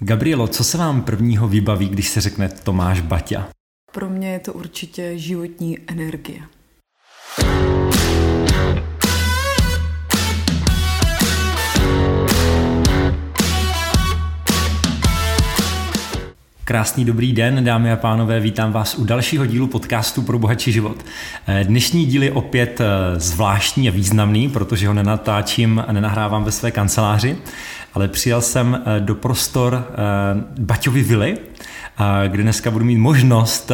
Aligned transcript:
Gabrielo, 0.00 0.48
co 0.48 0.64
se 0.64 0.78
vám 0.78 1.02
prvního 1.02 1.48
vybaví, 1.48 1.88
když 1.88 2.08
se 2.08 2.20
řekne 2.20 2.48
Tomáš 2.48 3.00
Baťa? 3.00 3.48
Pro 3.92 4.10
mě 4.10 4.32
je 4.32 4.38
to 4.38 4.52
určitě 4.52 5.18
životní 5.18 5.78
energie. 5.86 6.40
Krásný 16.64 17.04
dobrý 17.04 17.32
den, 17.32 17.64
dámy 17.64 17.92
a 17.92 17.96
pánové, 17.96 18.40
vítám 18.40 18.72
vás 18.72 18.94
u 18.94 19.04
dalšího 19.04 19.46
dílu 19.46 19.66
podcastu 19.66 20.22
pro 20.22 20.38
bohatší 20.38 20.72
život. 20.72 20.96
Eh, 21.46 21.64
dnešní 21.64 22.06
díl 22.06 22.22
je 22.22 22.32
opět 22.32 22.80
eh, 22.80 22.84
zvláštní 23.20 23.88
a 23.88 23.92
významný, 23.92 24.48
protože 24.48 24.88
ho 24.88 24.94
nenatáčím 24.94 25.84
a 25.86 25.92
nenahrávám 25.92 26.44
ve 26.44 26.52
své 26.52 26.70
kanceláři, 26.70 27.36
ale 27.96 28.08
přijel 28.08 28.40
jsem 28.40 28.82
eh, 28.86 29.00
do 29.00 29.14
prostor 29.14 29.84
Baťovy 30.58 31.02
vily, 31.02 31.38
kde 32.28 32.42
dneska 32.42 32.70
budu 32.70 32.84
mít 32.84 32.98
možnost 32.98 33.72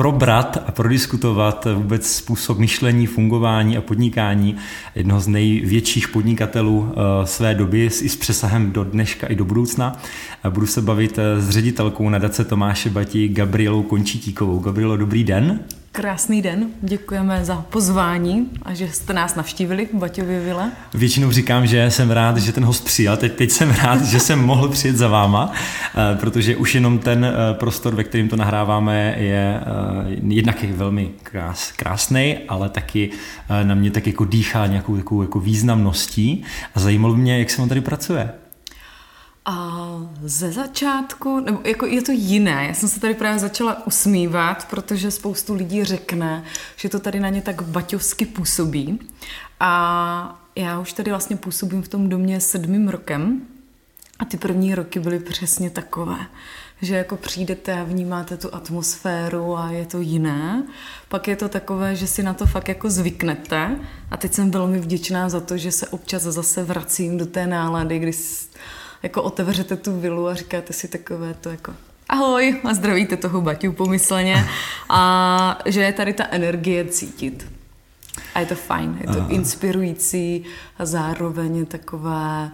probrat 0.00 0.64
a 0.66 0.72
prodiskutovat 0.72 1.66
vůbec 1.74 2.12
způsob 2.12 2.58
myšlení, 2.58 3.06
fungování 3.06 3.76
a 3.76 3.80
podnikání 3.80 4.56
jednoho 4.94 5.20
z 5.20 5.28
největších 5.28 6.08
podnikatelů 6.08 6.92
eh, 6.92 7.26
své 7.26 7.54
doby 7.54 7.84
i 7.84 8.08
s 8.08 8.16
přesahem 8.16 8.72
do 8.72 8.84
dneška 8.84 9.26
i 9.26 9.34
do 9.34 9.44
budoucna. 9.44 10.02
Budu 10.50 10.66
se 10.66 10.82
bavit 10.82 11.18
eh, 11.18 11.40
s 11.40 11.50
ředitelkou 11.50 12.08
nadace 12.08 12.44
Tomáše 12.44 12.90
Bati 12.90 13.28
Gabrielou 13.28 13.82
Končitíkovou. 13.82 14.58
Gabrielo, 14.58 14.96
dobrý 14.96 15.24
den. 15.24 15.60
Krásný 15.92 16.42
den, 16.42 16.68
děkujeme 16.82 17.44
za 17.44 17.56
pozvání 17.56 18.50
a 18.62 18.74
že 18.74 18.88
jste 18.88 19.12
nás 19.12 19.34
navštívili 19.34 19.86
v 19.86 19.94
Baťově 19.94 20.40
vile. 20.40 20.72
Většinou 20.94 21.30
říkám, 21.30 21.66
že 21.66 21.90
jsem 21.90 22.10
rád, 22.10 22.36
že 22.36 22.52
ten 22.52 22.64
host 22.64 22.84
přijal, 22.84 23.16
teď, 23.16 23.32
teď 23.32 23.50
jsem 23.50 23.70
rád, 23.70 24.04
že 24.04 24.20
jsem 24.20 24.38
mohl 24.44 24.68
přijet 24.68 24.96
za 24.96 25.08
váma, 25.08 25.52
eh, 25.52 26.16
protože 26.16 26.56
už 26.56 26.74
jenom 26.74 26.98
ten 26.98 27.24
eh, 27.24 27.54
prostor, 27.54 27.94
ve 27.94 28.04
kterém 28.04 28.28
to 28.28 28.36
nahráváme, 28.36 29.14
je 29.18 29.60
eh, 29.60 29.64
jednak 30.28 30.62
je 30.62 30.72
velmi 30.72 31.10
krás, 31.22 31.72
krásný, 31.72 32.38
ale 32.48 32.68
taky 32.68 33.10
na 33.62 33.74
mě 33.74 33.90
tak 33.90 34.06
jako 34.06 34.24
dýchá 34.24 34.66
nějakou 34.66 34.96
takovou 34.96 35.22
jako 35.22 35.40
významností 35.40 36.44
a 36.74 36.80
zajímalo 36.80 37.16
mě, 37.16 37.38
jak 37.38 37.50
se 37.50 37.62
vám 37.62 37.68
tady 37.68 37.80
pracuje. 37.80 38.30
A 39.44 39.80
ze 40.22 40.52
začátku, 40.52 41.40
nebo 41.40 41.60
jako 41.64 41.86
je 41.86 42.02
to 42.02 42.12
jiné, 42.12 42.66
já 42.68 42.74
jsem 42.74 42.88
se 42.88 43.00
tady 43.00 43.14
právě 43.14 43.38
začala 43.38 43.86
usmívat, 43.86 44.68
protože 44.70 45.10
spoustu 45.10 45.54
lidí 45.54 45.84
řekne, 45.84 46.44
že 46.76 46.88
to 46.88 47.00
tady 47.00 47.20
na 47.20 47.28
ně 47.28 47.42
tak 47.42 47.62
baťovsky 47.62 48.26
působí. 48.26 49.00
A 49.60 50.42
já 50.56 50.80
už 50.80 50.92
tady 50.92 51.10
vlastně 51.10 51.36
působím 51.36 51.82
v 51.82 51.88
tom 51.88 52.08
domě 52.08 52.40
sedmým 52.40 52.88
rokem 52.88 53.42
a 54.18 54.24
ty 54.24 54.36
první 54.36 54.74
roky 54.74 55.00
byly 55.00 55.18
přesně 55.18 55.70
takové, 55.70 56.16
že 56.82 56.96
jako 56.96 57.16
přijdete 57.16 57.80
a 57.80 57.84
vnímáte 57.84 58.36
tu 58.36 58.54
atmosféru 58.54 59.56
a 59.56 59.70
je 59.70 59.86
to 59.86 60.00
jiné. 60.00 60.62
Pak 61.08 61.28
je 61.28 61.36
to 61.36 61.48
takové, 61.48 61.96
že 61.96 62.06
si 62.06 62.22
na 62.22 62.34
to 62.34 62.46
fakt 62.46 62.68
jako 62.68 62.90
zvyknete 62.90 63.78
a 64.10 64.16
teď 64.16 64.34
jsem 64.34 64.50
velmi 64.50 64.78
vděčná 64.78 65.28
za 65.28 65.40
to, 65.40 65.56
že 65.56 65.72
se 65.72 65.88
občas 65.88 66.22
zase 66.22 66.64
vracím 66.64 67.18
do 67.18 67.26
té 67.26 67.46
nálady, 67.46 67.98
kdy 67.98 68.12
jako 69.02 69.22
otevřete 69.22 69.76
tu 69.76 70.00
vilu 70.00 70.28
a 70.28 70.34
říkáte 70.34 70.72
si 70.72 70.88
takové 70.88 71.34
to 71.34 71.48
jako 71.48 71.74
ahoj 72.08 72.60
a 72.64 72.74
zdravíte 72.74 73.16
toho 73.16 73.40
Baťu 73.40 73.72
pomyslně 73.72 74.44
a 74.88 75.58
že 75.66 75.80
je 75.80 75.92
tady 75.92 76.12
ta 76.12 76.24
energie 76.30 76.84
cítit. 76.84 77.46
A 78.34 78.40
je 78.40 78.46
to 78.46 78.54
fajn, 78.54 78.98
je 79.00 79.14
to 79.14 79.26
inspirující 79.28 80.44
a 80.78 80.86
zároveň 80.86 81.66
takové 81.66 82.50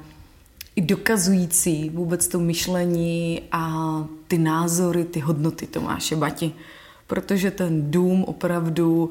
i 0.77 0.81
dokazující 0.81 1.91
vůbec 1.91 2.29
to 2.29 2.41
myšlení 2.41 3.43
a 3.53 4.05
ty 4.29 4.39
názory, 4.39 5.05
ty 5.05 5.21
hodnoty 5.21 5.67
Tomáše 5.67 6.17
Bati. 6.17 6.53
Protože 7.07 7.51
ten 7.51 7.91
dům 7.91 8.25
opravdu 8.25 9.11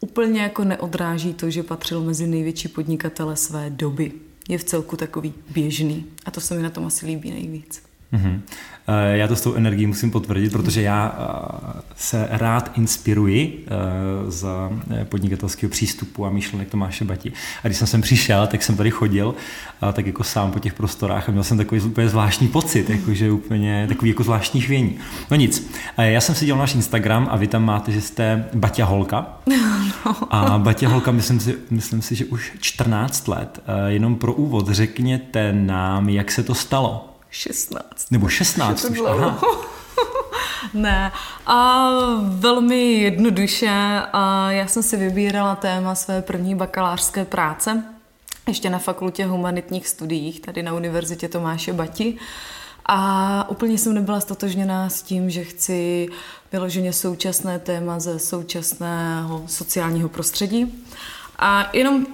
úplně 0.00 0.42
jako 0.42 0.64
neodráží 0.64 1.34
to, 1.34 1.50
že 1.50 1.62
patřil 1.62 2.00
mezi 2.00 2.26
největší 2.26 2.68
podnikatele 2.68 3.36
své 3.36 3.70
doby 3.70 4.12
je 4.48 4.58
v 4.58 4.64
celku 4.64 4.96
takový 4.96 5.34
běžný. 5.50 6.06
A 6.24 6.30
to 6.30 6.40
se 6.40 6.54
mi 6.54 6.62
na 6.62 6.70
tom 6.70 6.86
asi 6.86 7.06
líbí 7.06 7.30
nejvíc. 7.30 7.82
Mm-hmm. 8.12 8.40
Já 9.12 9.28
to 9.28 9.36
s 9.36 9.40
tou 9.40 9.54
energií 9.54 9.86
musím 9.86 10.10
potvrdit, 10.10 10.52
protože 10.52 10.82
já 10.82 11.14
eh, 11.18 11.80
se 11.96 12.28
rád 12.30 12.70
inspiruji 12.78 13.66
eh, 13.66 14.30
z 14.30 14.46
podnikatelského 15.04 15.70
přístupu 15.70 16.26
a 16.26 16.30
myšlenek 16.30 16.68
Tomáše 16.68 17.04
Bati. 17.04 17.32
A 17.64 17.68
když 17.68 17.78
jsem 17.78 17.86
sem 17.86 18.02
přišel, 18.02 18.46
tak 18.46 18.62
jsem 18.62 18.76
tady 18.76 18.90
chodil 18.90 19.34
tak 19.92 20.06
jako 20.06 20.24
sám 20.24 20.50
po 20.50 20.58
těch 20.58 20.74
prostorách 20.74 21.28
a 21.28 21.32
měl 21.32 21.44
jsem 21.44 21.58
takový 21.58 21.80
úplně 21.80 22.08
zvláštní 22.08 22.48
pocit, 22.48 22.90
jakože 22.90 23.30
úplně 23.30 23.86
takový 23.88 24.10
jako 24.10 24.22
zvláštní 24.22 24.60
chvění. 24.60 24.98
No 25.30 25.36
nic, 25.36 25.70
já 25.98 26.20
jsem 26.20 26.34
si 26.34 26.46
dělal 26.46 26.60
náš 26.60 26.74
Instagram 26.74 27.28
a 27.30 27.36
vy 27.36 27.46
tam 27.46 27.64
máte, 27.64 27.92
že 27.92 28.00
jste 28.00 28.44
Baťa 28.54 28.84
Holka. 28.84 29.26
No. 30.06 30.34
A 30.34 30.58
Baťa 30.58 30.88
Holka, 30.88 31.10
myslím 31.10 31.40
si, 31.40 31.54
myslím 31.70 32.02
si, 32.02 32.14
že 32.14 32.24
už 32.24 32.52
14 32.60 33.28
let. 33.28 33.60
Jenom 33.86 34.16
pro 34.16 34.32
úvod 34.32 34.68
řekněte 34.68 35.52
nám, 35.52 36.08
jak 36.08 36.30
se 36.30 36.42
to 36.42 36.54
stalo. 36.54 37.11
16. 37.32 38.10
Nebo 38.10 38.28
16 38.28 38.84
už, 38.84 39.00
aha. 39.06 39.40
ne, 40.74 41.12
a 41.46 41.88
velmi 42.22 42.92
jednoduše. 42.92 44.00
A 44.12 44.50
já 44.50 44.66
jsem 44.66 44.82
si 44.82 44.96
vybírala 44.96 45.56
téma 45.56 45.94
své 45.94 46.22
první 46.22 46.54
bakalářské 46.54 47.24
práce, 47.24 47.84
ještě 48.48 48.70
na 48.70 48.78
fakultě 48.78 49.26
humanitních 49.26 49.88
studiích, 49.88 50.40
tady 50.40 50.62
na 50.62 50.72
Univerzitě 50.72 51.28
Tomáše 51.28 51.72
Bati. 51.72 52.18
A 52.86 53.48
úplně 53.48 53.78
jsem 53.78 53.94
nebyla 53.94 54.20
stotožněná 54.20 54.88
s 54.88 55.02
tím, 55.02 55.30
že 55.30 55.44
chci 55.44 56.08
vyloženě 56.52 56.92
současné 56.92 57.58
téma 57.58 58.00
ze 58.00 58.18
současného 58.18 59.44
sociálního 59.46 60.08
prostředí. 60.08 60.84
A 61.38 61.70
jenom 61.72 62.06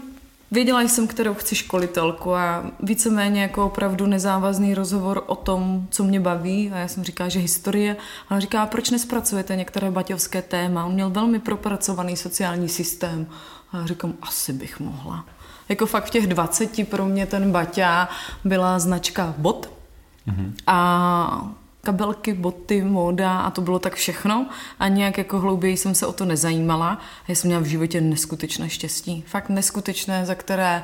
Věděla 0.51 0.83
jsem, 0.83 1.07
kterou 1.07 1.35
chci 1.35 1.55
školitelku 1.55 2.35
a 2.35 2.65
víceméně 2.81 3.43
jako 3.43 3.67
opravdu 3.67 4.07
nezávazný 4.07 4.75
rozhovor 4.75 5.25
o 5.27 5.35
tom, 5.35 5.87
co 5.91 6.05
mě 6.05 6.21
baví. 6.21 6.71
A 6.73 6.79
já 6.79 6.89
jsem 6.89 7.05
říkala, 7.05 7.29
že 7.29 7.41
historie. 7.41 7.97
A 8.29 8.31
ona 8.31 8.41
říká, 8.41 8.67
proč 8.67 8.91
nespracujete 8.91 9.57
některé 9.57 9.91
baťovské 9.91 10.43
téma? 10.43 10.85
On 10.85 10.93
měl 10.93 11.11
velmi 11.11 11.39
propracovaný 11.39 12.17
sociální 12.17 12.69
systém. 12.69 13.27
A 13.73 13.79
já 13.79 13.87
říkám, 13.87 14.15
asi 14.23 14.53
bych 14.53 14.81
mohla. 14.81 15.25
Jako 15.69 15.87
fakt 15.87 16.07
v 16.07 16.11
těch 16.11 16.27
20 16.27 16.89
pro 16.89 17.07
mě 17.07 17.27
ten 17.27 17.53
Baťa 17.53 18.09
byla 18.45 18.79
značka 18.79 19.35
bot. 19.39 19.71
Mm-hmm. 20.29 20.53
A 20.67 21.51
kabelky, 21.83 22.35
boty, 22.35 22.83
móda 22.83 23.41
a 23.41 23.51
to 23.51 23.61
bylo 23.61 23.79
tak 23.79 23.95
všechno 23.95 24.47
a 24.79 24.89
nějak 24.89 25.19
jako 25.19 25.41
hlouběji 25.41 25.77
jsem 25.77 25.95
se 25.95 26.07
o 26.07 26.13
to 26.13 26.25
nezajímala. 26.25 26.99
Já 27.29 27.35
jsem 27.35 27.49
měla 27.49 27.63
v 27.63 27.67
životě 27.67 28.01
neskutečné 28.01 28.71
štěstí. 28.71 29.25
Fakt 29.27 29.49
neskutečné, 29.49 30.27
za 30.27 30.35
které 30.35 30.83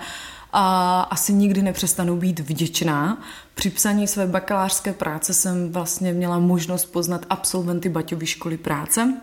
a 0.56 1.00
asi 1.00 1.32
nikdy 1.32 1.62
nepřestanu 1.62 2.16
být 2.16 2.40
vděčná. 2.40 3.22
Při 3.54 3.70
psaní 3.70 4.06
své 4.06 4.26
bakalářské 4.26 4.92
práce 4.92 5.34
jsem 5.34 5.72
vlastně 5.72 6.12
měla 6.12 6.38
možnost 6.38 6.84
poznat 6.84 7.26
absolventy 7.30 7.88
Baťovy 7.88 8.26
školy 8.26 8.56
práce. 8.56 9.14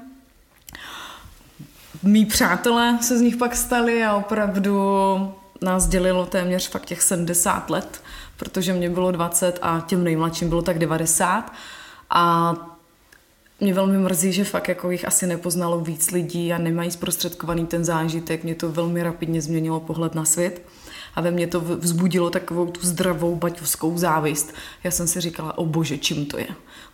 Mí 2.04 2.26
přátelé 2.26 2.98
se 3.02 3.18
z 3.18 3.22
nich 3.22 3.38
pak 3.38 3.56
stali 3.56 4.04
a 4.04 4.16
opravdu 4.16 4.76
nás 5.62 5.88
dělilo 5.88 6.26
téměř 6.26 6.70
fakt 6.70 6.86
těch 6.86 7.02
70 7.02 7.70
let 7.70 8.02
protože 8.42 8.74
mě 8.74 8.90
bylo 8.90 9.12
20 9.12 9.60
a 9.62 9.84
těm 9.88 10.04
nejmladším 10.04 10.50
bylo 10.50 10.62
tak 10.62 10.80
90. 10.80 11.54
A 12.10 12.54
mě 13.60 13.74
velmi 13.74 13.98
mrzí, 13.98 14.34
že 14.34 14.44
fakt 14.44 14.68
jako 14.68 14.92
jich 14.92 15.08
asi 15.08 15.28
nepoznalo 15.28 15.80
víc 15.80 16.12
lidí 16.12 16.54
a 16.54 16.58
nemají 16.58 16.92
zprostředkovaný 16.92 17.66
ten 17.66 17.86
zážitek. 17.86 18.44
Mě 18.44 18.56
to 18.56 18.72
velmi 18.72 19.04
rapidně 19.04 19.42
změnilo 19.42 19.80
pohled 19.80 20.16
na 20.16 20.26
svět 20.26 20.62
a 21.16 21.22
ve 21.22 21.32
mně 21.32 21.48
to 21.48 21.60
vzbudilo 21.60 22.30
takovou 22.30 22.66
tu 22.66 22.80
zdravou 22.88 23.36
baťovskou 23.36 23.98
závist. 23.98 24.54
Já 24.84 24.92
jsem 24.92 25.08
si 25.08 25.22
říkala, 25.22 25.58
o 25.58 25.66
bože, 25.66 25.98
čím 25.98 26.26
to 26.26 26.38
je? 26.38 26.48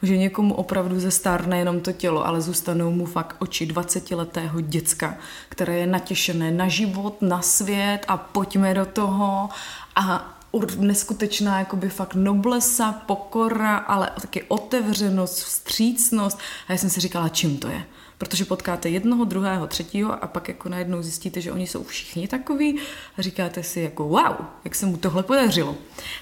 Že 0.04 0.18
někomu 0.18 0.54
opravdu 0.54 1.00
zestárne 1.00 1.60
jenom 1.60 1.80
to 1.80 1.92
tělo, 1.92 2.28
ale 2.28 2.42
zůstanou 2.42 2.92
mu 2.92 3.06
fakt 3.06 3.36
oči 3.40 3.66
20-letého 3.66 4.62
děcka, 4.62 5.18
které 5.50 5.78
je 5.78 5.88
natěšené 5.88 6.52
na 6.52 6.68
život, 6.68 7.22
na 7.22 7.42
svět 7.42 8.00
a 8.08 8.18
pojďme 8.18 8.74
do 8.74 8.86
toho 8.86 9.50
a 9.96 10.37
neskutečná 10.78 11.60
jakoby 11.60 11.90
fakt 11.90 12.16
noblesa, 12.16 12.92
pokora, 12.92 13.78
ale 13.78 14.10
taky 14.22 14.44
otevřenost, 14.44 15.44
vstřícnost. 15.44 16.40
A 16.68 16.72
já 16.72 16.78
jsem 16.78 16.90
si 16.90 17.00
říkala, 17.00 17.30
čím 17.30 17.58
to 17.58 17.68
je. 17.68 17.84
Protože 18.18 18.46
potkáte 18.46 18.90
jednoho, 18.90 19.26
druhého, 19.26 19.68
třetího 19.68 20.24
a 20.24 20.28
pak 20.28 20.48
jako 20.48 20.70
najednou 20.70 21.02
zjistíte, 21.02 21.42
že 21.42 21.52
oni 21.52 21.68
jsou 21.68 21.84
všichni 21.84 22.28
takový 22.28 22.80
a 23.18 23.22
říkáte 23.22 23.64
si 23.64 23.80
jako 23.80 24.04
wow, 24.04 24.36
jak 24.64 24.76
se 24.76 24.86
mu 24.86 24.98
tohle 24.98 25.24
podařilo. 25.24 25.76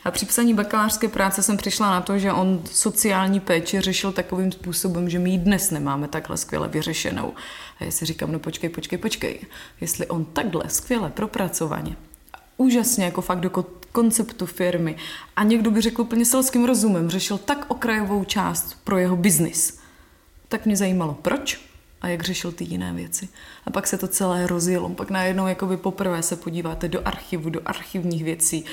A 0.05 0.11
při 0.11 0.25
psaní 0.25 0.53
bakalářské 0.53 1.07
práce 1.07 1.43
jsem 1.43 1.57
přišla 1.57 1.91
na 1.91 2.01
to, 2.01 2.19
že 2.19 2.31
on 2.31 2.61
sociální 2.71 3.39
péči 3.39 3.81
řešil 3.81 4.11
takovým 4.11 4.51
způsobem, 4.51 5.09
že 5.09 5.19
my 5.19 5.29
ji 5.29 5.37
dnes 5.37 5.71
nemáme 5.71 6.07
takhle 6.07 6.37
skvěle 6.37 6.67
vyřešenou. 6.67 7.33
A 7.79 7.83
já 7.83 7.91
si 7.91 8.05
říkám, 8.05 8.31
no 8.31 8.39
počkej, 8.39 8.69
počkej, 8.69 8.99
počkej. 8.99 9.39
Jestli 9.81 10.07
on 10.07 10.25
takhle 10.25 10.63
skvěle 10.69 11.09
propracovaně 11.09 11.95
úžasně 12.57 13.05
jako 13.05 13.21
fakt 13.21 13.39
konceptu 13.95 14.45
firmy 14.45 14.95
a 15.35 15.43
někdo 15.43 15.71
by 15.71 15.81
řekl 15.81 16.01
úplně 16.01 16.25
selským 16.25 16.65
rozumem, 16.65 17.09
řešil 17.09 17.37
tak 17.37 17.65
okrajovou 17.67 18.23
část 18.23 18.77
pro 18.83 18.97
jeho 18.97 19.15
biznis, 19.15 19.79
tak 20.47 20.65
mě 20.65 20.75
zajímalo, 20.75 21.13
proč 21.21 21.61
a 22.01 22.07
jak 22.07 22.23
řešil 22.23 22.51
ty 22.51 22.63
jiné 22.63 22.93
věci. 22.93 23.29
A 23.65 23.71
pak 23.71 23.87
se 23.87 23.97
to 23.97 24.07
celé 24.07 24.47
rozjelo. 24.47 24.89
Pak 24.89 25.09
najednou 25.09 25.47
jakoby 25.47 25.77
poprvé 25.77 26.23
se 26.23 26.35
podíváte 26.35 26.87
do 26.87 27.07
archivu, 27.07 27.49
do 27.49 27.61
archivních 27.65 28.23
věcí, 28.23 28.65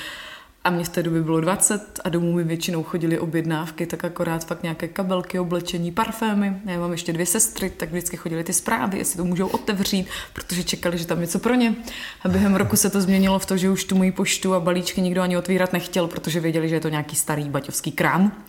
a 0.65 0.71
mě 0.71 0.85
v 0.85 0.89
té 0.89 1.03
době 1.03 1.23
bylo 1.23 1.41
20 1.41 2.01
a 2.05 2.09
domů 2.09 2.33
mi 2.33 2.45
většinou 2.45 2.83
chodily 2.83 3.19
objednávky, 3.19 3.87
tak 3.87 4.05
akorát 4.05 4.47
fakt 4.47 4.63
nějaké 4.63 4.89
kabelky, 4.89 5.39
oblečení, 5.39 5.93
parfémy. 5.93 6.57
Já 6.65 6.81
mám 6.81 6.93
ještě 6.93 7.13
dvě 7.13 7.27
sestry, 7.27 7.71
tak 7.71 7.91
vždycky 7.91 8.17
chodily 8.17 8.45
ty 8.45 8.53
zprávy, 8.53 8.99
jestli 8.99 9.17
to 9.17 9.25
můžou 9.25 9.47
otevřít, 9.47 10.07
protože 10.33 10.65
čekali, 10.65 10.99
že 10.99 11.07
tam 11.07 11.21
něco 11.21 11.39
pro 11.39 11.55
ně. 11.55 11.75
A 12.23 12.29
během 12.29 12.55
roku 12.55 12.77
se 12.77 12.91
to 12.91 13.01
změnilo 13.01 13.39
v 13.39 13.47
to, 13.47 13.57
že 13.57 13.71
už 13.71 13.85
tu 13.85 13.97
moji 13.97 14.13
poštu 14.13 14.55
a 14.55 14.61
balíčky 14.61 15.01
nikdo 15.01 15.23
ani 15.23 15.37
otvírat 15.37 15.73
nechtěl, 15.73 16.09
protože 16.09 16.41
věděli, 16.41 16.69
že 16.69 16.75
je 16.75 16.81
to 16.81 16.89
nějaký 16.89 17.17
starý 17.17 17.49
baťovský 17.49 17.93
krám. 17.93 18.45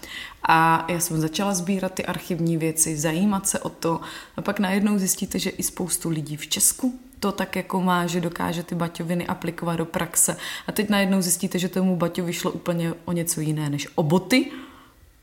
A 0.47 0.85
já 0.89 0.99
jsem 0.99 1.21
začala 1.21 1.53
sbírat 1.53 1.93
ty 1.93 2.05
archivní 2.05 2.57
věci, 2.57 2.97
zajímat 2.97 3.47
se 3.47 3.59
o 3.59 3.69
to. 3.69 4.01
A 4.37 4.41
pak 4.41 4.59
najednou 4.59 4.97
zjistíte, 4.97 5.39
že 5.39 5.49
i 5.49 5.63
spoustu 5.63 6.09
lidí 6.09 6.37
v 6.37 6.47
Česku 6.47 6.99
to 7.23 7.31
tak 7.31 7.55
jako 7.55 7.81
má, 7.81 8.07
že 8.07 8.21
dokáže 8.21 8.63
ty 8.63 8.75
baťoviny 8.75 9.27
aplikovat 9.27 9.75
do 9.75 9.85
praxe. 9.85 10.37
A 10.67 10.71
teď 10.71 10.89
najednou 10.89 11.21
zjistíte, 11.21 11.59
že 11.59 11.69
tomu 11.69 11.95
baťovi 11.95 12.33
šlo 12.33 12.51
úplně 12.51 12.93
o 13.05 13.11
něco 13.11 13.41
jiné 13.41 13.69
než 13.69 13.87
o 13.95 14.03
boty, 14.03 14.51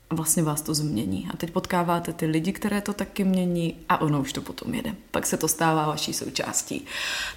a 0.09 0.15
vlastně 0.15 0.43
vás 0.43 0.61
to 0.61 0.73
změní. 0.73 1.27
A 1.33 1.37
teď 1.37 1.51
potkáváte 1.51 2.13
ty 2.13 2.25
lidi, 2.25 2.51
které 2.51 2.81
to 2.81 2.93
taky 2.93 3.23
mění 3.23 3.75
a 3.89 4.01
ono 4.01 4.19
už 4.19 4.33
to 4.33 4.41
potom 4.41 4.73
jede. 4.73 4.95
Pak 5.11 5.25
se 5.25 5.37
to 5.37 5.47
stává 5.47 5.87
vaší 5.87 6.13
součástí. 6.13 6.85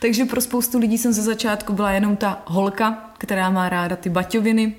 Takže 0.01 0.25
pro 0.25 0.41
spoustu 0.41 0.79
lidí 0.79 0.99
jsem 0.99 1.13
ze 1.13 1.23
začátku 1.23 1.73
byla 1.73 1.93
jenom 1.93 2.17
ta 2.17 2.43
holka, 2.47 3.11
která 3.19 3.51
má 3.51 3.69
ráda 3.69 3.97
ty 3.97 4.11
baťoviny, 4.11 4.77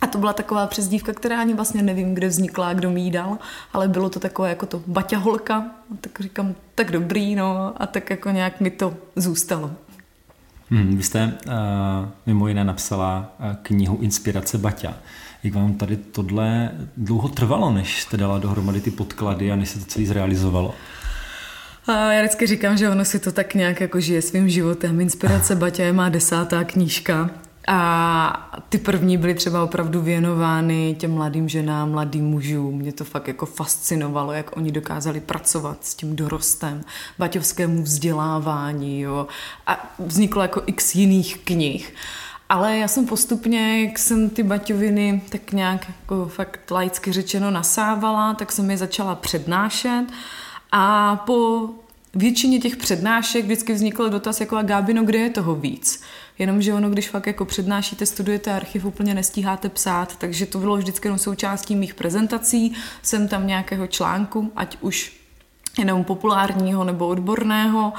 a 0.00 0.06
to 0.06 0.18
byla 0.18 0.32
taková 0.32 0.66
přezdívka, 0.66 1.12
která 1.12 1.40
ani 1.40 1.54
vlastně 1.54 1.82
nevím, 1.82 2.14
kde 2.14 2.28
vznikla, 2.28 2.72
kdo 2.72 2.90
mi 2.90 3.10
dal, 3.10 3.38
ale 3.72 3.88
bylo 3.88 4.10
to 4.10 4.20
takové 4.20 4.48
jako 4.48 4.66
to 4.66 4.82
baťaholka. 4.86 5.56
A 5.92 5.96
tak 6.00 6.20
říkám, 6.20 6.54
tak 6.74 6.90
dobrý, 6.90 7.34
no 7.34 7.72
a 7.76 7.86
tak 7.86 8.10
jako 8.10 8.30
nějak 8.30 8.60
mi 8.60 8.70
to 8.70 8.94
zůstalo. 9.16 9.70
Hmm, 10.70 10.96
vy 10.96 11.02
jste 11.02 11.38
uh, 11.46 11.52
mimo 12.26 12.48
jiné 12.48 12.64
napsala 12.64 13.32
uh, 13.38 13.46
knihu 13.62 13.98
Inspirace 14.00 14.58
Baťa. 14.58 14.94
Jak 15.42 15.54
vám 15.54 15.74
tady 15.74 15.96
tohle 15.96 16.70
dlouho 16.96 17.28
trvalo, 17.28 17.72
než 17.72 18.02
jste 18.02 18.16
dala 18.16 18.38
dohromady 18.38 18.80
ty 18.80 18.90
podklady 18.90 19.52
a 19.52 19.56
než 19.56 19.68
se 19.68 19.78
to 19.78 19.84
celé 19.84 20.06
zrealizovalo? 20.06 20.74
A 21.86 22.12
já 22.12 22.22
vždycky 22.22 22.46
říkám, 22.46 22.76
že 22.76 22.90
ono 22.90 23.04
si 23.04 23.18
to 23.18 23.32
tak 23.32 23.54
nějak 23.54 23.80
jako 23.80 24.00
žije 24.00 24.22
svým 24.22 24.48
životem. 24.48 25.00
Inspirace 25.00 25.56
Baťa 25.56 25.84
je 25.84 25.92
má 25.92 26.08
desátá 26.08 26.64
knížka 26.64 27.30
a 27.72 28.50
ty 28.68 28.78
první 28.78 29.16
byly 29.16 29.34
třeba 29.34 29.64
opravdu 29.64 30.00
věnovány 30.00 30.96
těm 30.98 31.14
mladým 31.14 31.48
ženám, 31.48 31.90
mladým 31.90 32.24
mužům. 32.24 32.78
Mě 32.78 32.92
to 32.92 33.04
fakt 33.04 33.28
jako 33.28 33.46
fascinovalo, 33.46 34.32
jak 34.32 34.56
oni 34.56 34.72
dokázali 34.72 35.20
pracovat 35.20 35.78
s 35.80 35.94
tím 35.94 36.16
dorostem, 36.16 36.80
baťovskému 37.18 37.82
vzdělávání. 37.82 39.00
Jo. 39.00 39.26
A 39.66 39.94
vzniklo 39.98 40.42
jako 40.42 40.62
x 40.66 40.94
jiných 40.94 41.38
knih. 41.38 41.94
Ale 42.48 42.76
já 42.76 42.88
jsem 42.88 43.06
postupně, 43.06 43.84
jak 43.84 43.98
jsem 43.98 44.30
ty 44.30 44.42
baťoviny 44.42 45.22
tak 45.28 45.52
nějak 45.52 45.88
jako 45.88 46.26
fakt 46.26 46.70
laicky 46.70 47.12
řečeno 47.12 47.50
nasávala, 47.50 48.34
tak 48.34 48.52
jsem 48.52 48.70
je 48.70 48.76
začala 48.76 49.14
přednášet. 49.14 50.04
A 50.72 51.16
po 51.16 51.68
většině 52.14 52.58
těch 52.58 52.76
přednášek 52.76 53.44
vždycky 53.44 53.72
vznikl 53.72 54.10
dotaz 54.10 54.40
jako 54.40 54.56
a 54.56 54.62
Gábino, 54.62 55.04
kde 55.04 55.18
je 55.18 55.30
toho 55.30 55.54
víc? 55.54 56.02
Jenomže 56.40 56.74
ono, 56.74 56.90
když 56.90 57.08
fakt 57.08 57.26
jako 57.26 57.44
přednášíte, 57.44 58.06
studujete 58.06 58.52
archiv, 58.52 58.84
úplně 58.84 59.14
nestíháte 59.14 59.68
psát, 59.68 60.16
takže 60.16 60.46
to 60.46 60.58
bylo 60.58 60.76
vždycky 60.76 61.08
jenom 61.08 61.18
součástí 61.18 61.76
mých 61.76 61.94
prezentací, 61.94 62.74
jsem 63.02 63.28
tam 63.28 63.46
nějakého 63.46 63.86
článku, 63.86 64.52
ať 64.56 64.76
už 64.80 65.12
jenom 65.78 66.04
populárního 66.04 66.84
nebo 66.84 67.08
odborného. 67.08 67.92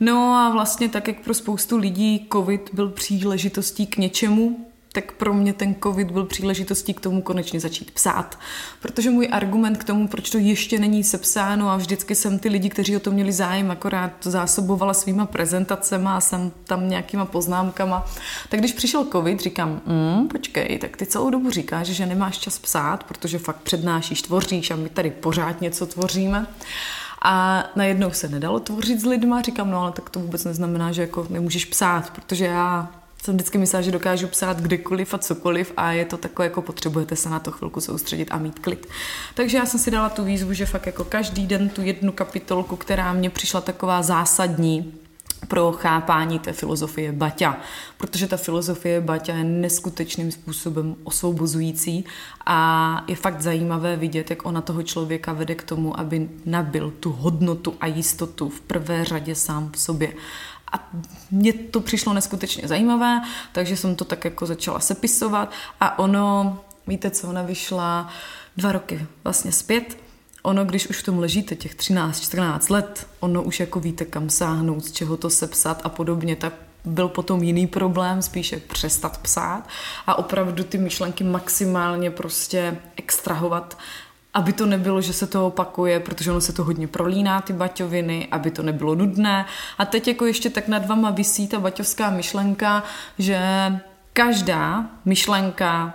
No 0.00 0.34
a 0.34 0.50
vlastně 0.50 0.88
tak, 0.88 1.08
jak 1.08 1.20
pro 1.20 1.34
spoustu 1.34 1.76
lidí 1.76 2.28
covid 2.32 2.70
byl 2.72 2.88
příležitostí 2.88 3.86
k 3.86 3.96
něčemu, 3.96 4.71
tak 4.92 5.12
pro 5.12 5.34
mě 5.34 5.52
ten 5.52 5.74
covid 5.82 6.10
byl 6.10 6.24
příležitostí 6.24 6.94
k 6.94 7.00
tomu 7.00 7.22
konečně 7.22 7.60
začít 7.60 7.90
psát. 7.90 8.38
Protože 8.80 9.10
můj 9.10 9.28
argument 9.32 9.76
k 9.76 9.84
tomu, 9.84 10.08
proč 10.08 10.30
to 10.30 10.38
ještě 10.38 10.78
není 10.78 11.04
sepsáno 11.04 11.70
a 11.70 11.76
vždycky 11.76 12.14
jsem 12.14 12.38
ty 12.38 12.48
lidi, 12.48 12.68
kteří 12.68 12.96
o 12.96 13.00
to 13.00 13.10
měli 13.10 13.32
zájem, 13.32 13.70
akorát 13.70 14.12
zásobovala 14.20 14.94
svýma 14.94 15.26
prezentacemi 15.26 16.08
a 16.08 16.20
jsem 16.20 16.52
tam 16.64 16.88
nějakýma 16.88 17.24
poznámkama. 17.24 18.06
Tak 18.48 18.60
když 18.60 18.72
přišel 18.72 19.04
covid, 19.12 19.40
říkám, 19.40 19.80
mm, 19.86 20.28
počkej, 20.28 20.78
tak 20.78 20.96
ty 20.96 21.06
celou 21.06 21.30
dobu 21.30 21.50
říkáš, 21.50 21.86
že 21.86 22.06
nemáš 22.06 22.38
čas 22.38 22.58
psát, 22.58 23.04
protože 23.04 23.38
fakt 23.38 23.60
přednášíš, 23.62 24.22
tvoříš 24.22 24.70
a 24.70 24.76
my 24.76 24.88
tady 24.88 25.10
pořád 25.10 25.60
něco 25.60 25.86
tvoříme. 25.86 26.46
A 27.24 27.64
najednou 27.76 28.10
se 28.10 28.28
nedalo 28.28 28.60
tvořit 28.60 29.00
s 29.00 29.04
lidma, 29.04 29.42
říkám, 29.42 29.70
no 29.70 29.80
ale 29.80 29.92
tak 29.92 30.10
to 30.10 30.20
vůbec 30.20 30.44
neznamená, 30.44 30.92
že 30.92 31.02
jako 31.02 31.26
nemůžeš 31.30 31.64
psát, 31.64 32.10
protože 32.10 32.44
já 32.44 33.01
jsem 33.22 33.34
vždycky 33.34 33.58
myslela, 33.58 33.82
že 33.82 33.90
dokážu 33.90 34.28
psát 34.28 34.60
kdekoliv 34.60 35.14
a 35.14 35.18
cokoliv 35.18 35.72
a 35.76 35.92
je 35.92 36.04
to 36.04 36.16
takové, 36.16 36.46
jako 36.46 36.62
potřebujete 36.62 37.16
se 37.16 37.30
na 37.30 37.38
to 37.38 37.50
chvilku 37.50 37.80
soustředit 37.80 38.28
a 38.30 38.38
mít 38.38 38.58
klid. 38.58 38.86
Takže 39.34 39.56
já 39.56 39.66
jsem 39.66 39.80
si 39.80 39.90
dala 39.90 40.08
tu 40.08 40.24
výzvu, 40.24 40.52
že 40.52 40.66
fakt 40.66 40.86
jako 40.86 41.04
každý 41.04 41.46
den 41.46 41.68
tu 41.68 41.82
jednu 41.82 42.12
kapitolku, 42.12 42.76
která 42.76 43.12
mě 43.12 43.30
přišla 43.30 43.60
taková 43.60 44.02
zásadní, 44.02 44.94
pro 45.48 45.72
chápání 45.72 46.38
té 46.38 46.52
filozofie 46.52 47.12
Baťa, 47.12 47.58
protože 47.96 48.26
ta 48.26 48.36
filozofie 48.36 49.00
Baťa 49.00 49.34
je 49.34 49.44
neskutečným 49.44 50.32
způsobem 50.32 50.96
osvobozující 51.04 52.04
a 52.46 53.04
je 53.08 53.16
fakt 53.16 53.40
zajímavé 53.40 53.96
vidět, 53.96 54.30
jak 54.30 54.46
ona 54.46 54.60
toho 54.60 54.82
člověka 54.82 55.32
vede 55.32 55.54
k 55.54 55.62
tomu, 55.62 56.00
aby 56.00 56.28
nabil 56.46 56.90
tu 56.90 57.12
hodnotu 57.12 57.74
a 57.80 57.86
jistotu 57.86 58.48
v 58.48 58.60
prvé 58.60 59.04
řadě 59.04 59.34
sám 59.34 59.70
v 59.72 59.80
sobě. 59.80 60.12
A 60.72 60.90
mně 61.30 61.52
to 61.52 61.80
přišlo 61.80 62.12
neskutečně 62.12 62.68
zajímavé, 62.68 63.20
takže 63.52 63.76
jsem 63.76 63.96
to 63.96 64.04
tak 64.04 64.24
jako 64.24 64.46
začala 64.46 64.80
sepisovat 64.80 65.52
a 65.80 65.98
ono, 65.98 66.58
víte 66.86 67.10
co, 67.10 67.28
ona 67.28 67.42
vyšla 67.42 68.08
dva 68.56 68.72
roky 68.72 69.06
vlastně 69.24 69.52
zpět. 69.52 69.98
Ono, 70.42 70.64
když 70.64 70.88
už 70.88 70.98
v 70.98 71.02
tom 71.02 71.18
ležíte 71.18 71.56
těch 71.56 71.76
13-14 71.76 72.72
let, 72.72 73.06
ono 73.20 73.42
už 73.42 73.60
jako 73.60 73.80
víte, 73.80 74.04
kam 74.04 74.30
sáhnout, 74.30 74.84
z 74.84 74.92
čeho 74.92 75.16
to 75.16 75.30
sepsat 75.30 75.80
a 75.84 75.88
podobně, 75.88 76.36
tak 76.36 76.52
byl 76.84 77.08
potom 77.08 77.42
jiný 77.42 77.66
problém, 77.66 78.22
spíše 78.22 78.56
přestat 78.56 79.18
psát 79.18 79.68
a 80.06 80.18
opravdu 80.18 80.64
ty 80.64 80.78
myšlenky 80.78 81.24
maximálně 81.24 82.10
prostě 82.10 82.78
extrahovat 82.96 83.78
aby 84.34 84.52
to 84.52 84.66
nebylo, 84.66 85.00
že 85.00 85.12
se 85.12 85.26
to 85.26 85.46
opakuje, 85.46 86.00
protože 86.00 86.30
ono 86.30 86.40
se 86.40 86.52
to 86.52 86.64
hodně 86.64 86.88
prolíná, 86.88 87.40
ty 87.40 87.52
baťoviny, 87.52 88.28
aby 88.30 88.50
to 88.50 88.62
nebylo 88.62 88.94
nudné. 88.94 89.46
A 89.78 89.84
teď 89.84 90.08
jako 90.08 90.26
ještě 90.26 90.50
tak 90.50 90.68
nad 90.68 90.86
vama 90.86 91.10
visí 91.10 91.48
ta 91.48 91.60
baťovská 91.60 92.10
myšlenka, 92.10 92.82
že 93.18 93.40
každá 94.12 94.86
myšlenka, 95.04 95.94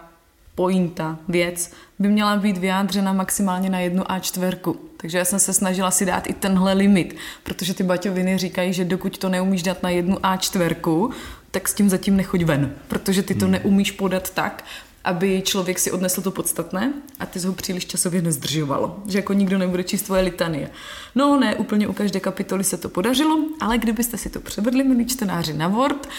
pointa, 0.55 1.17
věc 1.27 1.71
by 1.99 2.07
měla 2.07 2.37
být 2.37 2.57
vyjádřena 2.57 3.13
maximálně 3.13 3.69
na 3.69 3.79
jednu 3.79 4.03
A4. 4.03 4.75
Takže 4.97 5.17
já 5.17 5.25
jsem 5.25 5.39
se 5.39 5.53
snažila 5.53 5.91
si 5.91 6.05
dát 6.05 6.27
i 6.27 6.33
tenhle 6.33 6.73
limit, 6.73 7.15
protože 7.43 7.73
ty 7.73 7.83
baťoviny 7.83 8.37
říkají, 8.37 8.73
že 8.73 8.85
dokud 8.85 9.17
to 9.17 9.29
neumíš 9.29 9.63
dát 9.63 9.83
na 9.83 9.89
jednu 9.89 10.15
A4, 10.15 11.11
tak 11.51 11.67
s 11.67 11.73
tím 11.73 11.89
zatím 11.89 12.17
nechoď 12.17 12.43
ven, 12.43 12.75
protože 12.87 13.23
ty 13.23 13.35
to 13.35 13.45
hmm. 13.45 13.51
neumíš 13.51 13.91
podat 13.91 14.29
tak, 14.29 14.63
aby 15.07 15.41
člověk 15.41 15.79
si 15.79 15.91
odnesl 15.91 16.21
to 16.21 16.31
podstatné 16.31 16.93
a 17.19 17.25
ty 17.25 17.39
ho 17.39 17.53
příliš 17.53 17.85
časově 17.85 18.21
nezdržovalo. 18.21 18.99
Že 19.07 19.17
jako 19.17 19.33
nikdo 19.33 19.57
nebude 19.57 19.83
číst 19.83 20.01
tvoje 20.01 20.21
litanie. 20.21 20.69
No 21.15 21.39
ne, 21.39 21.55
úplně 21.55 21.87
u 21.87 21.93
každé 21.93 22.19
kapitoly 22.19 22.63
se 22.63 22.77
to 22.77 22.89
podařilo, 22.89 23.39
ale 23.59 23.77
kdybyste 23.77 24.17
si 24.17 24.29
to 24.29 24.39
převedli, 24.39 24.83
milí 24.83 25.05
čtenáři, 25.05 25.53
na 25.53 25.67
Word, 25.67 26.09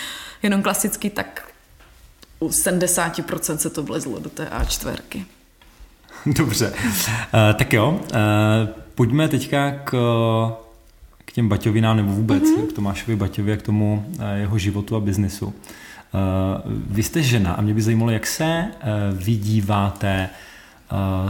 jenom 0.42 0.62
klasicky, 0.62 1.10
tak 1.10 1.52
u 2.40 2.48
70% 2.48 3.56
se 3.56 3.70
to 3.70 3.82
vlezlo 3.82 4.18
do 4.18 4.30
té 4.30 4.44
A4. 4.44 5.24
Dobře, 6.26 6.72
uh, 6.72 7.58
tak 7.58 7.72
jo, 7.72 8.00
uh, 8.00 8.18
pojďme 8.94 9.28
teďka 9.28 9.70
k, 9.70 9.90
k 11.24 11.32
těm 11.32 11.48
Baťovinám 11.48 11.96
nebo 11.96 12.12
vůbec 12.12 12.42
mm-hmm. 12.42 12.66
k 12.66 12.72
Tomášovi 12.72 13.16
Baťovi 13.16 13.52
a 13.52 13.56
k 13.56 13.62
tomu 13.62 14.06
uh, 14.08 14.24
jeho 14.34 14.58
životu 14.58 14.96
a 14.96 15.00
biznesu. 15.00 15.54
Eh, 16.14 16.62
vy 16.66 17.02
jste 17.02 17.22
žena 17.22 17.52
a 17.52 17.60
mě 17.60 17.74
by 17.74 17.82
zajímalo, 17.82 18.10
jak 18.10 18.26
se 18.26 18.44
eh, 18.44 18.72
vydíváte 19.12 20.30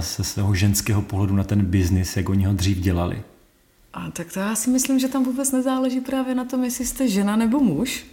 se 0.01 0.23
eh, 0.23 0.25
svého 0.25 0.55
ženského 0.55 1.03
pohledu 1.03 1.37
na 1.37 1.45
ten 1.45 1.65
biznis, 1.65 2.17
jak 2.17 2.29
oni 2.29 2.45
ho 2.45 2.53
dřív 2.53 2.79
dělali. 2.79 3.23
A 3.95 4.11
tak 4.11 4.33
to 4.33 4.41
já 4.41 4.55
si 4.55 4.71
myslím, 4.71 4.99
že 4.99 5.09
tam 5.09 5.25
vůbec 5.25 5.53
nezáleží 5.53 6.01
právě 6.01 6.35
na 6.35 6.45
tom, 6.45 6.65
jestli 6.65 6.87
jste 6.87 7.09
žena 7.09 7.37
nebo 7.37 7.61
muž. 7.61 8.07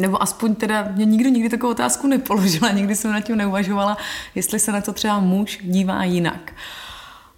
Nebo 0.00 0.22
aspoň 0.22 0.54
teda, 0.54 0.88
mě 0.94 1.04
nikdo 1.04 1.28
nikdy 1.28 1.48
takovou 1.48 1.72
otázku 1.72 2.06
nepoložila, 2.06 2.70
nikdy 2.70 2.94
jsem 2.94 3.12
na 3.12 3.20
tím 3.20 3.36
neuvažovala, 3.36 3.96
jestli 4.34 4.58
se 4.58 4.72
na 4.72 4.80
to 4.80 4.92
třeba 4.92 5.20
muž 5.20 5.58
dívá 5.62 6.04
jinak. 6.04 6.52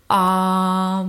A 0.08 1.08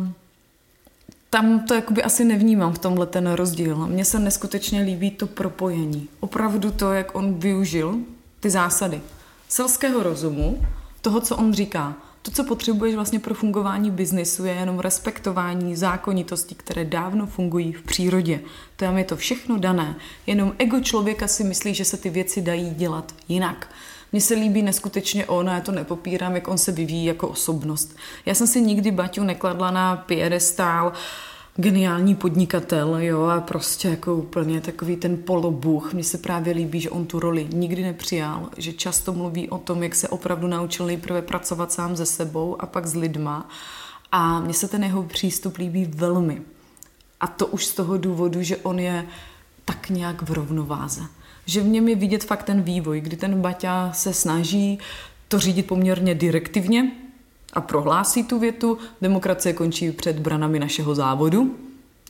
tam 1.35 1.59
to 1.59 1.73
jakoby 1.73 2.03
asi 2.03 2.25
nevnímám 2.25 2.73
v 2.73 2.79
tomhle 2.79 3.05
ten 3.05 3.31
rozdíl. 3.31 3.87
Mně 3.87 4.05
se 4.05 4.19
neskutečně 4.19 4.81
líbí 4.81 5.11
to 5.11 5.27
propojení. 5.27 6.09
Opravdu 6.19 6.71
to, 6.71 6.93
jak 6.93 7.15
on 7.15 7.33
využil 7.33 7.97
ty 8.39 8.49
zásady 8.49 9.01
selského 9.49 10.03
rozumu, 10.03 10.61
toho, 11.01 11.21
co 11.21 11.37
on 11.37 11.53
říká. 11.53 11.95
To, 12.21 12.31
co 12.31 12.43
potřebuješ 12.43 12.95
vlastně 12.95 13.19
pro 13.19 13.33
fungování 13.33 13.91
biznisu, 13.91 14.45
je 14.45 14.53
jenom 14.53 14.79
respektování 14.79 15.75
zákonitostí, 15.75 16.55
které 16.55 16.85
dávno 16.85 17.27
fungují 17.27 17.73
v 17.73 17.81
přírodě. 17.81 18.39
Tam 18.75 18.97
je 18.97 19.03
to 19.03 19.15
všechno 19.15 19.57
dané. 19.57 19.95
Jenom 20.27 20.53
ego 20.57 20.79
člověka 20.79 21.27
si 21.27 21.43
myslí, 21.43 21.73
že 21.73 21.85
se 21.85 21.97
ty 21.97 22.09
věci 22.09 22.41
dají 22.41 22.69
dělat 22.69 23.15
jinak. 23.27 23.67
Mně 24.15 24.21
se 24.21 24.33
líbí 24.33 24.61
neskutečně 24.61 25.25
on, 25.25 25.47
já 25.47 25.61
to 25.61 25.71
nepopírám, 25.71 26.35
jak 26.35 26.47
on 26.47 26.57
se 26.57 26.71
vyvíjí 26.71 27.05
jako 27.05 27.27
osobnost. 27.27 27.95
Já 28.25 28.35
jsem 28.35 28.47
si 28.47 28.61
nikdy 28.61 28.91
Baťu 28.91 29.23
nekladla 29.23 29.71
na 29.71 29.95
piedestál, 29.95 30.93
geniální 31.55 32.15
podnikatel, 32.15 32.97
jo, 32.99 33.23
a 33.23 33.41
prostě 33.41 33.87
jako 33.87 34.15
úplně 34.15 34.61
takový 34.61 34.95
ten 34.95 35.17
polobuch. 35.17 35.93
Mně 35.93 36.03
se 36.03 36.17
právě 36.17 36.53
líbí, 36.53 36.81
že 36.81 36.89
on 36.89 37.05
tu 37.05 37.19
roli 37.19 37.47
nikdy 37.53 37.83
nepřijal, 37.83 38.49
že 38.57 38.73
často 38.73 39.13
mluví 39.13 39.49
o 39.49 39.57
tom, 39.57 39.83
jak 39.83 39.95
se 39.95 40.07
opravdu 40.07 40.47
naučil 40.47 40.85
nejprve 40.85 41.21
pracovat 41.21 41.71
sám 41.71 41.95
se 41.95 42.05
sebou 42.05 42.61
a 42.61 42.65
pak 42.65 42.87
s 42.87 42.95
lidma. 42.95 43.49
A 44.11 44.39
mně 44.39 44.53
se 44.53 44.67
ten 44.67 44.83
jeho 44.83 45.03
přístup 45.03 45.57
líbí 45.57 45.85
velmi. 45.85 46.41
A 47.19 47.27
to 47.27 47.47
už 47.47 47.65
z 47.65 47.73
toho 47.73 47.97
důvodu, 47.97 48.41
že 48.43 48.57
on 48.57 48.79
je 48.79 49.05
tak 49.65 49.89
nějak 49.89 50.21
v 50.21 50.31
rovnováze. 50.31 51.01
Že 51.45 51.61
v 51.61 51.67
něm 51.67 51.87
je 51.87 51.95
vidět 51.95 52.23
fakt 52.23 52.43
ten 52.43 52.61
vývoj, 52.61 53.01
kdy 53.01 53.17
ten 53.17 53.41
Baťa 53.41 53.91
se 53.93 54.13
snaží 54.13 54.79
to 55.27 55.39
řídit 55.39 55.67
poměrně 55.67 56.15
direktivně, 56.15 56.91
a 57.55 57.61
prohlásí 57.61 58.23
tu 58.23 58.39
větu, 58.39 58.77
demokracie 59.01 59.53
končí 59.53 59.91
před 59.91 60.19
branami 60.19 60.59
našeho 60.59 60.95
závodu. 60.95 61.55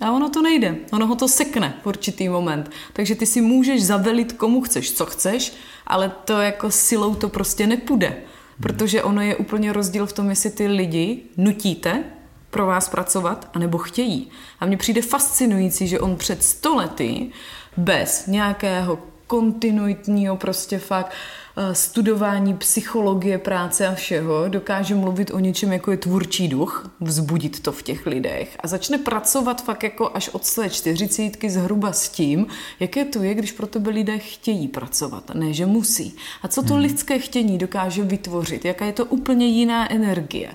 A 0.01 0.11
ono 0.11 0.29
to 0.29 0.41
nejde, 0.41 0.75
ono 0.91 1.07
ho 1.07 1.15
to 1.15 1.27
sekne 1.27 1.79
v 1.83 1.87
určitý 1.87 2.29
moment. 2.29 2.71
Takže 2.93 3.15
ty 3.15 3.25
si 3.25 3.41
můžeš 3.41 3.85
zavelit 3.85 4.33
komu 4.33 4.61
chceš, 4.61 4.91
co 4.91 5.05
chceš, 5.05 5.53
ale 5.87 6.11
to 6.25 6.33
jako 6.41 6.71
silou 6.71 7.15
to 7.15 7.29
prostě 7.29 7.67
nepůjde. 7.67 8.17
Protože 8.61 9.03
ono 9.03 9.21
je 9.21 9.35
úplně 9.35 9.73
rozdíl 9.73 10.05
v 10.05 10.13
tom, 10.13 10.29
jestli 10.29 10.49
ty 10.49 10.67
lidi 10.67 11.19
nutíte 11.37 12.03
pro 12.49 12.65
vás 12.65 12.89
pracovat, 12.89 13.49
anebo 13.53 13.77
chtějí. 13.77 14.27
A 14.59 14.65
mně 14.65 14.77
přijde 14.77 15.01
fascinující, 15.01 15.87
že 15.87 15.99
on 15.99 16.15
před 16.15 16.43
stolety 16.43 17.31
bez 17.77 18.27
nějakého 18.27 18.99
kontinuitního 19.35 20.37
prostě 20.37 20.79
fakt 20.79 21.11
Eh, 21.57 21.75
studování 21.75 22.53
psychologie 22.53 23.37
práce 23.37 23.87
a 23.87 23.95
všeho 23.95 24.47
dokáže 24.47 24.95
mluvit 24.95 25.31
o 25.31 25.39
něčem, 25.39 25.73
jako 25.73 25.91
je 25.91 25.97
tvůrčí 25.97 26.47
duch, 26.47 26.91
vzbudit 26.99 27.59
to 27.59 27.71
v 27.71 27.83
těch 27.83 28.05
lidech 28.05 28.57
a 28.59 28.67
začne 28.67 28.97
pracovat 28.97 29.63
fakt 29.63 29.83
jako 29.83 30.11
až 30.13 30.29
od 30.29 30.45
své 30.45 30.69
čtyřicítky 30.69 31.49
zhruba 31.49 31.93
s 31.93 32.09
tím, 32.09 32.47
jaké 32.79 33.05
to 33.05 33.23
je, 33.23 33.33
když 33.33 33.51
pro 33.51 33.67
tebe 33.67 33.91
lidé 33.91 34.17
chtějí 34.19 34.67
pracovat, 34.67 35.31
ne 35.33 35.53
že 35.53 35.65
musí. 35.65 36.15
A 36.41 36.47
co 36.47 36.63
to 36.63 36.73
hmm. 36.73 36.83
lidské 36.83 37.19
chtění 37.19 37.57
dokáže 37.57 38.03
vytvořit, 38.03 38.65
jaká 38.65 38.85
je 38.85 38.93
to 38.93 39.05
úplně 39.05 39.47
jiná 39.47 39.91
energie. 39.91 40.49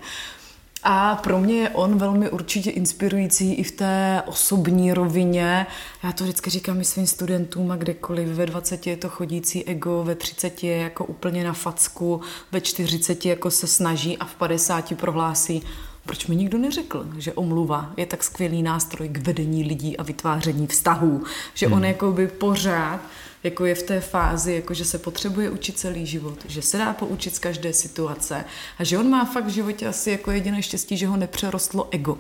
A 0.83 1.17
pro 1.17 1.39
mě 1.39 1.55
je 1.55 1.71
on 1.71 1.99
velmi 1.99 2.31
určitě 2.31 2.71
inspirující 2.71 3.55
i 3.55 3.63
v 3.63 3.71
té 3.71 4.23
osobní 4.27 4.93
rovině. 4.93 5.67
Já 6.05 6.13
to 6.13 6.25
vždycky 6.25 6.51
říkám 6.51 6.81
i 6.81 6.85
svým 6.85 7.07
studentům 7.07 7.71
a 7.71 7.77
kdekoliv. 7.77 8.29
Ve 8.29 8.47
20 8.47 8.87
je 8.87 8.97
to 8.97 9.09
chodící 9.09 9.65
ego, 9.65 10.05
ve 10.05 10.15
30 10.15 10.65
je 10.65 10.77
jako 10.77 11.05
úplně 11.05 11.45
na 11.45 11.53
facku, 11.53 12.21
ve 12.53 12.61
40 12.61 13.27
jako 13.27 13.51
se 13.51 13.67
snaží 13.67 14.19
a 14.19 14.25
v 14.25 14.35
50 14.35 14.95
prohlásí, 14.95 15.63
proč 16.07 16.27
mi 16.27 16.37
nikdo 16.37 16.59
neřekl, 16.59 17.07
že 17.19 17.33
omluva 17.33 17.93
je 17.97 18.07
tak 18.07 18.23
skvělý 18.23 18.63
nástroj 18.63 19.09
k 19.09 19.19
vedení 19.19 19.65
lidí 19.65 19.97
a 19.97 20.03
vytváření 20.03 20.67
vztahů, 20.67 21.25
že 21.55 21.67
hmm. 21.67 21.77
on 21.77 21.85
jako 21.85 22.13
by 22.13 22.29
pořád 22.29 23.01
jako 23.43 23.65
je 23.65 23.75
v 23.75 23.83
té 23.83 24.01
fázi, 24.01 24.53
jako 24.53 24.75
že 24.75 24.85
se 24.85 24.99
potřebuje 24.99 25.51
učit 25.51 25.79
celý 25.79 26.07
život, 26.07 26.39
že 26.49 26.63
se 26.63 26.79
dá 26.79 26.93
poučit 26.93 27.35
z 27.35 27.39
každé 27.39 27.73
situace 27.73 28.45
a 28.79 28.85
že 28.85 28.99
on 28.99 29.11
má 29.11 29.25
fakt 29.25 29.45
v 29.47 29.49
životě 29.49 29.87
asi 29.87 30.11
jako 30.11 30.31
jediné 30.31 30.63
štěstí, 30.63 30.97
že 30.97 31.07
ho 31.07 31.17
nepřerostlo 31.17 31.89
ego. 31.91 32.19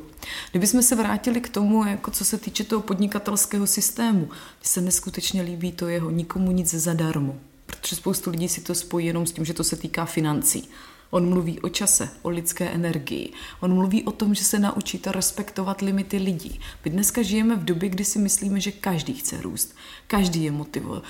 Kdybychom 0.50 0.82
se 0.82 0.94
vrátili 0.94 1.40
k 1.40 1.48
tomu, 1.48 1.84
jako 1.84 2.10
co 2.10 2.24
se 2.24 2.38
týče 2.38 2.64
toho 2.64 2.82
podnikatelského 2.82 3.66
systému, 3.66 4.20
mně 4.20 4.28
se 4.62 4.80
neskutečně 4.80 5.42
líbí 5.42 5.72
to 5.72 5.88
jeho 5.88 6.10
nikomu 6.10 6.50
nic 6.50 6.74
zadarmo, 6.74 7.36
protože 7.66 7.96
spoustu 7.96 8.30
lidí 8.30 8.48
si 8.48 8.60
to 8.60 8.74
spojí 8.74 9.06
jenom 9.06 9.26
s 9.26 9.32
tím, 9.32 9.44
že 9.44 9.54
to 9.54 9.64
se 9.64 9.76
týká 9.76 10.04
financí. 10.04 10.68
On 11.10 11.28
mluví 11.28 11.60
o 11.60 11.68
čase, 11.68 12.08
o 12.22 12.28
lidské 12.28 12.70
energii. 12.70 13.32
On 13.60 13.74
mluví 13.74 14.02
o 14.02 14.12
tom, 14.12 14.34
že 14.34 14.44
se 14.44 14.58
naučíte 14.58 15.12
respektovat 15.12 15.80
limity 15.80 16.16
lidí. 16.16 16.60
My 16.84 16.90
dneska 16.90 17.22
žijeme 17.22 17.56
v 17.56 17.64
době, 17.64 17.88
kdy 17.88 18.04
si 18.04 18.18
myslíme, 18.18 18.60
že 18.60 18.72
každý 18.72 19.14
chce 19.14 19.40
růst. 19.40 19.74
Každý 20.06 20.44
je 20.44 20.50
motivuje. 20.50 21.00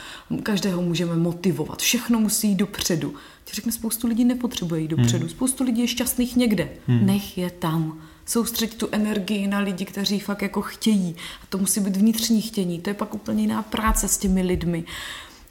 Každého 0.42 0.82
můžeme 0.82 1.16
motivovat. 1.16 1.78
Všechno 1.78 2.20
musí 2.20 2.48
jít 2.48 2.54
dopředu. 2.54 3.14
Ti 3.44 3.54
řekne, 3.54 3.72
spoustu 3.72 4.06
lidí 4.06 4.24
nepotřebuje 4.24 4.80
jít 4.80 4.88
dopředu. 4.88 5.24
Hmm. 5.24 5.28
Spoustu 5.28 5.64
lidí 5.64 5.80
je 5.80 5.88
šťastných 5.88 6.36
někde. 6.36 6.68
Hmm. 6.86 7.06
Nech 7.06 7.38
je 7.38 7.50
tam 7.50 8.00
soustředit 8.26 8.74
tu 8.74 8.88
energii 8.92 9.46
na 9.46 9.58
lidi, 9.58 9.84
kteří 9.84 10.20
fakt 10.20 10.42
jako 10.42 10.62
chtějí. 10.62 11.16
A 11.42 11.46
to 11.48 11.58
musí 11.58 11.80
být 11.80 11.96
vnitřní 11.96 12.42
chtění. 12.42 12.80
To 12.80 12.90
je 12.90 12.94
pak 12.94 13.14
úplně 13.14 13.42
jiná 13.42 13.62
práce 13.62 14.08
s 14.08 14.18
těmi 14.18 14.42
lidmi. 14.42 14.84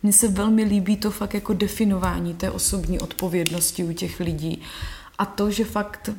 Mně 0.04 0.14
se 0.14 0.28
velmi 0.28 0.64
líbí 0.64 0.98
to 0.98 1.12
fakt 1.12 1.34
jako 1.34 1.54
definování 1.54 2.34
té 2.34 2.52
osobní 2.52 3.00
odpovědnosti 3.00 3.84
u 3.84 3.94
těch 3.94 4.20
lidí. 4.20 4.62
A 5.18 5.26
to, 5.26 5.52
že 5.52 5.66
fakt 5.66 6.10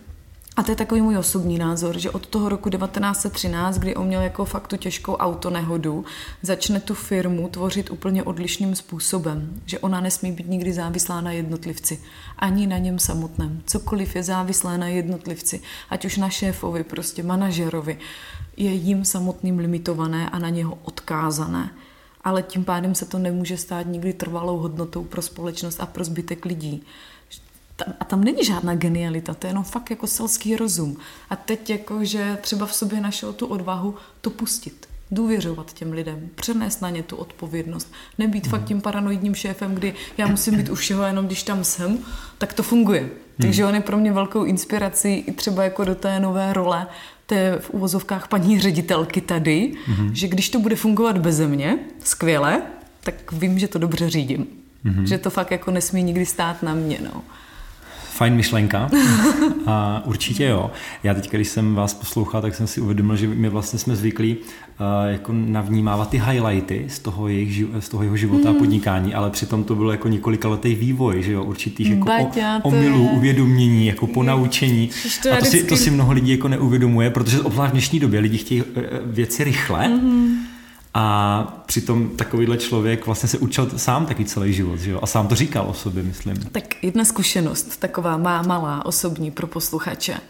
a 0.56 0.62
to 0.62 0.72
je 0.72 0.76
takový 0.76 1.00
můj 1.00 1.18
osobní 1.18 1.58
názor, 1.58 1.98
že 1.98 2.10
od 2.10 2.26
toho 2.26 2.48
roku 2.48 2.70
1913, 2.70 3.78
kdy 3.78 3.94
on 3.96 4.06
měl 4.06 4.22
jako 4.22 4.44
fakt 4.44 4.66
tu 4.66 4.76
těžkou 4.76 5.14
autonehodu, 5.14 6.04
začne 6.42 6.80
tu 6.80 6.94
firmu 6.94 7.48
tvořit 7.48 7.90
úplně 7.90 8.22
odlišným 8.22 8.74
způsobem. 8.74 9.60
Že 9.66 9.78
ona 9.78 10.00
nesmí 10.00 10.32
být 10.32 10.48
nikdy 10.48 10.72
závislá 10.72 11.20
na 11.20 11.32
jednotlivci. 11.32 12.00
Ani 12.38 12.66
na 12.66 12.78
něm 12.78 12.98
samotném. 12.98 13.62
Cokoliv 13.66 14.16
je 14.16 14.22
závislé 14.22 14.78
na 14.78 14.86
jednotlivci, 14.86 15.60
ať 15.90 16.04
už 16.04 16.16
na 16.16 16.30
šéfovi, 16.30 16.84
prostě 16.84 17.22
manažerovi, 17.22 17.98
je 18.56 18.72
jim 18.72 19.04
samotným 19.04 19.58
limitované 19.58 20.30
a 20.30 20.38
na 20.38 20.48
něho 20.48 20.78
odkázané 20.82 21.70
ale 22.24 22.42
tím 22.42 22.64
pádem 22.64 22.94
se 22.94 23.06
to 23.06 23.18
nemůže 23.18 23.56
stát 23.56 23.86
nikdy 23.86 24.12
trvalou 24.12 24.58
hodnotou 24.58 25.04
pro 25.04 25.22
společnost 25.22 25.80
a 25.80 25.86
pro 25.86 26.04
zbytek 26.04 26.44
lidí. 26.44 26.82
A 28.00 28.04
tam 28.04 28.24
není 28.24 28.44
žádná 28.44 28.74
genialita, 28.74 29.34
to 29.34 29.46
je 29.46 29.50
jenom 29.50 29.64
fakt 29.64 29.90
jako 29.90 30.06
selský 30.06 30.56
rozum. 30.56 30.96
A 31.30 31.36
teď 31.36 31.70
jako, 31.70 32.04
že 32.04 32.38
třeba 32.40 32.66
v 32.66 32.74
sobě 32.74 33.00
našel 33.00 33.32
tu 33.32 33.46
odvahu 33.46 33.94
to 34.20 34.30
pustit 34.30 34.90
důvěřovat 35.10 35.72
těm 35.72 35.92
lidem, 35.92 36.28
přenést 36.34 36.82
na 36.82 36.90
ně 36.90 37.02
tu 37.02 37.16
odpovědnost, 37.16 37.92
nebýt 38.18 38.46
hmm. 38.46 38.50
fakt 38.50 38.64
tím 38.64 38.80
paranoidním 38.80 39.34
šéfem, 39.34 39.74
kdy 39.74 39.94
já 40.18 40.26
musím 40.26 40.56
být 40.56 40.68
u 40.68 40.74
všeho, 40.74 41.02
jenom 41.02 41.26
když 41.26 41.42
tam 41.42 41.64
jsem, 41.64 41.98
tak 42.38 42.52
to 42.52 42.62
funguje. 42.62 43.00
Hmm. 43.00 43.10
Takže 43.40 43.66
on 43.66 43.74
je 43.74 43.80
pro 43.80 43.96
mě 43.96 44.12
velkou 44.12 44.44
inspirací 44.44 45.14
i 45.14 45.32
třeba 45.32 45.64
jako 45.64 45.84
do 45.84 45.94
té 45.94 46.20
nové 46.20 46.52
role 46.52 46.86
té 47.30 47.58
v 47.60 47.70
uvozovkách 47.70 48.28
paní 48.28 48.60
ředitelky 48.60 49.20
tady, 49.20 49.72
mm-hmm. 49.72 50.10
že 50.12 50.28
když 50.28 50.50
to 50.50 50.58
bude 50.58 50.76
fungovat 50.76 51.18
beze 51.18 51.46
mě, 51.46 51.78
skvěle, 52.04 52.62
tak 53.00 53.32
vím, 53.32 53.58
že 53.58 53.68
to 53.68 53.78
dobře 53.78 54.10
řídím. 54.10 54.46
Mm-hmm. 54.84 55.02
Že 55.02 55.18
to 55.18 55.30
fakt 55.30 55.50
jako 55.50 55.70
nesmí 55.70 56.02
nikdy 56.02 56.26
stát 56.26 56.62
na 56.62 56.74
mě. 56.74 56.98
No 57.02 57.22
fajn 58.20 58.34
myšlenka 58.34 58.90
a 59.66 60.02
určitě 60.04 60.44
jo. 60.44 60.70
Já 61.02 61.14
teď, 61.14 61.30
když 61.30 61.48
jsem 61.48 61.74
vás 61.74 61.94
poslouchal, 61.94 62.42
tak 62.42 62.54
jsem 62.54 62.66
si 62.66 62.80
uvědomil, 62.80 63.16
že 63.16 63.26
my 63.26 63.48
vlastně 63.48 63.78
jsme 63.78 63.96
zvyklí 63.96 64.36
uh, 64.36 64.86
jako 65.10 65.32
navnímávat 65.32 66.10
ty 66.10 66.22
highlighty 66.26 66.84
z 66.88 66.98
toho, 66.98 67.28
jejich, 67.28 67.64
z 67.78 67.88
toho 67.88 68.02
jeho 68.02 68.16
života 68.16 68.50
mm. 68.50 68.56
a 68.56 68.58
podnikání, 68.58 69.14
ale 69.14 69.30
přitom 69.30 69.64
to 69.64 69.74
bylo 69.74 69.90
jako 69.92 70.08
několika 70.08 70.48
letý 70.48 70.74
vývoj, 70.74 71.22
že 71.22 71.32
jo, 71.32 71.44
určitých 71.44 71.90
jako 71.90 72.04
Baťa, 72.04 72.60
o, 72.62 72.68
omylů, 72.68 73.04
je... 73.04 73.10
uvědomění, 73.10 73.86
jako 73.86 74.06
ponaučení. 74.06 74.90
To 75.22 75.32
a 75.32 75.36
to 75.36 75.44
si, 75.44 75.64
to 75.64 75.76
si 75.76 75.90
mnoho 75.90 76.12
lidí 76.12 76.30
jako 76.30 76.48
neuvědomuje, 76.48 77.10
protože 77.10 77.40
obzvlášť 77.40 77.70
v 77.70 77.72
dnešní 77.72 78.00
době 78.00 78.20
lidi 78.20 78.38
chtějí 78.38 78.62
eh, 78.62 78.82
věci 79.04 79.44
rychle, 79.44 79.88
mm 79.88 80.49
a 80.94 81.62
přitom 81.66 82.08
takovýhle 82.08 82.58
člověk 82.58 83.06
vlastně 83.06 83.28
se 83.28 83.38
učil 83.38 83.70
sám 83.76 84.06
taky 84.06 84.24
celý 84.24 84.52
život, 84.52 84.78
že 84.78 84.90
jo? 84.90 84.98
A 85.02 85.06
sám 85.06 85.28
to 85.28 85.34
říkal 85.34 85.66
o 85.68 85.74
sobě, 85.74 86.02
myslím. 86.02 86.36
Tak 86.36 86.84
jedna 86.84 87.04
zkušenost, 87.04 87.76
taková 87.76 88.16
má 88.16 88.42
malá, 88.42 88.86
osobní 88.86 89.30
pro 89.30 89.46
posluchače. 89.46 90.20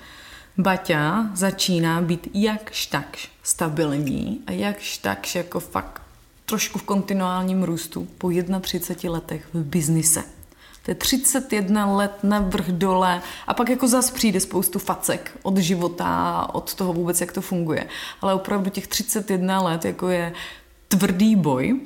Baťa 0.59 1.31
začíná 1.35 2.01
být 2.01 2.29
jakž 2.35 2.87
takž 2.87 3.29
stabilní 3.43 4.41
a 4.47 4.53
jakž 4.53 4.99
takž 4.99 5.35
jako 5.35 5.61
fakt 5.61 6.03
trošku 6.47 6.79
v 6.79 6.83
kontinuálním 6.83 7.63
růstu 7.63 8.09
po 8.19 8.31
31 8.61 9.13
letech 9.13 9.49
v 9.55 9.65
biznise. 9.65 10.23
To 10.91 10.93
je 10.93 10.99
31 10.99 11.97
let 11.97 12.13
na 12.23 12.39
vrch 12.39 12.69
dole 12.69 13.23
a 13.47 13.55
pak 13.55 13.69
jako 13.69 13.89
zas 13.89 14.11
přijde 14.11 14.41
spoustu 14.41 14.79
facek 14.79 15.39
od 15.43 15.57
života, 15.57 16.47
od 16.53 16.75
toho 16.75 16.93
vůbec, 16.93 17.21
jak 17.21 17.33
to 17.33 17.41
funguje. 17.41 17.87
Ale 18.21 18.35
opravdu 18.35 18.71
těch 18.71 18.87
31 18.87 19.63
let 19.63 19.85
jako 19.85 20.09
je 20.09 20.33
tvrdý 20.89 21.37
boj. 21.37 21.81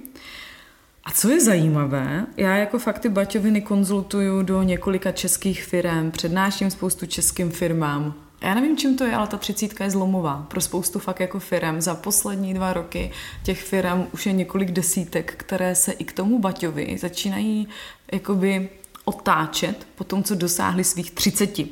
A 1.05 1.11
co 1.11 1.31
je 1.31 1.41
zajímavé, 1.41 2.27
já 2.37 2.57
jako 2.57 2.79
fakt 2.79 2.99
ty 2.99 3.09
baťoviny 3.09 3.61
konzultuju 3.61 4.43
do 4.43 4.63
několika 4.63 5.13
českých 5.13 5.65
firm, 5.65 6.11
přednáším 6.11 6.71
spoustu 6.71 7.07
českým 7.07 7.51
firmám, 7.51 8.15
Já 8.43 8.55
nevím, 8.55 8.77
čím 8.77 8.97
to 8.97 9.05
je, 9.05 9.15
ale 9.15 9.27
ta 9.27 9.37
třicítka 9.37 9.85
je 9.85 9.91
zlomová 9.91 10.47
pro 10.49 10.61
spoustu 10.61 10.99
fakt 10.99 11.21
jako 11.21 11.39
firem. 11.39 11.81
Za 11.81 11.95
poslední 11.95 12.55
dva 12.55 12.73
roky 12.73 13.11
těch 13.43 13.63
firem 13.63 14.07
už 14.13 14.27
je 14.27 14.33
několik 14.33 14.71
desítek, 14.71 15.35
které 15.37 15.75
se 15.75 15.93
i 15.93 16.05
k 16.05 16.13
tomu 16.13 16.39
Baťovi 16.39 16.99
začínají 16.99 17.69
jakoby 18.13 18.69
otáčet 19.05 19.87
po 19.95 20.05
tom, 20.05 20.23
co 20.23 20.35
dosáhli 20.35 20.85
svých 20.85 21.11
třiceti. 21.11 21.69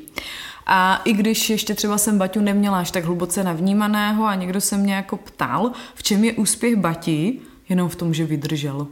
A 0.65 1.01
i 1.05 1.13
když 1.13 1.49
ještě 1.49 1.75
třeba 1.75 1.97
jsem 1.97 2.17
Baťu 2.17 2.41
neměla 2.41 2.79
až 2.79 2.91
tak 2.91 3.03
hluboce 3.03 3.43
navnímaného 3.43 4.25
a 4.25 4.35
někdo 4.35 4.61
se 4.61 4.77
mě 4.77 4.93
jako 4.93 5.17
ptal, 5.17 5.71
v 5.95 6.03
čem 6.03 6.23
je 6.23 6.33
úspěch 6.33 6.75
Bati, 6.75 7.39
jenom 7.69 7.89
v 7.89 7.95
tom, 7.95 8.13
že 8.13 8.25
vydržel. 8.25 8.87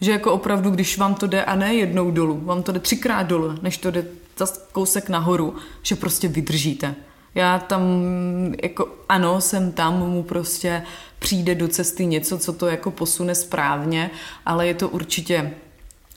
Že 0.00 0.12
jako 0.12 0.32
opravdu, 0.32 0.70
když 0.70 0.98
vám 0.98 1.14
to 1.14 1.26
jde 1.26 1.44
a 1.44 1.56
ne 1.56 1.74
jednou 1.74 2.10
dolů, 2.10 2.40
vám 2.44 2.62
to 2.62 2.72
jde 2.72 2.80
třikrát 2.80 3.22
dolů, 3.22 3.54
než 3.62 3.78
to 3.78 3.90
jde 3.90 4.04
zase 4.36 4.60
kousek 4.72 5.08
nahoru, 5.08 5.54
že 5.82 5.96
prostě 5.96 6.28
vydržíte. 6.28 6.94
Já 7.34 7.58
tam, 7.58 7.80
jako 8.62 8.88
ano, 9.08 9.40
jsem 9.40 9.72
tam, 9.72 9.98
mu 9.98 10.22
prostě 10.22 10.82
přijde 11.18 11.54
do 11.54 11.68
cesty 11.68 12.06
něco, 12.06 12.38
co 12.38 12.52
to 12.52 12.66
jako 12.66 12.90
posune 12.90 13.34
správně, 13.34 14.10
ale 14.46 14.66
je 14.66 14.74
to 14.74 14.88
určitě 14.88 15.54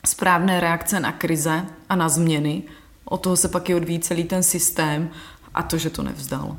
správné 0.06 0.60
reakce 0.60 1.00
na 1.00 1.12
krize 1.12 1.66
a 1.88 1.96
na 1.96 2.08
změny. 2.08 2.62
O 3.04 3.16
toho 3.16 3.36
se 3.36 3.48
pak 3.48 3.70
i 3.70 3.74
odvíjí 3.74 4.00
celý 4.00 4.24
ten 4.24 4.42
systém 4.42 5.10
a 5.54 5.62
to, 5.62 5.78
že 5.78 5.90
to 5.90 6.02
nevzdal. 6.02 6.56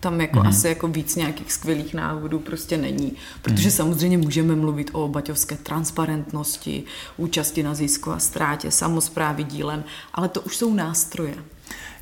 Tam 0.00 0.20
jako 0.20 0.38
mm-hmm. 0.38 0.48
asi 0.48 0.68
jako 0.68 0.88
víc 0.88 1.16
nějakých 1.16 1.52
skvělých 1.52 1.94
návodů 1.94 2.38
prostě 2.38 2.76
není. 2.76 3.12
Protože 3.42 3.68
mm-hmm. 3.68 3.76
samozřejmě 3.76 4.18
můžeme 4.18 4.56
mluvit 4.56 4.90
o 4.92 5.08
baťovské 5.08 5.56
transparentnosti, 5.56 6.84
účasti 7.16 7.62
na 7.62 7.74
zisku 7.74 8.12
a 8.12 8.18
ztrátě, 8.18 8.70
samozprávy 8.70 9.44
dílem, 9.44 9.84
ale 10.14 10.28
to 10.28 10.40
už 10.40 10.56
jsou 10.56 10.74
nástroje. 10.74 11.34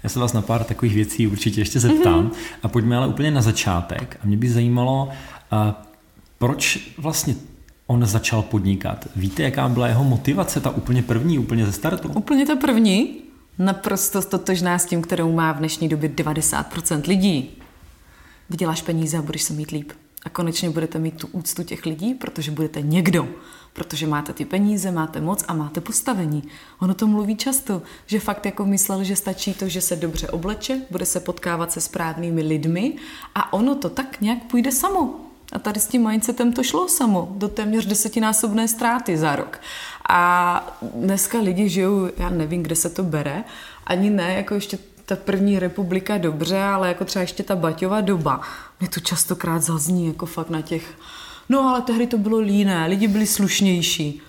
Já 0.02 0.08
se 0.08 0.18
vás 0.18 0.32
na 0.32 0.42
pár 0.42 0.64
takových 0.64 0.94
věcí 0.94 1.26
určitě 1.26 1.60
ještě 1.60 1.80
zeptám. 1.80 2.28
Mm-hmm. 2.28 2.58
A 2.62 2.68
pojďme 2.68 2.96
ale 2.96 3.08
úplně 3.08 3.30
na 3.30 3.42
začátek. 3.42 4.18
A 4.22 4.26
mě 4.26 4.36
by 4.36 4.50
zajímalo, 4.50 5.08
proč 6.38 6.92
vlastně 6.98 7.34
on 7.86 8.06
začal 8.06 8.42
podnikat. 8.42 9.08
Víte, 9.16 9.42
jaká 9.42 9.68
byla 9.68 9.88
jeho 9.88 10.04
motivace, 10.04 10.60
ta 10.60 10.70
úplně 10.70 11.02
první, 11.02 11.38
úplně 11.38 11.66
ze 11.66 11.72
startu? 11.72 12.08
Úplně 12.08 12.46
ta 12.46 12.56
první? 12.56 13.16
Naprosto 13.58 14.22
stotožná 14.22 14.78
s 14.78 14.86
tím, 14.86 15.02
kterou 15.02 15.32
má 15.32 15.52
v 15.52 15.58
dnešní 15.58 15.88
době 15.88 16.08
90% 16.08 17.08
lidí. 17.08 17.50
Vyděláš 18.50 18.82
peníze 18.82 19.18
a 19.18 19.22
budeš 19.22 19.42
se 19.42 19.52
mít 19.52 19.70
líp. 19.70 19.92
A 20.22 20.28
konečně 20.28 20.70
budete 20.70 20.98
mít 20.98 21.16
tu 21.16 21.26
úctu 21.32 21.62
těch 21.62 21.86
lidí, 21.86 22.14
protože 22.14 22.50
budete 22.50 22.82
někdo. 22.82 23.28
Protože 23.72 24.06
máte 24.06 24.32
ty 24.32 24.44
peníze, 24.44 24.90
máte 24.90 25.20
moc 25.20 25.44
a 25.48 25.54
máte 25.54 25.80
postavení. 25.80 26.42
Ono 26.78 26.94
to 26.94 27.06
mluví 27.06 27.36
často, 27.36 27.82
že 28.06 28.20
fakt 28.20 28.46
jako 28.46 28.64
myslel, 28.64 29.04
že 29.04 29.16
stačí 29.16 29.54
to, 29.54 29.68
že 29.68 29.80
se 29.80 29.96
dobře 29.96 30.28
obleče, 30.28 30.80
bude 30.90 31.06
se 31.06 31.20
potkávat 31.20 31.72
se 31.72 31.80
správnými 31.80 32.42
lidmi 32.42 32.96
a 33.34 33.52
ono 33.52 33.74
to 33.74 33.88
tak 33.88 34.20
nějak 34.20 34.44
půjde 34.44 34.72
samo. 34.72 35.25
A 35.52 35.58
tady 35.58 35.80
s 35.80 35.86
tím 35.86 36.08
mindsetem 36.08 36.52
to 36.52 36.62
šlo 36.62 36.88
samo, 36.88 37.28
do 37.30 37.48
téměř 37.48 37.86
desetinásobné 37.86 38.68
ztráty 38.68 39.16
za 39.16 39.36
rok. 39.36 39.60
A 40.08 40.78
dneska 40.94 41.38
lidi 41.38 41.68
žijou, 41.68 42.08
já 42.16 42.30
nevím, 42.30 42.62
kde 42.62 42.76
se 42.76 42.90
to 42.90 43.02
bere, 43.02 43.44
ani 43.86 44.10
ne, 44.10 44.34
jako 44.34 44.54
ještě 44.54 44.78
ta 45.06 45.16
první 45.16 45.58
republika 45.58 46.18
dobře, 46.18 46.62
ale 46.62 46.88
jako 46.88 47.04
třeba 47.04 47.20
ještě 47.20 47.42
ta 47.42 47.56
Baťová 47.56 48.00
doba. 48.00 48.40
Mě 48.80 48.88
to 48.88 49.00
častokrát 49.00 49.62
zazní 49.62 50.06
jako 50.06 50.26
fakt 50.26 50.50
na 50.50 50.60
těch, 50.60 50.98
no 51.48 51.60
ale 51.60 51.82
tehdy 51.82 52.06
to 52.06 52.18
bylo 52.18 52.38
líné, 52.38 52.86
lidi 52.86 53.08
byli 53.08 53.26
slušnější. 53.26 54.22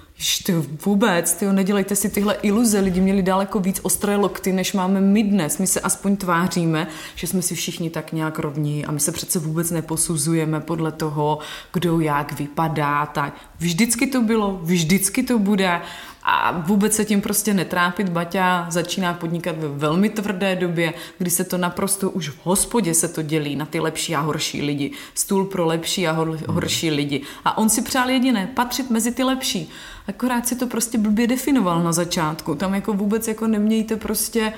Ty 0.45 0.53
vůbec, 0.85 1.33
ty 1.33 1.45
nedělejte 1.45 1.95
si 1.95 2.09
tyhle 2.09 2.35
iluze, 2.41 2.79
lidi 2.79 3.01
měli 3.01 3.21
daleko 3.21 3.59
víc 3.59 3.79
ostré 3.83 4.15
lokty, 4.15 4.53
než 4.53 4.73
máme 4.73 5.01
my 5.01 5.23
dnes. 5.23 5.57
My 5.57 5.67
se 5.67 5.81
aspoň 5.81 6.17
tváříme, 6.17 6.87
že 7.15 7.27
jsme 7.27 7.41
si 7.41 7.55
všichni 7.55 7.89
tak 7.89 8.11
nějak 8.11 8.39
rovní 8.39 8.85
a 8.85 8.91
my 8.91 8.99
se 8.99 9.11
přece 9.11 9.39
vůbec 9.39 9.71
neposuzujeme 9.71 10.59
podle 10.59 10.91
toho, 10.91 11.39
kdo 11.73 11.99
jak 11.99 12.39
vypadá. 12.39 13.05
Tak 13.05 13.33
vždycky 13.59 14.07
to 14.07 14.21
bylo, 14.21 14.59
vždycky 14.63 15.23
to 15.23 15.39
bude 15.39 15.81
a 16.29 16.51
vůbec 16.51 16.95
se 16.95 17.05
tím 17.05 17.21
prostě 17.21 17.53
netrápit. 17.53 18.09
Baťa 18.09 18.67
začíná 18.69 19.13
podnikat 19.13 19.57
ve 19.57 19.67
velmi 19.67 20.09
tvrdé 20.09 20.55
době, 20.55 20.93
kdy 21.17 21.29
se 21.29 21.43
to 21.43 21.57
naprosto 21.57 22.09
už 22.09 22.29
v 22.29 22.37
hospodě 22.43 22.93
se 22.93 23.07
to 23.07 23.21
dělí 23.21 23.55
na 23.55 23.65
ty 23.65 23.79
lepší 23.79 24.15
a 24.15 24.19
horší 24.19 24.61
lidi. 24.61 24.91
Stůl 25.13 25.45
pro 25.45 25.65
lepší 25.65 26.07
a 26.07 26.11
hor, 26.11 26.39
horší 26.47 26.91
lidi. 26.91 27.21
A 27.45 27.57
on 27.57 27.69
si 27.69 27.81
přál 27.81 28.09
jediné, 28.09 28.51
patřit 28.53 28.89
mezi 28.89 29.11
ty 29.11 29.23
lepší. 29.23 29.69
Akorát 30.07 30.47
si 30.47 30.55
to 30.55 30.67
prostě 30.67 30.97
blbě 30.97 31.27
definoval 31.27 31.83
na 31.83 31.93
začátku. 31.93 32.55
Tam 32.55 32.75
jako 32.75 32.93
vůbec 32.93 33.27
jako 33.27 33.47
nemějte 33.47 33.95
prostě 33.95 34.53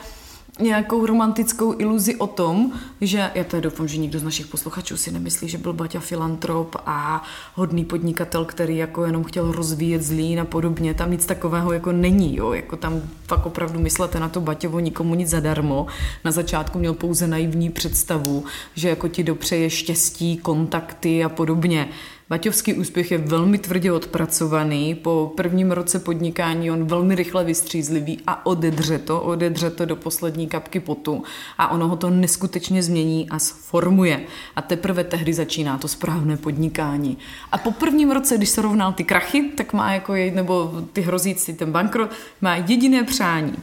nějakou 0.60 1.06
romantickou 1.06 1.80
iluzi 1.80 2.16
o 2.16 2.28
tom, 2.28 2.72
že 3.02 3.32
já 3.36 3.44
to 3.44 3.62
doufám, 3.62 3.88
že 3.88 3.98
nikdo 3.98 4.20
z 4.20 4.24
našich 4.24 4.48
posluchačů 4.48 4.98
si 4.98 5.12
nemyslí, 5.12 5.50
že 5.50 5.58
byl 5.58 5.74
Baťa 5.74 6.00
filantrop 6.00 6.76
a 6.86 7.24
hodný 7.56 7.86
podnikatel, 7.86 8.46
který 8.46 8.78
jako 8.78 9.06
jenom 9.06 9.24
chtěl 9.24 9.52
rozvíjet 9.52 10.04
zlín 10.04 10.40
a 10.40 10.46
podobně. 10.46 10.94
Tam 10.94 11.12
nic 11.12 11.26
takového 11.26 11.74
jako 11.74 11.92
není, 11.92 12.36
jo. 12.36 12.54
Jako 12.54 12.76
tam 12.76 13.02
fakt 13.28 13.46
opravdu 13.46 13.80
myslete 13.80 14.20
na 14.20 14.30
to 14.30 14.42
Baťovo 14.42 14.80
nikomu 14.80 15.16
nic 15.16 15.30
zadarmo. 15.30 15.88
Na 16.26 16.32
začátku 16.32 16.80
měl 16.80 16.94
pouze 16.94 17.28
naivní 17.28 17.70
představu, 17.70 18.46
že 18.76 18.90
jako 18.90 19.08
ti 19.08 19.24
dopřeje 19.24 19.70
štěstí, 19.70 20.38
kontakty 20.38 21.24
a 21.24 21.30
podobně. 21.30 21.90
Baťovský 22.30 22.74
úspěch 22.74 23.12
je 23.12 23.18
velmi 23.18 23.58
tvrdě 23.58 23.92
odpracovaný. 23.92 24.96
Po 24.96 25.34
prvním 25.38 25.72
roce 25.72 26.00
podnikání 26.00 26.72
on 26.72 26.86
velmi 26.86 27.16
rychle 27.16 27.44
vystřízlivý 27.44 28.20
a 28.28 28.46
odedře 28.46 29.00
to, 29.00 29.22
odedře 29.22 29.70
to 29.70 29.86
do 29.86 29.96
poslední 29.96 30.48
kapky 30.48 30.80
potu 30.80 31.24
a 31.58 31.72
ono 31.72 31.88
ho 31.88 31.96
to 31.96 32.10
neskutečně 32.10 32.84
změní 32.84 33.30
a 33.30 33.40
sformuje. 33.40 34.22
A 34.56 34.62
teprve 34.62 35.04
tehdy 35.04 35.34
začíná 35.34 35.78
to 35.78 35.88
správné 35.88 36.38
podnikání. 36.38 37.18
A 37.52 37.58
po 37.58 37.72
prvním 37.72 38.12
roce, 38.12 38.38
když 38.38 38.50
se 38.50 38.62
rovnal 38.62 38.94
ty 38.94 39.04
krachy, 39.04 39.52
tak 39.58 39.74
má 39.74 39.94
jako, 39.94 40.14
nebo 40.34 40.74
ty 40.94 41.02
hrozící 41.02 41.54
ten 41.54 41.72
bankrot, 41.72 42.10
má 42.42 42.56
jediné 42.56 43.04
přání 43.04 43.54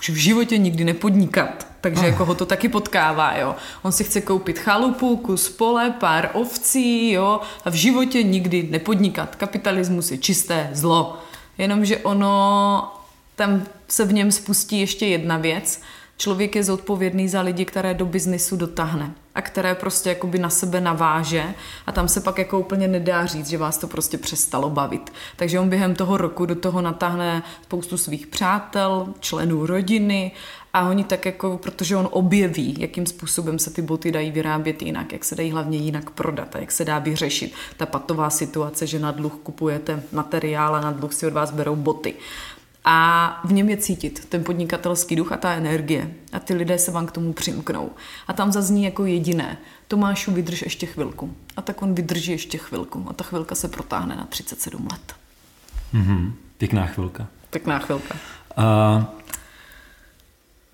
už 0.00 0.10
v 0.10 0.14
životě 0.14 0.58
nikdy 0.58 0.84
nepodnikat. 0.84 1.66
Takže 1.80 2.06
jako 2.06 2.24
ho 2.24 2.34
to 2.34 2.46
taky 2.46 2.68
potkává, 2.68 3.36
jo. 3.36 3.56
On 3.82 3.92
si 3.92 4.04
chce 4.04 4.20
koupit 4.20 4.58
chalupu, 4.58 5.16
kus 5.16 5.48
pole, 5.48 5.90
pár 5.90 6.30
ovcí, 6.32 7.12
jo, 7.12 7.40
a 7.64 7.70
v 7.70 7.74
životě 7.74 8.22
nikdy 8.22 8.68
nepodnikat. 8.70 9.36
Kapitalismus 9.36 10.10
je 10.10 10.18
čisté 10.18 10.70
zlo. 10.72 11.18
Jenomže 11.58 11.96
ono, 11.96 12.94
tam 13.36 13.66
se 13.88 14.04
v 14.04 14.12
něm 14.12 14.32
spustí 14.32 14.80
ještě 14.80 15.06
jedna 15.06 15.36
věc, 15.36 15.80
člověk 16.20 16.56
je 16.56 16.64
zodpovědný 16.64 17.28
za 17.28 17.40
lidi, 17.40 17.64
které 17.64 17.94
do 17.94 18.06
biznisu 18.06 18.56
dotáhne 18.56 19.14
a 19.34 19.42
které 19.42 19.74
prostě 19.74 20.08
jakoby 20.08 20.38
na 20.38 20.50
sebe 20.50 20.80
naváže 20.80 21.54
a 21.86 21.92
tam 21.92 22.08
se 22.08 22.20
pak 22.20 22.38
jako 22.38 22.58
úplně 22.58 22.88
nedá 22.88 23.26
říct, 23.26 23.48
že 23.48 23.58
vás 23.58 23.78
to 23.78 23.86
prostě 23.86 24.18
přestalo 24.18 24.70
bavit. 24.70 25.12
Takže 25.36 25.60
on 25.60 25.68
během 25.68 25.94
toho 25.94 26.16
roku 26.16 26.46
do 26.46 26.54
toho 26.54 26.82
natáhne 26.82 27.42
spoustu 27.62 27.96
svých 27.96 28.26
přátel, 28.26 29.14
členů 29.20 29.66
rodiny 29.66 30.32
a 30.72 30.88
oni 30.88 31.04
tak 31.04 31.26
jako, 31.26 31.58
protože 31.62 31.96
on 31.96 32.08
objeví, 32.12 32.76
jakým 32.78 33.06
způsobem 33.06 33.58
se 33.58 33.70
ty 33.70 33.82
boty 33.82 34.12
dají 34.12 34.30
vyrábět 34.30 34.82
jinak, 34.82 35.12
jak 35.12 35.24
se 35.24 35.34
dají 35.34 35.50
hlavně 35.50 35.78
jinak 35.78 36.10
prodat 36.10 36.56
a 36.56 36.58
jak 36.58 36.72
se 36.72 36.84
dá 36.84 36.98
vyřešit 36.98 37.54
ta 37.76 37.86
patová 37.86 38.30
situace, 38.30 38.86
že 38.86 38.98
na 38.98 39.10
dluh 39.10 39.34
kupujete 39.42 40.02
materiál 40.12 40.76
a 40.76 40.80
na 40.80 40.90
dluh 40.90 41.14
si 41.14 41.26
od 41.26 41.32
vás 41.32 41.50
berou 41.50 41.76
boty. 41.76 42.14
A 42.84 43.40
v 43.44 43.52
něm 43.52 43.68
je 43.68 43.76
cítit 43.76 44.24
ten 44.28 44.44
podnikatelský 44.44 45.16
duch 45.16 45.32
a 45.32 45.36
ta 45.36 45.52
energie. 45.52 46.10
A 46.32 46.38
ty 46.38 46.54
lidé 46.54 46.78
se 46.78 46.90
vám 46.90 47.06
k 47.06 47.12
tomu 47.12 47.32
přimknou. 47.32 47.90
A 48.26 48.32
tam 48.32 48.52
zazní 48.52 48.84
jako 48.84 49.04
jediné. 49.04 49.58
Tomášu, 49.88 50.32
vydrž 50.32 50.62
ještě 50.62 50.86
chvilku. 50.86 51.34
A 51.56 51.62
tak 51.62 51.82
on 51.82 51.94
vydrží 51.94 52.32
ještě 52.32 52.58
chvilku. 52.58 53.06
A 53.08 53.12
ta 53.12 53.24
chvilka 53.24 53.54
se 53.54 53.68
protáhne 53.68 54.16
na 54.16 54.24
37 54.24 54.88
let. 54.90 55.14
Mm-hmm. 55.94 56.32
Pěkná 56.58 56.86
chvilka. 56.86 57.26
Pěkná 57.50 57.78
chvilka. 57.78 58.14
Uh, 58.58 59.04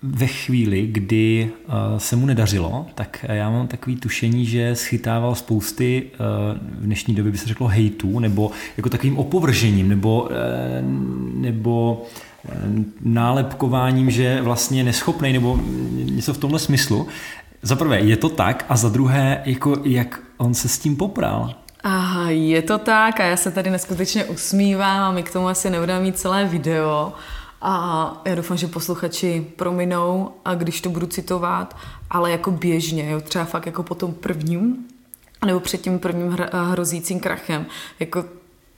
ve 0.03 0.27
chvíli, 0.27 0.87
kdy 0.87 1.51
uh, 1.67 1.73
se 1.97 2.15
mu 2.15 2.25
nedařilo, 2.25 2.85
tak 2.95 3.25
já 3.29 3.49
mám 3.49 3.67
takový 3.67 3.95
tušení, 3.95 4.45
že 4.45 4.75
schytával 4.75 5.35
spousty 5.35 6.03
uh, 6.03 6.57
v 6.79 6.85
dnešní 6.85 7.15
době 7.15 7.31
by 7.31 7.37
se 7.37 7.47
řeklo 7.47 7.67
hejtů, 7.67 8.19
nebo 8.19 8.51
jako 8.77 8.89
takovým 8.89 9.17
opovržením, 9.17 9.89
nebo, 9.89 10.29
nebo 11.33 12.05
nálepkováním, 13.01 14.11
že 14.11 14.41
vlastně 14.41 14.83
neschopný, 14.83 15.33
nebo 15.33 15.59
něco 15.91 16.33
v 16.33 16.37
tomhle 16.37 16.59
smyslu. 16.59 17.07
Za 17.61 17.75
prvé, 17.75 17.99
je 17.99 18.17
to 18.17 18.29
tak 18.29 18.65
a 18.69 18.77
za 18.77 18.89
druhé, 18.89 19.41
jako 19.45 19.75
jak 19.83 20.19
on 20.37 20.53
se 20.53 20.67
s 20.67 20.79
tím 20.79 20.95
popral. 20.95 21.55
Aha, 21.83 22.29
je 22.29 22.61
to 22.61 22.77
tak 22.77 23.19
a 23.19 23.25
já 23.25 23.37
se 23.37 23.51
tady 23.51 23.69
neskutečně 23.69 24.25
usmívám 24.25 25.03
a 25.03 25.11
my 25.11 25.23
k 25.23 25.33
tomu 25.33 25.47
asi 25.47 25.69
nebudeme 25.69 25.99
mít 25.99 26.19
celé 26.19 26.45
video. 26.45 27.13
A 27.61 28.21
já 28.25 28.35
doufám, 28.35 28.57
že 28.57 28.67
posluchači 28.67 29.47
prominou 29.55 30.31
a 30.45 30.55
když 30.55 30.81
to 30.81 30.89
budu 30.89 31.07
citovat, 31.07 31.77
ale 32.09 32.31
jako 32.31 32.51
běžně, 32.51 33.11
jo, 33.11 33.21
třeba 33.21 33.45
fakt 33.45 33.65
jako 33.65 33.83
po 33.83 33.95
tom 33.95 34.13
prvním, 34.13 34.87
nebo 35.45 35.59
před 35.59 35.81
tím 35.81 35.99
prvním 35.99 36.37
hrozícím 36.51 37.19
krachem, 37.19 37.65
jako 37.99 38.25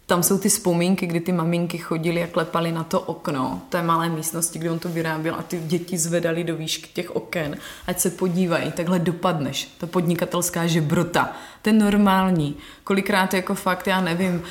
tam 0.09 0.23
jsou 0.23 0.37
ty 0.37 0.49
vzpomínky, 0.49 1.07
kdy 1.07 1.19
ty 1.19 1.31
maminky 1.31 1.77
chodily 1.77 2.23
a 2.23 2.27
klepali 2.27 2.71
na 2.71 2.83
to 2.83 2.99
okno 2.99 3.61
té 3.69 3.83
malé 3.83 4.09
místnosti, 4.09 4.59
kde 4.59 4.71
on 4.71 4.79
to 4.79 4.89
vyráběl 4.89 5.35
a 5.35 5.43
ty 5.43 5.59
děti 5.59 5.97
zvedali 5.97 6.43
do 6.43 6.55
výšky 6.55 6.89
těch 6.93 7.15
oken, 7.15 7.57
ať 7.87 7.99
se 7.99 8.09
podívají, 8.09 8.71
takhle 8.71 8.99
dopadneš. 8.99 9.69
Ta 9.77 9.87
podnikatelská 9.87 10.67
žebrota, 10.67 11.33
ten 11.61 11.77
normální. 11.77 12.55
Kolikrát 12.83 13.33
jako 13.33 13.55
fakt, 13.55 13.87
já 13.87 14.01
nevím, 14.01 14.41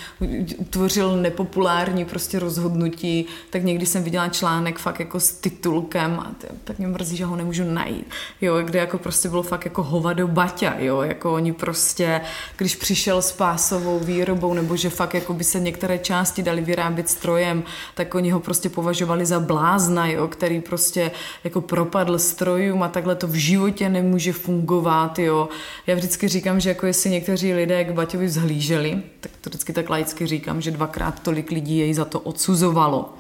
utvořil 0.57 1.17
nepopulární 1.17 2.05
prostě 2.05 2.39
rozhodnutí, 2.39 3.27
tak 3.51 3.65
někdy 3.65 3.87
jsem 3.87 4.05
viděla 4.05 4.29
článek 4.29 4.79
fakt 4.79 5.01
jako 5.01 5.21
s 5.21 5.33
titulkem 5.33 6.21
a 6.21 6.31
tak 6.65 6.79
mě 6.79 6.89
mrzí, 6.89 7.17
že 7.17 7.25
ho 7.25 7.37
nemůžu 7.37 7.65
najít, 7.65 8.11
jo, 8.41 8.63
kde 8.63 8.79
jako 8.79 8.99
prostě 8.99 9.29
bylo 9.29 9.43
fakt 9.43 9.65
jako 9.65 9.83
hovado 9.83 10.29
baťa, 10.29 10.75
jo, 10.79 11.01
jako 11.01 11.33
oni 11.35 11.53
prostě, 11.53 12.21
když 12.57 12.77
přišel 12.77 13.23
s 13.23 13.33
pásovou 13.33 13.99
výrobou, 13.99 14.55
nebo 14.55 14.77
že 14.77 14.91
fakt 14.91 15.15
jako 15.15 15.35
by 15.35 15.45
se 15.45 15.61
některé 15.61 15.99
části 15.99 16.43
dali 16.43 16.61
vyrábět 16.61 17.09
strojem, 17.09 17.63
tak 17.95 18.15
oni 18.15 18.31
ho 18.31 18.41
prostě 18.41 18.69
považovali 18.69 19.27
za 19.27 19.41
blázna, 19.41 20.07
jo, 20.07 20.29
který 20.29 20.61
prostě 20.61 21.11
jako 21.45 21.61
propadl 21.61 22.19
strojům 22.19 22.83
a 22.83 22.89
takhle 22.89 23.15
to 23.15 23.27
v 23.27 23.35
životě 23.35 23.89
nemůže 23.89 24.33
fungovat, 24.33 25.19
jo. 25.19 25.49
Já 25.87 25.95
vždycky 25.95 26.29
říkám, 26.29 26.61
že 26.61 26.69
jako 26.69 26.87
jestli 26.99 27.11
někteří 27.11 27.55
lidé 27.55 27.85
k 27.85 27.93
Baťovi 27.93 28.27
vzhlíželi, 28.27 29.03
tak 29.21 29.33
to 29.41 29.51
vždycky 29.51 29.73
tak 29.73 29.91
laicky 29.91 30.27
říkám, 30.27 30.61
že 30.61 30.71
dvakrát 30.71 31.23
tolik 31.23 31.51
lidí 31.51 31.79
jej 31.79 31.95
za 31.95 32.05
to 32.05 32.21
odsuzovalo. 32.21 33.15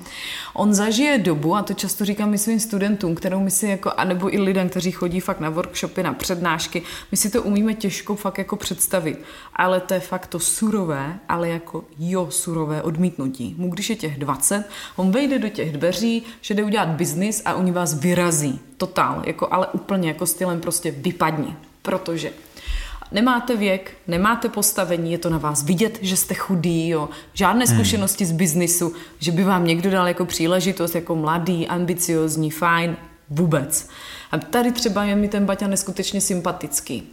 On 0.55 0.75
zažije 0.75 1.19
dobu, 1.19 1.55
a 1.55 1.63
to 1.63 1.75
často 1.75 2.05
říkám 2.05 2.35
i 2.35 2.39
svým 2.39 2.61
studentům, 2.61 3.15
kterou 3.15 3.41
my 3.41 3.51
si 3.51 3.67
jako, 3.67 3.91
anebo 3.97 4.35
i 4.35 4.39
lidem, 4.39 4.69
kteří 4.69 4.93
chodí 4.93 5.21
fakt 5.21 5.41
na 5.41 5.51
workshopy, 5.51 6.03
na 6.03 6.13
přednášky, 6.13 6.83
my 7.11 7.17
si 7.17 7.31
to 7.31 7.43
umíme 7.43 7.75
těžko 7.75 8.15
fakt 8.15 8.39
jako 8.39 8.57
představit. 8.57 9.23
Ale 9.57 9.81
to 9.81 9.95
je 9.95 10.01
fakt 10.01 10.27
to 10.27 10.41
surové, 10.41 11.19
ale 11.29 11.49
jako 11.49 11.85
jo, 11.99 12.27
surové 12.31 12.83
odmítnutí. 12.83 13.55
Mu 13.59 13.71
když 13.71 13.91
je 13.91 13.97
těch 13.97 14.19
20, 14.19 14.65
on 14.97 15.11
vejde 15.11 15.39
do 15.39 15.49
těch 15.49 15.73
dveří, 15.73 16.23
že 16.41 16.55
jde 16.55 16.65
udělat 16.65 16.89
biznis 16.89 17.43
a 17.45 17.55
oni 17.55 17.73
vás 17.73 17.95
vyrazí. 17.95 18.61
Totál, 18.77 19.23
jako, 19.27 19.49
ale 19.51 19.67
úplně 19.67 20.09
jako 20.09 20.27
stylem 20.27 20.61
prostě 20.61 20.91
vypadni. 20.91 21.57
Protože 21.83 22.33
nemáte 23.13 23.57
věk, 23.57 23.93
nemáte 24.07 24.49
postavení, 24.49 25.13
je 25.13 25.19
to 25.19 25.31
na 25.31 25.39
vás 25.39 25.63
vidět, 25.63 25.99
že 26.03 26.17
jste 26.17 26.35
chudý, 26.35 26.89
jo. 26.89 27.09
žádné 27.33 27.65
hmm. 27.65 27.75
zkušenosti 27.75 28.25
hmm. 28.25 28.35
z 28.35 28.37
biznisu, 28.37 28.93
že 29.19 29.33
by 29.33 29.45
vám 29.45 29.67
někdo 29.67 29.91
dal 29.91 30.09
jako 30.09 30.25
příležitost, 30.25 30.95
jako 30.95 31.17
mladý, 31.17 31.69
ambiciozní, 31.69 32.51
fajn, 32.51 32.97
vůbec. 33.31 33.89
A 34.33 34.39
tady 34.39 34.73
třeba 34.73 35.05
je 35.05 35.17
mi 35.17 35.29
ten 35.29 35.47
Baťa 35.47 35.67
neskutečně 35.67 36.21
sympatický, 36.21 37.13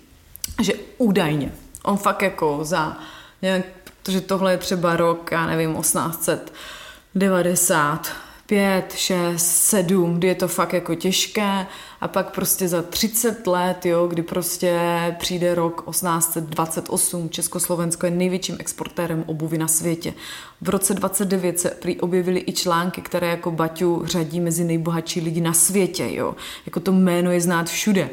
že 0.62 0.74
údajně, 0.98 1.52
on 1.84 1.98
fakt 1.98 2.22
jako 2.22 2.60
za 2.62 2.98
nějak, 3.42 3.66
protože 4.04 4.22
tohle 4.22 4.52
je 4.52 4.58
třeba 4.58 4.96
rok, 4.96 5.32
já 5.32 5.46
nevím, 5.46 5.76
1890, 5.76 8.25
pět, 8.46 8.94
šest, 8.96 9.46
sedm, 9.46 10.16
kdy 10.16 10.28
je 10.28 10.36
to 10.36 10.48
fakt 10.48 10.74
jako 10.74 10.96
těžké 10.96 11.68
a 12.02 12.08
pak 12.08 12.32
prostě 12.32 12.68
za 12.68 12.82
30 12.82 13.48
let, 13.48 13.86
jo, 13.86 14.08
kdy 14.08 14.24
prostě 14.24 14.80
přijde 15.20 15.56
rok 15.56 15.86
1828, 15.90 17.30
Československo 17.30 18.06
je 18.06 18.12
největším 18.12 18.56
exportérem 18.60 19.24
obuvy 19.28 19.58
na 19.58 19.68
světě. 19.68 20.14
V 20.62 20.70
roce 20.70 20.94
29 20.94 21.60
se 21.60 21.70
prý 21.70 22.00
objevily 22.00 22.44
i 22.48 22.54
články, 22.54 23.02
které 23.02 23.28
jako 23.28 23.52
Baťu 23.52 24.02
řadí 24.06 24.40
mezi 24.40 24.64
nejbohatší 24.64 25.22
lidi 25.22 25.42
na 25.42 25.54
světě, 25.54 26.08
jo. 26.12 26.36
Jako 26.66 26.80
to 26.80 26.92
jméno 26.92 27.32
je 27.32 27.42
znát 27.42 27.70
všude. 27.70 28.10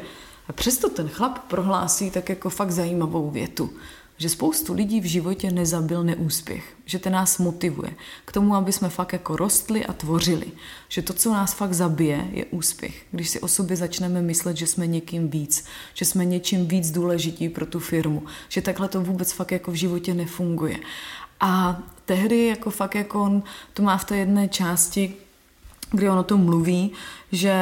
A 0.47 0.53
přesto 0.53 0.89
ten 0.89 1.09
chlap 1.09 1.39
prohlásí 1.47 2.11
tak 2.11 2.29
jako 2.29 2.49
fakt 2.49 2.71
zajímavou 2.71 3.29
větu 3.29 3.69
že 4.17 4.29
spoustu 4.29 4.73
lidí 4.73 5.01
v 5.01 5.05
životě 5.05 5.51
nezabil 5.51 6.03
neúspěch, 6.03 6.75
že 6.85 6.99
ten 6.99 7.13
nás 7.13 7.37
motivuje 7.37 7.93
k 8.25 8.31
tomu, 8.31 8.55
aby 8.55 8.71
jsme 8.71 8.89
fakt 8.89 9.13
jako 9.13 9.35
rostli 9.35 9.85
a 9.85 9.93
tvořili, 9.93 10.45
že 10.89 11.01
to, 11.01 11.13
co 11.13 11.33
nás 11.33 11.53
fakt 11.53 11.73
zabije, 11.73 12.27
je 12.31 12.45
úspěch. 12.45 13.05
Když 13.11 13.29
si 13.29 13.39
o 13.39 13.47
sobě 13.47 13.77
začneme 13.77 14.21
myslet, 14.21 14.57
že 14.57 14.67
jsme 14.67 14.87
někým 14.87 15.29
víc, 15.29 15.65
že 15.93 16.05
jsme 16.05 16.25
něčím 16.25 16.67
víc 16.67 16.91
důležitý 16.91 17.49
pro 17.49 17.65
tu 17.65 17.79
firmu, 17.79 18.23
že 18.49 18.61
takhle 18.61 18.87
to 18.87 19.01
vůbec 19.01 19.31
fakt 19.31 19.51
jako 19.51 19.71
v 19.71 19.75
životě 19.75 20.13
nefunguje. 20.13 20.77
A 21.39 21.83
tehdy 22.05 22.45
jako 22.45 22.69
fakt 22.69 22.95
jako 22.95 23.21
on 23.21 23.43
to 23.73 23.83
má 23.83 23.97
v 23.97 24.05
té 24.05 24.17
jedné 24.17 24.47
části, 24.47 25.13
kdy 25.91 26.09
on 26.09 26.17
o 26.17 26.23
tom 26.23 26.45
mluví, 26.45 26.91
že 27.31 27.55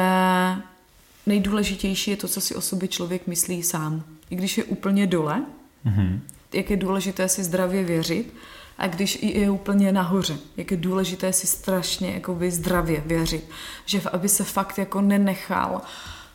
nejdůležitější 1.26 2.10
je 2.10 2.16
to, 2.16 2.28
co 2.28 2.40
si 2.40 2.54
o 2.54 2.60
sobě 2.60 2.88
člověk 2.88 3.26
myslí 3.26 3.62
sám. 3.62 4.04
I 4.30 4.36
když 4.36 4.58
je 4.58 4.64
úplně 4.64 5.06
dole, 5.06 5.44
mm-hmm 5.86 6.20
jak 6.52 6.70
je 6.70 6.76
důležité 6.76 7.28
si 7.28 7.44
zdravě 7.44 7.84
věřit 7.84 8.34
a 8.78 8.86
když 8.86 9.22
je 9.22 9.50
úplně 9.50 9.92
nahoře, 9.92 10.36
jak 10.56 10.70
je 10.70 10.76
důležité 10.76 11.32
si 11.32 11.46
strašně 11.46 12.10
jakoby 12.10 12.50
zdravě 12.50 13.02
věřit, 13.06 13.44
že 13.86 14.00
aby 14.00 14.28
se 14.28 14.44
fakt 14.44 14.78
jako 14.78 15.00
nenechal 15.00 15.82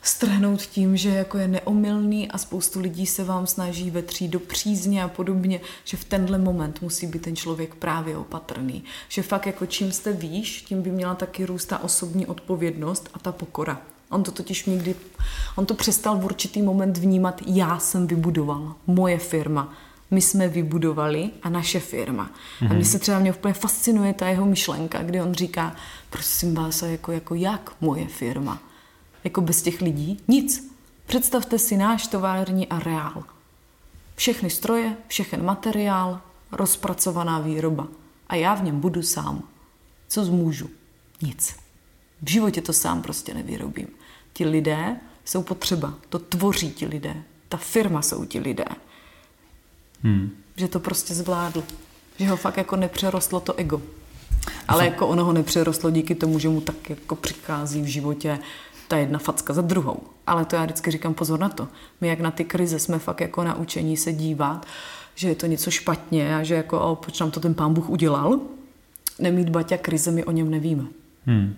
strhnout 0.02 0.62
tím, 0.62 0.98
že 0.98 1.10
jako 1.10 1.38
je 1.38 1.48
neomylný 1.48 2.32
a 2.32 2.38
spoustu 2.38 2.80
lidí 2.80 3.06
se 3.06 3.24
vám 3.24 3.48
snaží 3.48 3.92
vetřít 3.92 4.32
do 4.32 4.40
přízně 4.40 5.04
a 5.04 5.08
podobně, 5.08 5.62
že 5.86 5.98
v 5.98 6.04
tenhle 6.04 6.38
moment 6.38 6.82
musí 6.82 7.08
být 7.08 7.22
ten 7.22 7.36
člověk 7.36 7.76
právě 7.76 8.18
opatrný. 8.18 8.84
Že 9.10 9.22
fakt 9.22 9.46
jako 9.46 9.66
čím 9.66 9.92
jste 9.92 10.14
výš, 10.14 10.62
tím 10.62 10.82
by 10.82 10.92
měla 10.92 11.16
taky 11.16 11.46
růst 11.46 11.66
ta 11.66 11.84
osobní 11.84 12.26
odpovědnost 12.26 13.10
a 13.14 13.20
ta 13.20 13.32
pokora. 13.32 13.82
On 14.10 14.24
to 14.24 14.32
totiž 14.32 14.66
někdy, 14.66 14.96
on 15.56 15.66
to 15.66 15.74
přestal 15.74 16.18
v 16.18 16.26
určitý 16.26 16.62
moment 16.62 16.98
vnímat, 16.98 17.42
já 17.46 17.80
jsem 17.80 18.08
vybudoval, 18.08 18.76
moje 18.88 19.18
firma, 19.18 19.74
my 20.12 20.22
jsme 20.22 20.48
vybudovali 20.48 21.30
a 21.44 21.50
naše 21.50 21.80
firma. 21.80 22.26
Mm-hmm. 22.26 22.66
A 22.66 22.70
mně 22.70 22.76
mhm. 22.76 22.86
se 22.86 23.00
třeba 23.00 23.20
mě 23.20 23.34
úplně 23.34 23.54
fascinuje 23.54 24.14
ta 24.14 24.28
jeho 24.28 24.46
myšlenka, 24.46 25.04
kdy 25.04 25.22
on 25.22 25.34
říká, 25.34 25.76
prosím 26.10 26.56
vás, 26.56 26.82
jako, 26.82 27.12
jako 27.12 27.36
jak 27.36 27.72
moje 27.82 28.08
firma? 28.08 28.60
Jako 29.24 29.42
bez 29.42 29.62
těch 29.62 29.82
lidí? 29.82 30.20
Nic. 30.28 30.72
Představte 31.06 31.60
si 31.60 31.78
náš 31.78 32.08
tovární 32.08 32.68
areál. 32.68 33.24
Všechny 34.16 34.50
stroje, 34.50 34.98
všechen 35.08 35.46
materiál, 35.46 36.22
rozpracovaná 36.52 37.40
výroba. 37.40 37.88
A 38.28 38.36
já 38.36 38.54
v 38.54 38.64
něm 38.64 38.80
budu 38.80 39.02
sám. 39.02 39.44
Co 40.08 40.26
zmůžu? 40.26 40.70
Nic. 41.22 41.56
V 42.22 42.30
životě 42.30 42.62
to 42.62 42.74
sám 42.74 43.02
prostě 43.02 43.34
nevyrobím. 43.34 43.88
Ti 44.34 44.46
lidé 44.46 44.96
jsou 45.26 45.44
potřeba. 45.44 45.94
To 46.10 46.20
tvoří 46.20 46.72
ti 46.72 46.86
lidé. 46.86 47.24
Ta 47.50 47.58
firma 47.58 48.02
jsou 48.02 48.26
ti 48.26 48.40
lidé. 48.40 48.66
Hmm. 50.04 50.30
Že 50.56 50.68
to 50.68 50.80
prostě 50.80 51.14
zvládl. 51.14 51.64
Že 52.20 52.28
ho 52.28 52.38
fakt 52.38 52.58
jako 52.58 52.76
nepřerostlo 52.76 53.40
to 53.40 53.54
ego. 53.54 53.82
Ale 54.68 54.86
jako 54.86 55.08
ono 55.08 55.26
ho 55.26 55.34
nepřerostlo 55.34 55.92
díky 55.92 56.16
tomu, 56.16 56.40
že 56.40 56.50
mu 56.50 56.62
tak 56.62 56.90
jako 56.90 57.16
přichází 57.16 57.82
v 57.82 57.86
životě 57.86 58.40
ta 58.88 58.98
jedna 58.98 59.20
facka 59.20 59.54
za 59.54 59.62
druhou. 59.62 60.00
Ale 60.28 60.46
to 60.46 60.56
já 60.56 60.64
vždycky 60.64 60.92
říkám 60.92 61.14
pozor 61.14 61.40
na 61.40 61.50
to. 61.50 61.68
My 62.02 62.08
jak 62.08 62.20
na 62.20 62.32
ty 62.32 62.46
krize 62.46 62.80
jsme 62.80 63.00
fakt 63.00 63.22
jako 63.22 63.44
naučení 63.44 63.98
se 63.98 64.14
dívat, 64.14 64.66
že 65.16 65.30
je 65.30 65.36
to 65.36 65.46
něco 65.46 65.72
špatně 65.72 66.36
a 66.36 66.44
že 66.44 66.56
jako 66.56 66.80
o, 66.80 66.96
proč 66.96 67.20
nám 67.20 67.32
to 67.32 67.40
ten 67.40 67.54
pán 67.54 67.74
Bůh 67.74 67.90
udělal. 67.90 68.40
Nemít 69.20 69.50
Baťa 69.50 69.78
krize, 69.78 70.12
my 70.12 70.24
o 70.24 70.32
něm 70.32 70.52
nevíme. 70.52 70.84
Hmm. 71.26 71.56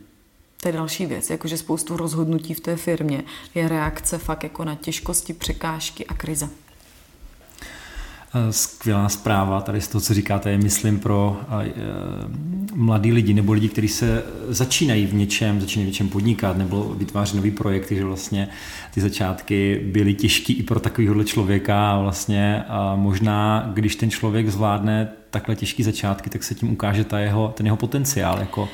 To 0.62 0.68
je 0.68 0.74
další 0.74 1.06
věc, 1.06 1.30
jakože 1.30 1.58
spoustu 1.58 1.98
rozhodnutí 1.98 2.54
v 2.54 2.60
té 2.60 2.76
firmě 2.76 3.24
je 3.56 3.70
reakce 3.70 4.18
fakt 4.18 4.44
jako 4.44 4.66
na 4.66 4.76
těžkosti, 4.76 5.34
překážky 5.34 6.06
a 6.06 6.14
krize. 6.14 6.50
Eh, 8.34 8.54
skvělá 8.54 9.10
zpráva 9.10 9.62
tady 9.62 9.82
z 9.82 9.88
toho, 9.88 10.02
co 10.02 10.14
říkáte, 10.14 10.52
je 10.52 10.58
myslím 10.58 11.00
pro 11.00 11.42
eh, 11.42 11.74
mladí 12.74 13.12
lidi 13.12 13.34
nebo 13.34 13.54
lidi, 13.54 13.70
kteří 13.70 13.88
se 13.88 14.24
začínají 14.48 15.06
v 15.06 15.14
něčem, 15.14 15.62
začínají 15.62 15.86
v 15.86 15.90
něčem 15.90 16.10
podnikat 16.10 16.58
nebo 16.58 16.94
vytváří 16.98 17.38
nový 17.38 17.52
projekty, 17.52 17.96
že 17.96 18.06
vlastně 18.06 18.50
ty 18.94 19.02
začátky 19.02 19.82
byly 19.92 20.14
těžké 20.14 20.54
i 20.54 20.64
pro 20.64 20.80
takovýhle 20.80 21.26
člověka 21.26 21.92
a 21.92 22.02
vlastně 22.02 22.64
a 22.68 22.96
možná, 22.96 23.72
když 23.74 23.96
ten 23.96 24.12
člověk 24.12 24.50
zvládne 24.50 25.12
takhle 25.30 25.56
těžký 25.56 25.84
začátky, 25.84 26.30
tak 26.30 26.44
se 26.44 26.56
tím 26.56 26.72
ukáže 26.72 27.04
ta 27.04 27.20
jeho, 27.20 27.54
ten 27.58 27.66
jeho 27.66 27.78
potenciál 27.78 28.40
jako 28.40 28.70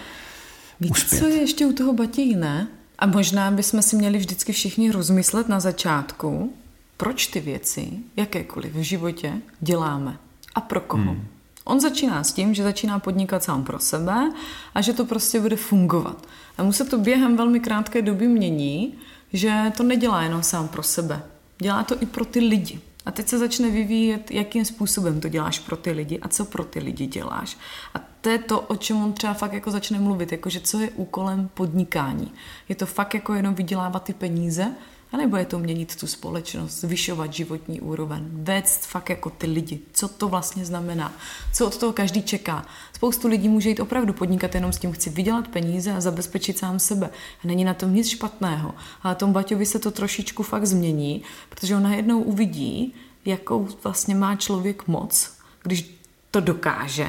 Víte, 0.80 0.92
uspět. 0.92 1.20
co 1.20 1.28
je 1.28 1.36
ještě 1.36 1.66
u 1.66 1.74
toho 1.74 1.94
Batě 1.94 2.22
jiné? 2.22 2.68
A 3.00 3.06
možná 3.06 3.52
bychom 3.52 3.82
si 3.82 3.96
měli 3.96 4.18
vždycky 4.18 4.54
všichni 4.54 4.92
rozmyslet 4.92 5.50
na 5.50 5.60
začátku, 5.60 6.54
proč 6.98 7.28
ty 7.28 7.40
věci, 7.40 7.90
jakékoliv 8.16 8.74
v 8.74 8.82
životě, 8.82 9.34
děláme 9.60 10.18
a 10.56 10.62
pro 10.62 10.82
koho. 10.82 11.04
Hmm. 11.04 11.28
On 11.66 11.80
začíná 11.80 12.24
s 12.24 12.34
tím, 12.34 12.54
že 12.54 12.64
začíná 12.64 13.00
podnikat 13.00 13.44
sám 13.44 13.64
pro 13.64 13.80
sebe 13.80 14.32
a 14.76 14.82
že 14.82 14.94
to 14.94 15.06
prostě 15.06 15.40
bude 15.40 15.56
fungovat. 15.56 16.28
A 16.58 16.64
mu 16.64 16.74
se 16.74 16.86
to 16.86 16.98
během 16.98 17.38
velmi 17.38 17.60
krátké 17.60 18.02
doby 18.02 18.28
mění, 18.28 18.94
že 19.34 19.72
to 19.78 19.84
nedělá 19.84 20.24
jenom 20.24 20.44
sám 20.44 20.68
pro 20.68 20.84
sebe. 20.84 21.24
Dělá 21.58 21.84
to 21.84 22.02
i 22.02 22.06
pro 22.06 22.26
ty 22.26 22.40
lidi. 22.40 22.80
A 23.06 23.12
teď 23.12 23.28
se 23.28 23.38
začne 23.38 23.70
vyvíjet, 23.70 24.32
jakým 24.32 24.66
způsobem 24.66 25.22
to 25.22 25.30
děláš 25.30 25.60
pro 25.60 25.78
ty 25.78 25.92
lidi 25.92 26.20
a 26.20 26.28
co 26.28 26.46
pro 26.46 26.64
ty 26.64 26.80
lidi 26.80 27.06
děláš. 27.06 27.58
A 27.94 28.00
to 28.22 28.30
je 28.30 28.38
to, 28.38 28.62
o 28.62 28.76
čem 28.76 28.98
on 28.98 29.14
třeba 29.14 29.34
fakt 29.34 29.54
jako 29.54 29.72
začne 29.72 30.00
mluvit, 30.00 30.32
jakože 30.32 30.60
co 30.60 30.80
je 30.80 30.90
úkolem 30.90 31.50
podnikání. 31.54 32.32
Je 32.70 32.76
to 32.76 32.86
fakt 32.86 33.14
jako 33.14 33.34
jenom 33.34 33.56
vydělávat 33.56 34.04
ty 34.04 34.14
peníze, 34.14 34.72
A 35.16 35.18
nebo 35.18 35.38
je 35.38 35.46
to 35.46 35.60
měnit 35.60 35.96
tu 35.96 36.08
společnost, 36.08 36.82
zvyšovat 36.82 37.34
životní 37.34 37.82
úroveň, 37.82 38.24
vést 38.32 38.86
fakt 38.86 39.10
jako 39.10 39.30
ty 39.30 39.48
lidi, 39.48 39.80
co 39.94 40.08
to 40.08 40.28
vlastně 40.28 40.66
znamená, 40.66 41.14
co 41.54 41.68
od 41.68 41.78
toho 41.78 41.94
každý 41.94 42.22
čeká. 42.22 42.66
Spoustu 42.94 43.28
lidí 43.28 43.50
může 43.50 43.70
jít 43.70 43.80
opravdu 43.80 44.14
podnikat 44.14 44.56
jenom 44.56 44.74
s 44.74 44.78
tím, 44.78 44.92
chci 44.92 45.10
vydělat 45.10 45.48
peníze 45.48 45.92
a 45.92 46.02
zabezpečit 46.02 46.58
sám 46.58 46.80
sebe. 46.80 47.10
A 47.44 47.48
není 47.48 47.64
na 47.64 47.74
tom 47.74 47.96
nic 47.96 48.10
špatného. 48.10 48.76
Ale 49.04 49.16
tom 49.16 49.34
Baťovi 49.34 49.66
se 49.66 49.80
to 49.80 49.92
trošičku 49.92 50.44
fakt 50.44 50.66
změní, 50.66 51.22
protože 51.50 51.76
on 51.76 51.84
najednou 51.84 52.22
uvidí, 52.22 52.94
jakou 53.26 53.68
vlastně 53.84 54.16
má 54.16 54.36
člověk 54.36 54.88
moc, 54.88 55.32
když 55.64 56.00
to 56.32 56.40
dokáže 56.40 57.08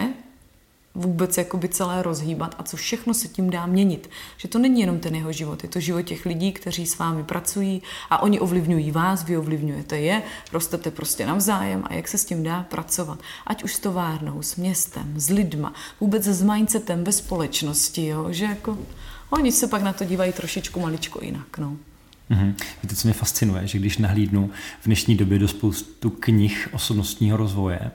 vůbec 0.97 1.39
jakoby 1.39 1.69
celé 1.69 2.03
rozhýbat 2.03 2.55
a 2.59 2.63
co 2.63 2.77
všechno 2.77 3.15
se 3.15 3.29
tím 3.29 3.51
dá 3.51 3.67
měnit. 3.67 4.11
Že 4.37 4.49
to 4.49 4.59
není 4.59 4.81
jenom 4.81 4.99
ten 4.99 5.15
jeho 5.15 5.33
život, 5.33 5.63
je 5.63 5.69
to 5.69 5.81
život 5.81 6.03
těch 6.03 6.27
lidí, 6.27 6.53
kteří 6.53 6.87
s 6.87 6.99
vámi 6.99 7.25
pracují 7.25 7.83
a 8.11 8.23
oni 8.23 8.41
ovlivňují 8.41 8.91
vás, 8.91 9.25
vy 9.25 9.37
ovlivňujete 9.37 9.99
je, 9.99 10.23
rostete 10.53 10.91
prostě 10.91 11.27
navzájem 11.27 11.85
a 11.87 11.95
jak 11.95 12.09
se 12.09 12.19
s 12.19 12.25
tím 12.25 12.43
dá 12.43 12.63
pracovat. 12.63 13.19
Ať 13.47 13.65
už 13.65 13.75
s 13.75 13.79
továrnou, 13.81 14.43
s 14.43 14.57
městem, 14.57 15.15
s 15.17 15.31
lidma, 15.31 15.73
vůbec 16.01 16.25
s 16.25 16.43
mindsetem 16.43 17.05
ve 17.05 17.13
společnosti, 17.13 18.07
jo? 18.07 18.27
že 18.31 18.45
jako 18.45 18.79
oni 19.31 19.53
se 19.53 19.67
pak 19.67 19.83
na 19.83 19.93
to 19.93 20.05
dívají 20.05 20.33
trošičku 20.33 20.81
maličko 20.81 21.19
jinak. 21.23 21.59
No. 21.59 21.77
Mm-hmm. 22.31 22.55
Víte, 22.83 22.97
co 22.97 23.09
mě 23.09 23.15
fascinuje, 23.15 23.67
že 23.67 23.79
když 23.79 23.99
nahlídnu 23.99 24.51
v 24.81 24.87
dnešní 24.87 25.17
době 25.17 25.39
do 25.39 25.49
spoustu 25.49 26.11
knih 26.11 26.69
osobnostního 26.73 27.37
rozvoje, 27.37 27.91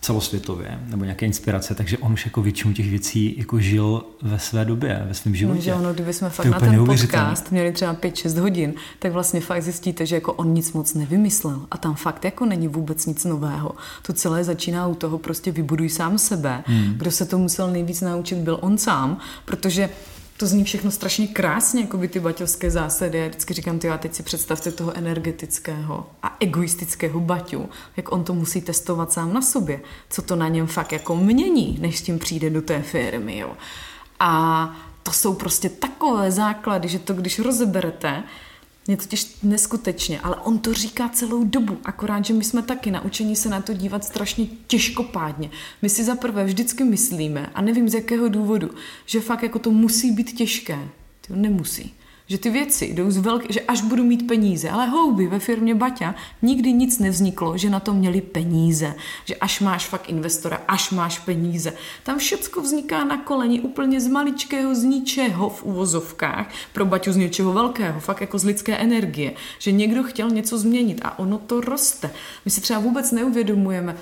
celosvětově, 0.00 0.80
nebo 0.86 1.04
nějaké 1.04 1.26
inspirace, 1.26 1.74
takže 1.74 1.98
on 1.98 2.12
už 2.12 2.24
jako 2.24 2.42
většinu 2.42 2.74
těch 2.74 2.90
věcí 2.90 3.34
jako 3.38 3.60
žil 3.60 4.04
ve 4.22 4.38
své 4.38 4.64
době, 4.64 5.04
ve 5.08 5.14
svém 5.14 5.34
životě. 5.34 5.58
No, 5.58 5.62
že 5.62 5.74
ono, 5.74 5.94
kdyby 5.94 6.12
jsme 6.12 6.30
fakt 6.30 6.46
na 6.46 6.60
ten 6.60 6.86
podcast 6.86 7.50
měli 7.50 7.72
třeba 7.72 7.94
5-6 7.94 8.40
hodin, 8.40 8.74
tak 8.98 9.12
vlastně 9.12 9.40
fakt 9.40 9.62
zjistíte, 9.62 10.06
že 10.06 10.14
jako 10.14 10.32
on 10.32 10.54
nic 10.54 10.72
moc 10.72 10.94
nevymyslel 10.94 11.66
a 11.70 11.78
tam 11.78 11.94
fakt 11.94 12.24
jako 12.24 12.46
není 12.46 12.68
vůbec 12.68 13.06
nic 13.06 13.24
nového. 13.24 13.70
To 14.02 14.12
celé 14.12 14.44
začíná 14.44 14.86
u 14.86 14.94
toho 14.94 15.18
prostě 15.18 15.52
vybuduj 15.52 15.88
sám 15.88 16.18
sebe. 16.18 16.62
Hmm. 16.66 16.94
Kdo 16.96 17.10
se 17.10 17.26
to 17.26 17.38
musel 17.38 17.70
nejvíc 17.70 18.00
naučit, 18.00 18.38
byl 18.38 18.58
on 18.60 18.78
sám, 18.78 19.18
protože 19.44 19.90
to 20.38 20.46
zní 20.46 20.64
všechno 20.64 20.90
strašně 20.90 21.26
krásně, 21.28 21.80
jako 21.80 21.96
by 21.96 22.08
ty 22.08 22.20
baťovské 22.20 22.70
zásady. 22.70 23.18
Já 23.18 23.28
vždycky 23.28 23.54
říkám, 23.54 23.78
ty 23.78 23.90
a 23.90 23.98
teď 23.98 24.14
si 24.14 24.22
představte 24.22 24.72
toho 24.72 24.96
energetického 24.96 26.10
a 26.22 26.36
egoistického 26.40 27.20
baťu, 27.20 27.68
jak 27.96 28.12
on 28.12 28.24
to 28.24 28.34
musí 28.34 28.60
testovat 28.60 29.12
sám 29.12 29.32
na 29.32 29.42
sobě, 29.42 29.80
co 30.10 30.22
to 30.22 30.36
na 30.36 30.48
něm 30.48 30.66
fakt 30.66 30.92
jako 30.92 31.16
mění, 31.16 31.78
než 31.80 31.98
s 31.98 32.02
tím 32.02 32.18
přijde 32.18 32.50
do 32.50 32.62
té 32.62 32.82
firmy, 32.82 33.38
jo. 33.38 33.52
A 34.20 34.76
to 35.02 35.12
jsou 35.12 35.34
prostě 35.34 35.68
takové 35.68 36.30
základy, 36.30 36.88
že 36.88 36.98
to, 36.98 37.14
když 37.14 37.38
rozeberete, 37.38 38.22
mě 38.88 38.96
totiž 38.96 39.36
neskutečně, 39.42 40.20
ale 40.20 40.36
on 40.36 40.58
to 40.58 40.74
říká 40.74 41.08
celou 41.08 41.44
dobu, 41.44 41.78
akorát, 41.84 42.24
že 42.24 42.34
my 42.34 42.44
jsme 42.44 42.62
taky 42.62 42.90
naučení 42.90 43.36
se 43.36 43.48
na 43.48 43.60
to 43.60 43.72
dívat 43.72 44.04
strašně 44.04 44.46
těžkopádně. 44.66 45.50
My 45.82 45.88
si 45.88 46.04
zaprvé 46.04 46.44
vždycky 46.44 46.84
myslíme, 46.84 47.50
a 47.54 47.62
nevím 47.62 47.88
z 47.88 47.94
jakého 47.94 48.28
důvodu, 48.28 48.70
že 49.06 49.20
fakt 49.20 49.42
jako 49.42 49.58
to 49.58 49.70
musí 49.70 50.12
být 50.12 50.32
těžké. 50.32 50.88
To 51.28 51.36
nemusí 51.36 51.94
že 52.28 52.38
ty 52.38 52.50
věci 52.50 52.84
jdou 52.84 53.10
z 53.10 53.16
velké, 53.16 53.52
že 53.52 53.60
až 53.60 53.82
budu 53.82 54.04
mít 54.04 54.26
peníze, 54.26 54.70
ale 54.70 54.86
houby 54.86 55.26
ve 55.26 55.38
firmě 55.38 55.74
Baťa 55.74 56.14
nikdy 56.42 56.72
nic 56.72 56.98
nevzniklo, 56.98 57.58
že 57.58 57.70
na 57.70 57.80
to 57.80 57.94
měli 57.94 58.20
peníze, 58.20 58.94
že 59.24 59.36
až 59.36 59.60
máš 59.60 59.86
fakt 59.86 60.08
investora, 60.08 60.62
až 60.68 60.90
máš 60.90 61.18
peníze. 61.18 61.72
Tam 62.02 62.18
všecko 62.18 62.60
vzniká 62.60 63.04
na 63.04 63.16
koleni 63.16 63.60
úplně 63.60 64.00
z 64.00 64.06
maličkého, 64.06 64.74
z 64.74 64.82
ničeho 64.82 65.50
v 65.50 65.62
uvozovkách, 65.62 66.50
pro 66.72 66.84
Baťu 66.84 67.12
z 67.12 67.16
něčeho 67.16 67.52
velkého, 67.52 68.00
fakt 68.00 68.20
jako 68.20 68.38
z 68.38 68.44
lidské 68.44 68.76
energie, 68.76 69.32
že 69.58 69.72
někdo 69.72 70.02
chtěl 70.02 70.30
něco 70.30 70.58
změnit 70.58 71.00
a 71.04 71.18
ono 71.18 71.38
to 71.38 71.60
roste. 71.60 72.10
My 72.44 72.50
si 72.50 72.60
třeba 72.60 72.80
vůbec 72.80 73.12
neuvědomujeme, 73.12 73.96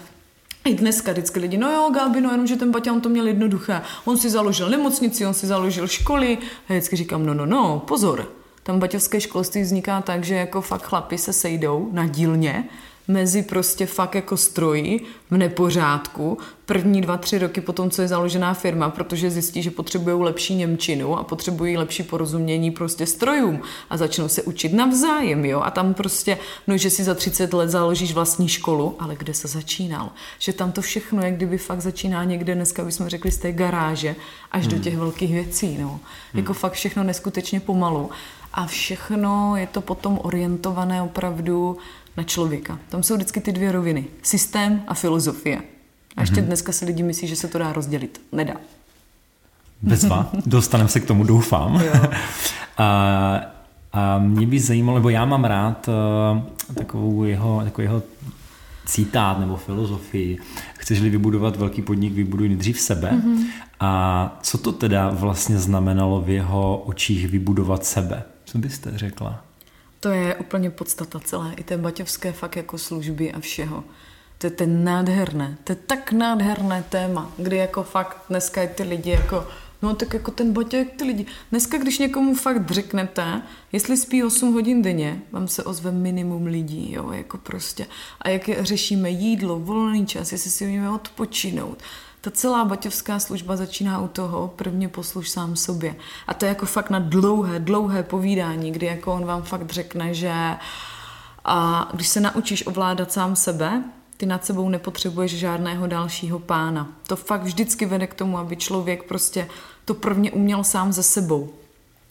i 0.66 0.74
dneska 0.74 1.12
vždycky 1.12 1.40
lidi, 1.40 1.56
no 1.56 1.70
jo, 1.70 1.90
Gabi, 1.94 2.20
no 2.20 2.30
jenom, 2.30 2.46
že 2.46 2.56
ten 2.56 2.70
Baťa, 2.70 2.92
on 2.92 3.00
to 3.00 3.08
měl 3.08 3.26
jednoduché. 3.26 3.82
On 4.04 4.18
si 4.18 4.30
založil 4.30 4.68
nemocnici, 4.68 5.26
on 5.26 5.34
si 5.34 5.46
založil 5.46 5.88
školy. 5.88 6.38
A 6.68 6.72
vždycky 6.72 6.96
říkám, 6.96 7.26
no, 7.26 7.34
no, 7.34 7.46
no, 7.46 7.82
pozor. 7.86 8.28
Tam 8.62 8.78
baťovské 8.78 9.20
školství 9.20 9.62
vzniká 9.62 10.00
tak, 10.00 10.24
že 10.24 10.34
jako 10.34 10.60
fakt 10.60 10.82
chlapi 10.82 11.18
se 11.18 11.32
sejdou 11.32 11.88
na 11.92 12.06
dílně 12.06 12.68
mezi 13.08 13.42
prostě 13.42 13.86
fakt 13.86 14.14
jako 14.14 14.36
stroji 14.36 15.00
v 15.30 15.36
nepořádku 15.36 16.38
první 16.66 17.00
dva, 17.00 17.16
tři 17.16 17.38
roky 17.38 17.60
po 17.60 17.72
tom, 17.72 17.90
co 17.90 18.02
je 18.02 18.08
založená 18.08 18.54
firma, 18.54 18.90
protože 18.90 19.30
zjistí, 19.30 19.62
že 19.62 19.70
potřebují 19.70 20.22
lepší 20.22 20.54
Němčinu 20.54 21.18
a 21.18 21.24
potřebují 21.24 21.76
lepší 21.76 22.02
porozumění 22.02 22.70
prostě 22.70 23.06
strojům 23.06 23.60
a 23.90 23.96
začnou 23.96 24.28
se 24.28 24.42
učit 24.42 24.72
navzájem, 24.72 25.44
jo. 25.44 25.60
A 25.60 25.70
tam 25.70 25.94
prostě, 25.94 26.38
no, 26.66 26.76
že 26.76 26.90
si 26.90 27.04
za 27.04 27.14
30 27.14 27.52
let 27.52 27.70
založíš 27.70 28.14
vlastní 28.14 28.48
školu, 28.48 28.96
ale 28.98 29.16
kde 29.16 29.34
se 29.34 29.48
začínal? 29.48 30.10
Že 30.38 30.52
tam 30.52 30.72
to 30.72 30.82
všechno, 30.82 31.22
jak 31.22 31.34
kdyby 31.34 31.58
fakt 31.58 31.80
začíná 31.80 32.24
někde, 32.24 32.54
dneska 32.54 32.84
bychom 32.84 33.08
řekli 33.08 33.30
z 33.30 33.38
té 33.38 33.52
garáže 33.52 34.16
až 34.52 34.66
hmm. 34.66 34.76
do 34.76 34.84
těch 34.84 34.96
velkých 34.96 35.32
věcí, 35.32 35.78
no. 35.80 35.88
Jako 35.88 36.00
hmm. 36.32 36.46
Jako 36.46 36.52
fakt 36.52 36.72
všechno 36.72 37.04
neskutečně 37.04 37.60
pomalu. 37.60 38.10
A 38.52 38.66
všechno 38.66 39.56
je 39.56 39.66
to 39.66 39.80
potom 39.80 40.20
orientované 40.22 41.02
opravdu 41.02 41.76
na 42.16 42.22
člověka. 42.22 42.78
Tam 42.88 43.02
jsou 43.02 43.14
vždycky 43.14 43.40
ty 43.40 43.52
dvě 43.52 43.72
roviny. 43.72 44.04
Systém 44.22 44.82
a 44.88 44.94
filozofie. 44.94 45.62
A 46.16 46.20
ještě 46.20 46.36
mm-hmm. 46.36 46.44
dneska 46.44 46.72
si 46.72 46.84
lidi 46.84 47.02
myslí, 47.02 47.28
že 47.28 47.36
se 47.36 47.48
to 47.48 47.58
dá 47.58 47.72
rozdělit. 47.72 48.20
Nedá. 48.32 48.54
Bezva, 49.82 50.30
dostaneme 50.46 50.88
se 50.88 51.00
k 51.00 51.06
tomu, 51.06 51.24
doufám. 51.24 51.82
a, 52.78 53.40
a 53.92 54.18
mě 54.18 54.46
by 54.46 54.60
zajímalo, 54.60 54.98
nebo 54.98 55.08
já 55.08 55.24
mám 55.24 55.44
rád 55.44 55.88
uh, 55.88 56.74
takovou 56.74 57.24
jeho, 57.24 57.60
takovou 57.64 57.82
jeho 57.82 58.02
citát 58.86 59.40
nebo 59.40 59.56
filozofii. 59.56 60.38
Chceš-li 60.74 61.10
vybudovat 61.10 61.56
velký 61.56 61.82
podnik, 61.82 62.12
vybuduj 62.12 62.48
nejdřív 62.48 62.80
sebe. 62.80 63.10
Mm-hmm. 63.10 63.44
A 63.80 64.38
co 64.42 64.58
to 64.58 64.72
teda 64.72 65.10
vlastně 65.10 65.58
znamenalo 65.58 66.20
v 66.20 66.30
jeho 66.30 66.78
očích 66.78 67.28
vybudovat 67.28 67.84
sebe? 67.84 68.22
Co 68.44 68.58
byste 68.58 68.90
řekla? 68.94 69.45
To 70.00 70.08
je 70.08 70.34
úplně 70.34 70.70
podstata 70.70 71.20
celé, 71.20 71.54
i 71.56 71.62
té 71.62 71.76
baťovské 71.76 72.32
fakt 72.32 72.56
jako 72.56 72.78
služby 72.78 73.32
a 73.32 73.40
všeho. 73.40 73.84
To 74.38 74.46
je 74.46 74.50
ten 74.50 74.84
nádherné, 74.84 75.56
to 75.64 75.72
je 75.72 75.76
tak 75.76 76.12
nádherné 76.12 76.84
téma, 76.88 77.32
kdy 77.36 77.56
jako 77.56 77.82
fakt 77.82 78.16
dneska 78.28 78.62
je 78.62 78.68
ty 78.68 78.82
lidi 78.82 79.10
jako, 79.10 79.46
no 79.82 79.94
tak 79.94 80.14
jako 80.14 80.30
ten 80.30 80.52
Baťa, 80.52 80.78
jak 80.78 80.90
ty 80.90 81.04
lidi. 81.04 81.26
Dneska, 81.50 81.78
když 81.78 81.98
někomu 81.98 82.34
fakt 82.34 82.70
řeknete, 82.70 83.42
jestli 83.72 83.96
spí 83.96 84.24
8 84.24 84.52
hodin 84.52 84.82
denně, 84.82 85.22
vám 85.32 85.48
se 85.48 85.64
ozve 85.64 85.92
minimum 85.92 86.46
lidí, 86.46 86.92
jo, 86.92 87.12
jako 87.12 87.38
prostě. 87.38 87.86
A 88.20 88.28
jak 88.28 88.48
řešíme 88.58 89.10
jídlo, 89.10 89.58
volný 89.58 90.06
čas, 90.06 90.32
jestli 90.32 90.50
si 90.50 90.64
umíme 90.64 90.90
odpočinout, 90.90 91.82
ta 92.26 92.30
celá 92.30 92.64
baťovská 92.64 93.18
služba 93.18 93.56
začíná 93.56 94.00
u 94.00 94.08
toho, 94.08 94.48
prvně 94.56 94.88
posluš 94.88 95.30
sám 95.30 95.56
sobě. 95.56 95.96
A 96.26 96.34
to 96.34 96.44
je 96.44 96.48
jako 96.48 96.66
fakt 96.66 96.90
na 96.90 96.98
dlouhé, 96.98 97.58
dlouhé 97.58 98.02
povídání, 98.02 98.72
kdy 98.72 98.86
jako 98.86 99.14
on 99.14 99.24
vám 99.24 99.42
fakt 99.42 99.70
řekne, 99.70 100.14
že 100.14 100.32
a 101.44 101.88
když 101.94 102.08
se 102.08 102.20
naučíš 102.20 102.66
ovládat 102.66 103.12
sám 103.12 103.36
sebe, 103.36 103.84
ty 104.16 104.26
nad 104.26 104.44
sebou 104.44 104.68
nepotřebuješ 104.68 105.38
žádného 105.38 105.86
dalšího 105.86 106.38
pána. 106.38 106.88
To 107.06 107.16
fakt 107.16 107.42
vždycky 107.42 107.86
vede 107.86 108.06
k 108.06 108.14
tomu, 108.14 108.38
aby 108.38 108.56
člověk 108.56 109.02
prostě 109.02 109.48
to 109.84 109.94
prvně 109.94 110.32
uměl 110.32 110.64
sám 110.64 110.92
ze 110.92 111.02
sebou. 111.02 111.54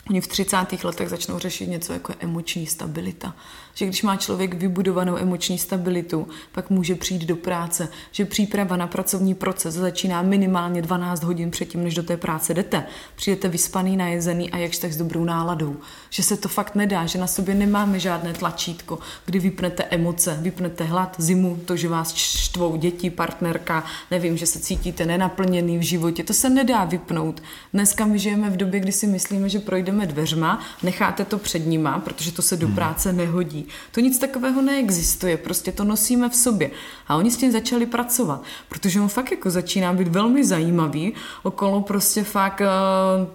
Oni 0.10 0.22
v 0.22 0.28
30. 0.28 0.84
letech 0.84 1.10
začnou 1.10 1.40
řešit 1.40 1.68
něco 1.68 1.94
jako 1.94 2.14
emoční 2.20 2.68
stabilita 2.68 3.34
že 3.76 3.86
když 3.86 4.04
má 4.04 4.16
člověk 4.16 4.54
vybudovanou 4.54 5.18
emoční 5.18 5.58
stabilitu, 5.58 6.28
pak 6.52 6.70
může 6.70 6.96
přijít 6.96 7.26
do 7.26 7.36
práce, 7.36 7.88
že 8.12 8.26
příprava 8.26 8.76
na 8.76 8.88
pracovní 8.88 9.36
proces 9.36 9.76
začíná 9.76 10.22
minimálně 10.22 10.82
12 10.82 11.24
hodin 11.24 11.52
předtím, 11.52 11.84
než 11.84 11.96
do 11.96 12.04
té 12.04 12.18
práce 12.18 12.54
jdete. 12.54 12.86
Přijdete 13.16 13.48
vyspaný, 13.48 13.98
najezený 13.98 14.52
a 14.52 14.58
jakž 14.58 14.78
tak 14.78 14.94
s 14.94 14.98
dobrou 14.98 15.24
náladou. 15.24 15.78
Že 16.10 16.24
se 16.24 16.38
to 16.38 16.50
fakt 16.50 16.76
nedá, 16.76 17.06
že 17.06 17.20
na 17.20 17.28
sobě 17.28 17.56
nemáme 17.56 18.00
žádné 18.00 18.34
tlačítko, 18.34 19.00
kdy 19.26 19.40
vypnete 19.40 19.84
emoce, 19.84 20.38
vypnete 20.42 20.84
hlad, 20.84 21.16
zimu, 21.18 21.60
to, 21.66 21.76
že 21.76 21.90
vás 21.90 22.16
štvou 22.16 22.76
děti, 22.76 23.10
partnerka, 23.10 23.84
nevím, 24.12 24.38
že 24.38 24.46
se 24.46 24.60
cítíte 24.60 25.06
nenaplněný 25.06 25.78
v 25.78 25.82
životě, 25.82 26.24
to 26.24 26.34
se 26.34 26.50
nedá 26.50 26.86
vypnout. 26.86 27.44
Dneska 27.74 28.06
my 28.06 28.20
žijeme 28.20 28.50
v 28.50 28.58
době, 28.58 28.80
kdy 28.80 28.92
si 28.92 29.08
myslíme, 29.08 29.50
že 29.50 29.60
projdeme 29.60 30.06
dveřma, 30.06 30.60
necháte 30.84 31.26
to 31.26 31.38
před 31.38 31.60
nima, 31.60 32.00
protože 32.00 32.32
to 32.32 32.42
se 32.42 32.58
do 32.58 32.68
hmm. 32.68 32.76
práce 32.76 33.14
nehodí. 33.14 33.65
To 33.92 34.00
nic 34.00 34.20
takového 34.20 34.62
neexistuje, 34.62 35.38
prostě 35.38 35.72
to 35.72 35.84
nosíme 35.84 36.30
v 36.30 36.36
sobě. 36.36 36.72
A 37.08 37.16
oni 37.16 37.32
s 37.32 37.38
tím 37.38 37.52
začali 37.52 37.86
pracovat, 37.86 38.44
protože 38.70 39.02
on 39.02 39.08
fakt 39.08 39.32
jako 39.32 39.50
začíná 39.50 39.94
být 39.94 40.08
velmi 40.08 40.46
zajímavý 40.46 41.14
okolo 41.44 41.82
prostě 41.82 42.24
fakt 42.24 42.62
uh, 42.62 42.68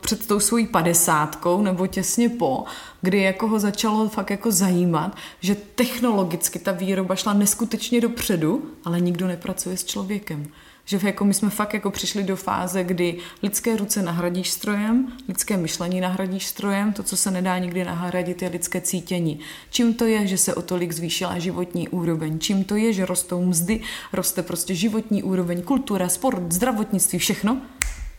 před 0.00 0.26
tou 0.26 0.40
svojí 0.40 0.66
padesátkou 0.66 1.62
nebo 1.62 1.86
těsně 1.86 2.28
po, 2.28 2.64
kdy 3.00 3.22
jako 3.22 3.48
ho 3.48 3.58
začalo 3.58 4.08
fakt 4.08 4.30
jako 4.30 4.50
zajímat, 4.50 5.16
že 5.40 5.54
technologicky 5.54 6.58
ta 6.58 6.72
výroba 6.72 7.16
šla 7.16 7.32
neskutečně 7.32 8.00
dopředu, 8.00 8.62
ale 8.84 9.00
nikdo 9.00 9.26
nepracuje 9.26 9.76
s 9.76 9.84
člověkem 9.84 10.46
Že 10.90 11.00
jako 11.02 11.24
my 11.24 11.34
jsme 11.34 11.50
fakt 11.50 11.74
jako 11.74 11.90
přišli 11.90 12.22
do 12.22 12.36
fáze, 12.36 12.84
kdy 12.84 13.18
lidské 13.42 13.76
ruce 13.76 14.02
nahradíš 14.02 14.50
strojem, 14.50 15.12
lidské 15.28 15.56
myšlení 15.56 16.00
nahradíš 16.00 16.46
strojem, 16.46 16.92
to, 16.92 17.02
co 17.02 17.16
se 17.16 17.30
nedá 17.30 17.58
nikdy 17.58 17.84
nahradit, 17.84 18.42
je 18.42 18.48
lidské 18.48 18.80
cítění. 18.80 19.40
Čím 19.70 19.94
to 19.94 20.04
je, 20.04 20.26
že 20.26 20.38
se 20.38 20.54
o 20.54 20.62
tolik 20.62 20.92
zvýšila 20.92 21.38
životní 21.38 21.88
úroveň? 21.88 22.38
Čím 22.38 22.64
to 22.64 22.76
je, 22.76 22.92
že 22.92 23.06
rostou 23.06 23.44
mzdy, 23.44 23.80
roste 24.12 24.42
prostě 24.42 24.74
životní 24.74 25.22
úroveň, 25.22 25.62
kultura, 25.62 26.08
sport, 26.08 26.52
zdravotnictví, 26.52 27.18
všechno? 27.18 27.60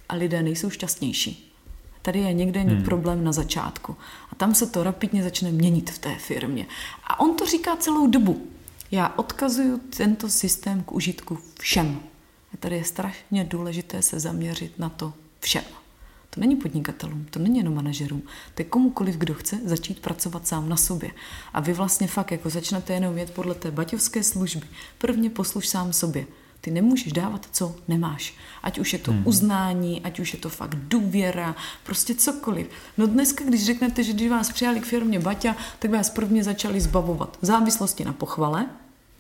A 0.10 0.15
lidé 0.15 0.43
nejsou 0.43 0.69
šťastnější. 0.69 1.53
Tady 2.01 2.19
je 2.19 2.34
někde 2.34 2.60
hmm. 2.60 2.84
problém 2.84 3.23
na 3.23 3.31
začátku. 3.31 3.95
A 4.31 4.36
tam 4.36 4.55
se 4.55 4.67
to 4.67 4.84
rapidně 4.84 5.23
začne 5.23 5.51
měnit 5.51 5.89
v 5.89 5.99
té 5.99 6.15
firmě. 6.15 6.65
A 7.03 7.19
on 7.19 7.36
to 7.36 7.45
říká 7.45 7.75
celou 7.75 8.07
dobu. 8.07 8.47
Já 8.91 9.13
odkazuju 9.15 9.81
tento 9.97 10.29
systém 10.29 10.84
k 10.84 10.91
užitku 10.91 11.38
všem. 11.60 12.11
Tady 12.62 12.76
je 12.76 12.84
strašně 12.84 13.43
důležité 13.43 14.02
se 14.02 14.19
zaměřit 14.19 14.80
na 14.80 14.89
to 14.89 15.13
všem. 15.39 15.63
To 16.30 16.39
není 16.41 16.56
podnikatelům, 16.56 17.26
to 17.30 17.39
není 17.39 17.58
jenom 17.58 17.76
manažerům, 17.76 18.21
to 18.54 18.62
je 18.62 18.65
komukoliv, 18.65 19.15
kdo 19.15 19.34
chce 19.34 19.60
začít 19.65 20.00
pracovat 20.00 20.47
sám 20.47 20.69
na 20.69 20.78
sobě. 20.78 21.12
A 21.54 21.60
vy 21.60 21.74
vlastně 21.74 22.08
fakt 22.08 22.32
jako 22.32 22.50
začnete 22.50 22.93
jenom 22.93 23.17
jet 23.17 23.32
podle 23.32 23.56
té 23.56 23.71
baťovské 23.71 24.24
služby. 24.24 24.67
Prvně 24.97 25.30
posluš 25.30 25.67
sám 25.67 25.93
sobě. 25.93 26.26
Ty 26.62 26.71
nemůžeš 26.71 27.13
dávat, 27.13 27.47
co 27.52 27.76
nemáš. 27.88 28.34
Ať 28.63 28.80
už 28.80 28.93
je 28.93 29.00
to 29.00 29.12
hmm. 29.12 29.28
uznání, 29.28 30.02
ať 30.02 30.19
už 30.19 30.34
je 30.34 30.39
to 30.39 30.50
fakt 30.50 30.76
důvěra, 30.76 31.56
prostě 31.84 32.15
cokoliv. 32.15 32.67
No 32.97 33.08
dneska, 33.08 33.43
když 33.43 33.65
řeknete, 33.65 34.04
že 34.04 34.13
když 34.13 34.30
vás 34.30 34.52
přijali 34.52 34.80
k 34.80 34.86
firmě 34.86 35.19
Baťa, 35.19 35.56
tak 35.80 35.91
vás 35.91 36.10
prvně 36.10 36.43
začali 36.43 36.82
zbavovat 36.82 37.38
závislosti 37.41 38.06
na 38.06 38.13
pochvale, 38.13 38.69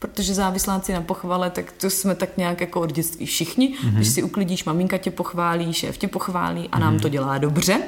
protože 0.01 0.33
závisláci 0.33 0.93
na 0.93 1.01
pochvale, 1.01 1.49
tak 1.49 1.71
to 1.71 1.89
jsme 1.89 2.15
tak 2.15 2.37
nějak 2.37 2.61
jako 2.61 2.81
od 2.81 2.91
dětství 2.91 3.25
všichni. 3.25 3.75
Mm-hmm. 3.75 3.95
Když 3.95 4.07
si 4.07 4.23
uklidíš, 4.23 4.63
maminka 4.63 4.97
tě 4.97 5.11
pochválí, 5.11 5.73
šéf 5.73 5.97
tě 5.97 6.07
pochválí 6.07 6.69
a 6.71 6.79
nám 6.79 6.97
mm-hmm. 6.97 7.01
to 7.01 7.09
dělá 7.09 7.37
dobře. 7.37 7.81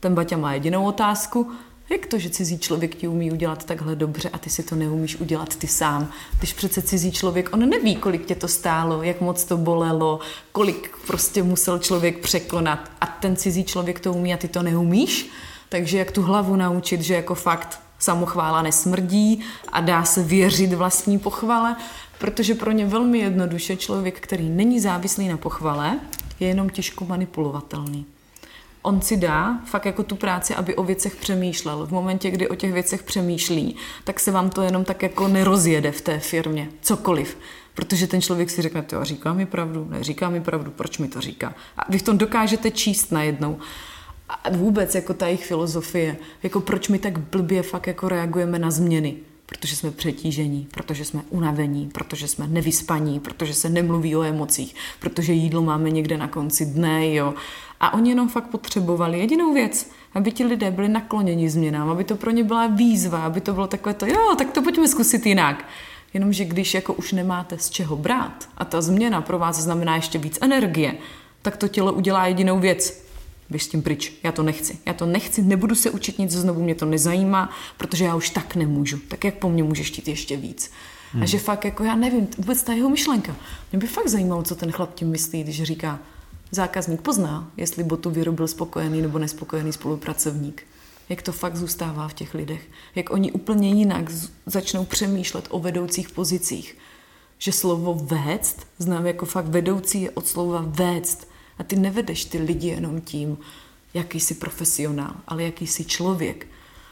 Ten 0.00 0.14
Baťa 0.14 0.36
má 0.36 0.54
jedinou 0.54 0.84
otázku, 0.84 1.50
jak 1.90 2.06
to, 2.06 2.18
že 2.18 2.30
cizí 2.30 2.58
člověk 2.58 2.94
ti 2.94 3.08
umí 3.08 3.32
udělat 3.32 3.64
takhle 3.64 3.96
dobře 3.96 4.28
a 4.28 4.38
ty 4.38 4.50
si 4.50 4.62
to 4.62 4.74
neumíš 4.74 5.16
udělat 5.16 5.56
ty 5.56 5.66
sám? 5.66 6.08
Když 6.38 6.52
přece 6.52 6.82
cizí 6.82 7.12
člověk, 7.12 7.52
on 7.52 7.68
neví, 7.68 7.96
kolik 7.96 8.26
tě 8.26 8.34
to 8.34 8.48
stálo, 8.48 9.02
jak 9.02 9.20
moc 9.20 9.44
to 9.44 9.56
bolelo, 9.56 10.20
kolik 10.52 10.90
prostě 11.06 11.42
musel 11.42 11.78
člověk 11.78 12.18
překonat 12.18 12.90
a 13.00 13.06
ten 13.06 13.36
cizí 13.36 13.64
člověk 13.64 14.00
to 14.00 14.12
umí 14.12 14.34
a 14.34 14.36
ty 14.36 14.48
to 14.48 14.62
neumíš? 14.62 15.30
Takže 15.68 15.98
jak 15.98 16.10
tu 16.10 16.22
hlavu 16.22 16.56
naučit, 16.56 17.00
že 17.00 17.14
jako 17.14 17.34
fakt 17.34 17.85
samochvála 17.98 18.62
nesmrdí 18.62 19.40
a 19.72 19.80
dá 19.80 20.04
se 20.04 20.22
věřit 20.22 20.72
vlastní 20.72 21.18
pochvale, 21.18 21.76
protože 22.18 22.54
pro 22.54 22.72
ně 22.72 22.86
velmi 22.86 23.18
jednoduše 23.18 23.76
člověk, 23.76 24.20
který 24.20 24.48
není 24.48 24.80
závislý 24.80 25.28
na 25.28 25.36
pochvale, 25.36 26.00
je 26.40 26.48
jenom 26.48 26.70
těžko 26.70 27.04
manipulovatelný. 27.04 28.06
On 28.82 29.00
si 29.00 29.16
dá 29.16 29.60
fakt 29.64 29.86
jako 29.86 30.02
tu 30.02 30.16
práci, 30.16 30.54
aby 30.54 30.74
o 30.74 30.84
věcech 30.84 31.16
přemýšlel. 31.16 31.86
V 31.86 31.90
momentě, 31.90 32.30
kdy 32.30 32.48
o 32.48 32.54
těch 32.54 32.72
věcech 32.72 33.02
přemýšlí, 33.02 33.76
tak 34.04 34.20
se 34.20 34.30
vám 34.30 34.50
to 34.50 34.62
jenom 34.62 34.84
tak 34.84 35.02
jako 35.02 35.28
nerozjede 35.28 35.92
v 35.92 36.00
té 36.00 36.18
firmě. 36.18 36.68
Cokoliv. 36.80 37.38
Protože 37.74 38.06
ten 38.06 38.22
člověk 38.22 38.50
si 38.50 38.62
řekne, 38.62 38.82
to 38.82 39.04
říká 39.04 39.32
mi 39.32 39.46
pravdu, 39.46 39.86
neříká 39.90 40.30
mi 40.30 40.40
pravdu, 40.40 40.70
proč 40.70 40.98
mi 40.98 41.08
to 41.08 41.20
říká. 41.20 41.54
A 41.76 41.82
vy 41.88 41.98
v 41.98 42.02
tom 42.02 42.18
dokážete 42.18 42.70
číst 42.70 43.12
najednou 43.12 43.58
a 44.28 44.50
vůbec 44.50 44.94
jako 44.94 45.14
ta 45.14 45.26
jejich 45.26 45.46
filozofie, 45.46 46.16
jako 46.42 46.60
proč 46.60 46.88
my 46.88 46.98
tak 46.98 47.18
blbě 47.18 47.62
fakt 47.62 47.86
jako 47.86 48.08
reagujeme 48.08 48.58
na 48.58 48.70
změny. 48.70 49.16
Protože 49.46 49.76
jsme 49.76 49.90
přetížení, 49.90 50.68
protože 50.70 51.04
jsme 51.04 51.22
unavení, 51.30 51.90
protože 51.94 52.28
jsme 52.28 52.46
nevyspaní, 52.46 53.20
protože 53.20 53.54
se 53.54 53.68
nemluví 53.68 54.16
o 54.16 54.22
emocích, 54.22 54.74
protože 55.00 55.32
jídlo 55.32 55.62
máme 55.62 55.90
někde 55.90 56.16
na 56.16 56.28
konci 56.28 56.66
dne, 56.66 57.14
jo. 57.14 57.34
A 57.80 57.94
oni 57.94 58.10
jenom 58.10 58.28
fakt 58.28 58.46
potřebovali 58.46 59.18
jedinou 59.18 59.54
věc, 59.54 59.90
aby 60.14 60.32
ti 60.32 60.44
lidé 60.44 60.70
byli 60.70 60.88
nakloněni 60.88 61.50
změnám, 61.50 61.88
aby 61.88 62.04
to 62.04 62.16
pro 62.16 62.30
ně 62.30 62.44
byla 62.44 62.66
výzva, 62.66 63.24
aby 63.24 63.40
to 63.40 63.52
bylo 63.52 63.66
takové 63.66 63.94
to, 63.94 64.06
jo, 64.06 64.34
tak 64.38 64.50
to 64.50 64.62
pojďme 64.62 64.88
zkusit 64.88 65.26
jinak. 65.26 65.64
Jenomže 66.14 66.44
když 66.44 66.74
jako 66.74 66.94
už 66.94 67.12
nemáte 67.12 67.58
z 67.58 67.70
čeho 67.70 67.96
brát 67.96 68.48
a 68.56 68.64
ta 68.64 68.80
změna 68.80 69.20
pro 69.20 69.38
vás 69.38 69.56
znamená 69.60 69.96
ještě 69.96 70.18
víc 70.18 70.38
energie, 70.40 70.94
tak 71.42 71.56
to 71.56 71.68
tělo 71.68 71.92
udělá 71.92 72.26
jedinou 72.26 72.58
věc 72.58 73.05
běž 73.50 73.64
s 73.64 73.68
tím 73.68 73.82
pryč, 73.82 74.12
já 74.22 74.32
to 74.32 74.42
nechci. 74.42 74.78
Já 74.86 74.92
to 74.92 75.06
nechci, 75.06 75.42
nebudu 75.42 75.74
se 75.74 75.90
učit 75.90 76.18
nic 76.18 76.30
znovu, 76.30 76.62
mě 76.62 76.74
to 76.74 76.86
nezajímá, 76.86 77.50
protože 77.76 78.04
já 78.04 78.14
už 78.14 78.30
tak 78.30 78.56
nemůžu. 78.56 78.98
Tak 79.08 79.24
jak 79.24 79.34
po 79.34 79.50
mně 79.50 79.62
můžeš 79.62 79.86
chtít 79.86 80.08
ještě 80.08 80.36
víc? 80.36 80.70
Hmm. 81.12 81.22
A 81.22 81.26
že 81.26 81.38
fakt 81.38 81.64
jako 81.64 81.84
já 81.84 81.96
nevím, 81.96 82.28
vůbec 82.38 82.62
ta 82.62 82.72
jeho 82.72 82.90
myšlenka. 82.90 83.36
Mě 83.72 83.78
by 83.78 83.86
fakt 83.86 84.08
zajímalo, 84.08 84.42
co 84.42 84.54
ten 84.54 84.72
chlap 84.72 84.94
tím 84.94 85.08
myslí, 85.08 85.42
když 85.42 85.62
říká, 85.62 85.98
zákazník 86.50 87.00
pozná, 87.00 87.50
jestli 87.56 87.84
botu 87.84 88.10
vyrobil 88.10 88.48
spokojený 88.48 89.02
nebo 89.02 89.18
nespokojený 89.18 89.72
spolupracovník. 89.72 90.62
Jak 91.08 91.22
to 91.22 91.32
fakt 91.32 91.56
zůstává 91.56 92.08
v 92.08 92.14
těch 92.14 92.34
lidech. 92.34 92.68
Jak 92.94 93.10
oni 93.10 93.32
úplně 93.32 93.68
jinak 93.68 94.10
začnou 94.46 94.84
přemýšlet 94.84 95.46
o 95.50 95.58
vedoucích 95.58 96.10
pozicích. 96.10 96.78
Že 97.38 97.52
slovo 97.52 97.94
véct, 97.94 98.56
znám 98.78 99.06
jako 99.06 99.26
fakt 99.26 99.46
vedoucí 99.46 100.02
je 100.02 100.10
od 100.10 100.26
slova 100.26 100.64
véct 100.66 101.28
a 101.58 101.64
ty 101.64 101.76
nevedeš 101.76 102.24
ty 102.24 102.38
lidi 102.38 102.68
jenom 102.68 103.00
tím, 103.00 103.38
jaký 103.94 104.20
jsi 104.20 104.34
profesionál, 104.34 105.14
ale 105.28 105.42
jaký 105.42 105.66
jsi 105.66 105.84
člověk. 105.84 106.46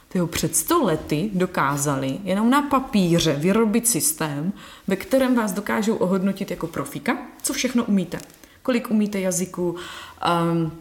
Ty 0.08 0.18
ho 0.18 0.26
před 0.26 0.56
sto 0.56 0.82
lety 0.82 1.30
dokázali 1.32 2.18
jenom 2.24 2.50
na 2.50 2.62
papíře 2.62 3.36
vyrobit 3.36 3.88
systém, 3.88 4.52
ve 4.86 4.96
kterém 4.96 5.34
vás 5.34 5.52
dokážou 5.52 5.94
ohodnotit 5.94 6.50
jako 6.50 6.66
profika, 6.66 7.18
co 7.42 7.52
všechno 7.52 7.84
umíte. 7.84 8.18
Kolik 8.62 8.90
umíte 8.90 9.20
jazyku, 9.20 9.76
um, 10.52 10.72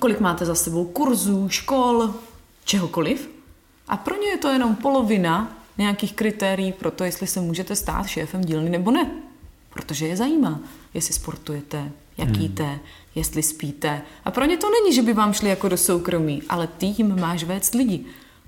kolik 0.00 0.20
máte 0.20 0.44
za 0.44 0.54
sebou 0.54 0.84
kurzů, 0.84 1.48
škol, 1.48 2.14
čehokoliv. 2.64 3.30
A 3.88 3.96
pro 3.96 4.16
ně 4.16 4.28
je 4.28 4.38
to 4.38 4.48
jenom 4.48 4.76
polovina 4.76 5.56
nějakých 5.78 6.12
kritérií 6.12 6.72
pro 6.72 6.90
to, 6.90 7.04
jestli 7.04 7.26
se 7.26 7.40
můžete 7.40 7.76
stát 7.76 8.06
šéfem 8.06 8.40
dílny 8.40 8.70
nebo 8.70 8.90
ne. 8.90 9.10
Protože 9.70 10.06
je 10.06 10.16
zajímá, 10.16 10.60
jestli 10.94 11.14
sportujete, 11.14 11.92
jak 12.18 12.28
hmm. 12.28 12.38
Jestli 13.20 13.42
spíte. 13.42 14.02
A 14.24 14.30
pro 14.30 14.44
ně 14.44 14.56
to 14.56 14.66
není, 14.70 14.94
že 14.94 15.02
by 15.02 15.12
vám 15.12 15.32
šli 15.32 15.48
jako 15.48 15.68
do 15.68 15.76
soukromí, 15.76 16.42
ale 16.48 16.66
ty 16.66 16.86
jim 16.86 17.20
máš 17.20 17.44
vést 17.44 17.74
lidi. 17.74 18.04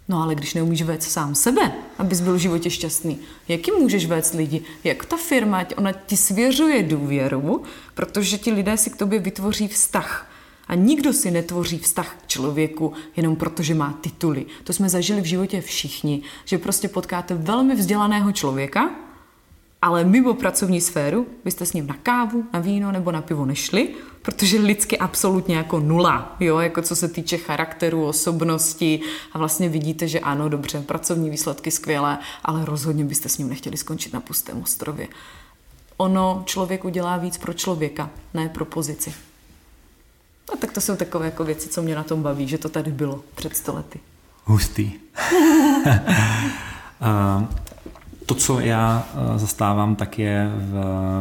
No 0.08 0.22
ale 0.22 0.34
když 0.34 0.54
neumíš 0.54 0.82
vést 0.82 1.02
sám 1.02 1.34
sebe, 1.34 1.72
abys 1.98 2.20
byl 2.20 2.34
v 2.34 2.38
životě 2.38 2.70
šťastný, 2.70 3.18
jak 3.48 3.66
jim 3.66 3.76
můžeš 3.76 4.06
vést 4.06 4.34
lidi? 4.34 4.62
Jak 4.84 5.04
ta 5.04 5.16
firma, 5.16 5.64
ona 5.76 5.92
ti 5.92 6.16
svěřuje 6.16 6.82
důvěru, 6.82 7.62
protože 7.94 8.38
ti 8.38 8.52
lidé 8.52 8.76
si 8.76 8.90
k 8.90 8.96
tobě 8.96 9.18
vytvoří 9.18 9.68
vztah. 9.68 10.30
A 10.68 10.74
nikdo 10.74 11.12
si 11.12 11.30
netvoří 11.30 11.78
vztah 11.78 12.16
k 12.22 12.26
člověku 12.26 12.92
jenom 13.16 13.36
proto, 13.36 13.62
že 13.62 13.74
má 13.74 13.98
tituly. 14.00 14.46
To 14.64 14.72
jsme 14.72 14.88
zažili 14.88 15.20
v 15.20 15.24
životě 15.24 15.60
všichni, 15.60 16.22
že 16.44 16.58
prostě 16.58 16.88
potkáte 16.88 17.34
velmi 17.34 17.74
vzdělaného 17.74 18.32
člověka, 18.32 18.90
ale 19.82 20.04
mimo 20.04 20.34
pracovní 20.34 20.80
sféru 20.80 21.26
byste 21.44 21.66
s 21.66 21.72
ním 21.72 21.86
na 21.86 21.96
kávu, 22.02 22.44
na 22.52 22.60
víno 22.60 22.92
nebo 22.92 23.12
na 23.12 23.22
pivo 23.22 23.46
nešli, 23.46 23.94
protože 24.22 24.58
lidsky 24.58 24.98
absolutně 24.98 25.56
jako 25.56 25.80
nula, 25.80 26.36
jo, 26.40 26.58
jako 26.58 26.82
co 26.82 26.96
se 26.96 27.08
týče 27.08 27.38
charakteru, 27.38 28.06
osobnosti 28.06 29.00
a 29.32 29.38
vlastně 29.38 29.68
vidíte, 29.68 30.08
že 30.08 30.20
ano, 30.20 30.48
dobře, 30.48 30.82
pracovní 30.82 31.30
výsledky 31.30 31.70
skvělé, 31.70 32.18
ale 32.44 32.64
rozhodně 32.64 33.04
byste 33.04 33.28
s 33.28 33.38
ním 33.38 33.48
nechtěli 33.48 33.76
skončit 33.76 34.12
na 34.12 34.20
pustém 34.20 34.62
ostrově. 34.62 35.08
Ono 35.96 36.42
člověk 36.46 36.84
udělá 36.84 37.16
víc 37.16 37.38
pro 37.38 37.52
člověka, 37.52 38.10
ne 38.34 38.48
pro 38.48 38.64
pozici. 38.64 39.14
A 40.52 40.56
tak 40.56 40.72
to 40.72 40.80
jsou 40.80 40.96
takové 40.96 41.24
jako 41.24 41.44
věci, 41.44 41.68
co 41.68 41.82
mě 41.82 41.94
na 41.94 42.02
tom 42.02 42.22
baví, 42.22 42.48
že 42.48 42.58
to 42.58 42.68
tady 42.68 42.90
bylo 42.90 43.24
před 43.34 43.56
stolety. 43.56 44.00
Hustý. 44.44 44.92
to, 48.26 48.34
co 48.34 48.60
já 48.60 49.08
eh, 49.14 49.38
zastávám, 49.38 49.96
tak 49.96 50.18
je 50.18 50.52
v, 50.56 50.72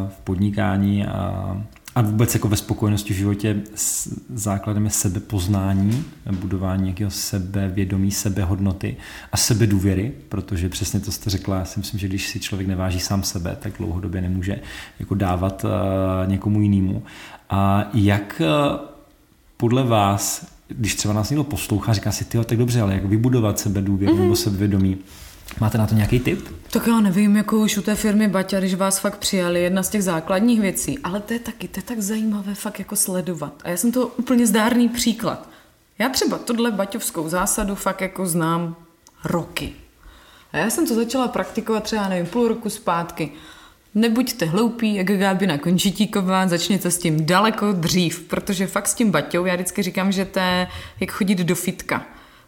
v 0.09 0.23
podnikání 0.23 1.05
a, 1.05 1.57
a 1.95 2.01
vůbec 2.01 2.33
jako 2.33 2.47
ve 2.47 2.57
spokojenosti 2.57 3.13
v 3.13 3.17
životě 3.17 3.61
s 3.75 4.17
základem 4.33 4.85
je 4.85 4.91
sebepoznání, 4.91 6.05
budování 6.31 6.83
nějakého 6.83 7.11
sebevědomí, 7.11 8.11
sebehodnoty 8.11 8.97
a 9.31 9.37
sebedůvěry, 9.37 10.11
protože 10.29 10.69
přesně 10.69 10.99
to 10.99 11.11
jste 11.11 11.29
řekla, 11.29 11.57
já 11.57 11.65
si 11.65 11.79
myslím, 11.79 11.99
že 11.99 12.07
když 12.07 12.27
si 12.27 12.39
člověk 12.39 12.67
neváží 12.67 12.99
sám 12.99 13.23
sebe, 13.23 13.57
tak 13.59 13.73
dlouhodobě 13.77 14.21
nemůže 14.21 14.59
jako 14.99 15.15
dávat 15.15 15.63
uh, 15.63 16.29
někomu 16.29 16.61
jinému. 16.61 17.03
A 17.49 17.89
jak 17.93 18.41
uh, 18.41 18.79
podle 19.57 19.83
vás, 19.83 20.45
když 20.67 20.95
třeba 20.95 21.13
nás 21.13 21.29
někdo 21.29 21.43
poslouchá, 21.43 21.93
říká 21.93 22.11
si, 22.11 22.25
ty 22.25 22.37
tak 22.45 22.57
dobře, 22.57 22.81
ale 22.81 22.93
jak 22.93 23.05
vybudovat 23.05 23.59
sebedůvěru 23.59 24.15
mm-hmm. 24.15 24.21
nebo 24.21 24.35
sebevědomí, 24.35 24.97
Máte 25.59 25.77
na 25.77 25.87
to 25.87 25.95
nějaký 25.95 26.19
tip? 26.19 26.47
Tak 26.71 26.87
já 26.87 26.99
nevím, 26.99 27.35
jako 27.35 27.59
už 27.59 27.77
u 27.77 27.81
té 27.81 27.95
firmy 27.95 28.27
Baťa, 28.27 28.59
když 28.59 28.73
vás 28.73 28.99
fakt 28.99 29.17
přijali, 29.17 29.63
jedna 29.63 29.83
z 29.83 29.89
těch 29.89 30.03
základních 30.03 30.61
věcí, 30.61 30.99
ale 30.99 31.19
to 31.19 31.33
je 31.33 31.39
taky, 31.39 31.67
to 31.67 31.79
je 31.79 31.83
tak 31.83 32.01
zajímavé 32.01 32.55
fakt 32.55 32.79
jako 32.79 32.95
sledovat. 32.95 33.53
A 33.63 33.69
já 33.69 33.77
jsem 33.77 33.91
to 33.91 34.07
úplně 34.07 34.47
zdárný 34.47 34.89
příklad. 34.89 35.49
Já 35.99 36.09
třeba 36.09 36.37
tohle 36.37 36.71
baťovskou 36.71 37.29
zásadu 37.29 37.75
fakt 37.75 38.01
jako 38.01 38.25
znám 38.25 38.75
roky. 39.23 39.73
A 40.53 40.57
já 40.57 40.69
jsem 40.69 40.87
to 40.87 40.95
začala 40.95 41.27
praktikovat 41.27 41.83
třeba, 41.83 42.09
nevím, 42.09 42.25
půl 42.25 42.47
roku 42.47 42.69
zpátky. 42.69 43.31
Nebuďte 43.95 44.45
hloupí, 44.45 44.95
jak 44.95 45.07
Gábina 45.07 45.57
Končitíková, 45.57 46.47
začněte 46.47 46.91
s 46.91 46.97
tím 46.97 47.25
daleko 47.25 47.71
dřív, 47.71 48.21
protože 48.21 48.67
fakt 48.67 48.87
s 48.87 48.93
tím 48.93 49.11
baťou, 49.11 49.45
já 49.45 49.55
vždycky 49.55 49.83
říkám, 49.83 50.11
že 50.11 50.25
to 50.25 50.39
je 50.39 50.67
jak 50.99 51.11
chodit 51.11 51.37
do 51.37 51.55
fitka 51.55 52.05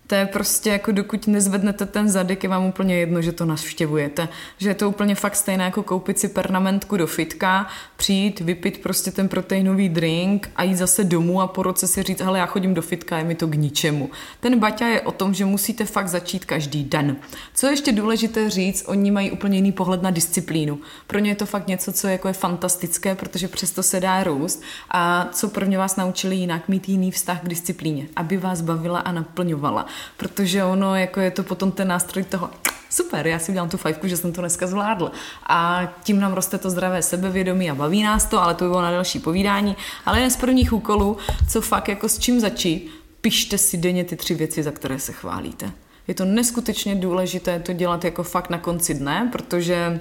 to 0.08 0.16
je 0.16 0.26
prostě 0.26 0.70
jako 0.70 0.92
dokud 0.92 1.28
nezvednete 1.28 1.86
ten 1.86 2.10
zadek, 2.10 2.44
je 2.44 2.50
vám 2.50 2.66
úplně 2.66 2.96
jedno, 2.96 3.22
že 3.22 3.32
to 3.32 3.46
navštěvujete. 3.46 4.30
Že 4.58 4.70
je 4.70 4.76
to 4.76 4.90
úplně 4.90 5.16
fakt 5.16 5.36
stejné 5.36 5.64
jako 5.64 5.84
koupit 5.84 6.20
si 6.20 6.28
pernamentku 6.28 6.98
do 6.98 7.08
fitka, 7.08 7.68
přijít, 7.98 8.40
vypít 8.40 8.82
prostě 8.82 9.12
ten 9.12 9.28
proteinový 9.28 9.90
drink 9.90 10.50
a 10.56 10.64
jít 10.64 10.76
zase 10.76 11.04
domů 11.04 11.42
a 11.42 11.48
po 11.48 11.64
roce 11.64 11.88
si 11.88 12.04
říct, 12.04 12.22
hele, 12.22 12.40
já 12.40 12.46
chodím 12.46 12.74
do 12.74 12.82
fitka, 12.82 13.18
je 13.18 13.24
mi 13.24 13.36
to 13.36 13.48
k 13.48 13.56
ničemu. 13.56 14.10
Ten 14.40 14.60
baťa 14.60 14.88
je 14.88 15.02
o 15.02 15.12
tom, 15.12 15.34
že 15.34 15.46
musíte 15.46 15.86
fakt 15.86 16.08
začít 16.08 16.46
každý 16.46 16.84
den. 16.84 17.16
Co 17.54 17.68
je 17.68 17.74
ještě 17.74 17.92
důležité 17.92 18.50
říct, 18.50 18.84
oni 18.88 19.12
mají 19.12 19.32
úplně 19.32 19.58
jiný 19.58 19.72
pohled 19.72 20.02
na 20.02 20.12
disciplínu. 20.12 20.80
Pro 21.08 21.20
ně 21.20 21.32
je 21.32 21.36
to 21.36 21.46
fakt 21.46 21.68
něco, 21.68 21.94
co 21.94 22.08
je, 22.08 22.12
jako 22.12 22.28
je 22.28 22.34
fantastické, 22.34 23.16
protože 23.16 23.48
přesto 23.48 23.84
se 23.84 24.00
dá 24.00 24.24
růst 24.24 24.62
a 24.92 25.30
co 25.32 25.48
prvně 25.48 25.78
vás 25.78 25.96
naučili 25.96 26.36
jinak, 26.36 26.70
mít 26.70 26.90
jiný 26.90 27.12
vztah 27.12 27.42
k 27.42 27.48
disciplíně, 27.48 28.08
aby 28.16 28.38
vás 28.38 28.62
bavila 28.62 29.00
a 29.00 29.12
naplňovala 29.12 29.86
protože 30.18 30.64
ono 30.64 30.96
jako 30.96 31.20
je 31.20 31.32
to 31.32 31.44
potom 31.44 31.72
ten 31.72 31.88
nástroj 31.88 32.24
toho 32.24 32.50
super, 32.90 33.28
já 33.28 33.40
si 33.40 33.52
udělám 33.52 33.70
tu 33.70 33.78
fajfku, 33.78 34.08
že 34.08 34.18
jsem 34.18 34.34
to 34.34 34.42
dneska 34.42 34.68
zvládl. 34.68 35.12
A 35.48 35.88
tím 36.04 36.20
nám 36.20 36.34
roste 36.34 36.58
to 36.58 36.70
zdravé 36.70 37.02
sebevědomí 37.02 37.72
a 37.72 37.76
baví 37.76 38.04
nás 38.04 38.26
to, 38.26 38.42
ale 38.42 38.54
to 38.54 38.66
by 38.66 38.70
bylo 38.70 38.82
na 38.82 38.92
další 38.92 39.20
povídání. 39.20 39.76
Ale 40.06 40.18
jeden 40.18 40.32
z 40.32 40.38
prvních 40.38 40.74
úkolů, 40.74 41.18
co 41.50 41.62
fakt 41.62 41.88
jako 41.88 42.10
s 42.10 42.20
čím 42.20 42.40
začít, 42.40 42.92
pište 43.22 43.58
si 43.58 43.78
denně 43.78 44.04
ty 44.04 44.16
tři 44.16 44.36
věci, 44.36 44.64
za 44.64 44.72
které 44.72 45.00
se 45.00 45.12
chválíte. 45.12 45.72
Je 46.08 46.14
to 46.14 46.26
neskutečně 46.26 46.96
důležité 46.96 47.60
to 47.60 47.74
dělat 47.74 48.06
jako 48.06 48.24
fakt 48.24 48.50
na 48.50 48.58
konci 48.58 48.94
dne, 48.94 49.30
protože 49.32 50.00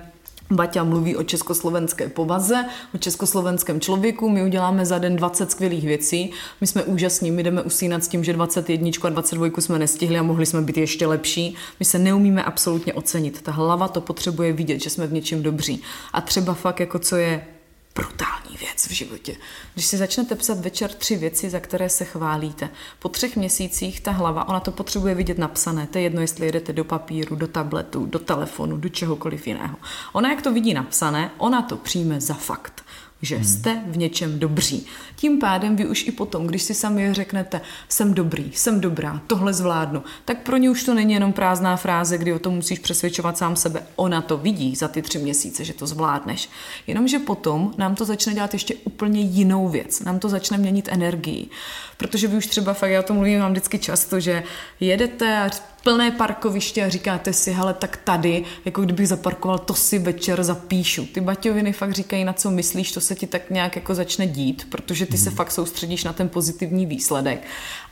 Baťa 0.53 0.85
mluví 0.85 1.17
o 1.17 1.23
československé 1.23 2.09
povaze, 2.09 2.65
o 2.95 2.99
československém 2.99 3.81
člověku, 3.81 4.29
my 4.29 4.45
uděláme 4.45 4.87
za 4.87 4.99
den 4.99 5.17
20 5.17 5.51
skvělých 5.51 5.85
věcí, 5.85 6.31
my 6.61 6.67
jsme 6.67 6.85
úžasní, 6.85 7.31
my 7.31 7.43
jdeme 7.43 7.63
usínat 7.63 8.05
s 8.05 8.09
tím, 8.09 8.25
že 8.25 8.33
21 8.33 8.91
a 9.03 9.09
22 9.09 9.61
jsme 9.61 9.79
nestihli 9.79 10.19
a 10.19 10.23
mohli 10.23 10.47
jsme 10.47 10.63
být 10.63 10.77
ještě 10.77 11.07
lepší. 11.07 11.55
My 11.81 11.85
se 11.85 11.99
neumíme 11.99 12.45
absolutně 12.45 12.95
ocenit. 12.95 13.43
Ta 13.43 13.53
hlava 13.53 13.89
to 13.89 14.01
potřebuje 14.01 14.53
vidět, 14.53 14.83
že 14.83 14.91
jsme 14.91 15.07
v 15.07 15.13
něčem 15.13 15.43
dobří. 15.43 15.83
A 16.13 16.21
třeba 16.21 16.55
fakt 16.55 16.81
jako 16.81 16.99
co 16.99 17.17
je 17.17 17.47
brutální 17.95 18.57
věc 18.57 18.87
v 18.87 18.91
životě. 18.91 19.37
Když 19.75 19.87
si 19.87 19.97
začnete 19.97 20.35
psat 20.35 20.59
večer 20.59 20.91
tři 20.91 21.17
věci, 21.17 21.51
za 21.51 21.61
které 21.61 21.89
se 21.89 22.05
chválíte, 22.05 22.71
po 22.99 23.09
třech 23.09 23.37
měsících 23.37 24.01
ta 24.01 24.11
hlava, 24.11 24.49
ona 24.49 24.61
to 24.61 24.71
potřebuje 24.71 25.15
vidět 25.15 25.39
napsané. 25.39 25.87
To 25.87 25.99
je 25.99 26.05
jedno, 26.05 26.21
jestli 26.21 26.47
jedete 26.47 26.73
do 26.73 26.85
papíru, 26.85 27.37
do 27.37 27.47
tabletu, 27.47 28.07
do 28.07 28.19
telefonu, 28.19 28.77
do 28.77 28.89
čehokoliv 28.89 29.47
jiného. 29.47 29.77
Ona, 30.13 30.31
jak 30.31 30.43
to 30.43 30.53
vidí 30.53 30.75
napsané, 30.75 31.31
ona 31.39 31.63
to 31.63 31.77
přijme 31.77 32.21
za 32.21 32.35
fakt 32.35 32.85
že 33.23 33.37
hmm. 33.37 33.45
jste 33.45 33.83
v 33.87 33.97
něčem 33.97 34.39
dobří. 34.39 34.87
Tím 35.17 35.39
pádem 35.39 35.77
vy 35.77 35.87
už 35.87 36.07
i 36.07 36.13
potom, 36.13 36.47
když 36.47 36.63
si 36.63 36.75
sami 36.75 37.15
řeknete, 37.15 37.61
jsem 37.89 38.15
dobrý, 38.15 38.51
jsem 38.55 38.81
dobrá, 38.81 39.21
tohle 39.27 39.53
zvládnu, 39.53 40.03
tak 40.25 40.43
pro 40.43 40.57
ně 40.57 40.71
už 40.71 40.85
to 40.85 40.95
není 40.95 41.13
jenom 41.13 41.33
prázdná 41.33 41.77
fráze, 41.77 42.19
kdy 42.19 42.33
o 42.33 42.39
tom 42.39 42.55
musíš 42.55 42.79
přesvědčovat 42.79 43.39
sám 43.39 43.57
sebe. 43.57 43.83
Ona 43.97 44.23
to 44.23 44.37
vidí 44.37 44.77
za 44.77 44.89
ty 44.89 45.03
tři 45.03 45.19
měsíce, 45.19 45.65
že 45.65 45.73
to 45.73 45.87
zvládneš. 45.87 46.49
Jenomže 46.87 47.19
potom 47.19 47.75
nám 47.79 47.95
to 47.95 48.05
začne 48.05 48.35
dělat 48.35 48.53
ještě 48.53 48.75
úplně 48.85 49.21
jinou 49.21 49.69
věc. 49.69 50.01
Nám 50.01 50.19
to 50.19 50.29
začne 50.29 50.59
měnit 50.59 50.89
energii. 50.93 51.49
Protože 52.03 52.29
vy 52.29 52.37
už 52.37 52.47
třeba, 52.47 52.75
fakt 52.75 52.91
já 52.91 53.01
o 53.01 53.03
tom 53.03 53.17
mluvím 53.17 53.41
vám 53.41 53.51
vždycky 53.51 53.79
často, 53.79 54.21
že 54.21 54.43
jedete 54.81 55.39
a 55.39 55.51
plné 55.83 56.11
parkoviště 56.11 56.85
a 56.85 56.89
říkáte 56.89 57.33
si, 57.33 57.53
hele, 57.53 57.75
tak 57.75 57.97
tady, 57.97 58.45
jako 58.65 58.83
kdybych 58.83 59.09
zaparkoval, 59.09 59.59
to 59.59 59.75
si 59.75 59.99
večer 59.99 60.43
zapíšu. 60.43 61.07
Ty 61.07 61.21
baťoviny 61.21 61.73
fakt 61.73 61.93
říkají, 61.93 62.25
na 62.25 62.33
co 62.33 62.51
myslíš, 62.51 62.93
to 62.93 63.01
se 63.01 63.15
ti 63.15 63.27
tak 63.27 63.51
nějak 63.51 63.77
jako 63.77 63.95
začne 63.95 64.27
dít, 64.27 64.67
protože 64.71 65.07
ty 65.07 65.13
mm. 65.13 65.19
se 65.19 65.31
mhm. 65.31 65.37
fakt 65.37 65.53
soustředíš 65.53 66.05
na 66.05 66.13
ten 66.13 66.29
pozitivní 66.29 66.87
výsledek. 66.87 67.43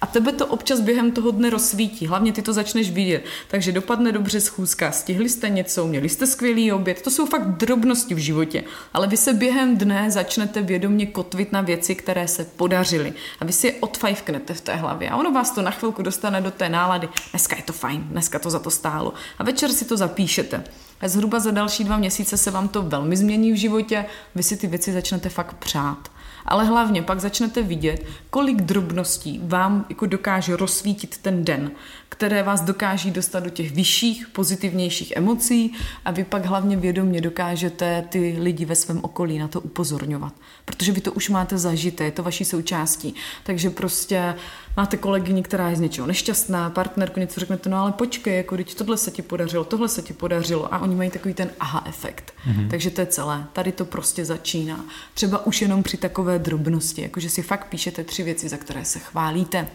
A 0.01 0.07
tebe 0.07 0.33
to 0.33 0.47
občas 0.47 0.81
během 0.81 1.13
toho 1.13 1.31
dne 1.31 1.51
rozsvítí, 1.51 2.07
hlavně 2.07 2.33
ty 2.33 2.43
to 2.43 2.53
začneš 2.53 2.91
vidět. 2.91 3.25
Takže 3.49 3.73
dopadne 3.73 4.13
dobře 4.13 4.41
schůzka, 4.41 4.93
stihli 4.93 5.29
jste 5.29 5.49
něco, 5.49 5.87
měli 5.87 6.09
jste 6.09 6.27
skvělý 6.27 6.73
oběd, 6.73 7.03
to 7.03 7.11
jsou 7.11 7.27
fakt 7.27 7.47
drobnosti 7.49 8.15
v 8.15 8.19
životě, 8.19 8.65
ale 8.95 9.07
vy 9.07 9.17
se 9.17 9.35
během 9.35 9.77
dne 9.77 10.11
začnete 10.11 10.63
vědomě 10.63 11.07
kotvit 11.07 11.53
na 11.53 11.61
věci, 11.61 11.95
které 11.95 12.29
se 12.29 12.45
podařily. 12.45 13.13
A 13.41 13.45
vy 13.45 13.53
si 13.53 13.67
je 13.67 13.73
odfajfknete 14.01 14.55
v 14.55 14.61
té 14.61 14.77
hlavě 14.77 15.11
a 15.11 15.17
ono 15.17 15.33
vás 15.33 15.51
to 15.51 15.63
na 15.63 15.71
chvilku 15.71 16.03
dostane 16.03 16.41
do 16.41 16.51
té 16.51 16.69
nálady. 16.69 17.09
Dneska 17.31 17.57
je 17.57 17.63
to 17.63 17.73
fajn, 17.73 18.03
dneska 18.11 18.39
to 18.39 18.51
za 18.51 18.59
to 18.59 18.71
stálo. 18.71 19.13
A 19.39 19.45
večer 19.45 19.73
si 19.73 19.85
to 19.85 19.97
zapíšete. 19.97 20.65
A 21.01 21.09
zhruba 21.09 21.41
za 21.41 21.51
další 21.51 21.85
dva 21.85 21.97
měsíce 21.97 22.37
se 22.37 22.51
vám 22.51 22.69
to 22.69 22.83
velmi 22.83 23.17
změní 23.17 23.53
v 23.53 23.57
životě, 23.57 24.07
vy 24.35 24.43
si 24.43 24.57
ty 24.57 24.67
věci 24.67 24.93
začnete 24.93 25.29
fakt 25.29 25.55
přát. 25.55 26.09
Ale 26.47 26.65
hlavně 26.65 27.03
pak 27.03 27.21
začnete 27.21 27.63
vidět, 27.63 28.07
kolik 28.31 28.57
drobností 28.63 29.41
vám 29.45 29.87
jako 29.89 30.07
dokáže 30.07 30.57
rozsvítit 30.57 31.19
ten 31.19 31.45
den, 31.45 31.71
které 32.13 32.43
vás 32.43 32.61
dokáží 32.61 33.11
dostat 33.11 33.41
do 33.41 33.51
těch 33.51 33.73
vyšších, 33.73 34.29
pozitivnějších 34.29 35.13
emocí 35.17 35.73
a 36.05 36.11
vy 36.11 36.25
pak 36.25 36.47
hlavně 36.47 36.77
vědomě 36.77 37.21
dokážete 37.21 38.05
ty 38.09 38.37
lidi 38.41 38.65
ve 38.65 38.75
svém 38.75 38.99
okolí 39.03 39.39
na 39.39 39.49
to 39.49 39.61
upozorňovat. 39.61 40.35
Protože 40.65 40.93
vy 40.93 41.01
to 41.01 41.13
už 41.13 41.29
máte 41.29 41.59
zažité, 41.59 42.05
je 42.05 42.11
to 42.11 42.23
vaší 42.23 42.45
součástí. 42.45 43.15
Takže 43.43 43.71
prostě 43.71 44.35
máte 44.77 44.97
kolegyni, 44.97 45.43
která 45.43 45.69
je 45.69 45.77
z 45.77 45.81
něčeho 45.81 46.07
nešťastná, 46.07 46.71
partnerku 46.71 47.21
něco 47.21 47.41
řeknete, 47.41 47.71
no 47.71 47.77
ale 47.77 47.93
počkej, 47.93 48.37
jako 48.37 48.57
teď 48.57 48.75
tohle 48.75 48.97
se 48.97 49.11
ti 49.11 49.23
podařilo, 49.23 49.65
tohle 49.65 49.89
se 49.89 50.03
ti 50.03 50.13
podařilo 50.13 50.75
a 50.75 50.79
oni 50.79 50.95
mají 50.95 51.11
takový 51.11 51.35
ten 51.35 51.51
aha 51.61 51.85
efekt. 51.87 52.35
Mm-hmm. 52.49 52.71
Takže 52.71 52.91
to 52.91 53.01
je 53.01 53.07
celé. 53.07 53.45
Tady 53.53 53.73
to 53.73 53.85
prostě 53.85 54.25
začíná. 54.25 54.85
Třeba 55.15 55.47
už 55.47 55.63
jenom 55.63 55.83
při 55.83 55.97
takové 55.97 56.39
drobnosti, 56.39 57.03
jakože 57.03 57.31
si 57.31 57.43
fakt 57.43 57.69
píšete 57.69 58.05
tři 58.05 58.23
věci, 58.23 58.49
za 58.49 58.57
které 58.57 58.85
se 58.85 58.99
chválíte. 58.99 59.69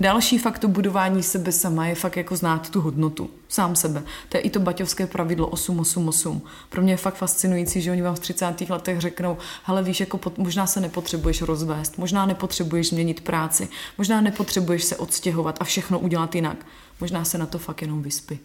Další 0.00 0.38
fakt 0.38 0.58
to 0.58 0.68
budování 0.68 1.22
sebe 1.22 1.52
sama 1.70 1.86
je 1.86 1.94
fakt 1.94 2.16
jako 2.16 2.36
znát 2.36 2.70
tu 2.70 2.80
hodnotu, 2.80 3.30
sám 3.48 3.76
sebe. 3.76 4.02
To 4.28 4.36
je 4.36 4.40
i 4.40 4.50
to 4.50 4.60
baťovské 4.60 5.06
pravidlo 5.06 5.46
888. 5.46 6.42
Pro 6.68 6.82
mě 6.82 6.92
je 6.92 6.96
fakt 6.96 7.14
fascinující, 7.14 7.80
že 7.80 7.90
oni 7.90 8.02
vám 8.02 8.14
v 8.14 8.18
30. 8.18 8.70
letech 8.70 9.00
řeknou, 9.00 9.36
hele 9.64 9.82
víš, 9.82 10.00
jako 10.00 10.18
pot, 10.18 10.38
možná 10.38 10.66
se 10.66 10.80
nepotřebuješ 10.80 11.42
rozvést, 11.42 11.98
možná 11.98 12.26
nepotřebuješ 12.26 12.88
změnit 12.88 13.20
práci, 13.20 13.68
možná 13.98 14.20
nepotřebuješ 14.20 14.84
se 14.84 14.96
odstěhovat 14.96 15.56
a 15.60 15.64
všechno 15.64 15.98
udělat 15.98 16.34
jinak. 16.34 16.66
Možná 17.00 17.24
se 17.24 17.38
na 17.38 17.46
to 17.46 17.58
fakt 17.58 17.82
jenom 17.82 18.02
vyspí. 18.02 18.38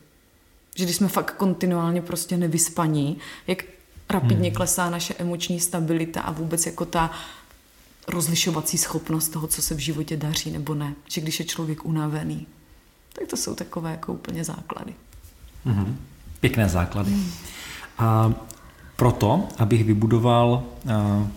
Že 0.76 0.84
když 0.84 0.96
jsme 0.96 1.08
fakt 1.08 1.36
kontinuálně 1.36 2.02
prostě 2.02 2.38
nevyspaní, 2.38 3.18
jak 3.48 3.64
rapidně 4.10 4.50
hmm. 4.50 4.56
klesá 4.56 4.90
naše 4.90 5.14
emoční 5.14 5.60
stabilita 5.60 6.22
a 6.22 6.32
vůbec 6.32 6.66
jako 6.66 6.86
ta 6.86 7.12
rozlišovací 8.08 8.78
schopnost 8.78 9.30
toho, 9.30 9.48
co 9.48 9.62
se 9.62 9.76
v 9.76 9.80
životě 9.80 10.18
daří 10.18 10.52
nebo 10.52 10.76
ne. 10.76 10.94
Že 11.10 11.22
když 11.22 11.40
je 11.40 11.46
člověk 11.46 11.86
unavený, 11.86 12.48
tak 13.20 13.28
to 13.28 13.38
jsou 13.38 13.56
takové 13.56 13.92
jako 13.92 14.14
úplně 14.14 14.44
základy. 14.44 14.94
Mm-hmm. 15.66 15.96
Pěkné 16.40 16.70
základy. 16.70 17.12
Mm. 17.12 17.32
A 17.98 18.34
proto, 18.96 19.48
abych 19.58 19.84
vybudoval 19.84 20.64
uh, 20.86 21.28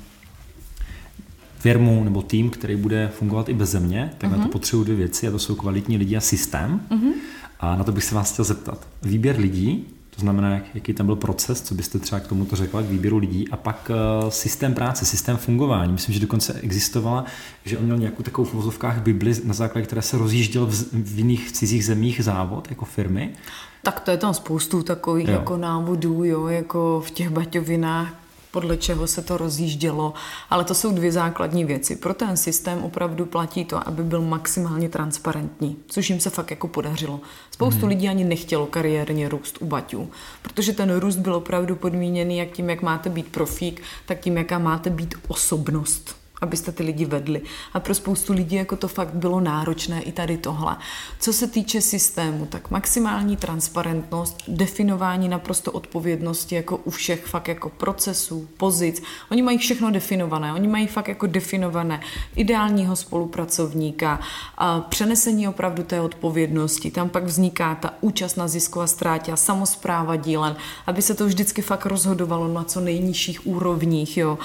firmu 1.59 2.05
nebo 2.05 2.23
tým, 2.23 2.51
který 2.51 2.77
bude 2.77 3.09
fungovat 3.09 3.49
i 3.49 3.55
bez 3.55 3.71
země, 3.71 4.11
tak 4.19 4.31
mm-hmm. 4.31 4.33
na 4.33 4.37
to 4.37 4.43
mhm. 4.43 4.51
potřebuji 4.51 4.85
dvě 4.85 4.97
věci 4.97 5.29
a 5.29 5.31
to 5.31 5.39
jsou 5.39 5.55
kvalitní 5.55 5.97
lidi 5.97 6.17
a 6.17 6.21
systém. 6.21 6.81
Mm-hmm. 6.91 7.13
A 7.61 7.77
na 7.77 7.85
to 7.85 7.93
bych 7.93 8.05
se 8.05 8.15
vás 8.15 8.33
chtěl 8.33 8.45
zeptat. 8.45 8.87
Výběr 9.03 9.39
lidí 9.39 9.87
to 10.19 10.23
znamená, 10.23 10.55
jak, 10.55 10.65
jaký 10.75 10.95
tam 10.95 11.07
byl 11.07 11.17
proces, 11.17 11.63
co 11.63 11.75
byste 11.75 11.99
třeba 11.99 12.21
k 12.21 12.27
tomuto 12.27 12.57
řekla, 12.57 12.83
k 12.83 12.87
výběru 12.87 13.19
lidí 13.19 13.49
a 13.49 13.57
pak 13.57 13.91
uh, 13.91 14.29
systém 14.29 14.75
práce, 14.75 15.05
systém 15.05 15.37
fungování. 15.37 15.93
Myslím, 15.93 16.15
že 16.15 16.21
dokonce 16.21 16.53
existovala, 16.53 17.25
že 17.65 17.79
on 17.79 17.85
měl 17.85 17.99
nějakou 17.99 18.23
takovou 18.23 18.45
v 18.49 18.55
vozovkách 18.55 19.03
Bibli, 19.03 19.35
na 19.45 19.55
základě 19.55 19.87
které 19.87 20.03
se 20.03 20.19
rozjížděl 20.19 20.67
v, 20.67 20.93
v 20.93 21.19
jiných 21.19 21.49
v 21.49 21.53
cizích 21.53 21.85
zemích 21.85 22.25
závod 22.25 22.71
jako 22.71 22.85
firmy. 22.85 23.33
Tak 23.83 24.01
to 24.01 24.11
je 24.11 24.17
tam 24.17 24.35
spoustu 24.35 24.83
takových 24.83 25.29
jo. 25.29 25.35
jako 25.35 25.57
návodů, 25.57 26.25
jo, 26.25 26.47
jako 26.47 27.03
v 27.07 27.11
těch 27.11 27.31
baťovinách, 27.31 28.15
podle 28.51 28.77
čeho 28.77 29.07
se 29.07 29.23
to 29.23 29.37
rozjíždělo, 29.37 30.15
ale 30.51 30.65
to 30.65 30.75
jsou 30.75 30.93
dvě 30.93 31.13
základní 31.13 31.65
věci. 31.65 31.97
Pro 31.97 32.15
ten 32.15 32.37
systém 32.37 32.85
opravdu 32.85 33.27
platí 33.27 33.65
to, 33.65 33.89
aby 33.89 34.03
byl 34.03 34.23
maximálně 34.23 34.89
transparentní, 34.89 35.77
což 35.87 36.11
jim 36.11 36.21
se 36.21 36.31
fakt 36.31 36.51
jako 36.51 36.69
podařilo. 36.69 37.21
Spoustu 37.51 37.81
hmm. 37.81 37.89
lidí 37.89 38.09
ani 38.09 38.25
nechtělo 38.25 38.67
kariérně 38.67 39.29
růst 39.29 39.59
u 39.61 39.67
baťů, 39.67 40.11
protože 40.43 40.73
ten 40.73 40.97
růst 40.97 41.17
byl 41.17 41.35
opravdu 41.35 41.77
podmíněný 41.77 42.39
jak 42.39 42.51
tím, 42.51 42.71
jak 42.71 42.83
máte 42.83 43.11
být 43.11 43.29
profík, 43.29 43.83
tak 44.07 44.21
tím, 44.21 44.37
jaká 44.37 44.59
máte 44.59 44.91
být 44.91 45.15
osobnost 45.29 46.17
abyste 46.41 46.73
ty 46.73 46.83
lidi 46.83 47.05
vedli. 47.05 47.43
A 47.73 47.81
pro 47.81 47.95
spoustu 47.95 48.33
lidí 48.33 48.57
jako 48.57 48.77
to 48.77 48.89
fakt 48.89 49.15
bylo 49.15 49.41
náročné 49.41 50.03
i 50.03 50.13
tady 50.13 50.39
tohle. 50.39 50.77
Co 51.21 51.33
se 51.33 51.47
týče 51.47 51.81
systému, 51.81 52.47
tak 52.47 52.71
maximální 52.71 53.37
transparentnost, 53.37 54.37
definování 54.49 55.29
naprosto 55.29 55.73
odpovědnosti 55.73 56.55
jako 56.55 56.77
u 56.77 56.91
všech 56.91 57.27
fakt 57.27 57.49
jako 57.49 57.69
procesů, 57.69 58.49
pozic. 58.57 59.03
Oni 59.31 59.43
mají 59.43 59.59
všechno 59.59 59.91
definované, 59.91 60.53
oni 60.53 60.69
mají 60.69 60.87
fakt 60.87 61.09
jako 61.09 61.27
definované 61.27 62.01
ideálního 62.37 62.97
spolupracovníka, 62.97 64.21
a 64.59 64.81
přenesení 64.81 65.49
opravdu 65.49 65.83
té 65.83 66.01
odpovědnosti. 66.01 66.91
Tam 66.91 67.09
pak 67.09 67.25
vzniká 67.25 67.75
ta 67.75 67.95
účast 68.01 68.37
na 68.37 68.49
zisku 68.49 68.81
a 68.81 68.87
ztrátě 68.87 69.33
a 69.33 69.37
samozpráva 69.37 70.17
dílen, 70.17 70.57
aby 70.87 71.03
se 71.03 71.15
to 71.15 71.27
vždycky 71.27 71.63
fakt 71.63 71.87
rozhodovalo 71.87 72.49
na 72.49 72.65
co 72.65 72.81
nejnižších 72.81 73.47
úrovních. 73.47 74.17
Jo. 74.17 74.39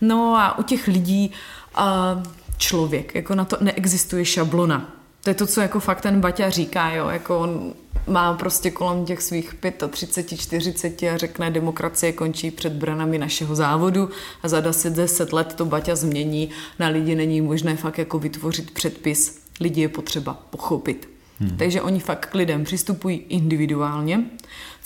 No 0.00 0.36
a 0.36 0.58
u 0.58 0.62
těch 0.62 0.86
lidí 0.86 1.32
a 1.76 2.22
člověk, 2.58 3.14
jako 3.14 3.34
na 3.34 3.44
to 3.44 3.56
neexistuje 3.60 4.24
šablona. 4.24 4.96
To 5.24 5.30
je 5.30 5.34
to, 5.34 5.46
co 5.46 5.60
jako 5.60 5.80
fakt 5.80 6.00
ten 6.00 6.20
Baťa 6.20 6.50
říká, 6.50 6.90
jo, 6.90 7.08
jako 7.08 7.38
on 7.38 7.74
má 8.06 8.34
prostě 8.34 8.70
kolem 8.70 9.04
těch 9.04 9.22
svých 9.22 9.54
35, 9.90 10.38
40 10.38 11.02
a 11.02 11.16
řekne, 11.16 11.50
demokracie 11.50 12.12
končí 12.12 12.50
před 12.50 12.72
branami 12.72 13.18
našeho 13.18 13.54
závodu 13.54 14.10
a 14.42 14.48
za 14.48 14.60
10, 14.60 14.92
10 14.92 15.32
let 15.32 15.54
to 15.54 15.64
Baťa 15.64 15.96
změní, 15.96 16.50
na 16.78 16.88
lidi 16.88 17.14
není 17.14 17.40
možné 17.40 17.76
fakt 17.76 17.98
jako 17.98 18.18
vytvořit 18.18 18.70
předpis, 18.70 19.40
lidi 19.60 19.80
je 19.80 19.88
potřeba 19.88 20.34
pochopit. 20.50 21.08
Hmm. 21.40 21.56
Takže 21.56 21.82
oni 21.82 22.00
fakt 22.00 22.26
k 22.26 22.34
lidem 22.34 22.64
přistupují 22.64 23.16
individuálně. 23.16 24.24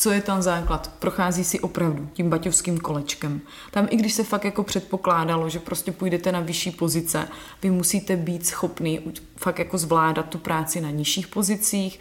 Co 0.02 0.10
je 0.10 0.20
tam 0.20 0.42
základ? 0.42 0.92
Prochází 0.98 1.44
si 1.44 1.60
opravdu 1.60 2.08
tím 2.12 2.30
baťovským 2.30 2.78
kolečkem. 2.78 3.40
Tam 3.70 3.86
i 3.90 3.96
když 3.96 4.12
se 4.12 4.24
fakt 4.24 4.44
jako 4.44 4.62
předpokládalo, 4.62 5.48
že 5.48 5.58
prostě 5.58 5.92
půjdete 5.92 6.32
na 6.32 6.40
vyšší 6.40 6.70
pozice, 6.70 7.28
vy 7.62 7.70
musíte 7.70 8.16
být 8.16 8.46
schopný 8.46 9.00
fakt 9.36 9.58
jako 9.58 9.78
zvládat 9.78 10.28
tu 10.28 10.38
práci 10.38 10.80
na 10.80 10.90
nižších 10.90 11.28
pozicích, 11.28 12.00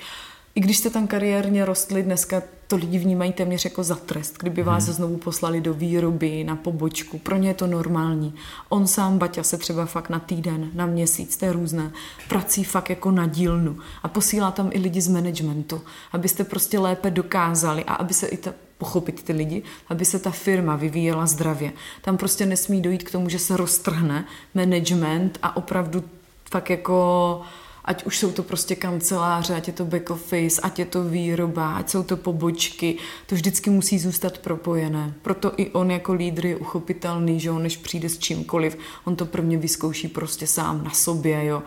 i 0.55 0.59
když 0.59 0.77
jste 0.77 0.89
tam 0.89 1.07
kariérně 1.07 1.65
rostli, 1.65 2.03
dneska 2.03 2.41
to 2.67 2.75
lidi 2.75 2.99
vnímají 2.99 3.33
téměř 3.33 3.65
jako 3.65 3.83
za 3.83 3.95
trest, 3.95 4.37
kdyby 4.39 4.63
vás 4.63 4.85
hmm. 4.85 4.93
znovu 4.93 5.17
poslali 5.17 5.61
do 5.61 5.73
výroby, 5.73 6.43
na 6.43 6.55
pobočku. 6.55 7.19
Pro 7.19 7.37
ně 7.37 7.49
je 7.49 7.53
to 7.53 7.67
normální. 7.67 8.35
On 8.69 8.87
sám, 8.87 9.17
Baťa, 9.17 9.43
se 9.43 9.57
třeba 9.57 9.85
fakt 9.85 10.09
na 10.09 10.19
týden, 10.19 10.69
na 10.73 10.85
měsíc, 10.85 11.37
to 11.37 11.45
je 11.45 11.53
různé, 11.53 11.91
prací 12.27 12.63
fakt 12.63 12.89
jako 12.89 13.11
na 13.11 13.27
dílnu 13.27 13.77
a 14.03 14.07
posílá 14.07 14.51
tam 14.51 14.69
i 14.73 14.79
lidi 14.79 15.01
z 15.01 15.07
managementu, 15.07 15.81
abyste 16.11 16.43
prostě 16.43 16.79
lépe 16.79 17.11
dokázali 17.11 17.83
a 17.83 17.93
aby 17.93 18.13
se 18.13 18.27
i 18.27 18.37
ta, 18.37 18.53
pochopit 18.77 19.23
ty 19.23 19.33
lidi, 19.33 19.63
aby 19.87 20.05
se 20.05 20.19
ta 20.19 20.31
firma 20.31 20.75
vyvíjela 20.75 21.25
zdravě. 21.25 21.71
Tam 22.01 22.17
prostě 22.17 22.45
nesmí 22.45 22.81
dojít 22.81 23.03
k 23.03 23.11
tomu, 23.11 23.29
že 23.29 23.39
se 23.39 23.57
roztrhne 23.57 24.25
management 24.53 25.39
a 25.41 25.57
opravdu 25.57 26.03
fakt 26.51 26.69
jako 26.69 27.41
ať 27.89 28.03
už 28.05 28.17
jsou 28.17 28.31
to 28.31 28.43
prostě 28.43 28.75
kanceláře, 28.75 29.55
ať 29.55 29.67
je 29.67 29.73
to 29.73 29.85
back 29.85 30.09
office, 30.09 30.61
ať 30.61 30.79
je 30.79 30.85
to 30.85 31.03
výroba, 31.03 31.75
ať 31.75 31.89
jsou 31.89 32.03
to 32.03 32.17
pobočky, 32.17 32.95
to 33.25 33.35
vždycky 33.35 33.69
musí 33.69 33.99
zůstat 33.99 34.37
propojené. 34.37 35.13
Proto 35.21 35.51
i 35.57 35.69
on 35.69 35.91
jako 35.91 36.13
lídr 36.13 36.45
je 36.45 36.55
uchopitelný, 36.55 37.39
že 37.39 37.51
on 37.51 37.63
než 37.63 37.77
přijde 37.77 38.09
s 38.09 38.17
čímkoliv, 38.17 38.77
on 39.05 39.15
to 39.15 39.25
prvně 39.25 39.57
vyzkouší 39.57 40.07
prostě 40.07 40.47
sám 40.47 40.83
na 40.83 40.91
sobě, 40.91 41.45
jo. 41.45 41.63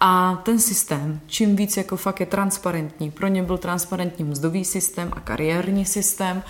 A 0.00 0.42
ten 0.44 0.58
systém, 0.58 1.20
čím 1.26 1.56
víc 1.56 1.76
jako 1.76 1.96
fakt 1.96 2.20
je 2.20 2.26
transparentní, 2.26 3.10
pro 3.10 3.26
ně 3.26 3.42
byl 3.42 3.58
transparentní 3.58 4.24
mzdový 4.24 4.64
systém 4.64 5.08
a 5.12 5.20
kariérní 5.20 5.84
systém, 5.84 6.42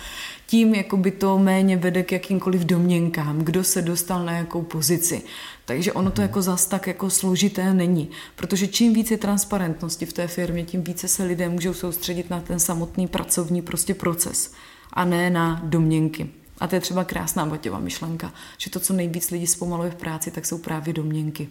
tím 0.49 0.75
jako 0.75 0.97
by 0.97 1.11
to 1.11 1.39
méně 1.39 1.77
vede 1.77 2.03
k 2.03 2.11
jakýmkoliv 2.11 2.61
domněnkám, 2.61 3.39
kdo 3.39 3.63
se 3.63 3.81
dostal 3.81 4.25
na 4.25 4.31
jakou 4.31 4.61
pozici. 4.61 5.21
Takže 5.65 5.93
ono 5.93 6.11
to 6.11 6.21
jako 6.21 6.41
zas 6.41 6.65
tak 6.65 6.87
jako 6.87 7.09
složité 7.09 7.73
není, 7.73 8.09
protože 8.35 8.67
čím 8.67 8.93
více 8.93 9.17
transparentnosti 9.17 10.05
v 10.05 10.13
té 10.13 10.27
firmě, 10.27 10.63
tím 10.63 10.83
více 10.83 11.07
se 11.07 11.23
lidé 11.23 11.49
můžou 11.49 11.73
soustředit 11.73 12.29
na 12.29 12.41
ten 12.41 12.59
samotný 12.59 13.07
pracovní 13.07 13.61
prostě 13.61 13.93
proces 13.93 14.53
a 14.93 15.05
ne 15.05 15.29
na 15.29 15.61
domněnky. 15.63 16.29
A 16.59 16.67
to 16.67 16.75
je 16.75 16.81
třeba 16.81 17.03
krásná 17.03 17.45
Baťová 17.45 17.79
myšlenka, 17.79 18.33
že 18.57 18.69
to, 18.69 18.79
co 18.79 18.93
nejvíc 18.93 19.31
lidí 19.31 19.47
zpomaluje 19.47 19.91
v 19.91 19.95
práci, 19.95 20.31
tak 20.31 20.45
jsou 20.45 20.57
právě 20.57 20.93
domněnky. 20.93 21.49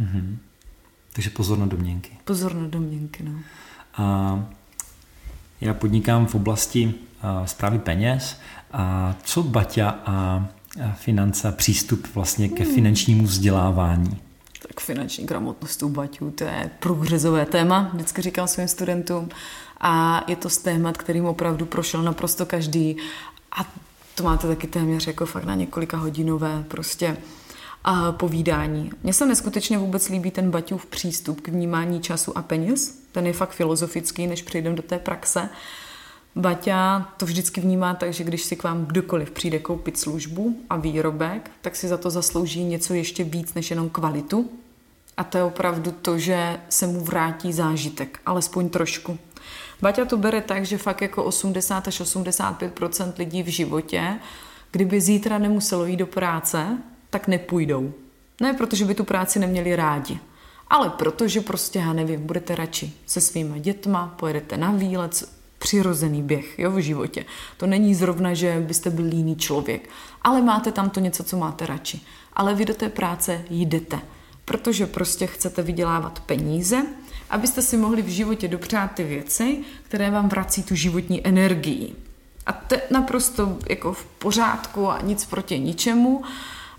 Mm-hmm. 0.00 0.36
Takže 1.12 1.30
pozor 1.30 1.58
na 1.58 1.66
domněnky. 1.66 2.10
Pozor 2.24 2.54
na 2.54 2.66
domněnky, 2.66 3.22
no. 3.22 3.32
A 3.94 4.48
já 5.60 5.74
podnikám 5.74 6.26
v 6.26 6.34
oblasti 6.34 6.94
zprávy 7.44 7.78
peněz. 7.78 8.36
A 8.72 9.14
co 9.24 9.42
Baťa 9.42 9.98
a 10.06 10.46
finance 10.94 11.52
přístup 11.52 12.08
vlastně 12.14 12.48
ke 12.48 12.64
hmm. 12.64 12.74
finančnímu 12.74 13.24
vzdělávání? 13.24 14.20
Tak 14.68 14.80
finanční 14.80 15.26
gramotnost 15.26 15.82
u 15.82 15.88
Baťů, 15.88 16.30
to 16.30 16.44
je 16.44 16.70
průřezové 16.78 17.46
téma, 17.46 17.90
vždycky 17.92 18.22
říkám 18.22 18.48
svým 18.48 18.68
studentům. 18.68 19.28
A 19.80 20.24
je 20.26 20.36
to 20.36 20.50
z 20.50 20.58
témat, 20.58 20.98
kterým 20.98 21.24
opravdu 21.24 21.66
prošel 21.66 22.02
naprosto 22.02 22.46
každý. 22.46 22.96
A 23.58 23.64
to 24.14 24.22
máte 24.22 24.48
taky 24.48 24.66
téměř 24.66 25.06
jako 25.06 25.26
fakt 25.26 25.44
na 25.44 25.54
několika 25.54 25.96
hodinové 25.96 26.64
prostě 26.68 27.16
a 27.84 28.12
povídání. 28.12 28.90
Mně 29.02 29.12
se 29.12 29.26
neskutečně 29.26 29.78
vůbec 29.78 30.08
líbí 30.08 30.30
ten 30.30 30.50
Baťův 30.50 30.86
přístup 30.86 31.40
k 31.40 31.48
vnímání 31.48 32.00
času 32.00 32.38
a 32.38 32.42
peněz. 32.42 32.98
Ten 33.12 33.26
je 33.26 33.32
fakt 33.32 33.50
filozofický, 33.50 34.26
než 34.26 34.42
přejdeme 34.42 34.76
do 34.76 34.82
té 34.82 34.98
praxe. 34.98 35.48
Baťa 36.36 37.12
to 37.16 37.26
vždycky 37.26 37.60
vnímá 37.60 37.94
tak, 37.94 38.12
že 38.12 38.24
když 38.24 38.42
si 38.42 38.56
k 38.56 38.62
vám 38.62 38.86
kdokoliv 38.86 39.30
přijde 39.30 39.58
koupit 39.58 39.98
službu 39.98 40.56
a 40.70 40.76
výrobek, 40.76 41.50
tak 41.60 41.76
si 41.76 41.88
za 41.88 41.96
to 41.96 42.10
zaslouží 42.10 42.64
něco 42.64 42.94
ještě 42.94 43.24
víc 43.24 43.54
než 43.54 43.70
jenom 43.70 43.90
kvalitu. 43.90 44.50
A 45.16 45.24
to 45.24 45.38
je 45.38 45.44
opravdu 45.44 45.90
to, 45.90 46.18
že 46.18 46.60
se 46.68 46.86
mu 46.86 47.00
vrátí 47.00 47.52
zážitek, 47.52 48.20
alespoň 48.26 48.68
trošku. 48.68 49.18
Baťa 49.82 50.04
to 50.04 50.16
bere 50.16 50.40
tak, 50.40 50.66
že 50.66 50.78
fakt 50.78 51.02
jako 51.02 51.24
80 51.24 51.88
až 51.88 52.00
85 52.00 53.18
lidí 53.18 53.42
v 53.42 53.48
životě, 53.48 54.18
kdyby 54.70 55.00
zítra 55.00 55.38
nemuselo 55.38 55.84
jít 55.84 55.96
do 55.96 56.06
práce, 56.06 56.78
tak 57.10 57.28
nepůjdou. 57.28 57.92
Ne 58.40 58.52
protože 58.52 58.84
by 58.84 58.94
tu 58.94 59.04
práci 59.04 59.38
neměli 59.38 59.76
rádi, 59.76 60.18
ale 60.68 60.90
protože 60.90 61.40
prostě, 61.40 61.78
já 61.78 61.92
nevím, 61.92 62.26
budete 62.26 62.54
radši 62.54 62.92
se 63.06 63.20
svými 63.20 63.60
dětma, 63.60 64.14
pojedete 64.18 64.56
na 64.56 64.70
výlet, 64.70 65.35
přirozený 65.66 66.22
běh 66.22 66.58
jo, 66.58 66.70
v 66.70 66.78
životě. 66.78 67.24
To 67.56 67.66
není 67.66 67.94
zrovna, 67.94 68.34
že 68.34 68.60
byste 68.60 68.90
byl 68.90 69.04
líný 69.04 69.36
člověk, 69.36 69.88
ale 70.22 70.42
máte 70.42 70.72
tam 70.72 70.90
to 70.90 71.00
něco, 71.00 71.24
co 71.24 71.36
máte 71.36 71.66
radši. 71.66 72.00
Ale 72.32 72.54
vy 72.54 72.64
do 72.64 72.74
té 72.74 72.88
práce 72.88 73.44
jdete, 73.50 73.98
protože 74.44 74.86
prostě 74.86 75.26
chcete 75.26 75.62
vydělávat 75.62 76.20
peníze, 76.20 76.86
abyste 77.30 77.62
si 77.62 77.76
mohli 77.76 78.02
v 78.02 78.08
životě 78.08 78.48
dopřát 78.48 78.94
ty 78.94 79.04
věci, 79.04 79.64
které 79.82 80.10
vám 80.10 80.28
vrací 80.28 80.62
tu 80.62 80.74
životní 80.74 81.26
energii. 81.26 81.94
A 82.46 82.52
to 82.52 82.74
je 82.74 82.82
naprosto 82.90 83.58
jako 83.68 83.92
v 83.92 84.04
pořádku 84.04 84.90
a 84.90 85.00
nic 85.00 85.24
proti 85.24 85.58
ničemu, 85.58 86.22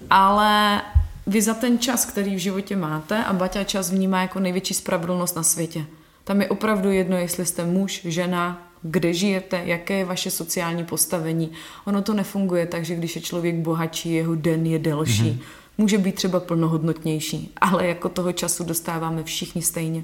ale 0.10 0.82
vy 1.28 1.42
za 1.42 1.54
ten 1.54 1.80
čas, 1.80 2.06
který 2.06 2.36
v 2.36 2.40
životě 2.40 2.76
máte, 2.76 3.24
a 3.24 3.34
Baťa 3.34 3.64
čas 3.64 3.92
vnímá 3.92 4.22
jako 4.22 4.40
největší 4.40 4.74
spravedlnost 4.74 5.36
na 5.36 5.44
světě. 5.44 5.86
Tam 6.24 6.42
je 6.42 6.50
opravdu 6.50 6.92
jedno, 6.92 7.18
jestli 7.18 7.46
jste 7.46 7.66
muž, 7.66 8.02
žena, 8.06 8.67
kde 8.82 9.14
žijete, 9.14 9.62
jaké 9.66 9.94
je 9.94 10.06
vaše 10.06 10.32
sociální 10.32 10.86
postavení. 10.86 11.52
Ono 11.86 12.02
to 12.02 12.14
nefunguje 12.14 12.66
tak, 12.66 12.86
že 12.86 12.96
když 12.96 13.16
je 13.16 13.22
člověk 13.22 13.56
bohatší, 13.56 14.14
jeho 14.14 14.36
den 14.36 14.66
je 14.66 14.80
delší. 14.80 15.24
Mm-hmm. 15.24 15.40
Může 15.78 15.98
být 15.98 16.16
třeba 16.16 16.40
plnohodnotnější, 16.40 17.52
ale 17.62 17.88
jako 17.88 18.10
toho 18.10 18.32
času 18.32 18.64
dostáváme 18.64 19.24
všichni 19.24 19.62
stejně. 19.62 20.04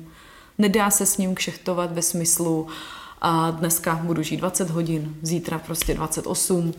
Nedá 0.57 0.89
se 0.89 1.05
s 1.05 1.17
ním 1.17 1.36
kšechtovat 1.36 1.91
ve 1.91 2.01
smyslu 2.01 2.67
a 3.21 3.51
dneska 3.51 3.95
budu 4.03 4.24
žít 4.24 4.38
20 4.38 4.69
hodin, 4.69 5.15
zítra 5.21 5.59
prostě 5.59 5.93
28, 5.93 6.74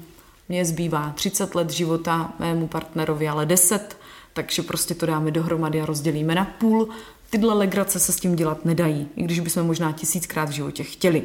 mně 0.49 0.65
zbývá 0.65 1.13
30 1.15 1.55
let 1.55 1.71
života, 1.71 2.33
mému 2.39 2.67
partnerovi 2.67 3.29
ale 3.29 3.47
10, 3.47 3.97
takže 4.33 4.63
prostě 4.63 4.95
to 4.95 5.07
dáme 5.07 5.31
dohromady 5.31 5.81
a 5.81 5.87
rozdělíme 5.87 6.35
na 6.35 6.45
půl. 6.45 6.89
Tyhle 7.31 7.55
legrace 7.55 8.01
se 8.01 8.13
s 8.13 8.17
tím 8.17 8.37
dělat 8.37 8.65
nedají, 8.65 9.09
i 9.17 9.23
když 9.23 9.41
bychom 9.41 9.67
možná 9.67 9.93
tisíckrát 9.93 10.49
v 10.49 10.53
životě 10.53 10.85
chtěli. 10.85 11.23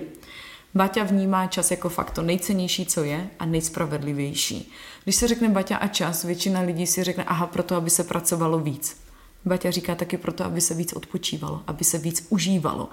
Baťa 0.76 1.04
vnímá 1.04 1.48
čas 1.48 1.72
jako 1.72 1.90
fakt 1.90 2.12
to 2.12 2.22
nejcennější, 2.22 2.86
co 2.86 3.04
je 3.04 3.30
a 3.40 3.46
nejspravedlivější. 3.46 4.72
Když 5.04 5.16
se 5.16 5.28
řekne 5.28 5.50
Baťa 5.50 5.78
a 5.78 5.88
čas, 5.88 6.24
většina 6.24 6.62
lidí 6.62 6.88
si 6.88 7.04
řekne, 7.04 7.24
aha, 7.24 7.48
proto, 7.48 7.76
aby 7.76 7.90
se 7.90 8.04
pracovalo 8.04 8.60
víc. 8.60 8.98
Baťa 9.46 9.72
říká 9.72 9.96
taky 9.96 10.18
proto, 10.18 10.46
aby 10.46 10.62
se 10.62 10.74
víc 10.74 10.94
odpočívalo, 10.94 11.64
aby 11.68 11.84
se 11.84 11.98
víc 11.98 12.28
užívalo. 12.30 12.90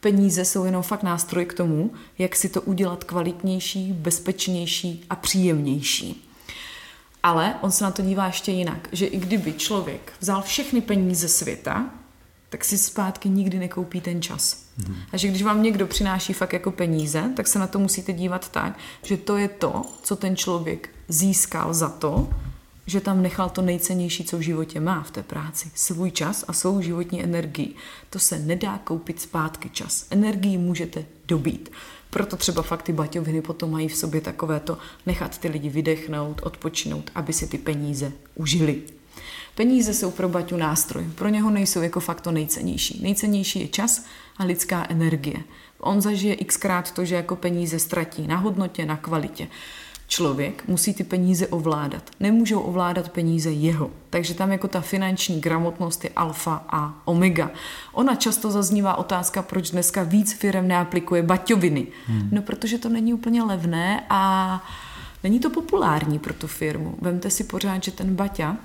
Peníze 0.00 0.44
jsou 0.44 0.64
jenom 0.64 0.82
fakt 0.82 1.02
nástroj 1.02 1.44
k 1.44 1.54
tomu, 1.54 1.92
jak 2.18 2.36
si 2.36 2.48
to 2.48 2.62
udělat 2.62 3.04
kvalitnější, 3.04 3.92
bezpečnější 3.92 5.04
a 5.10 5.16
příjemnější. 5.16 6.28
Ale 7.22 7.54
on 7.60 7.70
se 7.70 7.84
na 7.84 7.90
to 7.90 8.02
dívá 8.02 8.26
ještě 8.26 8.52
jinak, 8.52 8.88
že 8.92 9.06
i 9.06 9.18
kdyby 9.18 9.52
člověk 9.52 10.12
vzal 10.20 10.42
všechny 10.42 10.80
peníze 10.80 11.28
světa, 11.28 11.90
tak 12.48 12.64
si 12.64 12.78
zpátky 12.78 13.28
nikdy 13.28 13.58
nekoupí 13.58 14.00
ten 14.00 14.22
čas. 14.22 14.64
Mm. 14.88 14.96
A 15.12 15.16
že 15.16 15.28
když 15.28 15.42
vám 15.42 15.62
někdo 15.62 15.86
přináší 15.86 16.32
fakt 16.32 16.52
jako 16.52 16.70
peníze, 16.70 17.30
tak 17.36 17.46
se 17.46 17.58
na 17.58 17.66
to 17.66 17.78
musíte 17.78 18.12
dívat 18.12 18.48
tak, 18.48 18.78
že 19.02 19.16
to 19.16 19.36
je 19.36 19.48
to, 19.48 19.82
co 20.02 20.16
ten 20.16 20.36
člověk 20.36 20.90
získal 21.08 21.74
za 21.74 21.88
to, 21.88 22.28
že 22.86 23.00
tam 23.00 23.22
nechal 23.22 23.50
to 23.50 23.62
nejcennější, 23.62 24.24
co 24.24 24.38
v 24.38 24.40
životě 24.40 24.80
má 24.80 25.02
v 25.02 25.10
té 25.10 25.22
práci. 25.22 25.70
Svůj 25.74 26.10
čas 26.10 26.44
a 26.48 26.52
svou 26.52 26.80
životní 26.80 27.24
energii. 27.24 27.74
To 28.10 28.18
se 28.18 28.38
nedá 28.38 28.78
koupit 28.84 29.20
zpátky 29.20 29.70
čas. 29.70 30.06
Energii 30.10 30.58
můžete 30.58 31.04
dobít. 31.26 31.70
Proto 32.10 32.36
třeba 32.36 32.62
fakt 32.62 32.82
ty 32.82 32.92
baťoviny 32.92 33.42
potom 33.42 33.70
mají 33.70 33.88
v 33.88 33.96
sobě 33.96 34.20
takové 34.20 34.60
to 34.60 34.78
nechat 35.06 35.38
ty 35.38 35.48
lidi 35.48 35.68
vydechnout, 35.68 36.40
odpočinout, 36.42 37.10
aby 37.14 37.32
si 37.32 37.46
ty 37.46 37.58
peníze 37.58 38.12
užili. 38.34 38.82
Peníze 39.58 39.94
jsou 39.94 40.10
pro 40.10 40.28
Baťu 40.28 40.56
nástroj, 40.56 41.04
pro 41.14 41.28
něho 41.28 41.50
nejsou 41.50 41.80
jako 41.80 42.00
fakt 42.00 42.20
to 42.20 42.30
nejcennější. 42.30 43.00
Nejcennější 43.02 43.60
je 43.60 43.68
čas 43.68 44.04
a 44.36 44.44
lidská 44.44 44.86
energie. 44.88 45.36
On 45.80 46.00
zažije 46.00 46.36
xkrát 46.36 46.90
to, 46.90 47.04
že 47.04 47.14
jako 47.14 47.36
peníze 47.36 47.78
ztratí 47.78 48.26
na 48.26 48.36
hodnotě, 48.36 48.86
na 48.86 48.96
kvalitě. 48.96 49.48
Člověk 50.08 50.68
musí 50.68 50.94
ty 50.94 51.04
peníze 51.04 51.46
ovládat. 51.46 52.10
Nemůžou 52.20 52.60
ovládat 52.60 53.08
peníze 53.08 53.50
jeho. 53.50 53.90
Takže 54.10 54.34
tam 54.34 54.52
jako 54.52 54.68
ta 54.68 54.80
finanční 54.80 55.40
gramotnost 55.40 56.04
je 56.04 56.10
alfa 56.16 56.64
a 56.68 57.02
omega. 57.04 57.50
Ona 57.92 58.14
často 58.14 58.50
zaznívá 58.50 58.94
otázka, 58.94 59.42
proč 59.42 59.70
dneska 59.70 60.02
víc 60.02 60.32
firm 60.32 60.68
neaplikuje 60.68 61.22
baťoviny. 61.22 61.86
Hmm. 62.06 62.28
No 62.32 62.42
protože 62.42 62.78
to 62.78 62.88
není 62.88 63.14
úplně 63.14 63.42
levné 63.42 64.06
a 64.10 64.64
není 65.22 65.40
to 65.40 65.50
populární 65.50 66.18
pro 66.18 66.34
tu 66.34 66.46
firmu. 66.46 66.94
Vemte 67.00 67.30
si 67.30 67.44
pořád, 67.44 67.84
že 67.84 67.90
ten 67.90 68.14
baťa 68.14 68.56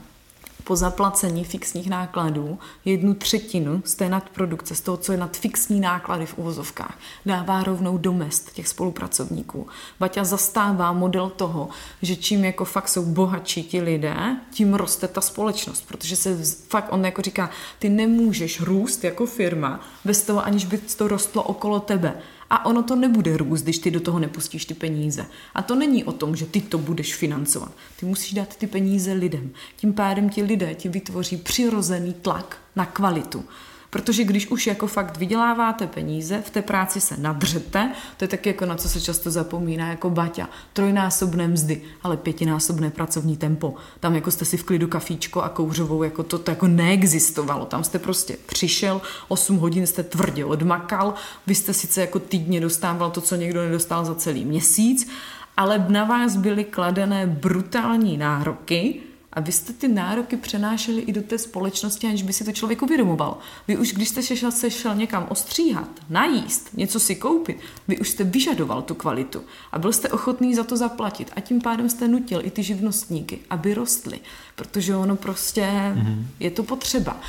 po 0.64 0.76
zaplacení 0.76 1.44
fixních 1.46 1.90
nákladů 1.90 2.60
jednu 2.86 3.14
třetinu 3.14 3.82
z 3.86 3.96
té 3.96 4.10
nadprodukce, 4.10 4.76
z 4.76 4.82
toho, 4.82 4.98
co 4.98 5.12
je 5.12 5.18
nad 5.18 5.38
fixní 5.38 5.80
náklady 5.80 6.26
v 6.26 6.38
uvozovkách, 6.38 6.98
dává 7.26 7.64
rovnou 7.64 7.98
do 7.98 8.14
mest 8.14 8.52
těch 8.54 8.68
spolupracovníků. 8.68 9.68
Baťa 10.00 10.24
zastává 10.24 10.92
model 10.92 11.30
toho, 11.30 11.70
že 12.02 12.16
čím 12.16 12.46
jako 12.46 12.66
fakt 12.66 12.90
jsou 12.90 13.06
bohatší 13.06 13.64
ti 13.64 13.82
lidé, 13.82 14.16
tím 14.52 14.74
roste 14.74 15.08
ta 15.08 15.22
společnost, 15.22 15.88
protože 15.88 16.16
se 16.16 16.38
fakt, 16.70 16.88
on 16.90 17.06
jako 17.06 17.22
říká, 17.22 17.50
ty 17.80 17.90
nemůžeš 17.90 18.62
růst 18.62 19.04
jako 19.04 19.26
firma 19.26 19.80
bez 20.06 20.24
toho, 20.24 20.46
aniž 20.46 20.66
by 20.66 20.78
to 20.78 21.08
rostlo 21.08 21.44
okolo 21.44 21.80
tebe. 21.80 22.14
A 22.54 22.66
ono 22.66 22.84
to 22.84 22.96
nebude 22.96 23.38
růst, 23.38 23.62
když 23.62 23.78
ty 23.78 23.92
do 23.92 24.00
toho 24.00 24.20
nepustíš 24.20 24.66
ty 24.66 24.74
peníze. 24.74 25.26
A 25.56 25.62
to 25.62 25.76
není 25.76 26.04
o 26.04 26.12
tom, 26.12 26.36
že 26.36 26.46
ty 26.46 26.62
to 26.62 26.78
budeš 26.78 27.16
financovat. 27.16 27.72
Ty 28.00 28.06
musíš 28.06 28.34
dát 28.34 28.56
ty 28.56 28.68
peníze 28.68 29.14
lidem. 29.14 29.50
Tím 29.76 29.94
pádem 29.94 30.30
ti 30.30 30.44
lidé 30.44 30.76
ti 30.76 30.90
vytvoří 30.90 31.38
přirozený 31.38 32.14
tlak 32.14 32.58
na 32.76 32.86
kvalitu. 32.86 33.46
Protože 33.94 34.24
když 34.24 34.48
už 34.48 34.68
jako 34.68 34.88
fakt 34.88 35.18
vyděláváte 35.18 35.88
peníze, 35.88 36.42
v 36.46 36.50
té 36.50 36.62
práci 36.62 37.02
se 37.02 37.18
nadřete, 37.18 37.92
to 38.18 38.24
je 38.24 38.28
taky 38.28 38.50
jako 38.50 38.66
na 38.66 38.76
co 38.76 38.90
se 38.90 39.02
často 39.02 39.32
zapomíná, 39.32 39.90
jako 39.90 40.10
Baťa, 40.10 40.50
trojnásobné 40.74 41.48
mzdy, 41.48 41.82
ale 42.04 42.18
pětinásobné 42.18 42.90
pracovní 42.90 43.38
tempo. 43.38 43.76
Tam 44.00 44.16
jako 44.16 44.32
jste 44.32 44.46
si 44.46 44.58
v 44.58 44.64
klidu 44.64 44.88
kafíčko 44.88 45.42
a 45.42 45.50
kouřovou, 45.50 46.04
jako 46.04 46.24
to, 46.24 46.40
to 46.40 46.52
jako 46.52 46.68
neexistovalo. 46.68 47.66
Tam 47.66 47.84
jste 47.84 48.00
prostě 48.00 48.38
přišel, 48.46 49.02
8 49.28 49.58
hodin 49.58 49.88
jste 49.88 50.04
tvrdě 50.04 50.46
odmakal, 50.46 51.14
vy 51.48 51.56
jste 51.56 51.74
sice 51.74 52.02
jako 52.02 52.20
týdně 52.20 52.62
dostával 52.62 53.12
to, 53.12 53.22
co 53.22 53.36
někdo 53.36 53.64
nedostal 53.64 54.06
za 54.06 54.16
celý 54.16 54.46
měsíc, 54.46 55.10
ale 55.58 55.86
na 55.90 56.04
vás 56.04 56.36
byly 56.36 56.64
kladené 56.64 57.28
brutální 57.28 58.18
nároky, 58.18 59.02
a 59.34 59.40
vy 59.40 59.52
jste 59.52 59.74
ty 59.74 59.88
nároky 59.88 60.38
přenášeli 60.38 61.02
i 61.02 61.12
do 61.12 61.22
té 61.22 61.38
společnosti, 61.38 62.08
aniž 62.08 62.24
by 62.24 62.34
si 62.34 62.44
to 62.44 62.52
člověk 62.52 62.82
uvědomoval. 62.82 63.38
Vy 63.68 63.78
už, 63.78 63.94
když 63.94 64.10
jste 64.10 64.24
šel, 64.24 64.52
se 64.52 64.72
šel 64.72 64.96
někam 64.96 65.28
ostříhat, 65.30 65.90
najíst, 66.10 66.70
něco 66.74 67.00
si 67.00 67.16
koupit, 67.16 67.58
vy 67.88 67.98
už 68.00 68.10
jste 68.10 68.24
vyžadoval 68.24 68.82
tu 68.82 68.96
kvalitu 68.96 69.42
a 69.72 69.80
byl 69.80 69.94
jste 69.94 70.10
ochotný 70.10 70.56
za 70.56 70.64
to 70.64 70.78
zaplatit 70.78 71.32
a 71.36 71.40
tím 71.40 71.62
pádem 71.62 71.90
jste 71.90 72.08
nutil 72.08 72.42
i 72.46 72.52
ty 72.52 72.64
živnostníky, 72.64 73.40
aby 73.50 73.74
rostly, 73.74 74.20
protože 74.56 74.96
ono 74.96 75.16
prostě 75.16 75.62
mm-hmm. 75.62 76.24
je 76.40 76.52
to 76.52 76.64
potřeba. 76.64 77.22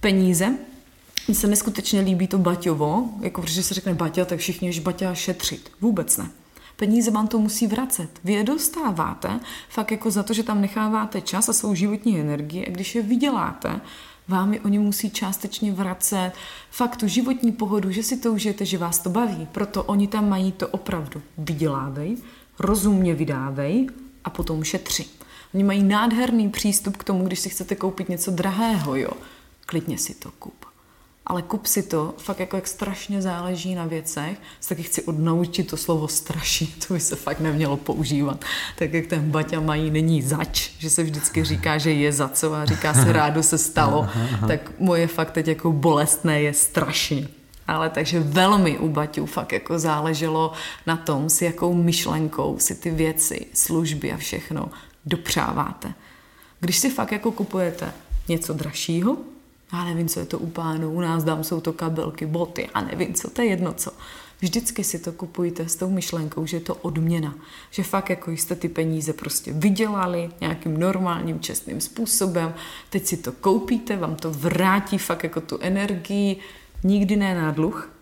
Peníze, 0.00 0.54
mně 1.28 1.34
se 1.34 1.46
neskutečně 1.46 2.00
líbí 2.00 2.26
to 2.26 2.38
Baťovo, 2.38 3.08
jako 3.20 3.42
protože 3.42 3.62
se 3.62 3.74
řekne 3.74 3.94
Baťa, 3.94 4.24
tak 4.24 4.38
všichni 4.38 4.68
už 4.68 4.78
Baťa 4.78 5.14
šetřit. 5.14 5.72
Vůbec 5.80 6.16
ne 6.16 6.30
peníze 6.80 7.10
vám 7.10 7.28
to 7.28 7.38
musí 7.38 7.66
vracet. 7.66 8.10
Vy 8.24 8.32
je 8.32 8.44
dostáváte 8.44 9.40
fakt 9.68 9.90
jako 9.90 10.10
za 10.10 10.22
to, 10.22 10.32
že 10.32 10.42
tam 10.42 10.60
necháváte 10.60 11.20
čas 11.20 11.48
a 11.48 11.52
svou 11.52 11.74
životní 11.74 12.20
energii 12.20 12.66
a 12.66 12.70
když 12.70 12.94
je 12.94 13.02
vyděláte, 13.02 13.80
vám 14.28 14.54
je 14.54 14.60
oni 14.60 14.78
musí 14.78 15.10
částečně 15.10 15.72
vracet 15.72 16.32
fakt 16.70 16.96
tu 16.96 17.08
životní 17.08 17.52
pohodu, 17.52 17.90
že 17.90 18.02
si 18.02 18.16
to 18.16 18.32
užijete, 18.32 18.64
že 18.64 18.78
vás 18.78 18.98
to 18.98 19.10
baví. 19.10 19.48
Proto 19.52 19.84
oni 19.84 20.08
tam 20.08 20.28
mají 20.28 20.52
to 20.52 20.68
opravdu 20.68 21.22
vydělávej, 21.38 22.16
rozumně 22.58 23.14
vydávej 23.14 23.88
a 24.24 24.30
potom 24.30 24.64
šetři. 24.64 25.04
Oni 25.54 25.64
mají 25.64 25.82
nádherný 25.82 26.48
přístup 26.48 26.96
k 26.96 27.04
tomu, 27.04 27.26
když 27.26 27.40
si 27.40 27.48
chcete 27.48 27.74
koupit 27.74 28.08
něco 28.08 28.30
drahého, 28.30 28.96
jo. 28.96 29.10
Klidně 29.66 29.98
si 29.98 30.14
to 30.14 30.30
kup 30.38 30.69
ale 31.30 31.42
kup 31.42 31.66
si 31.66 31.82
to, 31.82 32.14
fakt 32.18 32.40
jako 32.40 32.56
jak 32.56 32.66
strašně 32.66 33.22
záleží 33.22 33.74
na 33.74 33.86
věcech, 33.86 34.38
se 34.60 34.68
taky 34.68 34.82
chci 34.82 35.02
odnaučit 35.02 35.70
to 35.70 35.76
slovo 35.76 36.08
straší, 36.08 36.66
to 36.88 36.94
by 36.94 37.00
se 37.00 37.16
fakt 37.16 37.40
nemělo 37.40 37.76
používat. 37.76 38.44
Tak 38.76 38.92
jak 38.92 39.06
ten 39.06 39.30
Baťa 39.30 39.60
mají, 39.60 39.90
není 39.90 40.22
zač, 40.22 40.70
že 40.78 40.90
se 40.90 41.02
vždycky 41.02 41.44
říká, 41.44 41.78
že 41.78 41.92
je 41.92 42.12
za 42.12 42.28
co 42.28 42.54
a 42.54 42.64
říká 42.64 42.94
se 42.94 43.12
rádo 43.12 43.42
se 43.42 43.58
stalo, 43.58 44.08
tak 44.48 44.72
moje 44.78 45.06
fakt 45.06 45.30
teď 45.30 45.48
jako 45.48 45.72
bolestné 45.72 46.42
je 46.42 46.54
strašně. 46.54 47.28
Ale 47.68 47.90
takže 47.90 48.20
velmi 48.20 48.78
u 48.78 48.88
Baťů 48.88 49.26
fakt 49.26 49.52
jako 49.52 49.78
záleželo 49.78 50.52
na 50.86 50.96
tom, 50.96 51.30
s 51.30 51.42
jakou 51.42 51.74
myšlenkou 51.74 52.58
si 52.58 52.74
ty 52.74 52.90
věci, 52.90 53.46
služby 53.54 54.12
a 54.12 54.16
všechno 54.16 54.70
dopřáváte. 55.06 55.94
Když 56.60 56.78
si 56.78 56.90
fakt 56.90 57.12
jako 57.12 57.32
kupujete 57.32 57.92
něco 58.28 58.52
dražšího, 58.52 59.16
já 59.72 59.84
nevím, 59.84 60.08
co 60.08 60.20
je 60.20 60.26
to 60.26 60.38
u 60.38 60.46
pánů, 60.46 60.90
u 60.90 61.00
nás 61.00 61.24
dám 61.24 61.44
jsou 61.44 61.60
to 61.60 61.72
kabelky, 61.72 62.26
boty 62.26 62.68
a 62.74 62.80
nevím, 62.80 63.14
co 63.14 63.30
to 63.30 63.42
je 63.42 63.48
jedno 63.48 63.72
co. 63.72 63.90
Vždycky 64.40 64.84
si 64.84 64.98
to 64.98 65.12
kupujte 65.12 65.68
s 65.68 65.76
tou 65.76 65.90
myšlenkou, 65.90 66.46
že 66.46 66.56
je 66.56 66.60
to 66.60 66.74
odměna. 66.74 67.34
Že 67.70 67.82
fakt 67.82 68.10
jako 68.10 68.30
jste 68.30 68.54
ty 68.54 68.68
peníze 68.68 69.12
prostě 69.12 69.52
vydělali 69.52 70.30
nějakým 70.40 70.80
normálním, 70.80 71.40
čestným 71.40 71.80
způsobem. 71.80 72.54
Teď 72.90 73.06
si 73.06 73.16
to 73.16 73.32
koupíte, 73.32 73.96
vám 73.96 74.16
to 74.16 74.30
vrátí 74.30 74.98
fakt 74.98 75.24
jako 75.24 75.40
tu 75.40 75.58
energii. 75.60 76.36
Nikdy 76.84 77.16
ne 77.16 77.34
na 77.34 77.50
dluh 77.50 77.92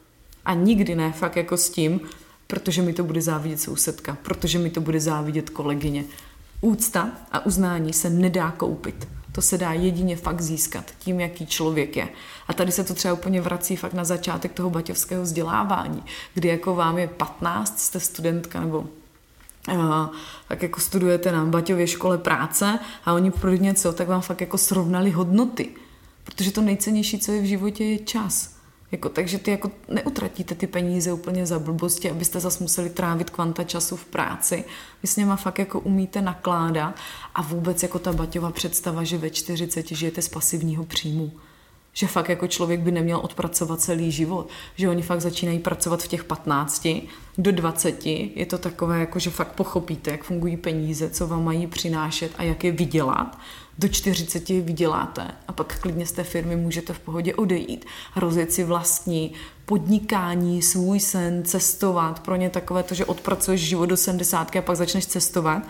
a 0.45 0.55
nikdy 0.55 0.95
ne 0.95 1.13
fakt 1.13 1.37
jako 1.37 1.57
s 1.57 1.71
tím, 1.71 2.01
protože 2.47 2.83
mi 2.83 2.93
to 2.93 3.05
bude 3.05 3.23
závidět 3.23 3.61
sousedka, 3.61 4.19
protože 4.23 4.59
mi 4.59 4.71
to 4.71 4.81
bude 4.81 5.01
závidět 5.01 5.51
kolegyně. 5.51 6.05
Úcta 6.61 7.11
a 7.33 7.47
uznání 7.47 7.93
se 7.93 8.11
nedá 8.11 8.51
koupit 8.51 9.18
to 9.39 9.43
se 9.43 9.59
dá 9.59 9.73
jedině 9.73 10.17
fakt 10.17 10.41
získat 10.41 10.85
tím, 10.99 11.21
jaký 11.21 11.47
člověk 11.47 11.97
je. 11.97 12.09
A 12.49 12.53
tady 12.53 12.73
se 12.73 12.85
to 12.85 12.95
třeba 12.95 13.15
úplně 13.15 13.41
vrací 13.41 13.77
fakt 13.77 13.93
na 13.93 14.05
začátek 14.05 14.53
toho 14.53 14.71
baťovského 14.71 15.23
vzdělávání, 15.23 16.03
kdy 16.35 16.49
jako 16.49 16.75
vám 16.75 16.99
je 16.99 17.09
15, 17.09 17.81
jste 17.81 18.01
studentka 18.01 18.61
nebo 18.61 18.87
Uh, 19.73 20.07
tak 20.49 20.63
jako 20.63 20.81
studujete 20.81 21.33
na 21.33 21.45
Baťově 21.45 21.87
škole 21.87 22.19
práce 22.19 22.79
a 23.05 23.13
oni 23.13 23.31
pro 23.31 23.51
něco, 23.51 23.93
tak 23.93 24.09
vám 24.09 24.21
fakt 24.21 24.41
jako 24.41 24.59
srovnali 24.59 25.11
hodnoty. 25.11 25.69
Protože 26.25 26.53
to 26.53 26.61
nejcennější, 26.61 27.19
co 27.19 27.33
je 27.33 27.43
v 27.43 27.45
životě, 27.45 27.85
je 27.85 27.99
čas. 27.99 28.58
Jako, 28.93 29.09
takže 29.09 29.39
ty 29.39 29.51
jako 29.51 29.71
neutratíte 29.89 30.55
ty 30.55 30.67
peníze 30.67 31.13
úplně 31.13 31.47
za 31.47 31.59
blbosti, 31.59 32.11
abyste 32.11 32.41
zase 32.41 32.65
museli 32.65 32.91
trávit 32.91 33.31
kvanta 33.31 33.65
času 33.65 33.97
v 33.97 34.05
práci. 34.05 34.65
Vy 35.03 35.09
s 35.09 35.17
něma 35.17 35.37
fakt 35.37 35.59
jako 35.59 35.81
umíte 35.81 36.23
nakládat 36.23 36.95
a 37.35 37.43
vůbec 37.43 37.83
jako 37.83 37.99
ta 37.99 38.13
Baťova 38.13 38.51
představa, 38.51 39.05
že 39.05 39.19
ve 39.19 39.31
40 39.31 39.89
žijete 39.89 40.23
z 40.23 40.29
pasivního 40.29 40.85
příjmu. 40.85 41.33
Že 41.93 42.07
fakt 42.07 42.29
jako 42.29 42.47
člověk 42.47 42.81
by 42.81 42.93
neměl 42.93 43.19
odpracovat 43.19 43.81
celý 43.81 44.13
život. 44.13 44.49
Že 44.77 44.89
oni 44.89 45.03
fakt 45.03 45.21
začínají 45.21 45.59
pracovat 45.59 46.03
v 46.03 46.09
těch 46.09 46.25
15 46.25 46.89
do 47.39 47.53
20. 47.53 48.07
Je 48.07 48.47
to 48.47 48.59
takové, 48.59 49.01
jako 49.01 49.19
že 49.19 49.31
fakt 49.31 49.53
pochopíte, 49.53 50.11
jak 50.11 50.25
fungují 50.25 50.57
peníze, 50.57 51.11
co 51.11 51.27
vám 51.27 51.45
mají 51.45 51.67
přinášet 51.67 52.33
a 52.39 52.43
jak 52.43 52.65
je 52.65 52.73
vydělat 52.73 53.39
do 53.79 53.89
40 53.89 54.49
vyděláte 54.49 55.27
a 55.49 55.53
pak 55.53 55.81
klidně 55.81 56.07
z 56.07 56.13
té 56.13 56.25
firmy 56.25 56.57
můžete 56.57 56.93
v 56.93 56.99
pohodě 56.99 57.35
odejít 57.35 57.87
rozjet 58.17 58.53
si 58.53 58.65
vlastní 58.65 59.33
podnikání, 59.67 60.63
svůj 60.63 61.01
sen, 61.01 61.43
cestovat. 61.45 62.21
Pro 62.21 62.37
ně 62.37 62.51
takové 62.51 62.83
to, 62.83 62.95
že 62.95 63.05
odpracuješ 63.05 63.61
život 63.61 63.87
do 63.87 63.97
70 63.97 64.57
a 64.57 64.63
pak 64.63 64.77
začneš 64.77 65.07
cestovat. 65.07 65.63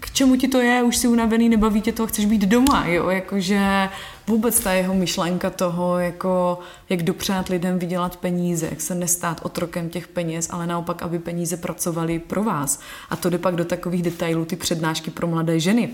K 0.00 0.10
čemu 0.10 0.36
ti 0.36 0.48
to 0.48 0.60
je? 0.60 0.82
Už 0.82 0.96
si 0.96 1.08
unavený, 1.08 1.48
nebaví 1.48 1.80
tě 1.80 1.92
to 1.92 2.02
a 2.02 2.06
chceš 2.06 2.24
být 2.24 2.42
doma, 2.42 2.86
jo? 2.86 3.08
Jakože 3.08 3.88
vůbec 4.26 4.60
ta 4.60 4.72
jeho 4.72 4.94
myšlenka 4.94 5.50
toho, 5.50 5.98
jako 5.98 6.58
jak 6.88 7.02
dopřát 7.02 7.48
lidem 7.48 7.78
vydělat 7.78 8.16
peníze, 8.16 8.66
jak 8.70 8.80
se 8.80 8.94
nestát 8.94 9.40
otrokem 9.42 9.88
těch 9.88 10.08
peněz, 10.08 10.48
ale 10.50 10.66
naopak, 10.66 11.02
aby 11.02 11.18
peníze 11.18 11.56
pracovaly 11.56 12.18
pro 12.18 12.44
vás. 12.44 12.80
A 13.10 13.16
to 13.16 13.30
jde 13.30 13.38
pak 13.38 13.56
do 13.56 13.64
takových 13.64 14.02
detailů, 14.02 14.44
ty 14.44 14.56
přednášky 14.56 15.10
pro 15.10 15.26
mladé 15.26 15.60
ženy 15.60 15.90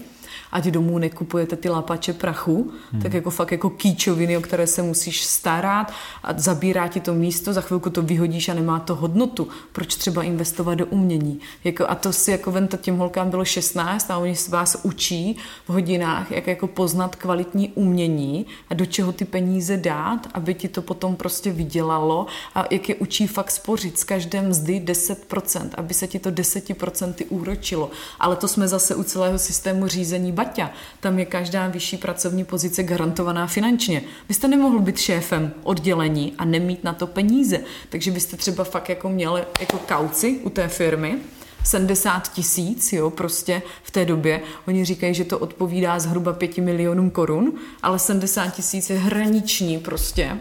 ať 0.53 0.65
domů 0.65 0.99
nekupujete 0.99 1.57
ty 1.57 1.69
lapače 1.69 2.13
prachu, 2.13 2.73
hmm. 2.93 3.03
tak 3.03 3.15
jako 3.15 3.31
fakt 3.31 3.53
jako 3.53 3.71
kýčoviny, 3.71 4.37
o 4.37 4.41
které 4.41 4.67
se 4.67 4.83
musíš 4.83 5.25
starat 5.25 5.93
a 6.23 6.33
zabírá 6.37 6.89
ti 6.89 7.01
to 7.01 7.15
místo, 7.15 7.53
za 7.53 7.61
chvilku 7.61 7.91
to 7.91 8.03
vyhodíš 8.03 8.49
a 8.49 8.55
nemá 8.55 8.81
to 8.81 8.95
hodnotu. 8.95 9.49
Proč 9.73 9.95
třeba 9.95 10.23
investovat 10.23 10.75
do 10.75 10.87
umění? 10.87 11.41
Jako, 11.65 11.87
a 11.89 11.95
to 11.95 12.13
si 12.13 12.31
jako 12.31 12.51
venta 12.51 12.77
těm 12.77 12.97
holkám 12.97 13.31
bylo 13.31 13.45
16 13.45 14.11
a 14.11 14.19
oni 14.19 14.35
vás 14.49 14.77
učí 14.83 15.37
v 15.67 15.73
hodinách, 15.73 16.31
jak 16.31 16.47
jako 16.47 16.67
poznat 16.67 17.17
kvalitní 17.17 17.73
umění 17.75 18.47
a 18.71 18.75
do 18.75 18.87
čeho 18.87 19.13
ty 19.13 19.25
peníze 19.25 19.77
dát, 19.77 20.29
aby 20.35 20.55
ti 20.55 20.69
to 20.69 20.83
potom 20.83 21.17
prostě 21.17 21.53
vydělalo 21.53 22.27
a 22.55 22.65
jak 22.71 22.89
je 22.89 22.95
učí 22.95 23.27
fakt 23.27 23.51
spořit 23.51 23.99
z 23.99 24.05
každé 24.05 24.43
mzdy 24.43 24.83
10%, 24.85 25.71
aby 25.75 25.95
se 25.95 26.07
ti 26.07 26.19
to 26.19 26.31
10% 26.31 27.15
úročilo. 27.29 27.91
Ale 28.21 28.37
to 28.37 28.49
jsme 28.49 28.69
zase 28.69 28.95
u 28.95 29.03
celého 29.03 29.39
systému 29.39 29.87
řízení 29.87 30.33
Baťa. 30.43 30.71
Tam 31.01 31.19
je 31.19 31.27
každá 31.27 31.69
vyšší 31.69 31.97
pracovní 31.97 32.45
pozice 32.45 32.83
garantovaná 32.83 33.47
finančně. 33.47 34.03
Vy 34.29 34.35
jste 34.35 34.49
nemohl 34.49 34.79
být 34.79 34.99
šéfem 34.99 35.53
oddělení 35.63 36.35
a 36.39 36.45
nemít 36.45 36.85
na 36.85 36.93
to 36.93 37.07
peníze. 37.07 37.61
Takže 37.89 38.11
byste 38.11 38.37
třeba 38.37 38.65
fakt 38.65 38.89
jako 38.89 39.09
měli 39.09 39.45
jako 39.61 39.79
kauci 39.79 40.41
u 40.43 40.51
té 40.51 40.69
firmy, 40.69 41.19
70 41.65 42.33
tisíc, 42.33 42.93
jo, 42.93 43.11
prostě 43.11 43.63
v 43.83 43.91
té 43.91 44.05
době. 44.05 44.41
Oni 44.69 44.85
říkají, 44.85 45.15
že 45.15 45.25
to 45.25 45.39
odpovídá 45.39 45.99
zhruba 45.99 46.33
5 46.33 46.59
milionům 46.59 47.11
korun, 47.11 47.53
ale 47.83 47.99
70 47.99 48.47
tisíc 48.49 48.91
je 48.91 48.99
hraniční 48.99 49.79
prostě 49.79 50.39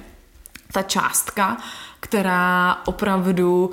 ta 0.74 0.82
částka, 0.82 1.58
která 1.99 2.78
opravdu 2.86 3.72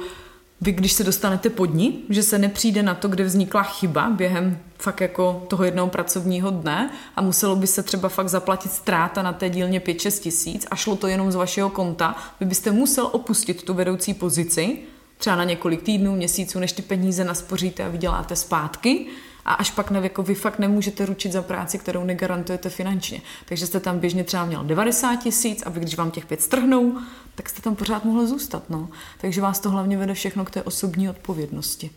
vy, 0.61 0.73
když 0.73 0.93
se 0.93 1.05
dostanete 1.05 1.51
pod 1.51 1.75
ní, 1.75 2.05
že 2.09 2.23
se 2.23 2.39
nepřijde 2.39 2.83
na 2.83 2.95
to, 2.95 3.09
kde 3.09 3.25
vznikla 3.25 3.63
chyba 3.63 4.11
během 4.11 4.59
fakt 4.79 5.01
jako 5.01 5.45
toho 5.49 5.65
jednoho 5.65 5.89
pracovního 5.89 6.51
dne 6.51 6.91
a 7.17 7.23
muselo 7.23 7.57
by 7.57 7.67
se 7.67 7.83
třeba 7.83 8.09
fakt 8.09 8.29
zaplatit 8.29 8.73
ztráta 8.73 9.23
na 9.23 9.33
té 9.33 9.51
dílně 9.51 9.81
5-6 9.81 10.21
tisíc 10.21 10.67
a 10.71 10.77
šlo 10.77 10.97
to 10.97 11.07
jenom 11.07 11.33
z 11.33 11.35
vašeho 11.35 11.71
konta, 11.71 12.17
vy 12.41 12.47
byste 12.47 12.71
musel 12.71 13.09
opustit 13.13 13.63
tu 13.63 13.75
vedoucí 13.75 14.15
pozici, 14.15 14.79
třeba 15.19 15.37
na 15.37 15.45
několik 15.45 15.83
týdnů, 15.83 16.17
měsíců, 16.17 16.59
než 16.59 16.73
ty 16.73 16.83
peníze 16.83 17.25
naspoříte 17.25 17.85
a 17.85 17.89
vyděláte 17.89 18.37
zpátky 18.37 19.07
a 19.45 19.55
až 19.55 19.71
pak 19.71 19.91
ne, 19.91 20.01
jako 20.03 20.23
vy 20.23 20.35
fakt 20.35 20.59
nemůžete 20.59 21.07
ručit 21.07 21.33
za 21.33 21.43
práci, 21.43 21.79
kterou 21.79 22.05
negarantujete 22.05 22.71
finančně. 22.71 23.23
Takže 23.45 23.67
jste 23.67 23.81
tam 23.81 23.99
běžně 23.99 24.25
třeba 24.25 24.45
měl 24.45 24.65
90 24.65 25.17
tisíc 25.17 25.63
a 25.67 25.71
vy, 25.71 25.81
když 25.81 25.97
vám 25.97 26.11
těch 26.11 26.27
pět 26.27 26.43
strhnou, 26.43 26.99
tak 27.35 27.49
jste 27.49 27.63
tam 27.63 27.77
pořád 27.77 28.05
mohl 28.05 28.27
zůstat. 28.27 28.71
No. 28.71 28.89
Takže 29.21 29.41
vás 29.41 29.61
to 29.61 29.71
hlavně 29.71 29.97
vede 29.97 30.15
všechno 30.15 30.45
k 30.45 30.51
té 30.51 30.63
osobní 30.63 31.11
odpovědnosti. 31.11 31.91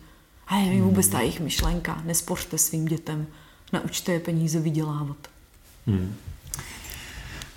A 0.52 0.56
je 0.56 0.82
vůbec 0.82 1.08
ta 1.08 1.20
jejich 1.20 1.40
myšlenka. 1.40 2.02
Nespořte 2.04 2.58
svým 2.58 2.84
dětem. 2.84 3.26
Naučte 3.72 4.12
je 4.12 4.20
peníze 4.20 4.60
vydělávat. 4.60 5.16
Hmm. 5.86 6.14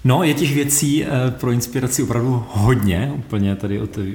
No, 0.03 0.23
je 0.23 0.33
těch 0.33 0.53
věcí 0.53 1.05
eh, 1.05 1.09
pro 1.31 1.51
inspiraci 1.51 2.03
opravdu 2.03 2.45
hodně. 2.49 3.13
Úplně 3.15 3.55
tady 3.55 3.81
od, 3.81 3.97
eh, 3.97 4.13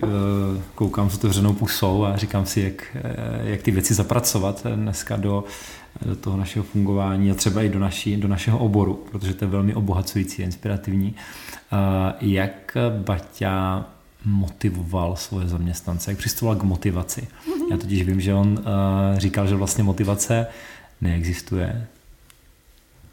koukám 0.75 1.11
s 1.11 1.15
otevřenou 1.15 1.53
pusou 1.53 2.05
a 2.05 2.17
říkám 2.17 2.47
si, 2.47 2.61
jak, 2.61 2.97
eh, 2.97 3.51
jak 3.51 3.63
ty 3.63 3.71
věci 3.71 3.95
zapracovat 3.95 4.67
dneska 4.75 5.17
do, 5.17 5.45
do 6.07 6.17
toho 6.17 6.37
našeho 6.37 6.65
fungování 6.65 7.31
a 7.31 7.35
třeba 7.35 7.63
i 7.63 7.69
do, 7.69 7.79
naší, 7.79 8.17
do 8.17 8.29
našeho 8.29 8.59
oboru, 8.59 9.05
protože 9.11 9.35
to 9.35 9.45
je 9.45 9.51
velmi 9.51 9.75
obohacující 9.75 10.43
a 10.43 10.47
inspirativní. 10.47 11.15
Jak 12.21 12.77
Baťa 12.99 13.87
motivoval 14.25 15.17
svoje 15.17 15.49
zaměstnance, 15.49 16.11
jak 16.11 16.19
přistupoval 16.19 16.57
k 16.57 16.63
motivaci. 16.63 17.29
Já 17.71 17.77
totiž 17.77 18.03
vím, 18.03 18.21
že 18.21 18.35
on 18.35 18.65
říkal, 19.17 19.47
že 19.47 19.55
vlastně 19.55 19.85
motivace 19.85 20.47
neexistuje. 21.01 21.87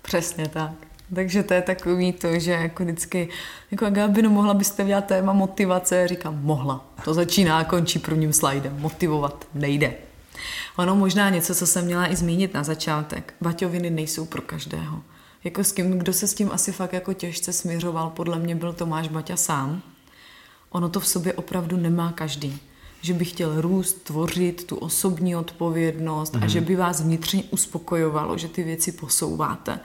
Přesně 0.02 0.48
tak. 0.48 0.72
Takže 1.16 1.44
to 1.44 1.54
je 1.54 1.62
takový 1.62 2.14
to, 2.14 2.40
že 2.40 2.52
jako 2.52 2.84
vždycky, 2.84 3.30
jako 3.72 3.90
Gabino, 3.90 4.30
mohla 4.30 4.54
byste 4.54 4.86
dělat 4.86 5.06
téma 5.06 5.34
motivace? 5.34 6.08
Říkám, 6.08 6.40
mohla. 6.42 6.86
To 7.06 7.14
začíná 7.14 7.58
a 7.58 7.64
končí 7.64 8.00
prvním 8.00 8.34
slajdem. 8.34 8.76
Motivovat 8.80 9.48
nejde. 9.54 9.94
Ono 10.76 10.96
možná 10.96 11.30
něco, 11.30 11.56
co 11.56 11.68
jsem 11.68 11.86
měla 11.86 12.12
i 12.12 12.16
zmínit 12.16 12.54
na 12.54 12.64
začátek. 12.64 13.34
Baťoviny 13.42 13.90
nejsou 13.90 14.26
pro 14.26 14.42
každého. 14.42 15.02
Jako 15.44 15.64
s 15.64 15.72
kým, 15.72 16.00
kdo 16.00 16.14
se 16.14 16.28
s 16.28 16.34
tím 16.34 16.50
asi 16.52 16.72
fakt 16.72 16.94
jako 16.94 17.14
těžce 17.14 17.54
směřoval, 17.54 18.10
podle 18.10 18.40
mě 18.40 18.56
byl 18.56 18.74
Tomáš 18.74 19.08
Baťa 19.08 19.38
sám. 19.38 19.82
Ono 20.70 20.90
to 20.90 21.00
v 21.00 21.08
sobě 21.08 21.34
opravdu 21.34 21.78
nemá 21.78 22.12
každý 22.12 22.60
že 23.02 23.14
by 23.14 23.26
chtěl 23.26 23.62
růst, 23.62 24.04
tvořit 24.04 24.64
tu 24.64 24.76
osobní 24.76 25.36
odpovědnost 25.36 26.36
mm-hmm. 26.36 26.44
a 26.44 26.48
že 26.48 26.60
mhm. 26.60 26.68
by 26.68 26.76
vás 26.76 27.02
vnitřně 27.02 27.44
uspokojovalo, 27.52 28.38
že 28.38 28.48
ty 28.48 28.64
věci 28.64 28.92
posouváte. 28.92 29.80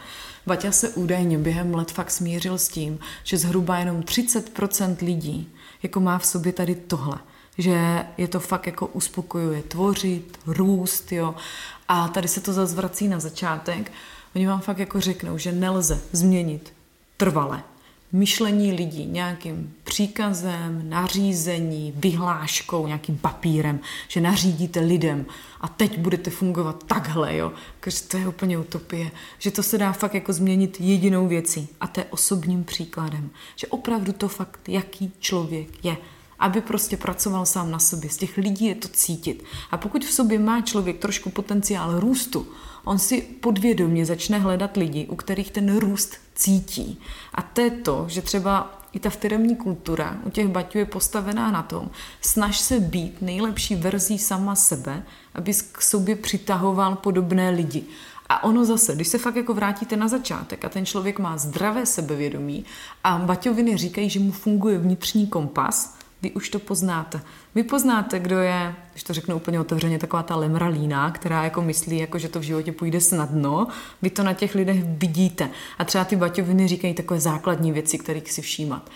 Vaťa 0.46 0.72
se 0.72 0.88
údajně 0.88 1.38
během 1.38 1.74
let 1.74 1.90
fakt 1.90 2.10
smířil 2.10 2.58
s 2.58 2.68
tím, 2.68 2.98
že 3.24 3.38
zhruba 3.38 3.78
jenom 3.78 4.00
30% 4.00 4.96
lidí 5.04 5.48
jako 5.82 6.00
má 6.00 6.18
v 6.18 6.26
sobě 6.26 6.52
tady 6.52 6.74
tohle 6.74 7.18
že 7.58 8.04
je 8.18 8.28
to 8.28 8.40
fakt 8.40 8.66
jako 8.66 8.86
uspokojuje 8.86 9.62
tvořit, 9.62 10.38
růst, 10.46 11.12
jo. 11.12 11.34
A 11.88 12.08
tady 12.08 12.28
se 12.28 12.40
to 12.40 12.52
zase 12.52 12.74
vrací 12.74 13.08
na 13.08 13.20
začátek. 13.20 13.92
Oni 14.34 14.46
vám 14.46 14.60
fakt 14.60 14.78
jako 14.78 15.00
řeknou, 15.00 15.38
že 15.38 15.52
nelze 15.52 16.00
změnit 16.12 16.72
trvale 17.16 17.62
myšlení 18.12 18.72
lidí 18.72 19.06
nějakým 19.06 19.74
příkazem, 19.84 20.82
nařízení, 20.88 21.92
vyhláškou, 21.96 22.86
nějakým 22.86 23.18
papírem, 23.18 23.80
že 24.08 24.20
nařídíte 24.20 24.80
lidem 24.80 25.26
a 25.60 25.68
teď 25.68 25.98
budete 25.98 26.30
fungovat 26.30 26.84
takhle, 26.86 27.36
jo. 27.36 27.52
Protože 27.80 28.02
to 28.02 28.16
je 28.16 28.28
úplně 28.28 28.58
utopie. 28.58 29.10
Že 29.38 29.50
to 29.50 29.62
se 29.62 29.78
dá 29.78 29.92
fakt 29.92 30.14
jako 30.14 30.32
změnit 30.32 30.80
jedinou 30.80 31.28
věcí 31.28 31.68
a 31.80 31.86
to 31.86 32.00
je 32.00 32.06
osobním 32.10 32.64
příkladem. 32.64 33.30
Že 33.56 33.66
opravdu 33.66 34.12
to 34.12 34.28
fakt, 34.28 34.68
jaký 34.68 35.12
člověk 35.18 35.84
je 35.84 35.96
aby 36.42 36.60
prostě 36.60 36.96
pracoval 36.96 37.46
sám 37.46 37.70
na 37.70 37.78
sobě. 37.78 38.10
Z 38.10 38.16
těch 38.16 38.36
lidí 38.36 38.66
je 38.66 38.74
to 38.74 38.88
cítit. 38.88 39.44
A 39.70 39.76
pokud 39.76 40.04
v 40.04 40.12
sobě 40.12 40.38
má 40.38 40.60
člověk 40.60 40.98
trošku 40.98 41.30
potenciál 41.30 42.00
růstu, 42.00 42.46
on 42.84 42.98
si 42.98 43.22
podvědomě 43.22 44.06
začne 44.06 44.38
hledat 44.38 44.76
lidi, 44.76 45.06
u 45.06 45.16
kterých 45.16 45.50
ten 45.50 45.78
růst 45.78 46.16
cítí. 46.34 47.00
A 47.34 47.42
to 47.42 47.60
je 47.60 47.70
to, 47.70 48.04
že 48.08 48.22
třeba 48.22 48.78
i 48.92 48.98
ta 48.98 49.10
firmní 49.10 49.56
kultura 49.56 50.16
u 50.24 50.30
těch 50.30 50.48
baťů 50.48 50.78
je 50.78 50.84
postavená 50.84 51.50
na 51.50 51.62
tom, 51.62 51.90
snaž 52.20 52.58
se 52.60 52.80
být 52.80 53.22
nejlepší 53.22 53.74
verzí 53.74 54.18
sama 54.18 54.54
sebe, 54.54 55.02
aby 55.34 55.52
k 55.72 55.82
sobě 55.82 56.16
přitahoval 56.16 56.96
podobné 56.96 57.50
lidi. 57.50 57.84
A 58.28 58.44
ono 58.44 58.64
zase, 58.64 58.94
když 58.94 59.08
se 59.08 59.18
fakt 59.18 59.36
jako 59.36 59.54
vrátíte 59.54 59.96
na 59.96 60.08
začátek 60.08 60.64
a 60.64 60.68
ten 60.68 60.86
člověk 60.86 61.18
má 61.18 61.38
zdravé 61.38 61.86
sebevědomí 61.86 62.64
a 63.04 63.18
baťoviny 63.18 63.76
říkají, 63.76 64.10
že 64.10 64.20
mu 64.20 64.32
funguje 64.32 64.78
vnitřní 64.78 65.26
kompas, 65.26 65.96
vy 66.22 66.30
už 66.30 66.48
to 66.48 66.58
poznáte. 66.58 67.20
Vy 67.55 67.62
poznáte, 67.62 68.20
kdo 68.20 68.38
je, 68.38 68.74
když 68.92 69.03
to 69.03 69.12
řeknu 69.12 69.36
úplně 69.36 69.61
otevřeně, 69.61 69.98
taková 69.98 70.22
ta 70.22 70.36
lemralína, 70.36 71.11
která 71.11 71.44
jako 71.44 71.62
myslí, 71.62 71.98
jako, 71.98 72.18
že 72.18 72.28
to 72.28 72.40
v 72.40 72.42
životě 72.42 72.72
půjde 72.72 73.00
snadno. 73.00 73.66
Vy 74.03 74.11
to 74.11 74.22
na 74.22 74.32
těch 74.34 74.55
lidech 74.55 74.84
vidíte. 74.84 75.50
A 75.78 75.84
třeba 75.84 76.05
ty 76.05 76.16
baťoviny 76.16 76.68
říkají 76.68 76.94
takové 76.94 77.20
základní 77.20 77.72
věci, 77.72 77.98
kterých 77.98 78.32
si 78.32 78.42
všímat 78.42 78.90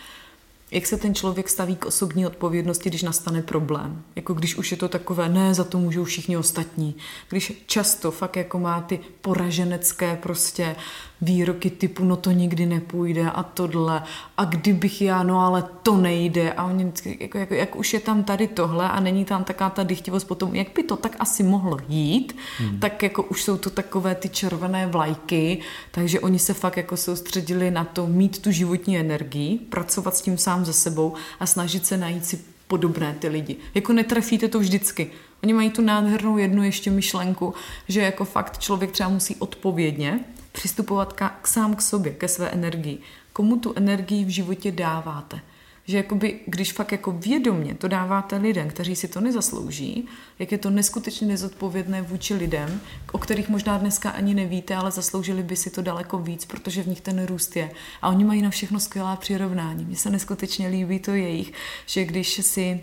jak 0.71 0.87
se 0.87 0.97
ten 0.97 1.15
člověk 1.15 1.49
staví 1.49 1.77
k 1.77 1.87
osobní 1.87 2.27
odpovědnosti, 2.27 2.91
když 2.91 3.03
nastane 3.03 3.43
problém. 3.43 4.03
Jako 4.17 4.35
když 4.35 4.57
už 4.57 4.71
je 4.71 4.77
to 4.77 4.89
takové, 4.89 5.29
ne, 5.29 5.55
za 5.55 5.65
to 5.65 5.79
můžou 5.79 6.05
všichni 6.05 6.37
ostatní. 6.37 6.97
Když 7.29 7.65
často 7.67 8.11
fakt 8.11 8.37
jako 8.37 8.59
má 8.59 8.81
ty 8.81 9.01
poraženecké 9.21 10.19
prostě 10.23 10.77
výroky 11.21 11.71
typu, 11.71 12.05
no 12.05 12.17
to 12.17 12.31
nikdy 12.31 12.67
nepůjde 12.67 13.31
a 13.31 13.43
tohle 13.43 14.03
a 14.37 14.45
kdybych 14.45 15.03
já, 15.03 15.23
no 15.23 15.41
ale 15.41 15.65
to 15.83 15.97
nejde 15.97 16.53
a 16.53 16.65
oni 16.65 16.93
jako, 17.21 17.39
jako, 17.39 17.55
jak 17.55 17.77
už 17.77 17.93
je 17.95 18.01
tam 18.01 18.25
tady 18.25 18.49
tohle 18.49 18.89
a 18.89 19.01
není 19.01 19.25
tam 19.25 19.45
taká 19.45 19.71
ta 19.71 19.83
dychtivost 19.83 20.29
potom, 20.29 20.55
jak 20.55 20.69
by 20.75 20.83
to 20.83 20.97
tak 20.97 21.17
asi 21.19 21.43
mohlo 21.43 21.79
jít, 21.89 22.37
hmm. 22.59 22.79
tak 22.81 23.03
jako 23.03 23.23
už 23.23 23.43
jsou 23.43 23.57
to 23.57 23.71
takové 23.71 24.15
ty 24.15 24.29
červené 24.29 24.87
vlajky, 24.87 25.61
takže 25.91 26.21
oni 26.21 26.39
se 26.39 26.55
fakt 26.55 26.77
jako 26.77 26.97
soustředili 26.97 27.71
na 27.71 27.85
to 27.85 28.07
mít 28.07 28.43
tu 28.43 28.51
životní 28.51 28.99
energii, 28.99 29.59
pracovat 29.59 30.17
s 30.17 30.23
tím 30.23 30.39
sám 30.39 30.65
ze 30.65 30.73
sebou 30.73 31.15
a 31.41 31.47
snažit 31.47 31.87
se 31.87 31.97
najít 31.97 32.27
si 32.27 32.39
podobné 32.69 33.17
ty 33.19 33.29
lidi. 33.29 33.57
Jako 33.75 33.93
netrefíte 33.93 34.49
to 34.49 34.59
vždycky. 34.59 35.11
Oni 35.43 35.53
mají 35.53 35.71
tu 35.71 35.83
nádhernou 35.83 36.39
jednu 36.39 36.63
ještě 36.63 36.91
myšlenku, 36.91 37.55
že 37.89 38.01
jako 38.01 38.25
fakt 38.25 38.59
člověk 38.59 38.91
třeba 38.91 39.09
musí 39.09 39.37
odpovědně 39.37 40.21
přistupovat 40.57 41.13
k, 41.13 41.29
k 41.43 41.47
sám 41.47 41.77
k 41.77 41.83
sobě, 41.83 42.13
ke 42.13 42.29
své 42.29 42.49
energii. 42.49 42.99
Komu 43.33 43.57
tu 43.57 43.73
energii 43.77 44.25
v 44.25 44.29
životě 44.29 44.73
dáváte? 44.73 45.41
Že 45.85 45.97
jakoby, 45.97 46.41
když 46.47 46.73
fakt 46.73 46.93
jako 46.93 47.13
vědomně 47.13 47.75
to 47.75 47.89
dáváte 47.89 48.37
lidem, 48.37 48.69
kteří 48.69 48.97
si 48.97 49.09
to 49.09 49.21
nezaslouží, 49.21 50.09
jak 50.39 50.53
je 50.53 50.59
to 50.59 50.71
neskutečně 50.71 51.27
nezodpovědné 51.27 52.03
vůči 52.03 52.35
lidem, 52.35 52.81
o 53.13 53.19
kterých 53.19 53.49
možná 53.49 53.79
dneska 53.79 54.11
ani 54.11 54.35
nevíte, 54.35 54.77
ale 54.77 54.91
zasloužili 54.91 55.43
by 55.43 55.57
si 55.57 55.71
to 55.71 55.83
daleko 55.83 56.19
víc, 56.19 56.45
protože 56.45 56.83
v 56.83 56.89
nich 56.89 57.01
ten 57.01 57.27
růst 57.27 57.57
je. 57.57 57.71
A 58.03 58.09
oni 58.09 58.25
mají 58.25 58.43
na 58.43 58.51
všechno 58.51 58.81
skvělá 58.81 59.17
přirovnání. 59.17 59.85
Mně 59.85 59.97
se 59.97 60.11
neskutečně 60.11 60.69
líbí 60.69 60.99
to 60.99 61.11
jejich, 61.11 61.53
že 61.87 62.05
když 62.05 62.29
si 62.29 62.81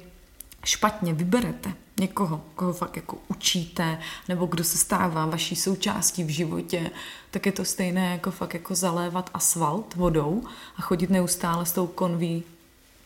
špatně 0.63 1.13
vyberete 1.13 1.73
někoho, 1.99 2.41
koho 2.55 2.73
fakt 2.73 2.95
jako 2.95 3.17
učíte, 3.27 3.99
nebo 4.29 4.45
kdo 4.45 4.63
se 4.63 4.77
stává 4.77 5.25
vaší 5.25 5.55
součástí 5.55 6.23
v 6.23 6.29
životě, 6.29 6.91
tak 7.31 7.45
je 7.45 7.51
to 7.51 7.65
stejné 7.65 8.11
jako 8.11 8.31
fakt 8.31 8.53
jako 8.53 8.75
zalévat 8.75 9.29
asfalt 9.33 9.95
vodou 9.95 10.43
a 10.77 10.81
chodit 10.81 11.09
neustále 11.09 11.65
s 11.65 11.71
tou 11.71 11.87
konví 11.87 12.43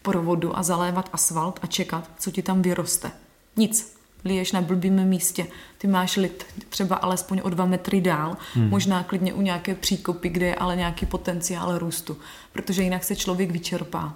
provodu 0.02 0.58
a 0.58 0.64
zalévat 0.64 1.10
asfalt 1.14 1.60
a 1.62 1.68
čekat, 1.68 2.10
co 2.20 2.32
ti 2.32 2.42
tam 2.42 2.62
vyroste. 2.62 3.12
Nic. 3.56 3.98
Liješ 4.26 4.52
na 4.52 4.62
blbým 4.62 5.06
místě. 5.06 5.48
Ty 5.78 5.88
máš 5.88 6.16
lid 6.16 6.46
třeba 6.70 6.96
alespoň 6.96 7.42
o 7.44 7.50
dva 7.50 7.66
metry 7.66 8.02
dál, 8.02 8.38
hmm. 8.54 8.70
možná 8.70 9.04
klidně 9.04 9.34
u 9.34 9.42
nějaké 9.42 9.76
příkopy, 9.76 10.30
kde 10.30 10.46
je 10.46 10.56
ale 10.56 10.76
nějaký 10.76 11.06
potenciál 11.06 11.78
růstu, 11.78 12.18
protože 12.54 12.84
jinak 12.84 13.04
se 13.04 13.16
člověk 13.16 13.52
vyčerpá. 13.52 14.14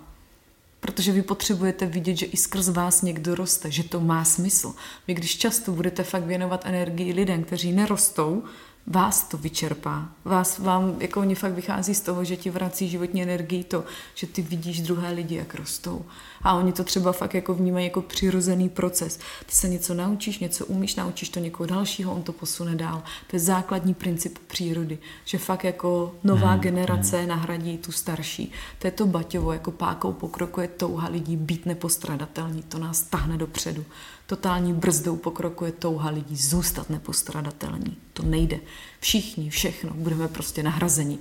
Protože 0.82 1.12
vy 1.12 1.22
potřebujete 1.22 1.86
vidět, 1.86 2.16
že 2.16 2.26
i 2.26 2.38
skrz 2.38 2.70
vás 2.70 3.02
někdo 3.02 3.36
roste, 3.36 3.72
že 3.72 3.84
to 3.84 4.00
má 4.00 4.26
smysl. 4.26 4.74
Vy 5.08 5.14
když 5.14 5.38
často 5.38 5.72
budete 5.72 6.04
fakt 6.04 6.24
věnovat 6.24 6.66
energii 6.66 7.14
lidem, 7.14 7.44
kteří 7.44 7.72
nerostou, 7.72 8.44
vás 8.88 9.24
to 9.24 9.38
vyčerpá. 9.38 10.10
Vás, 10.26 10.60
vám, 10.60 10.96
jako 11.00 11.20
oni 11.20 11.36
fakt 11.36 11.54
vychází 11.54 11.96
z 11.96 12.02
toho, 12.02 12.24
že 12.24 12.38
ti 12.38 12.50
vrací 12.50 12.90
životní 12.90 13.24
energii 13.24 13.64
to, 13.64 13.84
že 14.16 14.28
ty 14.28 14.42
vidíš 14.42 14.82
druhé 14.82 15.12
lidi, 15.12 15.36
jak 15.36 15.56
rostou. 15.56 16.06
A 16.42 16.54
oni 16.54 16.74
to 16.74 16.84
třeba 16.84 17.12
fakt 17.12 17.34
jako 17.34 17.54
vnímají 17.54 17.86
jako 17.86 18.02
přirozený 18.02 18.70
proces. 18.70 19.20
Ty 19.46 19.56
se 19.56 19.70
něco 19.70 19.94
naučíš, 19.94 20.40
něco 20.40 20.66
umíš, 20.66 20.96
naučíš 20.96 21.30
to 21.30 21.40
někoho 21.40 21.68
dalšího, 21.68 22.14
on 22.14 22.24
to 22.24 22.34
posune 22.34 22.76
dál. 22.76 23.04
To 23.28 23.36
je 23.36 23.40
základní 23.40 23.94
princip 23.94 24.40
přírody, 24.48 24.98
že 25.26 25.38
fakt 25.38 25.64
jako 25.64 26.16
nová 26.24 26.52
hmm, 26.52 26.62
generace 26.62 27.18
hmm. 27.18 27.28
nahradí 27.28 27.78
tu 27.78 27.92
starší. 27.92 28.52
To 28.80 28.88
je 28.88 28.92
to 28.92 29.08
Baťovo, 29.08 29.54
jako 29.54 29.72
pákou 29.72 30.14
pokroku 30.14 30.62
je 30.62 30.68
touha 30.68 31.10
lidí 31.10 31.38
být 31.38 31.66
nepostradatelní, 31.66 32.64
to 32.64 32.80
nás 32.80 33.02
tahne 33.02 33.38
dopředu. 33.38 33.86
Totální 34.32 34.74
brzdou 34.74 35.16
pokroku 35.16 35.66
je 35.66 35.72
touha 35.72 36.10
lidí 36.10 36.36
zůstat 36.38 36.90
nepostradatelní. 36.90 37.98
To 38.14 38.24
nejde. 38.24 38.60
Všichni, 39.00 39.50
všechno, 39.50 39.92
budeme 39.94 40.28
prostě 40.28 40.64
nahrazeni. 40.64 41.18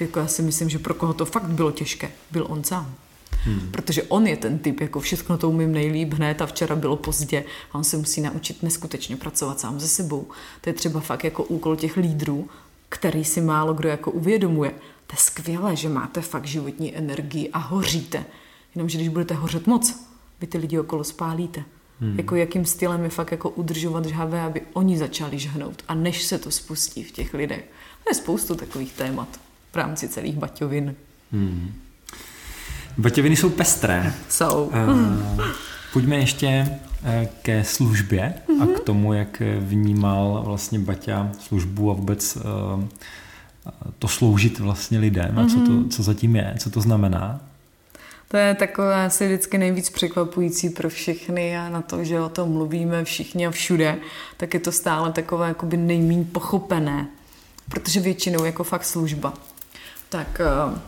Jako 0.00 0.18
já 0.18 0.26
si 0.26 0.42
myslím, 0.42 0.68
že 0.68 0.78
pro 0.78 0.94
koho 0.94 1.14
to 1.14 1.24
fakt 1.24 1.46
bylo 1.46 1.70
těžké, 1.70 2.10
byl 2.30 2.46
on 2.48 2.64
sám. 2.64 2.94
Hmm. 3.30 3.68
Protože 3.70 4.02
on 4.02 4.26
je 4.26 4.36
ten 4.36 4.58
typ, 4.58 4.80
jako 4.80 5.00
všechno 5.00 5.38
to 5.38 5.50
umím 5.50 5.72
nejlíp 5.72 6.12
hned 6.12 6.42
a 6.42 6.46
včera 6.46 6.76
bylo 6.76 6.96
pozdě 6.96 7.44
a 7.72 7.78
on 7.78 7.84
se 7.84 7.96
musí 7.96 8.20
naučit 8.20 8.62
neskutečně 8.62 9.16
pracovat 9.16 9.60
sám 9.60 9.80
se 9.80 9.88
sebou. 9.88 10.28
To 10.60 10.70
je 10.70 10.74
třeba 10.74 11.00
fakt 11.00 11.24
jako 11.24 11.44
úkol 11.44 11.76
těch 11.76 11.96
lídrů, 11.96 12.48
který 12.88 13.24
si 13.24 13.40
málo 13.40 13.74
kdo 13.74 13.88
jako 13.88 14.10
uvědomuje. 14.10 14.70
To 15.06 15.12
je 15.12 15.18
skvělé, 15.18 15.76
že 15.76 15.88
máte 15.88 16.20
fakt 16.20 16.46
životní 16.46 16.96
energii 16.96 17.50
a 17.50 17.58
hoříte. 17.58 18.24
Jenomže 18.74 18.98
když 18.98 19.08
budete 19.08 19.34
hořet 19.34 19.66
moc, 19.66 20.06
vy 20.40 20.46
ty 20.46 20.58
lidi 20.58 20.78
okolo 20.78 21.04
spálíte. 21.04 21.64
Hmm. 22.00 22.16
Jako 22.16 22.36
jakým 22.36 22.64
stylem 22.64 23.04
je 23.04 23.08
fakt 23.08 23.32
jako 23.32 23.50
udržovat 23.50 24.06
žhavé, 24.06 24.40
aby 24.40 24.62
oni 24.72 24.98
začali 24.98 25.38
žhnout 25.38 25.82
a 25.88 25.94
než 25.94 26.22
se 26.22 26.38
to 26.38 26.50
spustí 26.50 27.02
v 27.02 27.12
těch 27.12 27.34
lidech. 27.34 27.64
To 28.04 28.10
je 28.10 28.14
spoustu 28.14 28.54
takových 28.54 28.92
témat 28.92 29.28
v 29.72 29.76
rámci 29.76 30.08
celých 30.08 30.36
baťovin. 30.36 30.94
Hmm. 31.32 31.72
Baťoviny 32.98 33.36
jsou 33.36 33.50
pestré. 33.50 34.14
Jsou. 34.28 34.64
Uh, 34.64 35.44
pojďme 35.92 36.16
ještě 36.16 36.78
eh, 37.04 37.28
ke 37.42 37.64
službě 37.64 38.34
mm-hmm. 38.48 38.62
a 38.62 38.66
k 38.66 38.68
mhm. 38.68 38.80
tomu, 38.84 39.12
jak 39.12 39.42
vnímal 39.58 40.42
vlastně 40.46 40.78
Baťa 40.78 41.30
službu 41.40 41.90
a 41.90 41.94
vůbec 41.94 42.36
uh, 42.36 42.84
to 43.98 44.08
sloužit 44.08 44.58
vlastně 44.58 44.98
lidem 44.98 45.34
mm-hmm. 45.34 45.44
a 45.44 45.48
co, 45.48 45.54
to, 45.54 45.70
mhm. 45.70 45.88
co 45.88 46.02
zatím 46.02 46.36
je, 46.36 46.54
co 46.58 46.70
to 46.70 46.80
znamená. 46.80 47.40
To 48.34 48.38
je 48.38 48.54
takové 48.54 49.04
asi 49.04 49.26
vždycky 49.26 49.58
nejvíc 49.58 49.90
překvapující 49.90 50.70
pro 50.70 50.88
všechny 50.88 51.58
a 51.58 51.68
na 51.68 51.82
to, 51.82 52.04
že 52.04 52.20
o 52.20 52.28
tom 52.28 52.52
mluvíme 52.52 53.04
všichni 53.04 53.46
a 53.46 53.50
všude, 53.50 53.98
tak 54.36 54.54
je 54.54 54.60
to 54.60 54.72
stále 54.72 55.12
takové 55.12 55.48
jakoby 55.48 55.76
nejméně 55.76 56.24
pochopené, 56.24 57.08
protože 57.68 58.00
většinou 58.00 58.44
jako 58.44 58.64
fakt 58.64 58.84
služba. 58.84 59.34
Tak 60.08 60.40
uh, 60.68 60.78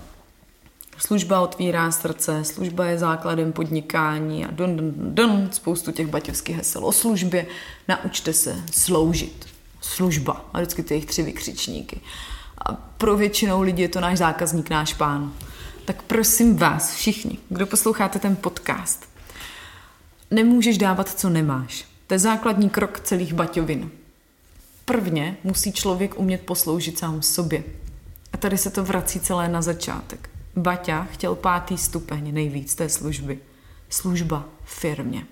Služba 0.99 1.40
otvírá 1.40 1.90
srdce, 1.90 2.44
služba 2.44 2.86
je 2.86 2.99
základem 2.99 3.53
podnikání 3.53 4.44
a 4.44 4.51
don, 4.51 4.76
don, 4.76 4.92
don, 4.97 5.49
spoustu 5.53 5.92
těch 5.92 6.07
baťovských 6.07 6.57
hesel 6.57 6.84
o 6.86 6.92
službě. 6.92 7.47
Naučte 7.88 8.32
se 8.32 8.57
sloužit. 8.72 9.47
Služba. 9.80 10.44
A 10.53 10.59
vždycky 10.59 10.82
ty 10.82 10.94
jejich 10.94 11.07
tři 11.07 11.22
vykřičníky. 11.22 12.01
A 12.66 12.72
pro 12.72 13.16
většinou 13.16 13.62
lidí 13.62 13.82
je 13.82 13.88
to 13.88 14.01
náš 14.01 14.18
zákazník, 14.18 14.70
náš 14.70 14.94
pán. 14.94 15.32
Tak 15.87 16.03
prosím 16.03 16.57
vás, 16.57 16.95
všichni, 16.95 17.39
kdo 17.49 17.66
posloucháte 17.66 18.18
ten 18.18 18.37
podcast, 18.37 19.09
nemůžeš 20.30 20.78
dávat, 20.78 21.09
co 21.09 21.28
nemáš. 21.28 21.84
To 22.07 22.14
je 22.14 22.18
základní 22.18 22.70
krok 22.70 23.01
celých 23.01 23.34
baťovin. 23.34 23.91
Prvně 24.84 25.37
musí 25.45 25.72
člověk 25.72 26.18
umět 26.18 26.41
posloužit 26.41 26.99
sám 26.99 27.22
sobě. 27.22 27.64
A 28.32 28.37
tady 28.37 28.59
se 28.59 28.70
to 28.70 28.84
vrací 28.84 29.20
celé 29.20 29.49
na 29.49 29.62
začátek. 29.62 30.30
Baťa 30.57 31.05
chtěl 31.12 31.34
pátý 31.34 31.78
stupeň 31.78 32.34
nejvíc 32.34 32.74
té 32.74 32.89
služby. 32.89 33.39
Služba 33.89 34.45
firmě. 34.64 35.26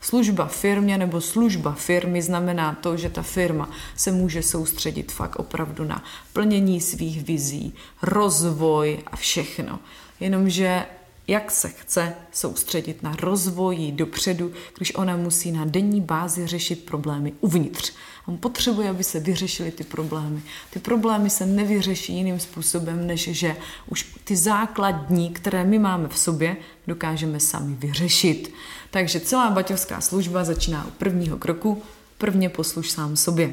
Služba 0.00 0.46
firmě 0.46 0.98
nebo 0.98 1.20
služba 1.20 1.72
firmy 1.72 2.22
znamená 2.22 2.74
to, 2.74 2.96
že 2.96 3.10
ta 3.10 3.22
firma 3.22 3.70
se 3.96 4.12
může 4.12 4.42
soustředit 4.42 5.12
fakt 5.12 5.36
opravdu 5.36 5.84
na 5.84 6.04
plnění 6.32 6.80
svých 6.80 7.24
vizí, 7.24 7.74
rozvoj 8.02 8.98
a 9.06 9.16
všechno. 9.16 9.78
Jenomže 10.20 10.84
jak 11.28 11.50
se 11.50 11.68
chce 11.68 12.14
soustředit 12.32 13.02
na 13.02 13.16
rozvoji 13.20 13.92
dopředu, 13.92 14.52
když 14.76 14.94
ona 14.94 15.16
musí 15.16 15.52
na 15.52 15.64
denní 15.64 16.00
bázi 16.00 16.46
řešit 16.46 16.84
problémy 16.84 17.32
uvnitř. 17.40 17.92
On 18.26 18.38
potřebuje, 18.38 18.90
aby 18.90 19.04
se 19.04 19.20
vyřešily 19.20 19.70
ty 19.70 19.84
problémy. 19.84 20.42
Ty 20.70 20.78
problémy 20.78 21.30
se 21.30 21.46
nevyřeší 21.46 22.14
jiným 22.14 22.40
způsobem, 22.40 23.06
než 23.06 23.28
že 23.28 23.56
už 23.86 24.16
ty 24.24 24.36
základní, 24.36 25.30
které 25.30 25.64
my 25.64 25.78
máme 25.78 26.08
v 26.08 26.18
sobě, 26.18 26.56
dokážeme 26.86 27.40
sami 27.40 27.74
vyřešit. 27.74 28.54
Takže 28.90 29.20
celá 29.20 29.50
baťovská 29.50 30.00
služba 30.00 30.44
začíná 30.44 30.86
u 30.86 30.90
prvního 30.90 31.36
kroku, 31.36 31.82
prvně 32.18 32.48
posluš 32.48 32.90
sám 32.90 33.16
sobě. 33.16 33.52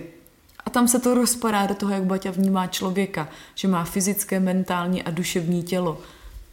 A 0.65 0.69
tam 0.69 0.87
se 0.87 0.99
to 0.99 1.13
rozpadá 1.13 1.65
do 1.65 1.75
toho, 1.75 1.91
jak 1.91 2.03
Baťa 2.03 2.31
vnímá 2.31 2.67
člověka, 2.67 3.29
že 3.55 3.67
má 3.67 3.83
fyzické, 3.83 4.39
mentální 4.39 5.03
a 5.03 5.11
duševní 5.11 5.63
tělo. 5.63 6.01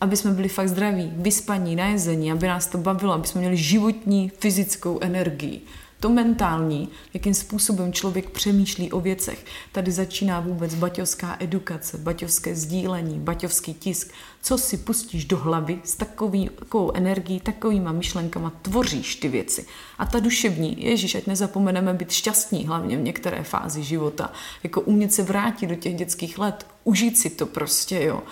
Aby 0.03 0.16
jsme 0.16 0.30
byli 0.30 0.48
fakt 0.48 0.68
zdraví, 0.68 1.12
vyspaní, 1.16 1.76
najezení, 1.76 2.32
aby 2.32 2.46
nás 2.46 2.66
to 2.66 2.78
bavilo, 2.78 3.12
aby 3.12 3.26
jsme 3.26 3.40
měli 3.40 3.57
životní, 3.57 4.32
fyzickou 4.38 4.98
energii 5.00 5.62
to 6.03 6.09
mentální, 6.09 6.88
jakým 7.14 7.34
způsobem 7.34 7.92
člověk 7.92 8.30
přemýšlí 8.30 8.92
o 8.92 9.00
věcech. 9.00 9.44
Tady 9.72 9.92
začíná 9.92 10.40
vůbec 10.40 10.74
baťovská 10.74 11.36
edukace, 11.40 11.98
baťovské 11.98 12.57
sdílení, 12.57 13.18
baťovský 13.18 13.74
tisk. 13.74 14.12
Co 14.42 14.59
si 14.59 14.76
pustíš 14.76 15.24
do 15.24 15.36
hlavy 15.36 15.80
s 15.84 15.96
takový, 15.96 16.50
takovou 16.59 16.92
energií, 16.94 17.40
takovýma 17.40 17.92
myšlenkama 17.92 18.53
tvoříš 18.62 19.16
ty 19.16 19.28
věci. 19.28 19.66
A 19.98 20.07
ta 20.07 20.20
duševní, 20.20 20.84
ježíš, 20.84 21.14
ať 21.14 21.26
nezapomeneme 21.26 21.94
být 21.94 22.11
šťastní, 22.11 22.66
hlavně 22.66 22.96
v 22.96 23.03
některé 23.03 23.42
fázi 23.42 23.82
života, 23.82 24.32
jako 24.62 24.80
umět 24.80 25.12
se 25.12 25.22
vrátit 25.22 25.66
do 25.66 25.74
těch 25.74 25.94
dětských 25.94 26.38
let, 26.38 26.66
užít 26.84 27.18
si 27.18 27.30
to 27.30 27.46
prostě, 27.46 28.03
jo. 28.03 28.22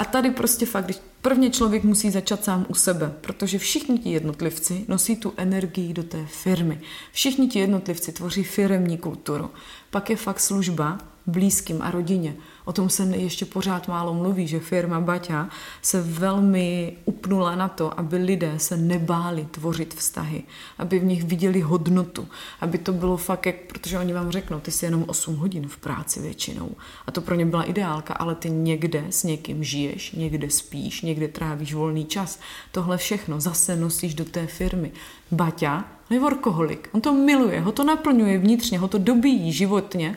A 0.00 0.04
tady 0.04 0.30
prostě 0.30 0.66
fakt, 0.66 0.84
když 0.84 0.98
prvně 1.22 1.50
člověk 1.50 1.84
musí 1.84 2.10
začat 2.10 2.44
sám 2.44 2.66
u 2.68 2.74
sebe, 2.74 3.12
protože 3.20 3.58
všichni 3.58 3.98
ti 3.98 4.10
jednotlivci 4.10 4.84
nosí 4.88 5.16
tu 5.16 5.32
energii 5.36 5.92
do 5.92 6.02
té 6.02 6.26
firmy. 6.26 6.80
Všichni 7.12 7.48
ti 7.48 7.58
jednotlivci 7.58 8.12
tvoří 8.12 8.44
firemní 8.44 8.98
kulturu. 8.98 9.50
Pak 9.90 10.10
je 10.10 10.16
fakt 10.16 10.40
služba 10.40 10.98
blízkým 11.26 11.82
a 11.82 11.90
rodině. 11.90 12.36
O 12.70 12.72
tom 12.72 12.88
se 12.88 13.02
ještě 13.02 13.44
pořád 13.44 13.88
málo 13.88 14.14
mluví, 14.14 14.46
že 14.46 14.60
firma 14.60 15.00
Baťa 15.00 15.48
se 15.82 16.00
velmi 16.00 16.96
upnula 17.04 17.54
na 17.54 17.68
to, 17.68 18.00
aby 18.00 18.16
lidé 18.16 18.54
se 18.56 18.76
nebáli 18.76 19.46
tvořit 19.50 19.94
vztahy, 19.94 20.42
aby 20.78 20.98
v 20.98 21.04
nich 21.04 21.24
viděli 21.24 21.60
hodnotu, 21.60 22.28
aby 22.60 22.78
to 22.78 22.92
bylo 22.92 23.16
fakt, 23.16 23.46
jak, 23.46 23.56
protože 23.56 23.98
oni 23.98 24.12
vám 24.12 24.30
řeknou, 24.30 24.60
ty 24.60 24.70
jsi 24.70 24.84
jenom 24.84 25.04
8 25.06 25.36
hodin 25.36 25.68
v 25.68 25.76
práci 25.76 26.20
většinou. 26.20 26.70
A 27.06 27.10
to 27.10 27.20
pro 27.20 27.34
ně 27.34 27.46
byla 27.46 27.62
ideálka, 27.62 28.14
ale 28.14 28.34
ty 28.34 28.50
někde 28.50 29.04
s 29.10 29.22
někým 29.22 29.64
žiješ, 29.64 30.12
někde 30.12 30.50
spíš, 30.50 31.02
někde 31.02 31.28
trávíš 31.28 31.74
volný 31.74 32.04
čas. 32.04 32.40
Tohle 32.72 32.96
všechno 32.96 33.40
zase 33.40 33.76
nosíš 33.76 34.14
do 34.14 34.24
té 34.24 34.46
firmy. 34.46 34.92
Baťa 35.32 35.84
je 36.10 36.20
workoholik, 36.20 36.88
on 36.92 37.00
to 37.00 37.12
miluje, 37.12 37.60
ho 37.60 37.72
to 37.72 37.84
naplňuje 37.84 38.38
vnitřně, 38.38 38.78
ho 38.78 38.88
to 38.88 38.98
dobíjí 38.98 39.52
životně 39.52 40.16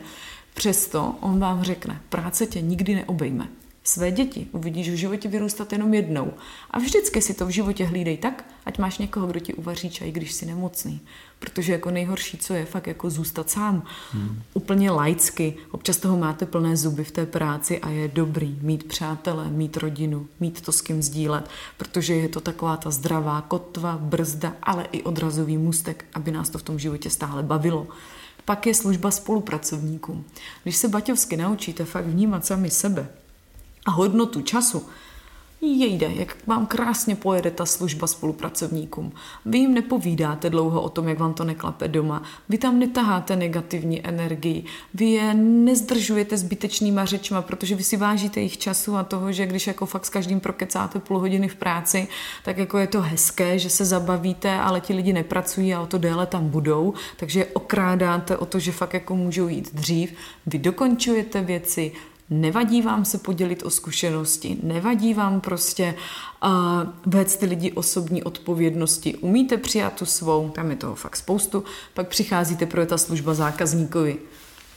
Přesto 0.54 1.14
on 1.20 1.38
vám 1.38 1.62
řekne, 1.62 2.00
práce 2.08 2.46
tě 2.46 2.60
nikdy 2.60 2.94
neobejme. 2.94 3.48
Své 3.86 4.10
děti 4.10 4.46
uvidíš 4.52 4.90
v 4.90 4.94
životě 4.94 5.28
vyrůstat 5.28 5.72
jenom 5.72 5.94
jednou. 5.94 6.32
A 6.70 6.78
vždycky 6.78 7.22
si 7.22 7.34
to 7.34 7.46
v 7.46 7.50
životě 7.50 7.84
hlídej 7.84 8.16
tak, 8.16 8.44
ať 8.66 8.78
máš 8.78 8.98
někoho, 8.98 9.26
kdo 9.26 9.40
ti 9.40 9.54
uvaří 9.54 9.90
čaj, 9.90 10.12
když 10.12 10.32
jsi 10.32 10.46
nemocný. 10.46 11.00
Protože 11.38 11.72
jako 11.72 11.90
nejhorší, 11.90 12.38
co 12.38 12.54
je, 12.54 12.64
fakt 12.64 12.86
jako 12.86 13.10
zůstat 13.10 13.50
sám. 13.50 13.82
Hmm. 14.12 14.42
Úplně 14.54 14.90
laicky. 14.90 15.54
Občas 15.70 15.96
toho 15.96 16.18
máte 16.18 16.46
plné 16.46 16.76
zuby 16.76 17.04
v 17.04 17.10
té 17.10 17.26
práci 17.26 17.78
a 17.78 17.90
je 17.90 18.08
dobrý 18.08 18.58
mít 18.62 18.84
přátele, 18.84 19.50
mít 19.50 19.76
rodinu, 19.76 20.26
mít 20.40 20.60
to 20.60 20.72
s 20.72 20.80
kým 20.80 21.02
sdílet, 21.02 21.50
protože 21.76 22.14
je 22.14 22.28
to 22.28 22.40
taková 22.40 22.76
ta 22.76 22.90
zdravá 22.90 23.40
kotva, 23.40 23.98
brzda, 24.00 24.56
ale 24.62 24.86
i 24.92 25.02
odrazový 25.02 25.58
můstek, 25.58 26.04
aby 26.14 26.30
nás 26.30 26.50
to 26.50 26.58
v 26.58 26.62
tom 26.62 26.78
životě 26.78 27.10
stále 27.10 27.42
bavilo. 27.42 27.86
Pak 28.44 28.66
je 28.66 28.74
služba 28.74 29.10
spolupracovníkům. 29.10 30.24
Když 30.62 30.76
se 30.76 30.88
baťovsky 30.88 31.36
naučíte 31.36 31.84
fakt 31.84 32.06
vnímat 32.06 32.46
sami 32.46 32.70
sebe 32.70 33.08
a 33.86 33.90
hodnotu 33.90 34.42
času, 34.42 34.86
jejde, 35.66 36.10
jak 36.14 36.36
vám 36.46 36.66
krásně 36.66 37.16
pojede 37.16 37.50
ta 37.50 37.66
služba 37.66 38.06
spolupracovníkům. 38.06 39.12
Vy 39.46 39.58
jim 39.58 39.74
nepovídáte 39.74 40.50
dlouho 40.50 40.82
o 40.82 40.88
tom, 40.88 41.08
jak 41.08 41.18
vám 41.18 41.34
to 41.34 41.44
neklape 41.44 41.88
doma. 41.88 42.22
Vy 42.48 42.58
tam 42.58 42.78
netaháte 42.78 43.36
negativní 43.36 44.06
energii. 44.06 44.64
Vy 44.94 45.04
je 45.04 45.34
nezdržujete 45.34 46.36
zbytečnýma 46.36 47.04
řečma, 47.04 47.42
protože 47.42 47.74
vy 47.74 47.82
si 47.82 47.96
vážíte 47.96 48.40
jejich 48.40 48.58
času 48.58 48.96
a 48.96 49.04
toho, 49.04 49.32
že 49.32 49.46
když 49.46 49.66
jako 49.66 49.86
fakt 49.86 50.06
s 50.06 50.10
každým 50.10 50.40
prokecáte 50.40 50.98
půl 50.98 51.18
hodiny 51.18 51.48
v 51.48 51.56
práci, 51.56 52.08
tak 52.44 52.58
jako 52.58 52.78
je 52.78 52.86
to 52.86 53.00
hezké, 53.00 53.58
že 53.58 53.70
se 53.70 53.84
zabavíte, 53.84 54.54
ale 54.54 54.80
ti 54.80 54.94
lidi 54.94 55.12
nepracují 55.12 55.74
a 55.74 55.80
o 55.80 55.86
to 55.86 55.98
déle 55.98 56.26
tam 56.26 56.48
budou, 56.48 56.94
takže 57.16 57.46
okrádáte 57.46 58.36
o 58.36 58.46
to, 58.46 58.58
že 58.58 58.72
fakt 58.72 58.94
jako 58.94 59.16
můžou 59.16 59.48
jít 59.48 59.74
dřív. 59.74 60.12
Vy 60.46 60.58
dokončujete 60.58 61.42
věci, 61.42 61.92
Nevadí 62.30 62.82
vám 62.82 63.04
se 63.04 63.18
podělit 63.18 63.62
o 63.62 63.70
zkušenosti, 63.70 64.58
nevadí 64.62 65.14
vám 65.14 65.40
prostě 65.40 65.94
uh, 66.44 66.50
vést 67.06 67.36
ty 67.36 67.46
lidi 67.46 67.72
osobní 67.72 68.22
odpovědnosti, 68.22 69.16
umíte 69.16 69.56
přijat 69.56 69.92
tu 69.92 70.06
svou, 70.06 70.48
tam 70.48 70.70
je 70.70 70.76
toho 70.76 70.94
fakt 70.94 71.16
spoustu, 71.16 71.64
pak 71.94 72.08
přicházíte 72.08 72.66
pro 72.66 72.86
ta 72.86 72.98
služba 72.98 73.34
zákazníkovi. 73.34 74.16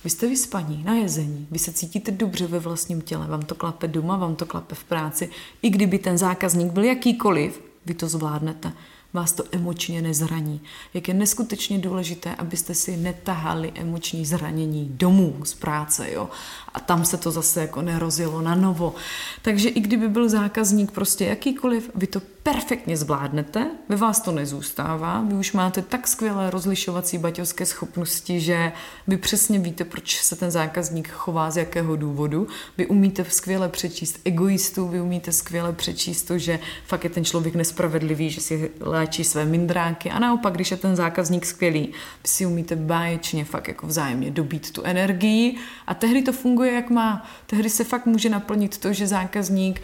Vy 0.03 0.09
jste 0.09 0.27
vyspaní, 0.27 0.83
na 0.83 0.93
jezení, 0.93 1.47
vy 1.51 1.59
se 1.59 1.73
cítíte 1.73 2.11
dobře 2.11 2.47
ve 2.47 2.59
vlastním 2.59 3.01
těle, 3.01 3.27
vám 3.27 3.41
to 3.41 3.55
klape 3.55 3.87
doma, 3.87 4.17
vám 4.17 4.35
to 4.35 4.45
klape 4.45 4.75
v 4.75 4.83
práci. 4.83 5.29
I 5.61 5.69
kdyby 5.69 5.99
ten 5.99 6.17
zákazník 6.17 6.71
byl 6.71 6.83
jakýkoliv, 6.83 7.61
vy 7.85 7.93
to 7.93 8.07
zvládnete 8.07 8.73
vás 9.14 9.32
to 9.32 9.43
emočně 9.51 10.01
nezraní. 10.01 10.62
Jak 10.93 11.08
je 11.08 11.14
neskutečně 11.14 11.80
důležité, 11.80 12.36
abyste 12.36 12.74
si 12.74 12.97
netahali 12.97 13.72
emoční 13.76 14.26
zranění 14.26 14.89
domů 14.93 15.36
z 15.43 15.53
práce, 15.53 16.12
jo. 16.12 16.30
A 16.74 16.80
tam 16.80 17.05
se 17.05 17.18
to 17.18 17.32
zase 17.32 17.62
jako 17.62 17.82
nerozjelo 17.82 18.41
na 18.41 18.55
novo. 18.55 18.95
Takže 19.41 19.70
i 19.70 19.80
kdyby 19.80 20.10
byl 20.10 20.30
zákazník 20.30 20.91
prostě 20.91 21.26
jakýkoliv, 21.26 21.89
vy 21.95 22.08
to 22.08 22.22
perfektně 22.53 22.97
zvládnete, 22.97 23.67
ve 23.89 23.95
vás 23.95 24.21
to 24.21 24.31
nezůstává, 24.31 25.21
vy 25.21 25.33
už 25.33 25.53
máte 25.53 25.81
tak 25.81 26.07
skvělé 26.07 26.49
rozlišovací 26.49 27.17
baťovské 27.17 27.65
schopnosti, 27.65 28.39
že 28.39 28.71
vy 29.07 29.17
přesně 29.17 29.59
víte, 29.59 29.85
proč 29.85 30.21
se 30.21 30.35
ten 30.35 30.51
zákazník 30.51 31.09
chová, 31.09 31.51
z 31.51 31.57
jakého 31.57 31.95
důvodu. 31.95 32.47
Vy 32.77 32.87
umíte 32.87 33.25
skvěle 33.25 33.69
přečíst 33.69 34.19
egoistu, 34.25 34.87
vy 34.87 35.01
umíte 35.01 35.31
skvěle 35.31 35.73
přečíst 35.73 36.23
to, 36.23 36.37
že 36.37 36.59
fakt 36.85 37.03
je 37.03 37.09
ten 37.09 37.25
člověk 37.25 37.55
nespravedlivý, 37.55 38.29
že 38.29 38.41
si 38.41 38.71
léčí 38.79 39.23
své 39.23 39.45
mindráky 39.45 40.11
a 40.11 40.19
naopak, 40.19 40.53
když 40.53 40.71
je 40.71 40.77
ten 40.77 40.95
zákazník 40.95 41.45
skvělý, 41.45 41.87
vy 42.23 42.29
si 42.29 42.45
umíte 42.45 42.75
báječně 42.75 43.45
fakt 43.45 43.67
jako 43.67 43.87
vzájemně 43.87 44.31
dobít 44.31 44.71
tu 44.71 44.83
energii 44.83 45.57
a 45.87 45.93
tehdy 45.93 46.21
to 46.21 46.33
funguje, 46.33 46.73
jak 46.73 46.89
má. 46.89 47.29
Tehdy 47.45 47.69
se 47.69 47.83
fakt 47.83 48.05
může 48.05 48.29
naplnit 48.29 48.77
to, 48.77 48.93
že 48.93 49.07
zákazník 49.07 49.81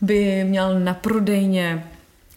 by 0.00 0.44
měl 0.44 0.80
na 0.80 0.94
prodejně 0.94 1.84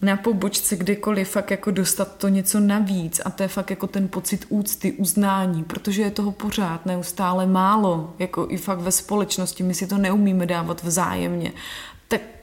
na 0.02 0.16
pobočce 0.16 0.76
kdekoliv 0.76 1.28
fakt 1.28 1.50
jako 1.50 1.70
dostat 1.70 2.16
to 2.16 2.28
něco 2.28 2.60
navíc. 2.60 3.20
A 3.24 3.30
to 3.30 3.42
je 3.42 3.48
fakt 3.48 3.70
jako 3.70 3.86
ten 3.86 4.08
pocit 4.08 4.46
úcty, 4.48 4.92
uznání, 4.92 5.64
protože 5.64 6.02
je 6.02 6.10
toho 6.10 6.32
pořád 6.32 6.86
neustále 6.86 7.46
málo, 7.46 8.14
jako 8.18 8.46
i 8.50 8.56
fakt 8.56 8.80
ve 8.80 8.92
společnosti, 8.92 9.62
my 9.62 9.74
si 9.74 9.86
to 9.86 9.98
neumíme 9.98 10.46
dávat 10.46 10.82
vzájemně 10.82 11.52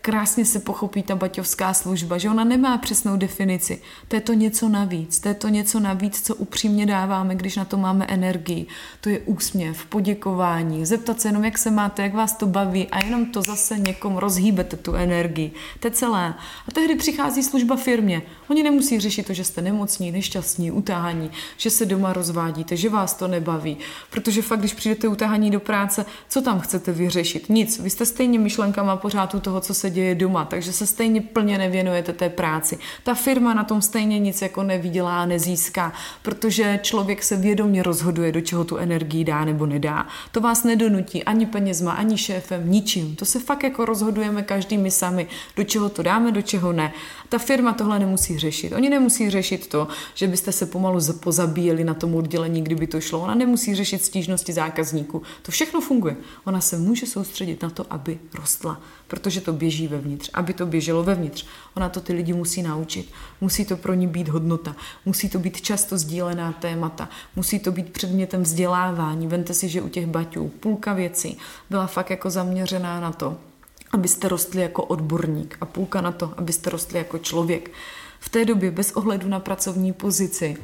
krásně 0.08 0.46
se 0.46 0.60
pochopí 0.60 1.04
ta 1.04 1.16
baťovská 1.16 1.74
služba, 1.74 2.18
že 2.18 2.30
ona 2.30 2.44
nemá 2.44 2.78
přesnou 2.78 3.18
definici. 3.18 3.82
To 4.08 4.16
je 4.16 4.22
to 4.22 4.34
něco 4.34 4.70
navíc, 4.70 5.20
to 5.20 5.28
je 5.28 5.34
to 5.34 5.48
něco 5.48 5.80
navíc, 5.80 6.22
co 6.22 6.36
upřímně 6.36 6.86
dáváme, 6.86 7.36
když 7.36 7.56
na 7.56 7.66
to 7.66 7.78
máme 7.78 8.06
energii. 8.06 8.66
To 9.02 9.10
je 9.10 9.20
úsměv, 9.20 9.86
poděkování, 9.86 10.86
zeptat 10.86 11.22
se 11.22 11.28
jenom, 11.28 11.46
jak 11.46 11.58
se 11.58 11.72
máte, 11.72 12.04
jak 12.04 12.14
vás 12.14 12.34
to 12.34 12.46
baví 12.46 12.88
a 12.88 13.04
jenom 13.04 13.26
to 13.26 13.42
zase 13.42 13.78
někom 13.80 14.18
rozhýbete 14.18 14.78
tu 14.78 14.94
energii. 14.94 15.52
To 15.80 15.88
je 15.88 15.92
celé. 15.92 16.34
A 16.68 16.72
tehdy 16.74 16.96
přichází 16.96 17.44
služba 17.44 17.76
firmě. 17.76 18.22
Oni 18.48 18.64
nemusí 18.64 19.00
řešit 19.00 19.28
to, 19.28 19.34
že 19.34 19.44
jste 19.44 19.62
nemocní, 19.62 20.12
nešťastní, 20.12 20.72
utáhaní, 20.72 21.32
že 21.58 21.70
se 21.70 21.86
doma 21.86 22.14
rozvádíte, 22.14 22.76
že 22.76 22.90
vás 22.90 23.14
to 23.14 23.28
nebaví. 23.28 23.78
Protože 24.10 24.42
fakt, 24.42 24.60
když 24.60 24.74
přijdete 24.74 25.08
utáhaní 25.08 25.52
do 25.52 25.60
práce, 25.60 26.06
co 26.30 26.42
tam 26.42 26.60
chcete 26.60 26.92
vyřešit? 26.92 27.50
Nic. 27.50 27.80
Vy 27.80 27.90
jste 27.90 28.06
stejně 28.06 28.40
myšlenkama 28.40 28.96
pořád 28.96 29.36
u 29.36 29.40
toho, 29.40 29.62
co 29.62 29.74
se 29.74 29.90
děje 29.90 29.97
doma, 30.16 30.46
takže 30.46 30.74
se 30.74 30.88
stejně 30.88 31.22
plně 31.22 31.58
nevěnujete 31.58 32.14
té 32.14 32.30
práci. 32.30 32.78
Ta 33.04 33.14
firma 33.14 33.54
na 33.54 33.64
tom 33.64 33.82
stejně 33.82 34.20
nic 34.20 34.42
jako 34.42 34.64
nevydělá, 34.64 35.26
nezíská, 35.26 35.94
protože 36.22 36.80
člověk 36.84 37.24
se 37.24 37.36
vědomě 37.36 37.84
rozhoduje, 37.84 38.32
do 38.32 38.42
čeho 38.42 38.64
tu 38.64 38.78
energii 38.78 39.24
dá 39.24 39.46
nebo 39.46 39.66
nedá. 39.66 40.08
To 40.32 40.42
vás 40.42 40.64
nedonutí 40.64 41.24
ani 41.24 41.46
penězma, 41.46 41.92
ani 41.92 42.18
šéfem, 42.18 42.72
ničím. 42.72 43.16
To 43.16 43.26
se 43.26 43.40
fakt 43.40 43.64
jako 43.64 43.86
rozhodujeme 43.86 44.42
každý 44.42 44.78
my 44.78 44.92
sami, 44.92 45.28
do 45.56 45.64
čeho 45.64 45.90
to 45.90 46.04
dáme, 46.04 46.32
do 46.32 46.42
čeho 46.42 46.74
ne. 46.74 46.94
Ta 47.30 47.38
firma 47.38 47.74
tohle 47.74 48.00
nemusí 48.00 48.40
řešit. 48.40 48.74
Oni 48.74 48.90
nemusí 48.90 49.30
řešit 49.30 49.68
to, 49.68 49.88
že 50.14 50.28
byste 50.28 50.52
se 50.52 50.66
pomalu 50.66 51.00
pozabíjeli 51.20 51.84
na 51.84 51.94
tom 51.94 52.16
oddělení, 52.16 52.62
kdyby 52.62 52.88
to 52.88 53.02
šlo. 53.02 53.20
Ona 53.20 53.36
nemusí 53.36 53.76
řešit 53.76 54.04
stížnosti 54.04 54.54
zákazníků. 54.54 55.22
To 55.42 55.52
všechno 55.52 55.82
funguje. 55.82 56.16
Ona 56.46 56.62
se 56.62 56.78
může 56.78 57.06
soustředit 57.06 57.62
na 57.62 57.70
to, 57.70 57.86
aby 57.90 58.20
rostla, 58.34 58.82
protože 59.08 59.42
to 59.42 59.54
běží 59.54 59.88
vevnitř, 59.88 60.30
aby 60.34 60.54
to 60.54 60.66
běželo 60.66 61.04
vevnitř. 61.04 61.46
Ona 61.76 61.90
to 61.90 62.02
ty 62.02 62.14
lidi 62.14 62.34
musí 62.34 62.62
naučit. 62.62 63.12
Musí 63.42 63.66
to 63.66 63.78
pro 63.78 63.94
ní 63.94 64.08
být 64.08 64.28
hodnota. 64.28 64.76
Musí 65.06 65.30
to 65.30 65.40
být 65.40 65.62
často 65.62 65.98
sdílená 65.98 66.52
témata. 66.52 67.10
Musí 67.36 67.60
to 67.60 67.72
být 67.72 67.90
předmětem 67.90 68.44
vzdělávání. 68.44 69.28
Vente 69.28 69.54
si, 69.54 69.70
že 69.70 69.82
u 69.82 69.90
těch 69.90 70.08
baťů 70.08 70.52
půlka 70.60 70.94
věcí 70.94 71.38
byla 71.70 71.88
fakt 71.88 72.10
jako 72.10 72.30
zaměřená 72.30 73.00
na 73.00 73.12
to, 73.12 73.38
abyste 73.92 74.28
rostli 74.28 74.62
jako 74.62 74.84
odborník 74.84 75.58
a 75.62 75.66
půlka 75.66 76.02
na 76.02 76.12
to, 76.12 76.34
abyste 76.38 76.70
rostli 76.70 76.98
jako 76.98 77.18
člověk. 77.18 77.72
V 78.20 78.30
té 78.30 78.46
době 78.46 78.72
bez 78.72 78.92
ohledu 78.92 79.28
na 79.28 79.40
pracovní 79.40 79.94
pozici, 79.94 80.58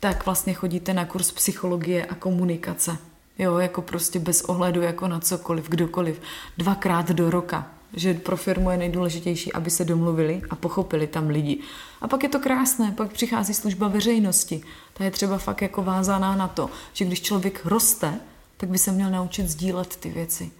tak 0.00 0.26
vlastně 0.26 0.54
chodíte 0.54 0.94
na 0.94 1.04
kurz 1.04 1.32
psychologie 1.32 2.06
a 2.06 2.14
komunikace. 2.14 2.98
Jo, 3.38 3.58
jako 3.58 3.82
prostě 3.82 4.18
bez 4.18 4.42
ohledu 4.42 4.82
jako 4.82 5.08
na 5.08 5.20
cokoliv, 5.20 5.68
kdokoliv. 5.68 6.20
Dvakrát 6.58 7.10
do 7.10 7.30
roka. 7.30 7.70
Že 7.92 8.14
pro 8.14 8.36
firmu 8.36 8.70
je 8.70 8.76
nejdůležitější, 8.76 9.52
aby 9.52 9.70
se 9.70 9.84
domluvili 9.84 10.42
a 10.50 10.56
pochopili 10.56 11.06
tam 11.06 11.28
lidi. 11.28 11.60
A 12.00 12.08
pak 12.08 12.22
je 12.22 12.28
to 12.28 12.38
krásné, 12.38 12.92
pak 12.96 13.12
přichází 13.12 13.54
služba 13.54 13.88
veřejnosti. 13.88 14.62
Ta 14.92 15.04
je 15.04 15.10
třeba 15.10 15.38
fakt 15.38 15.62
jako 15.62 15.82
vázaná 15.82 16.36
na 16.36 16.48
to, 16.48 16.70
že 16.92 17.04
když 17.04 17.22
člověk 17.22 17.66
roste, 17.66 18.20
tak 18.56 18.68
by 18.68 18.78
se 18.78 18.92
měl 18.92 19.10
naučit 19.10 19.48
sdílet 19.48 19.96
ty 19.96 20.10
věci. 20.10 20.50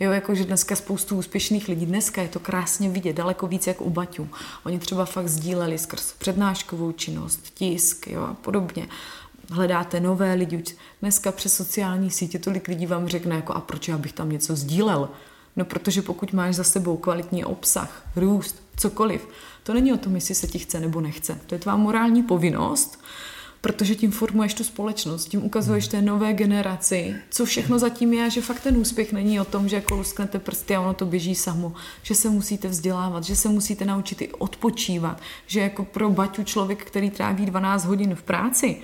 Jo, 0.00 0.12
jakože 0.12 0.44
dneska 0.44 0.76
spoustu 0.76 1.16
úspěšných 1.16 1.68
lidí, 1.68 1.86
dneska 1.86 2.22
je 2.22 2.28
to 2.28 2.40
krásně 2.40 2.88
vidět, 2.88 3.12
daleko 3.12 3.46
víc 3.46 3.66
jak 3.66 3.80
u 3.80 3.90
Baťů. 3.90 4.28
Oni 4.64 4.78
třeba 4.78 5.04
fakt 5.04 5.28
sdíleli 5.28 5.78
skrz 5.78 6.12
přednáškovou 6.12 6.92
činnost, 6.92 7.40
tisk 7.54 8.06
jo, 8.06 8.22
a 8.22 8.34
podobně. 8.34 8.88
Hledáte 9.50 10.00
nové 10.00 10.34
lidi. 10.34 10.62
Dneska 11.00 11.32
přes 11.32 11.54
sociální 11.54 12.10
sítě 12.10 12.38
tolik 12.38 12.68
lidí 12.68 12.86
vám 12.86 13.08
řekne, 13.08 13.34
jako 13.34 13.52
a 13.52 13.60
proč 13.60 13.88
já 13.88 13.98
bych 13.98 14.12
tam 14.12 14.32
něco 14.32 14.56
sdílel? 14.56 15.08
No 15.56 15.64
protože 15.64 16.02
pokud 16.02 16.32
máš 16.32 16.54
za 16.54 16.64
sebou 16.64 16.96
kvalitní 16.96 17.44
obsah, 17.44 18.02
růst, 18.16 18.62
cokoliv, 18.76 19.28
to 19.62 19.74
není 19.74 19.92
o 19.92 19.96
tom, 19.96 20.14
jestli 20.14 20.34
se 20.34 20.46
ti 20.46 20.58
chce 20.58 20.80
nebo 20.80 21.00
nechce. 21.00 21.40
To 21.46 21.54
je 21.54 21.58
tvá 21.58 21.76
morální 21.76 22.22
povinnost 22.22 23.00
protože 23.66 23.94
tím 23.94 24.10
formuješ 24.10 24.54
tu 24.54 24.64
společnost, 24.64 25.28
tím 25.28 25.44
ukazuješ 25.44 25.88
té 25.88 26.02
nové 26.02 26.32
generaci, 26.32 27.14
co 27.30 27.44
všechno 27.44 27.78
zatím 27.78 28.12
je, 28.12 28.30
že 28.30 28.40
fakt 28.40 28.60
ten 28.60 28.76
úspěch 28.76 29.12
není 29.12 29.40
o 29.40 29.44
tom, 29.44 29.68
že 29.68 29.76
jako 29.76 29.94
lusknete 29.94 30.38
prsty 30.38 30.76
a 30.76 30.80
ono 30.80 30.94
to 30.94 31.06
běží 31.06 31.34
samo, 31.34 31.72
že 32.02 32.14
se 32.14 32.30
musíte 32.30 32.68
vzdělávat, 32.68 33.24
že 33.24 33.36
se 33.36 33.48
musíte 33.48 33.84
naučit 33.84 34.22
i 34.22 34.32
odpočívat, 34.32 35.20
že 35.46 35.60
jako 35.60 35.84
pro 35.84 36.10
Baťu 36.10 36.44
člověk, 36.44 36.84
který 36.84 37.10
tráví 37.10 37.46
12 37.46 37.84
hodin 37.84 38.14
v 38.14 38.22
práci, 38.22 38.76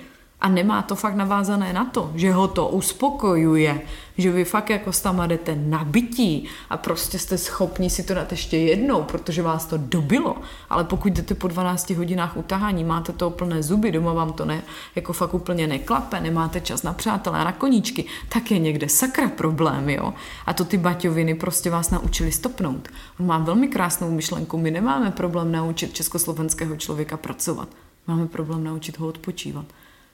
a 0.43 0.49
nemá 0.49 0.81
to 0.81 0.95
fakt 0.95 1.15
navázané 1.15 1.73
na 1.73 1.85
to, 1.85 2.11
že 2.15 2.33
ho 2.33 2.47
to 2.47 2.67
uspokojuje, 2.67 3.81
že 4.17 4.31
vy 4.31 4.45
fakt 4.45 4.69
jako 4.69 4.91
tam 4.91 5.21
jdete 5.27 5.55
nabití 5.55 6.47
a 6.69 6.77
prostě 6.77 7.19
jste 7.19 7.37
schopni 7.37 7.89
si 7.89 8.03
to 8.03 8.13
dát 8.13 8.31
ještě 8.31 8.57
jednou, 8.57 9.03
protože 9.03 9.41
vás 9.41 9.65
to 9.65 9.77
dobilo, 9.77 10.35
ale 10.69 10.83
pokud 10.83 11.13
jdete 11.13 11.33
po 11.35 11.47
12 11.47 11.89
hodinách 11.89 12.37
utahání, 12.37 12.83
máte 12.83 13.11
to 13.11 13.29
plné 13.29 13.63
zuby, 13.63 13.91
doma 13.91 14.13
vám 14.13 14.33
to 14.33 14.45
ne, 14.45 14.63
jako 14.95 15.13
fakt 15.13 15.33
úplně 15.33 15.67
neklape, 15.67 16.19
nemáte 16.19 16.61
čas 16.61 16.83
na 16.83 16.93
přátelé 16.93 17.39
a 17.39 17.43
na 17.43 17.51
koníčky, 17.51 18.05
tak 18.29 18.51
je 18.51 18.59
někde 18.59 18.89
sakra 18.89 19.29
problém, 19.29 19.89
jo. 19.89 20.13
A 20.45 20.53
to 20.53 20.65
ty 20.65 20.77
baťoviny 20.77 21.35
prostě 21.35 21.69
vás 21.69 21.89
naučili 21.89 22.31
stopnout. 22.31 22.87
On 23.19 23.25
má 23.25 23.37
velmi 23.37 23.67
krásnou 23.67 24.11
myšlenku, 24.11 24.57
my 24.57 24.71
nemáme 24.71 25.11
problém 25.11 25.51
naučit 25.51 25.93
československého 25.93 26.75
člověka 26.75 27.17
pracovat, 27.17 27.69
máme 28.07 28.27
problém 28.27 28.63
naučit 28.63 28.99
ho 28.99 29.07
odpočívat. 29.07 29.65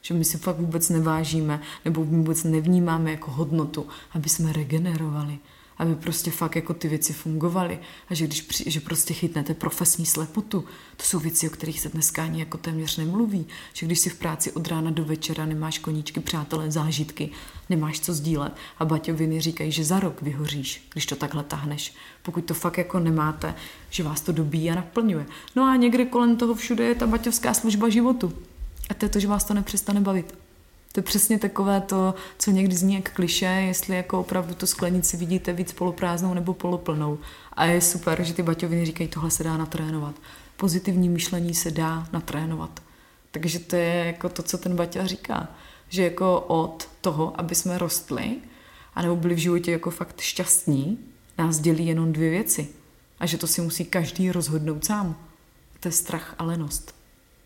Že 0.02 0.14
my 0.14 0.26
si 0.26 0.38
fakt 0.38 0.60
vůbec 0.60 0.90
nevážíme 0.90 1.62
nebo 1.86 2.04
vůbec 2.04 2.44
nevnímáme 2.44 3.12
jako 3.12 3.32
hodnotu, 3.32 3.88
aby 4.12 4.30
jsme 4.30 4.54
regenerovali 4.54 5.40
aby 5.80 5.96
prostě 5.96 6.32
fakt 6.32 6.56
jako 6.56 6.74
ty 6.74 6.88
věci 6.88 7.14
fungovaly 7.14 7.80
a 8.10 8.14
že 8.14 8.28
když 8.28 8.42
při, 8.42 8.72
že 8.72 8.80
prostě 8.80 9.14
chytnete 9.14 9.54
profesní 9.54 10.06
slepotu, 10.06 10.66
to 10.98 11.04
jsou 11.04 11.20
věci, 11.20 11.48
o 11.48 11.52
kterých 11.52 11.82
se 11.82 11.90
dneska 11.90 12.24
ani 12.24 12.40
jako 12.40 12.58
téměř 12.58 12.98
nemluví, 12.98 13.48
že 13.74 13.86
když 13.86 14.00
si 14.00 14.10
v 14.10 14.16
práci 14.16 14.52
od 14.52 14.68
rána 14.68 14.92
do 14.92 15.06
večera 15.06 15.46
nemáš 15.46 15.78
koníčky, 15.78 16.20
přátelé, 16.20 16.72
zážitky, 16.72 17.30
nemáš 17.70 18.00
co 18.00 18.14
sdílet 18.14 18.54
a 18.80 18.86
baťoviny 18.86 19.42
říkají, 19.42 19.72
že 19.72 19.86
za 19.86 20.00
rok 20.00 20.22
vyhoříš, 20.22 20.88
když 20.94 21.06
to 21.06 21.16
takhle 21.16 21.44
tahneš. 21.44 21.94
Pokud 22.24 22.46
to 22.46 22.54
fakt 22.54 22.78
jako 22.78 23.00
nemáte, 23.00 23.56
že 23.90 24.04
vás 24.04 24.22
to 24.22 24.32
dobíjí 24.32 24.72
a 24.72 24.76
naplňuje. 24.76 25.26
No 25.56 25.64
a 25.64 25.76
někde 25.76 26.06
kolem 26.06 26.38
toho 26.38 26.56
všude 26.56 26.84
je 26.84 26.96
ta 26.96 27.08
baťovská 27.08 27.54
služba 27.54 27.90
životu. 27.90 28.34
A 28.90 28.94
to 28.94 29.06
je 29.06 29.10
to, 29.10 29.20
že 29.20 29.28
vás 29.28 29.44
to 29.44 29.54
nepřestane 29.54 30.02
bavit. 30.02 30.38
To 30.92 31.00
je 31.00 31.04
přesně 31.04 31.40
takové 31.40 31.82
to, 31.82 32.16
co 32.38 32.52
někdy 32.52 32.76
zní 32.76 32.96
jak 32.96 33.14
kliše, 33.14 33.46
jestli 33.46 33.96
jako 33.96 34.20
opravdu 34.20 34.54
tu 34.54 34.68
sklenici 34.68 35.18
vidíte 35.18 35.54
víc 35.54 35.72
poloprázdnou 35.72 36.34
nebo 36.34 36.54
poloplnou. 36.54 37.18
A 37.54 37.66
je 37.66 37.82
super, 37.82 38.24
že 38.24 38.34
ty 38.34 38.44
baťoviny 38.44 38.86
říkají, 38.86 39.10
tohle 39.10 39.32
se 39.32 39.44
dá 39.44 39.58
natrénovat. 39.58 40.16
Pozitivní 40.58 41.10
myšlení 41.10 41.54
se 41.54 41.72
dá 41.72 42.08
natrénovat. 42.12 42.80
Takže 43.32 43.60
to 43.60 43.76
je 43.76 44.06
jako 44.06 44.30
to, 44.30 44.44
co 44.44 44.58
ten 44.58 44.76
Baťa 44.76 45.06
říká. 45.06 45.48
Že 45.90 46.04
jako 46.04 46.40
od 46.40 46.90
toho, 47.02 47.40
aby 47.40 47.56
jsme 47.56 47.78
rostli, 47.78 48.38
anebo 48.96 49.16
byli 49.16 49.36
v 49.36 49.38
životě 49.38 49.72
jako 49.72 49.92
fakt 49.92 50.22
šťastní, 50.22 51.00
nás 51.38 51.60
dělí 51.60 51.88
jenom 51.88 52.14
dvě 52.14 52.30
věci. 52.30 52.68
A 53.20 53.26
že 53.26 53.38
to 53.38 53.48
si 53.48 53.62
musí 53.62 53.86
každý 53.86 54.32
rozhodnout 54.32 54.86
sám. 54.86 55.16
To 55.80 55.88
je 55.88 55.92
strach 55.92 56.36
a 56.38 56.44
lenost. 56.44 56.99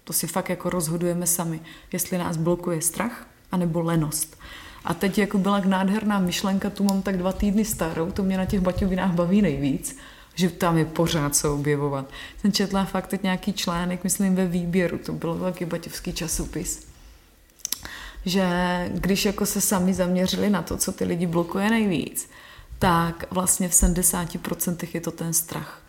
To 0.04 0.14
si 0.14 0.28
fakt 0.28 0.50
jako 0.50 0.70
rozhodujeme 0.70 1.28
sami, 1.28 1.60
jestli 1.92 2.18
nás 2.18 2.38
blokuje 2.38 2.82
strach 2.82 3.28
anebo 3.52 3.82
lenost. 3.82 4.38
A 4.86 4.94
teď 4.94 5.18
jako 5.18 5.38
byla 5.38 5.60
nádherná 5.60 6.20
myšlenka, 6.20 6.70
tu 6.70 6.84
mám 6.84 7.02
tak 7.02 7.18
dva 7.18 7.32
týdny 7.32 7.66
starou, 7.66 8.12
to 8.12 8.24
mě 8.24 8.38
na 8.38 8.46
těch 8.46 8.60
baťovinách 8.60 9.12
baví 9.12 9.42
nejvíc, 9.42 9.98
že 10.36 10.50
tam 10.50 10.78
je 10.78 10.86
pořád 10.86 11.36
co 11.36 11.56
objevovat. 11.56 12.10
Jsem 12.42 12.52
četla 12.52 12.86
fakt 12.86 13.08
teď 13.08 13.24
nějaký 13.24 13.54
článek, 13.54 14.04
myslím 14.04 14.36
ve 14.36 14.48
výběru, 14.48 14.98
to 14.98 15.14
byl 15.14 15.34
velký 15.34 15.66
baťovský 15.66 16.14
časopis, 16.14 16.88
že 18.26 18.46
když 18.94 19.26
jako 19.26 19.46
se 19.46 19.62
sami 19.62 19.94
zaměřili 19.94 20.50
na 20.50 20.62
to, 20.62 20.78
co 20.78 20.92
ty 20.92 21.06
lidi 21.06 21.28
blokuje 21.28 21.70
nejvíc, 21.70 22.30
tak 22.80 23.26
vlastně 23.32 23.70
v 23.70 23.72
70% 23.72 24.88
je 24.94 25.02
to 25.02 25.12
ten 25.12 25.34
strach 25.34 25.83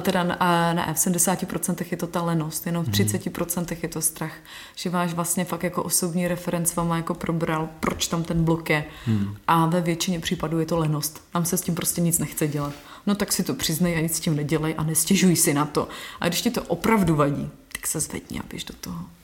teda 0.00 0.22
na, 0.24 0.36
na 0.72 0.92
v 0.92 0.96
70% 0.96 1.86
je 1.90 1.96
to 1.96 2.06
ta 2.06 2.22
lenost, 2.22 2.66
jenom 2.66 2.84
v 2.84 2.88
30% 2.88 3.56
hmm. 3.56 3.78
je 3.82 3.88
to 3.88 4.00
strach. 4.00 4.32
Že 4.76 4.90
váš 4.90 5.12
vlastně 5.12 5.44
fakt 5.44 5.62
jako 5.62 5.82
osobní 5.82 6.28
referenc 6.28 6.76
vám 6.76 6.90
jako 6.90 7.14
probral, 7.14 7.68
proč 7.80 8.06
tam 8.06 8.24
ten 8.24 8.44
blok 8.44 8.70
je. 8.70 8.84
Hmm. 9.06 9.36
A 9.46 9.66
ve 9.66 9.80
většině 9.80 10.20
případů 10.20 10.60
je 10.60 10.66
to 10.66 10.78
lenost. 10.78 11.22
Tam 11.32 11.44
se 11.44 11.56
s 11.56 11.60
tím 11.62 11.74
prostě 11.74 12.00
nic 12.00 12.18
nechce 12.18 12.48
dělat. 12.48 12.72
No 13.06 13.14
tak 13.14 13.32
si 13.32 13.42
to 13.42 13.54
přiznej 13.54 13.96
a 13.96 14.00
nic 14.00 14.16
s 14.16 14.20
tím 14.20 14.36
nedělej 14.36 14.74
a 14.78 14.82
nestěžuj 14.82 15.36
si 15.36 15.54
na 15.54 15.64
to. 15.64 15.88
A 16.20 16.28
když 16.28 16.42
ti 16.42 16.50
to 16.50 16.62
opravdu 16.62 17.16
vadí, 17.16 17.50
tak 17.72 17.86
se 17.86 18.00
zvedni 18.00 18.40
a 18.40 18.42
běž 18.50 18.64
do 18.64 18.74
toho. 18.80 19.17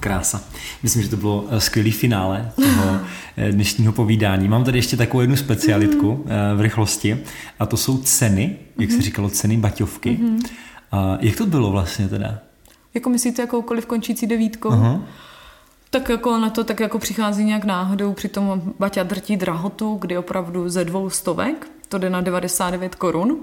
Krása. 0.00 0.44
Myslím, 0.82 1.02
že 1.02 1.08
to 1.08 1.16
bylo 1.16 1.46
eh, 1.50 1.60
skvělý 1.60 1.90
finále 1.90 2.52
toho 2.56 3.00
eh, 3.36 3.52
dnešního 3.52 3.92
povídání. 3.92 4.48
Mám 4.48 4.64
tady 4.64 4.78
ještě 4.78 4.96
takovou 4.96 5.20
jednu 5.20 5.36
specialitku 5.36 6.24
mm-hmm. 6.26 6.56
v 6.56 6.60
rychlosti 6.60 7.18
a 7.58 7.66
to 7.66 7.76
jsou 7.76 7.98
ceny, 7.98 8.56
jak 8.78 8.90
se 8.90 9.02
říkalo, 9.02 9.30
ceny 9.30 9.56
baťovky. 9.56 10.10
Mm-hmm. 10.10 10.48
A 10.92 11.18
jak 11.20 11.36
to 11.36 11.46
bylo 11.46 11.70
vlastně 11.70 12.08
teda? 12.08 12.38
Jako 12.94 13.10
myslíte 13.10 13.42
jakoukoliv 13.42 13.86
končící 13.86 14.26
devítkou? 14.26 14.70
Uh-huh. 14.70 15.02
Tak 15.90 16.08
jako 16.08 16.38
na 16.38 16.50
to 16.50 16.64
tak 16.64 16.80
jako 16.80 16.98
přichází 16.98 17.44
nějak 17.44 17.64
náhodou, 17.64 18.12
přitom 18.12 18.62
Baťa 18.78 19.02
drtí 19.02 19.36
drahotu, 19.36 19.96
kdy 20.00 20.18
opravdu 20.18 20.68
ze 20.68 20.84
dvou 20.84 21.10
stovek, 21.10 21.70
to 21.88 21.98
jde 21.98 22.10
na 22.10 22.20
99 22.20 22.94
korun. 22.94 23.38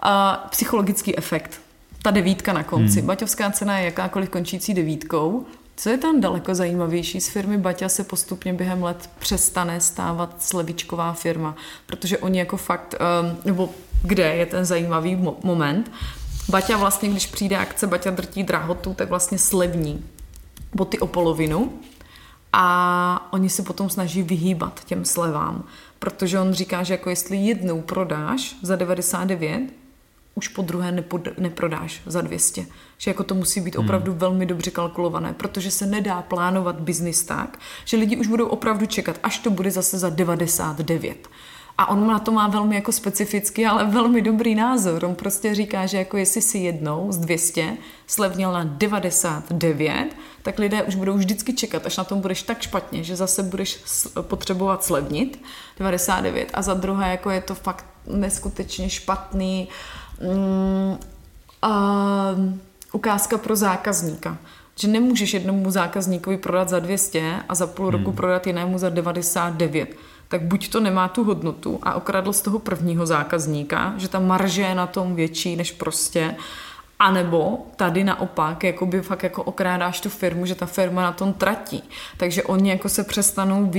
A 0.00 0.46
psychologický 0.50 1.18
efekt, 1.18 1.60
ta 2.02 2.10
devítka 2.10 2.52
na 2.52 2.62
konci. 2.62 2.98
Hmm. 2.98 3.06
Baťovská 3.06 3.50
cena 3.50 3.78
je 3.78 3.84
jakákoliv 3.84 4.28
končící 4.28 4.74
devítkou, 4.74 5.46
co 5.80 5.88
je 5.88 5.98
tam 5.98 6.20
daleko 6.20 6.54
zajímavější? 6.54 7.20
Z 7.20 7.28
firmy 7.28 7.58
Baťa 7.58 7.88
se 7.88 8.04
postupně 8.04 8.52
během 8.52 8.82
let 8.82 9.10
přestane 9.18 9.80
stávat 9.80 10.42
slevičková 10.42 11.12
firma, 11.12 11.56
protože 11.86 12.18
oni 12.18 12.38
jako 12.38 12.56
fakt, 12.56 12.94
ehm, 12.98 13.36
nebo 13.44 13.70
kde 14.02 14.34
je 14.34 14.46
ten 14.46 14.64
zajímavý 14.64 15.16
moment, 15.42 15.92
Baťa 16.48 16.76
vlastně, 16.76 17.08
když 17.08 17.26
přijde 17.26 17.56
akce 17.56 17.86
Baťa 17.86 18.10
drtí 18.10 18.42
drahotu, 18.42 18.94
tak 18.94 19.08
vlastně 19.08 19.38
slevní 19.38 20.04
boty 20.74 20.98
o 20.98 21.06
polovinu 21.06 21.72
a 22.52 23.28
oni 23.32 23.50
se 23.50 23.62
potom 23.62 23.90
snaží 23.90 24.22
vyhýbat 24.22 24.84
těm 24.84 25.04
slevám, 25.04 25.64
protože 25.98 26.40
on 26.40 26.52
říká, 26.52 26.82
že 26.82 26.94
jako 26.94 27.10
jestli 27.10 27.36
jednou 27.36 27.82
prodáš 27.82 28.56
za 28.62 28.76
99, 28.76 29.79
už 30.34 30.48
po 30.48 30.62
druhé 30.62 30.92
nepod, 30.92 31.38
neprodáš 31.38 32.02
za 32.06 32.20
200. 32.20 32.66
Že 32.98 33.10
jako 33.10 33.24
to 33.24 33.34
musí 33.34 33.60
být 33.60 33.76
hmm. 33.76 33.84
opravdu 33.84 34.12
hmm. 34.12 34.18
velmi 34.18 34.46
dobře 34.46 34.70
kalkulované, 34.70 35.32
protože 35.32 35.70
se 35.70 35.86
nedá 35.86 36.22
plánovat 36.22 36.80
biznis 36.80 37.24
tak, 37.24 37.58
že 37.84 37.96
lidi 37.96 38.16
už 38.16 38.26
budou 38.26 38.46
opravdu 38.46 38.86
čekat, 38.86 39.20
až 39.22 39.38
to 39.38 39.50
bude 39.50 39.70
zase 39.70 39.98
za 39.98 40.10
99. 40.10 41.28
A 41.80 41.88
on 41.88 42.06
na 42.06 42.18
to 42.18 42.32
má 42.32 42.48
velmi 42.48 42.74
jako 42.74 42.92
specifický, 42.92 43.66
ale 43.66 43.84
velmi 43.84 44.22
dobrý 44.22 44.54
názor. 44.54 45.04
On 45.04 45.14
prostě 45.14 45.54
říká, 45.54 45.86
že 45.86 45.98
jako 45.98 46.16
jestli 46.16 46.42
si 46.42 46.58
jednou 46.58 47.12
z 47.12 47.16
200 47.16 47.76
slevnil 48.06 48.52
na 48.52 48.64
99, 48.64 50.16
tak 50.42 50.58
lidé 50.58 50.82
už 50.82 50.94
budou 50.94 51.14
vždycky 51.14 51.52
čekat, 51.52 51.86
až 51.86 51.96
na 51.96 52.04
tom 52.04 52.20
budeš 52.20 52.42
tak 52.42 52.62
špatně, 52.62 53.04
že 53.04 53.16
zase 53.16 53.42
budeš 53.42 53.80
potřebovat 54.20 54.84
slevnit 54.84 55.42
99. 55.78 56.50
A 56.54 56.62
za 56.62 56.74
druhé, 56.74 57.10
jako 57.10 57.30
je 57.30 57.40
to 57.40 57.54
fakt 57.54 57.86
neskutečně 58.06 58.90
špatný 58.90 59.68
mm, 59.68 59.99
uh, 60.20 60.98
ukázka 62.92 63.38
pro 63.38 63.56
zákazníka. 63.56 64.38
Že 64.76 64.88
nemůžeš 64.88 65.34
jednomu 65.34 65.70
zákazníkovi 65.70 66.36
prodat 66.36 66.68
za 66.68 66.78
200 66.78 67.36
a 67.48 67.54
za 67.54 67.66
půl 67.66 67.90
roku 67.90 68.10
hmm. 68.10 68.16
prodat 68.16 68.46
jinému 68.46 68.78
za 68.78 68.88
99 68.88 69.96
tak 70.30 70.42
buď 70.42 70.68
to 70.68 70.80
nemá 70.80 71.08
tu 71.08 71.24
hodnotu 71.24 71.78
a 71.82 71.94
okradl 71.94 72.32
z 72.32 72.42
toho 72.42 72.58
prvního 72.58 73.06
zákazníka, 73.06 73.94
že 73.96 74.08
ta 74.08 74.20
marže 74.20 74.62
je 74.62 74.74
na 74.74 74.86
tom 74.86 75.14
větší 75.14 75.56
než 75.56 75.72
prostě, 75.72 76.36
a 77.00 77.10
nebo 77.10 77.66
tady 77.76 78.04
naopak, 78.04 78.64
jakoby 78.64 79.02
fakt 79.02 79.22
jako 79.22 79.42
okrádáš 79.42 80.00
tu 80.00 80.08
firmu, 80.08 80.46
že 80.46 80.54
ta 80.54 80.66
firma 80.66 81.02
na 81.02 81.12
tom 81.12 81.32
tratí. 81.32 81.82
Takže 82.16 82.42
oni 82.42 82.70
jako 82.70 82.88
se 82.88 83.04
přestanou, 83.04 83.62
uh, 83.62 83.72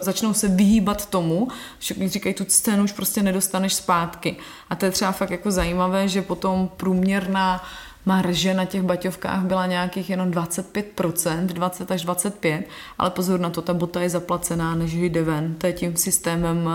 začnou 0.00 0.34
se 0.34 0.48
vyhýbat 0.48 1.06
tomu, 1.06 1.48
že 1.78 2.08
říkají, 2.08 2.34
tu 2.34 2.44
cenu 2.44 2.84
už 2.84 2.92
prostě 2.92 3.22
nedostaneš 3.22 3.74
zpátky. 3.74 4.36
A 4.70 4.76
to 4.76 4.84
je 4.84 4.90
třeba 4.90 5.12
fakt 5.12 5.30
jako 5.30 5.50
zajímavé, 5.50 6.08
že 6.08 6.22
potom 6.22 6.70
průměrná 6.76 7.64
marže 8.10 8.54
na 8.54 8.64
těch 8.64 8.82
baťovkách 8.82 9.44
byla 9.44 9.66
nějakých 9.66 10.10
jenom 10.10 10.30
25%, 10.30 11.46
20 11.46 11.90
až 11.90 12.06
25%, 12.06 12.62
ale 12.98 13.10
pozor 13.10 13.40
na 13.40 13.50
to, 13.50 13.62
ta 13.62 13.74
bota 13.74 14.00
je 14.00 14.10
zaplacená, 14.10 14.74
než 14.74 14.94
jde 14.94 15.22
ven. 15.22 15.54
To 15.54 15.66
je 15.66 15.72
tím 15.72 15.96
systémem 15.96 16.70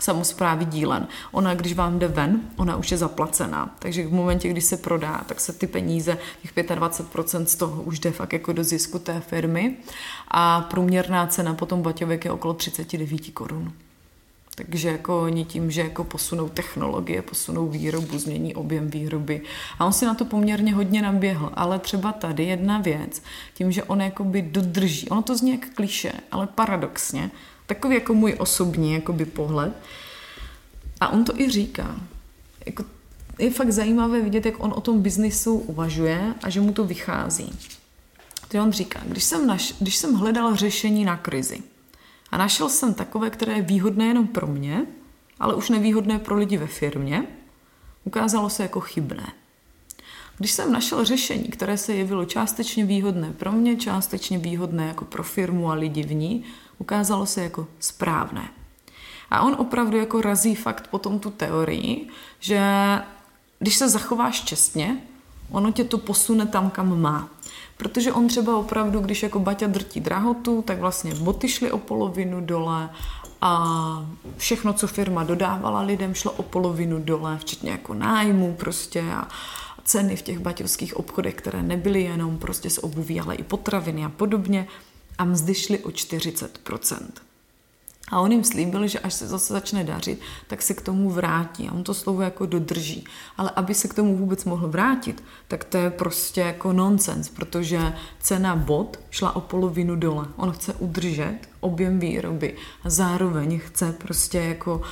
samozprávy 0.00 0.64
dílen. 0.64 1.06
Ona, 1.32 1.54
když 1.54 1.74
vám 1.74 1.98
jde 1.98 2.08
ven, 2.08 2.40
ona 2.56 2.76
už 2.76 2.90
je 2.90 2.96
zaplacená. 2.96 3.76
Takže 3.78 4.06
v 4.06 4.12
momentě, 4.12 4.48
kdy 4.48 4.60
se 4.60 4.76
prodá, 4.76 5.20
tak 5.26 5.40
se 5.40 5.52
ty 5.52 5.66
peníze, 5.66 6.18
těch 6.42 6.54
25% 6.54 7.44
z 7.44 7.56
toho 7.56 7.82
už 7.82 7.98
jde 7.98 8.10
fakt 8.10 8.32
jako 8.32 8.52
do 8.52 8.64
zisku 8.64 8.98
té 8.98 9.20
firmy. 9.20 9.76
A 10.28 10.60
průměrná 10.60 11.26
cena 11.26 11.54
potom 11.54 11.82
baťovek 11.82 12.24
je 12.24 12.30
okolo 12.30 12.54
39 12.54 13.30
korun. 13.30 13.72
Takže 14.60 14.88
jako 14.88 15.22
oni 15.22 15.44
tím, 15.44 15.70
že 15.70 15.80
jako 15.80 16.04
posunou 16.04 16.48
technologie, 16.48 17.22
posunou 17.22 17.68
výrobu, 17.68 18.18
změní 18.18 18.54
objem 18.54 18.90
výroby. 18.90 19.42
A 19.78 19.86
on 19.86 19.92
si 19.92 20.06
na 20.06 20.14
to 20.14 20.24
poměrně 20.24 20.74
hodně 20.74 21.02
naběhl. 21.02 21.50
Ale 21.54 21.78
třeba 21.78 22.12
tady 22.12 22.44
jedna 22.44 22.78
věc, 22.78 23.22
tím, 23.54 23.72
že 23.72 23.82
on 23.82 24.00
jakoby 24.00 24.42
dodrží, 24.42 25.08
ono 25.08 25.22
to 25.22 25.36
zní 25.36 25.50
jak 25.50 25.74
kliše, 25.74 26.12
ale 26.32 26.46
paradoxně, 26.46 27.30
takový 27.66 27.94
jako 27.94 28.14
můj 28.14 28.36
osobní 28.38 28.92
jakoby 28.92 29.24
pohled. 29.24 29.72
A 31.00 31.08
on 31.08 31.24
to 31.24 31.40
i 31.40 31.50
říká. 31.50 31.96
Jako, 32.66 32.84
je 33.38 33.50
fakt 33.50 33.72
zajímavé 33.72 34.20
vidět, 34.20 34.46
jak 34.46 34.62
on 34.64 34.72
o 34.76 34.80
tom 34.80 35.02
biznisu 35.02 35.54
uvažuje 35.54 36.34
a 36.42 36.50
že 36.50 36.60
mu 36.60 36.72
to 36.72 36.84
vychází. 36.84 37.58
To 38.48 38.62
on 38.62 38.72
říká, 38.72 39.00
když 39.04 39.24
jsem, 39.24 39.46
naš, 39.46 39.74
když 39.80 39.96
jsem 39.96 40.14
hledal 40.14 40.56
řešení 40.56 41.04
na 41.04 41.16
krizi, 41.16 41.62
a 42.30 42.36
našel 42.36 42.68
jsem 42.68 42.94
takové, 42.94 43.30
které 43.30 43.52
je 43.52 43.62
výhodné 43.62 44.06
jenom 44.06 44.26
pro 44.26 44.46
mě, 44.46 44.86
ale 45.40 45.54
už 45.54 45.70
nevýhodné 45.70 46.18
pro 46.18 46.36
lidi 46.36 46.56
ve 46.56 46.66
firmě. 46.66 47.26
Ukázalo 48.04 48.50
se 48.50 48.62
jako 48.62 48.80
chybné. 48.80 49.32
Když 50.38 50.52
jsem 50.52 50.72
našel 50.72 51.04
řešení, 51.04 51.44
které 51.44 51.78
se 51.78 51.94
jevilo 51.94 52.24
částečně 52.24 52.84
výhodné 52.84 53.32
pro 53.32 53.52
mě, 53.52 53.76
částečně 53.76 54.38
výhodné 54.38 54.86
jako 54.86 55.04
pro 55.04 55.22
firmu 55.22 55.70
a 55.70 55.74
lidi 55.74 56.02
v 56.02 56.14
ní, 56.14 56.44
ukázalo 56.78 57.26
se 57.26 57.42
jako 57.42 57.66
správné. 57.80 58.48
A 59.30 59.42
on 59.42 59.56
opravdu 59.58 59.96
jako 59.96 60.20
razí 60.20 60.54
fakt 60.54 60.88
potom 60.88 61.18
tu 61.18 61.30
teorii, 61.30 62.08
že 62.40 62.60
když 63.58 63.76
se 63.76 63.88
zachováš 63.88 64.40
čestně, 64.40 65.02
Ono 65.50 65.72
tě 65.72 65.84
to 65.84 65.98
posune 65.98 66.46
tam, 66.46 66.70
kam 66.70 67.00
má. 67.00 67.28
Protože 67.80 68.12
on 68.12 68.28
třeba 68.28 68.56
opravdu, 68.56 69.00
když 69.00 69.22
jako 69.22 69.38
Baťa 69.38 69.66
drtí 69.66 70.00
drahotu, 70.00 70.62
tak 70.62 70.78
vlastně 70.78 71.14
boty 71.14 71.48
šly 71.48 71.70
o 71.70 71.78
polovinu 71.78 72.40
dole 72.40 72.90
a 73.40 74.06
všechno, 74.36 74.72
co 74.72 74.86
firma 74.86 75.24
dodávala 75.24 75.80
lidem, 75.80 76.14
šlo 76.14 76.32
o 76.32 76.42
polovinu 76.42 76.98
dole, 76.98 77.38
včetně 77.38 77.70
jako 77.70 77.94
nájmu 77.94 78.54
prostě 78.54 79.00
a 79.00 79.28
ceny 79.84 80.16
v 80.16 80.22
těch 80.22 80.38
baťovských 80.38 80.96
obchodech, 80.96 81.34
které 81.34 81.62
nebyly 81.62 82.02
jenom 82.02 82.38
prostě 82.38 82.70
z 82.70 82.78
obuví, 82.78 83.20
ale 83.20 83.34
i 83.34 83.42
potraviny 83.42 84.04
a 84.04 84.08
podobně 84.08 84.66
a 85.18 85.24
mzdy 85.24 85.54
šly 85.54 85.78
o 85.78 85.88
40%. 85.88 86.96
A 88.10 88.20
on 88.20 88.32
jim 88.32 88.44
slíbil, 88.44 88.86
že 88.86 88.98
až 88.98 89.14
se 89.14 89.28
zase 89.28 89.52
začne 89.52 89.84
dařit, 89.84 90.20
tak 90.46 90.62
se 90.62 90.74
k 90.74 90.82
tomu 90.82 91.10
vrátí. 91.10 91.68
A 91.68 91.72
on 91.72 91.84
to 91.84 91.94
slovo 91.94 92.22
jako 92.22 92.46
dodrží. 92.46 93.04
Ale 93.36 93.50
aby 93.56 93.74
se 93.74 93.88
k 93.88 93.94
tomu 93.94 94.16
vůbec 94.16 94.44
mohl 94.44 94.68
vrátit, 94.68 95.24
tak 95.48 95.64
to 95.64 95.76
je 95.76 95.90
prostě 95.90 96.40
jako 96.40 96.72
nonsens, 96.72 97.28
protože 97.28 97.92
cena 98.20 98.56
bod 98.56 99.00
šla 99.10 99.36
o 99.36 99.40
polovinu 99.40 99.96
dole. 99.96 100.26
On 100.36 100.52
chce 100.52 100.74
udržet 100.74 101.38
objem 101.60 101.98
výroby 101.98 102.54
a 102.84 102.90
zároveň 102.90 103.58
chce 103.58 103.92
prostě 103.92 104.38
jako 104.38 104.82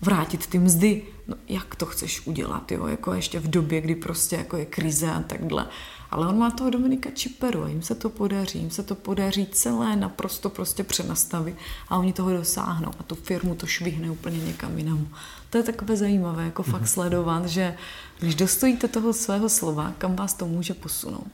vrátit 0.00 0.46
ty 0.46 0.58
mzdy. 0.58 1.02
No, 1.28 1.36
jak 1.48 1.74
to 1.74 1.86
chceš 1.86 2.26
udělat, 2.26 2.72
jo? 2.72 2.86
Jako 2.86 3.12
ještě 3.12 3.40
v 3.40 3.50
době, 3.50 3.80
kdy 3.80 3.94
prostě 3.94 4.36
jako 4.36 4.56
je 4.56 4.66
krize 4.66 5.10
a 5.10 5.20
takhle. 5.22 5.66
Ale 6.14 6.28
on 6.28 6.38
má 6.38 6.50
toho 6.50 6.70
Dominika 6.70 7.10
Čiperu 7.10 7.64
a 7.64 7.68
jim 7.68 7.82
se 7.82 7.94
to 7.94 8.10
podaří, 8.10 8.58
jim 8.58 8.70
se 8.70 8.82
to 8.82 8.94
podaří 8.94 9.46
celé 9.46 9.96
naprosto 9.96 10.50
prostě 10.50 10.84
přenastavit 10.84 11.56
a 11.88 11.98
oni 11.98 12.12
toho 12.12 12.32
dosáhnou 12.32 12.90
a 12.98 13.02
tu 13.02 13.14
firmu 13.14 13.54
to 13.54 13.66
švihne 13.66 14.10
úplně 14.10 14.38
někam 14.38 14.78
jinam. 14.78 15.08
To 15.50 15.58
je 15.58 15.64
takové 15.64 15.96
zajímavé, 15.96 16.44
jako 16.44 16.62
fakt 16.62 16.88
sledovat, 16.88 17.46
že 17.46 17.76
když 18.20 18.34
dostojíte 18.34 18.88
toho 18.88 19.12
svého 19.12 19.48
slova, 19.48 19.92
kam 19.98 20.16
vás 20.16 20.34
to 20.34 20.46
může 20.46 20.74
posunout. 20.74 21.32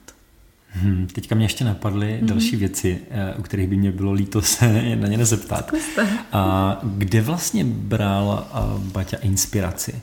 Hmm, 0.69 1.07
teďka 1.07 1.35
mě 1.35 1.45
ještě 1.45 1.65
napadly 1.65 2.19
hmm. 2.19 2.27
další 2.27 2.57
věci, 2.57 3.01
eh, 3.11 3.35
u 3.35 3.43
kterých 3.43 3.69
by 3.69 3.77
mě 3.77 3.93
bylo 3.93 4.13
líto 4.13 4.43
se 4.43 4.97
na 4.97 5.09
ně 5.09 5.19
nezeptat. 5.19 5.73
A 6.33 6.77
kde 6.83 7.23
vlastně 7.23 7.65
bral 7.65 8.49
eh, 8.51 8.59
Baťa 8.79 9.17
inspiraci? 9.17 10.03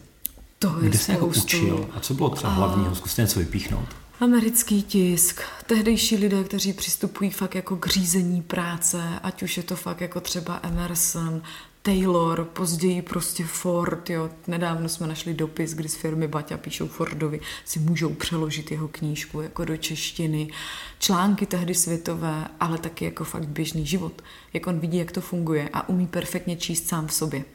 To 0.60 0.76
je 0.82 0.90
Kde 0.90 0.98
se 0.98 1.12
jako 1.12 1.28
učil? 1.28 1.90
A 1.94 2.00
co 2.00 2.14
bylo 2.14 2.30
třeba 2.30 2.54
hlavního? 2.54 2.96
Zkuste 2.96 3.22
něco 3.22 3.40
vypíchnout. 3.40 4.07
Americký 4.20 4.84
tisk, 4.84 5.42
tehdejší 5.66 6.16
lidé, 6.16 6.44
kteří 6.44 6.74
přistupují 6.74 7.32
fakt 7.32 7.56
jako 7.56 7.76
k 7.76 7.88
řízení 7.88 8.42
práce, 8.42 9.20
ať 9.24 9.44
už 9.44 9.58
je 9.58 9.64
to 9.64 9.76
fakt 9.76 10.02
jako 10.02 10.22
třeba 10.22 10.60
Emerson, 10.64 11.42
Taylor, 11.82 12.46
později 12.46 13.02
prostě 13.02 13.44
Ford, 13.46 14.10
jo. 14.10 14.30
Nedávno 14.48 14.90
jsme 14.90 15.08
našli 15.08 15.34
dopis, 15.34 15.74
kdy 15.74 15.90
z 15.90 15.96
firmy 15.96 16.28
Baťa 16.28 16.58
píšou 16.58 16.88
Fordovi, 16.88 17.40
si 17.66 17.80
můžou 17.80 18.14
přeložit 18.14 18.72
jeho 18.72 18.88
knížku 18.88 19.42
jako 19.42 19.66
do 19.66 19.78
češtiny. 19.78 20.52
Články 21.00 21.46
tehdy 21.46 21.76
světové, 21.76 22.48
ale 22.60 22.78
taky 22.78 23.06
jako 23.06 23.24
fakt 23.24 23.48
běžný 23.48 23.86
život. 23.86 24.22
Jak 24.54 24.68
on 24.68 24.80
vidí, 24.80 24.98
jak 24.98 25.12
to 25.12 25.22
funguje 25.22 25.70
a 25.74 25.90
umí 25.90 26.08
perfektně 26.08 26.56
číst 26.56 26.88
sám 26.88 27.08
v 27.08 27.14
sobě. 27.14 27.46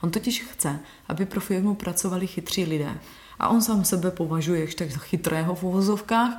On 0.00 0.10
totiž 0.10 0.42
chce, 0.42 0.80
aby 1.08 1.26
pro 1.26 1.40
firmu 1.40 1.74
pracovali 1.74 2.26
chytří 2.26 2.64
lidé. 2.64 2.98
A 3.38 3.48
on 3.48 3.62
sám 3.62 3.84
sebe 3.84 4.10
považuje 4.10 4.60
ještě 4.60 4.90
za 4.90 4.98
chytrého 4.98 5.54
v 5.54 5.62
uvozovkách 5.62 6.38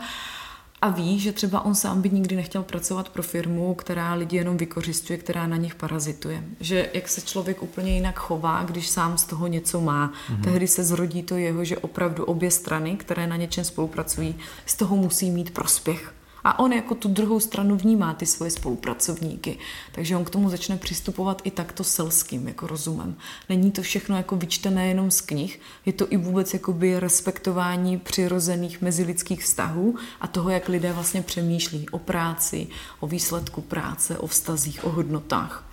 a 0.82 0.90
ví, 0.90 1.19
že 1.19 1.32
třeba 1.32 1.65
on 1.65 1.76
sám 1.76 2.02
by 2.02 2.10
nikdy 2.10 2.36
nechtěl 2.36 2.64
pracovat 2.64 3.10
pro 3.10 3.24
firmu, 3.24 3.76
která 3.76 4.14
lidi 4.14 4.38
jenom 4.38 4.57
vykořistuje, 4.57 5.19
která 5.19 5.48
na 5.48 5.57
nich 5.57 5.76
parazituje. 5.76 6.44
Že 6.60 6.90
jak 6.94 7.10
se 7.10 7.22
člověk 7.22 7.64
úplně 7.64 7.94
jinak 7.94 8.19
chová, 8.19 8.64
když 8.64 8.90
sám 8.90 9.18
z 9.18 9.24
toho 9.24 9.48
něco 9.48 9.82
má. 9.82 10.11
Mm-hmm. 10.11 10.41
Tehdy 10.41 10.68
se 10.68 10.84
zrodí 10.84 11.24
to 11.24 11.38
jeho, 11.38 11.64
že 11.64 11.78
opravdu 11.78 12.26
obě 12.26 12.52
strany, 12.52 12.95
které 12.95 13.28
na 13.28 13.36
něčem 13.36 13.64
spolupracují, 13.64 14.36
z 14.65 14.76
toho 14.76 14.95
musí 14.95 15.32
mít 15.32 15.53
prospěch. 15.53 16.14
A 16.43 16.59
on 16.59 16.73
jako 16.73 16.95
tu 16.95 17.07
druhou 17.07 17.39
stranu 17.39 17.77
vnímá 17.77 18.14
ty 18.14 18.26
svoje 18.26 18.51
spolupracovníky. 18.51 19.57
Takže 19.91 20.15
on 20.15 20.26
k 20.26 20.30
tomu 20.30 20.49
začne 20.49 20.77
přistupovat 20.77 21.41
i 21.43 21.51
takto 21.51 21.84
selským, 21.84 22.47
jako 22.47 22.68
rozumem. 22.68 23.15
Není 23.49 23.72
to 23.72 23.81
všechno 23.81 24.18
jako 24.18 24.35
vyčtené 24.35 24.88
jenom 24.88 25.11
z 25.11 25.22
knih, 25.22 25.59
je 25.85 25.93
to 25.93 26.07
i 26.09 26.18
vůbec 26.18 26.53
jakoby 26.53 26.99
respektování 26.99 27.97
přirozených 27.97 28.81
mezilidských 28.81 29.43
vztahů 29.43 29.95
a 30.22 30.27
toho, 30.27 30.49
jak 30.49 30.69
lidé 30.69 30.93
vlastně 30.93 31.22
přemýšlí 31.22 31.89
o 31.89 31.99
práci, 31.99 32.68
o 32.99 33.07
výsledku 33.07 33.61
práce, 33.61 34.18
o 34.18 34.27
vztazích, 34.27 34.85
o 34.85 34.89
hodnotách. 34.89 35.64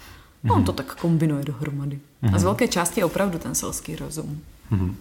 Mm-hmm. 0.45 0.57
On 0.57 0.65
to 0.65 0.73
tak 0.73 0.95
kombinuje 0.95 1.45
dohromady. 1.45 1.97
Mm-hmm. 1.97 2.35
A 2.35 2.39
z 2.39 2.43
mhm. 2.43 2.45
velké 2.45 2.69
části 2.69 3.01
je 3.01 3.05
opravdu 3.05 3.39
ten 3.39 3.55
selský 3.55 3.97
rozum. 3.97 4.41
Mm-hmm. 4.73 4.95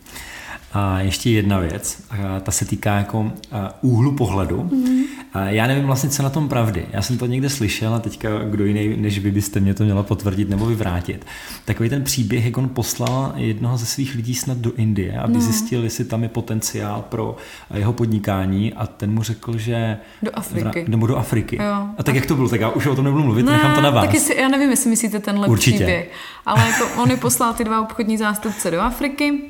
A 0.74 1.00
ještě 1.00 1.30
jedna 1.30 1.60
věc, 1.60 2.04
a 2.10 2.40
ta 2.40 2.52
se 2.52 2.66
týká 2.66 2.98
jako 2.98 3.32
úhlu 3.82 4.16
pohledu. 4.16 4.64
Mm. 4.64 5.04
A 5.34 5.40
já 5.40 5.68
nevím 5.68 5.86
vlastně, 5.86 6.10
co 6.10 6.24
na 6.24 6.30
tom 6.30 6.50
pravdy. 6.50 6.86
Já 6.92 7.02
jsem 7.02 7.18
to 7.18 7.26
někde 7.26 7.50
slyšel 7.50 7.96
a 7.96 8.00
teďka 8.00 8.30
kdo 8.40 8.66
jiný, 8.66 8.98
než 8.98 9.20
vy 9.20 9.32
byste 9.32 9.60
mě 9.60 9.74
to 9.74 9.84
měla 9.84 10.04
potvrdit 10.04 10.50
nebo 10.50 10.66
vyvrátit. 10.66 11.26
Takový 11.66 11.90
ten 11.90 12.04
příběh, 12.04 12.46
jak 12.46 12.58
on 12.58 12.70
poslal 12.70 13.34
jednoho 13.36 13.78
ze 13.78 13.86
svých 13.86 14.16
lidí 14.16 14.36
snad 14.36 14.58
do 14.58 14.74
Indie, 14.74 15.20
aby 15.20 15.34
no. 15.34 15.42
zjistil, 15.42 15.84
jestli 15.84 16.06
tam 16.06 16.24
je 16.24 16.30
potenciál 16.30 17.06
pro 17.10 17.38
jeho 17.74 17.94
podnikání 17.94 18.74
a 18.74 18.88
ten 18.88 19.12
mu 19.12 19.24
řekl, 19.24 19.58
že... 19.58 19.98
Do 20.22 20.32
Afriky. 20.34 20.64
Vra, 20.64 20.84
nebo 20.88 21.08
do 21.08 21.18
Afriky. 21.18 21.56
Jo. 21.56 21.88
A 21.98 22.04
tak 22.04 22.16
jak 22.16 22.26
to 22.26 22.36
bylo? 22.36 22.50
Tak 22.50 22.62
já 22.62 22.70
už 22.70 22.86
o 22.86 22.96
tom 22.96 23.06
nebudu 23.06 23.24
mluvit, 23.24 23.44
ne, 23.44 23.52
nechám 23.52 23.76
to 23.76 23.82
na 23.82 23.90
vás. 23.90 24.06
Taky 24.06 24.20
si, 24.20 24.36
já 24.36 24.48
nevím, 24.48 24.70
jestli 24.70 24.90
myslíte 24.90 25.20
tenhle 25.20 25.48
Určitě. 25.48 25.78
příběh. 25.78 26.12
Ale 26.46 26.68
jako 26.68 27.02
on 27.02 27.12
je 27.12 27.18
poslal 27.18 27.54
ty 27.54 27.64
dva 27.64 27.82
obchodní 27.82 28.18
zástupce 28.18 28.72
do 28.72 28.82
Afriky, 28.82 29.42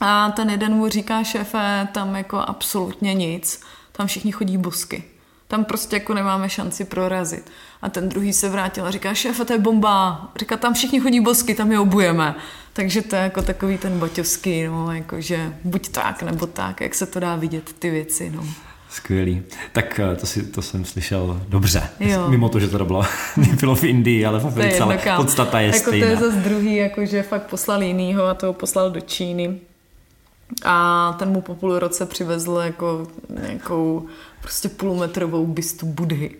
a 0.00 0.30
ten 0.30 0.50
jeden 0.50 0.74
mu 0.74 0.88
říká, 0.88 1.22
šéfe, 1.22 1.88
tam 1.92 2.16
jako 2.16 2.38
absolutně 2.38 3.14
nic, 3.14 3.60
tam 3.98 4.06
všichni 4.06 4.32
chodí 4.32 4.58
bosky. 4.58 5.02
Tam 5.48 5.64
prostě 5.64 5.96
jako 5.96 6.14
nemáme 6.14 6.48
šanci 6.48 6.84
prorazit. 6.84 7.50
A 7.82 7.88
ten 7.88 8.08
druhý 8.08 8.32
se 8.32 8.48
vrátil 8.48 8.86
a 8.86 8.90
říká, 8.90 9.14
šéfe, 9.14 9.44
to 9.44 9.52
je 9.52 9.58
bomba. 9.58 10.30
Říká, 10.38 10.56
tam 10.56 10.74
všichni 10.74 11.00
chodí 11.00 11.20
bosky, 11.20 11.54
tam 11.54 11.72
je 11.72 11.78
obujeme. 11.78 12.34
Takže 12.72 13.02
to 13.02 13.16
je 13.16 13.22
jako 13.22 13.42
takový 13.42 13.78
ten 13.78 13.98
baťovský, 13.98 14.64
no, 14.64 14.92
jakože 14.92 15.54
buď 15.64 15.88
tak, 15.88 16.22
nebo 16.22 16.46
tak, 16.46 16.80
jak 16.80 16.94
se 16.94 17.06
to 17.06 17.20
dá 17.20 17.36
vidět, 17.36 17.72
ty 17.78 17.90
věci, 17.90 18.32
no. 18.34 18.46
Skvělý. 18.90 19.42
Tak 19.72 20.00
eh, 20.00 20.16
to, 20.16 20.26
si, 20.26 20.42
to 20.42 20.62
jsem 20.62 20.84
slyšel 20.84 21.42
dobře. 21.48 21.82
Jo. 22.00 22.28
Mimo 22.28 22.48
to, 22.48 22.60
že 22.60 22.68
to 22.68 22.84
bylo, 22.84 23.04
nebylo 23.36 23.74
v 23.74 23.84
Indii, 23.84 24.26
ale 24.26 24.40
v 24.40 24.46
Africe, 24.46 24.80
ale 24.80 25.00
podstata 25.16 25.60
je 25.60 25.66
jako 25.66 25.78
stejná. 25.78 26.06
To 26.06 26.12
je 26.12 26.16
zase 26.16 26.36
druhý, 26.36 26.76
jakože 26.76 27.22
fakt 27.22 27.46
poslal 27.46 27.82
jinýho 27.82 28.24
a 28.24 28.34
toho 28.34 28.52
poslal 28.52 28.90
do 28.90 29.00
Číny. 29.00 29.60
A 30.64 31.16
ten 31.18 31.28
mu 31.28 31.40
po 31.40 31.54
půl 31.54 31.78
roce 31.78 32.06
přivezl 32.06 32.60
jako 32.64 33.06
nějakou 33.28 34.06
prostě 34.40 34.68
půlmetrovou 34.68 35.46
bystu 35.46 35.86
Budhy. 35.86 36.36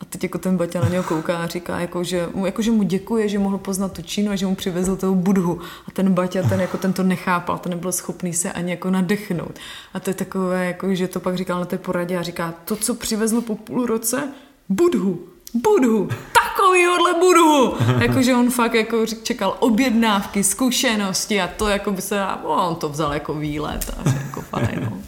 A 0.00 0.04
teď 0.04 0.22
jako 0.22 0.38
ten 0.38 0.56
Baťa 0.56 0.80
na 0.80 0.88
něho 0.88 1.04
kouká 1.04 1.38
a 1.38 1.46
říká, 1.46 1.80
jako, 1.80 2.04
že, 2.04 2.28
jako, 2.44 2.62
že 2.62 2.70
mu 2.70 2.82
děkuje, 2.82 3.28
že 3.28 3.38
mohl 3.38 3.58
poznat 3.58 3.92
tu 3.92 4.02
Čínu 4.02 4.30
a 4.30 4.36
že 4.36 4.46
mu 4.46 4.54
přivezl 4.54 4.96
toho 4.96 5.14
Budhu. 5.14 5.60
A 5.88 5.90
ten 5.90 6.14
Baťa, 6.14 6.42
ten, 6.42 6.60
jako, 6.60 6.78
ten 6.78 6.92
to 6.92 7.02
nechápal, 7.02 7.58
ten 7.58 7.70
nebyl 7.70 7.92
schopný 7.92 8.32
se 8.32 8.52
ani 8.52 8.70
jako 8.70 8.90
nadechnout. 8.90 9.58
A 9.94 10.00
to 10.00 10.10
je 10.10 10.14
takové, 10.14 10.66
jako, 10.66 10.94
že 10.94 11.08
to 11.08 11.20
pak 11.20 11.36
říkal 11.36 11.58
na 11.58 11.64
té 11.64 11.78
poradě 11.78 12.18
a 12.18 12.22
říká, 12.22 12.54
to, 12.64 12.76
co 12.76 12.94
přivezl 12.94 13.40
po 13.40 13.56
půl 13.56 13.86
roce, 13.86 14.32
Budhu, 14.68 15.28
Budhu, 15.54 16.08
takovýhodle 16.08 17.14
Budhu. 17.14 17.76
Jakože 18.00 18.34
on 18.34 18.50
fakt 18.50 18.74
jako 18.74 19.06
čekal 19.06 19.56
objednávky, 19.60 20.44
zkušenosti 20.44 21.40
a 21.40 21.48
to 21.48 21.68
jako 21.68 21.90
by 21.90 22.02
se, 22.02 22.24
on 22.44 22.76
to 22.76 22.88
vzal 22.88 23.14
jako 23.14 23.34
výlet 23.34 23.94
a 23.98 24.10
jako 24.10 24.40
fajn, 24.40 24.88
no. 24.90 24.98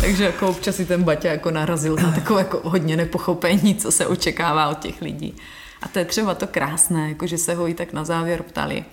Takže 0.00 0.24
jako 0.24 0.48
občas 0.48 0.76
si 0.76 0.86
ten 0.86 1.02
Baťa 1.02 1.30
jako 1.30 1.50
narazil 1.50 1.96
na 1.96 2.12
takové 2.12 2.40
jako 2.40 2.60
hodně 2.64 2.96
nepochopení, 2.96 3.74
co 3.74 3.92
se 3.92 4.06
očekává 4.06 4.68
od 4.68 4.78
těch 4.78 5.02
lidí. 5.02 5.36
A 5.82 5.88
to 5.88 5.98
je 5.98 6.04
třeba 6.04 6.34
to 6.34 6.46
krásné, 6.46 7.08
jako 7.08 7.26
že 7.26 7.38
se 7.38 7.54
ho 7.54 7.68
i 7.68 7.74
tak 7.74 7.92
na 7.92 8.04
závěr 8.04 8.42
ptali, 8.42 8.84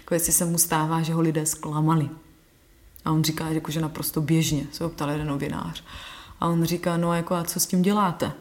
jako 0.00 0.14
jestli 0.14 0.32
se 0.32 0.44
mu 0.44 0.58
stává, 0.58 1.02
že 1.02 1.14
ho 1.14 1.20
lidé 1.20 1.46
zklamali. 1.46 2.08
A 3.04 3.12
on 3.12 3.24
říká, 3.24 3.48
jako, 3.48 3.70
že 3.70 3.80
naprosto 3.80 4.20
běžně, 4.20 4.66
se 4.72 4.84
ho 4.84 4.90
ptal 4.90 5.10
jeden 5.10 5.26
novinář. 5.26 5.84
A 6.40 6.48
on 6.48 6.64
říká, 6.64 6.96
no 6.96 7.14
jako 7.14 7.34
a 7.34 7.44
co 7.44 7.60
s 7.60 7.66
tím 7.66 7.82
děláte? 7.82 8.32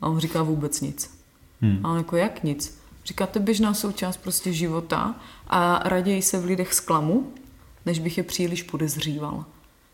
A 0.00 0.08
on 0.08 0.18
říká 0.18 0.42
vůbec 0.42 0.80
nic. 0.80 1.15
Hmm. 1.60 1.86
A 1.86 1.90
on 1.90 1.98
jako 1.98 2.16
jak 2.16 2.44
nic? 2.44 2.78
Říká, 3.04 3.26
to 3.26 3.38
je 3.38 3.44
běžná 3.44 3.74
součást 3.74 4.16
prostě 4.16 4.52
života 4.52 5.14
a 5.46 5.88
raději 5.88 6.22
se 6.22 6.40
v 6.40 6.44
lidech 6.44 6.74
zklamu, 6.74 7.32
než 7.86 7.98
bych 7.98 8.18
je 8.18 8.24
příliš 8.24 8.62
podezříval. 8.62 9.44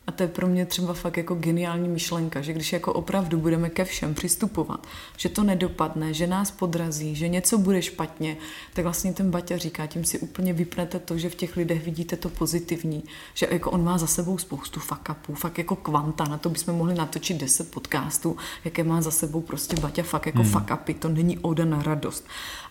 A 0.06 0.12
to 0.12 0.22
je 0.22 0.28
pro 0.28 0.46
mě 0.46 0.66
třeba 0.66 0.94
fakt 0.94 1.16
jako 1.16 1.34
geniální 1.34 1.88
myšlenka, 1.88 2.40
že 2.40 2.52
když 2.52 2.72
jako 2.72 2.92
opravdu 2.92 3.38
budeme 3.38 3.70
ke 3.70 3.84
všem 3.84 4.14
přistupovat, 4.14 4.86
že 5.16 5.28
to 5.28 5.42
nedopadne, 5.42 6.14
že 6.14 6.26
nás 6.26 6.50
podrazí, 6.50 7.14
že 7.14 7.28
něco 7.28 7.58
bude 7.58 7.82
špatně, 7.82 8.36
tak 8.72 8.84
vlastně 8.84 9.12
ten 9.12 9.30
Baťa 9.30 9.56
říká, 9.56 9.86
tím 9.86 10.04
si 10.04 10.18
úplně 10.18 10.52
vypnete 10.52 10.98
to, 10.98 11.18
že 11.18 11.30
v 11.30 11.34
těch 11.34 11.56
lidech 11.56 11.84
vidíte 11.84 12.16
to 12.16 12.28
pozitivní, 12.28 13.04
že 13.34 13.48
jako 13.50 13.70
on 13.70 13.84
má 13.84 13.98
za 13.98 14.06
sebou 14.06 14.38
spoustu 14.38 14.80
fuck 14.80 15.08
upů, 15.10 15.34
fakt 15.34 15.58
jako 15.58 15.76
kvanta, 15.76 16.24
na 16.24 16.38
to 16.38 16.48
bychom 16.48 16.74
mohli 16.74 16.94
natočit 16.94 17.36
10 17.36 17.70
podcastů, 17.70 18.36
jaké 18.64 18.84
má 18.84 19.02
za 19.02 19.10
sebou 19.10 19.40
prostě 19.40 19.76
Baťa 19.80 20.02
fakt 20.02 20.26
jako 20.26 20.42
hmm. 20.42 20.50
fuck 20.50 20.70
upy, 20.74 20.94
to 20.94 21.08
není 21.08 21.38
oda 21.38 21.64
na 21.64 21.82
radost. 21.82 22.26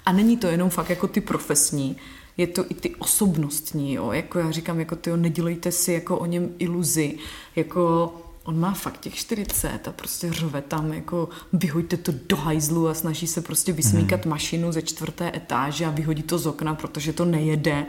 A 0.06 0.12
není 0.12 0.38
to 0.38 0.48
jenom 0.48 0.70
fakt 0.70 0.90
jako 0.90 1.08
ty 1.08 1.22
profesní, 1.22 1.98
je 2.42 2.48
to 2.48 2.66
i 2.70 2.74
ty 2.74 2.96
osobnostní, 2.96 3.94
jo? 3.94 4.12
jako 4.12 4.40
já 4.40 4.52
říkám, 4.52 4.80
jako 4.80 4.96
tyjo, 4.96 5.18
nedělejte 5.18 5.72
si 5.72 5.94
jako 5.94 6.18
o 6.18 6.26
něm 6.26 6.50
iluzi, 6.60 7.18
jako 7.56 8.14
on 8.44 8.60
má 8.60 8.74
fakt 8.74 9.00
těch 9.00 9.16
40 9.16 9.88
a 9.88 9.92
prostě 9.92 10.34
řove 10.34 10.62
tam 10.62 10.94
jako 10.94 11.30
vyhoďte 11.54 11.98
to 11.98 12.12
do 12.28 12.36
hajzlu 12.36 12.88
a 12.88 12.94
snaží 12.94 13.28
se 13.28 13.42
prostě 13.42 13.74
vysmíkat 13.74 14.26
mm. 14.26 14.30
mašinu 14.30 14.72
ze 14.72 14.82
čtvrté 14.82 15.32
etáže 15.36 15.86
a 15.86 15.90
vyhodí 15.90 16.24
to 16.24 16.38
z 16.38 16.48
okna, 16.48 16.76
protože 16.76 17.14
to 17.14 17.26
nejede 17.26 17.86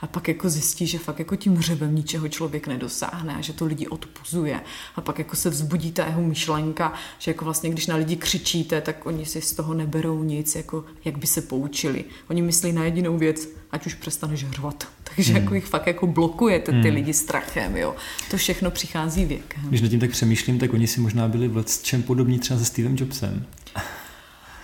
a 0.00 0.06
pak 0.06 0.28
jako 0.28 0.50
zjistí, 0.50 0.86
že 0.86 0.98
fakt 0.98 1.18
jako 1.18 1.36
tím 1.36 1.56
hřebem 1.56 1.94
ničeho 1.94 2.28
člověk 2.28 2.66
nedosáhne 2.66 3.34
a 3.34 3.40
že 3.40 3.52
to 3.52 3.66
lidi 3.66 3.86
odpuzuje. 3.86 4.60
A 4.96 5.00
pak 5.00 5.18
jako 5.18 5.36
se 5.36 5.50
vzbudí 5.50 5.92
ta 5.92 6.06
jeho 6.06 6.22
myšlenka, 6.22 6.92
že 7.18 7.30
jako 7.30 7.44
vlastně 7.44 7.70
když 7.70 7.86
na 7.86 7.96
lidi 7.96 8.16
křičíte, 8.16 8.80
tak 8.80 9.06
oni 9.06 9.26
si 9.26 9.40
z 9.40 9.52
toho 9.52 9.74
neberou 9.74 10.22
nic, 10.22 10.54
jako 10.54 10.84
jak 11.04 11.18
by 11.18 11.26
se 11.26 11.42
poučili. 11.42 12.04
Oni 12.30 12.42
myslí 12.42 12.72
na 12.72 12.84
jedinou 12.84 13.18
věc, 13.18 13.48
ať 13.72 13.86
už 13.86 13.94
přestaneš 13.94 14.44
hrvat. 14.44 14.88
Takže 15.16 15.32
hmm. 15.32 15.42
jako 15.42 15.54
jich 15.54 15.66
fakt 15.66 15.86
jako 15.86 16.06
blokujete 16.06 16.72
ty 16.72 16.78
hmm. 16.78 16.94
lidi 16.94 17.14
strachem, 17.14 17.76
jo. 17.76 17.94
To 18.30 18.36
všechno 18.36 18.70
přichází 18.70 19.24
věkem. 19.24 19.62
Když 19.68 19.80
nad 19.80 19.88
tím 19.88 20.00
tak 20.00 20.10
přemýšlím, 20.10 20.58
tak 20.58 20.72
oni 20.72 20.86
si 20.86 21.00
možná 21.00 21.28
byli 21.28 21.48
v 21.48 21.82
čem 21.82 22.02
podobní 22.02 22.38
třeba 22.38 22.58
se 22.58 22.64
Stevem 22.64 22.96
Jobsem. 22.96 23.46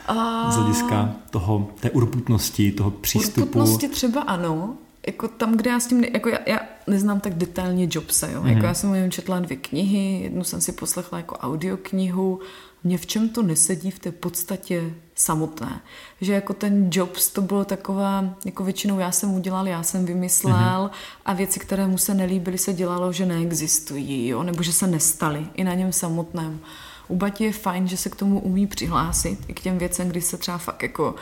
A... 0.07 0.51
Z 0.51 0.57
hlediska 0.57 1.15
toho, 1.31 1.70
té 1.81 1.91
urputnosti, 1.91 2.73
toho 2.73 2.91
přístupu. 2.91 3.41
Urputnosti 3.41 3.89
třeba 3.89 4.20
ano, 4.20 4.77
jako 5.07 5.28
tam, 5.28 5.57
kde 5.57 5.70
já 5.70 5.81
s 5.81 5.87
tím, 5.87 6.05
jako 6.05 6.28
já, 6.28 6.39
já 6.47 6.61
neznám 6.87 7.20
tak 7.20 7.35
detailně 7.35 7.89
Jobse, 7.91 8.33
jo. 8.33 8.43
Mm-hmm. 8.43 8.47
Jako 8.47 8.66
já 8.66 8.74
jsem 8.74 8.91
o 8.91 8.95
něm 8.95 9.11
četla 9.11 9.41
dvě 9.41 9.57
knihy, 9.57 10.20
jednu 10.23 10.45
jsem 10.45 10.61
si 10.61 10.73
poslechla 10.73 11.19
jako 11.19 11.37
audioknihu, 11.37 12.41
mě 12.87 12.99
v 12.99 13.07
čem 13.07 13.29
to 13.29 13.43
nesedí 13.43 13.91
v 13.91 13.99
té 13.99 14.13
podstatě 14.13 14.95
samotné. 15.15 15.81
Že 16.21 16.33
jako 16.33 16.53
ten 16.53 16.91
Jobs 16.93 17.29
to 17.29 17.43
bylo 17.43 17.65
taková, 17.65 18.25
jako 18.45 18.65
většinou 18.65 18.99
já 18.99 19.13
jsem 19.13 19.35
udělal, 19.35 19.69
já 19.69 19.83
jsem 19.83 20.07
vymyslel 20.07 20.87
mm-hmm. 20.87 21.21
a 21.27 21.33
věci, 21.33 21.61
které 21.61 21.87
mu 21.87 21.99
se 21.99 22.15
nelíbily, 22.15 22.59
se 22.59 22.73
dělalo, 22.73 23.13
že 23.13 23.27
neexistují, 23.27 24.29
jo, 24.29 24.43
nebo 24.43 24.63
že 24.63 24.73
se 24.73 24.87
nestaly 24.87 25.47
i 25.55 25.65
na 25.65 25.75
něm 25.75 25.93
samotném. 25.93 26.61
U 27.09 27.17
Bati 27.17 27.45
je 27.45 27.53
fajn, 27.53 27.89
že 27.89 27.97
se 27.97 28.09
k 28.11 28.17
tomu 28.17 28.41
umí 28.41 28.67
přihlásit, 28.67 29.39
i 29.49 29.55
k 29.55 29.61
těm 29.61 29.79
věcem, 29.79 30.09
kdy 30.09 30.21
se 30.21 30.37
třeba 30.37 30.59
fakt 30.59 30.83
jako 30.83 31.15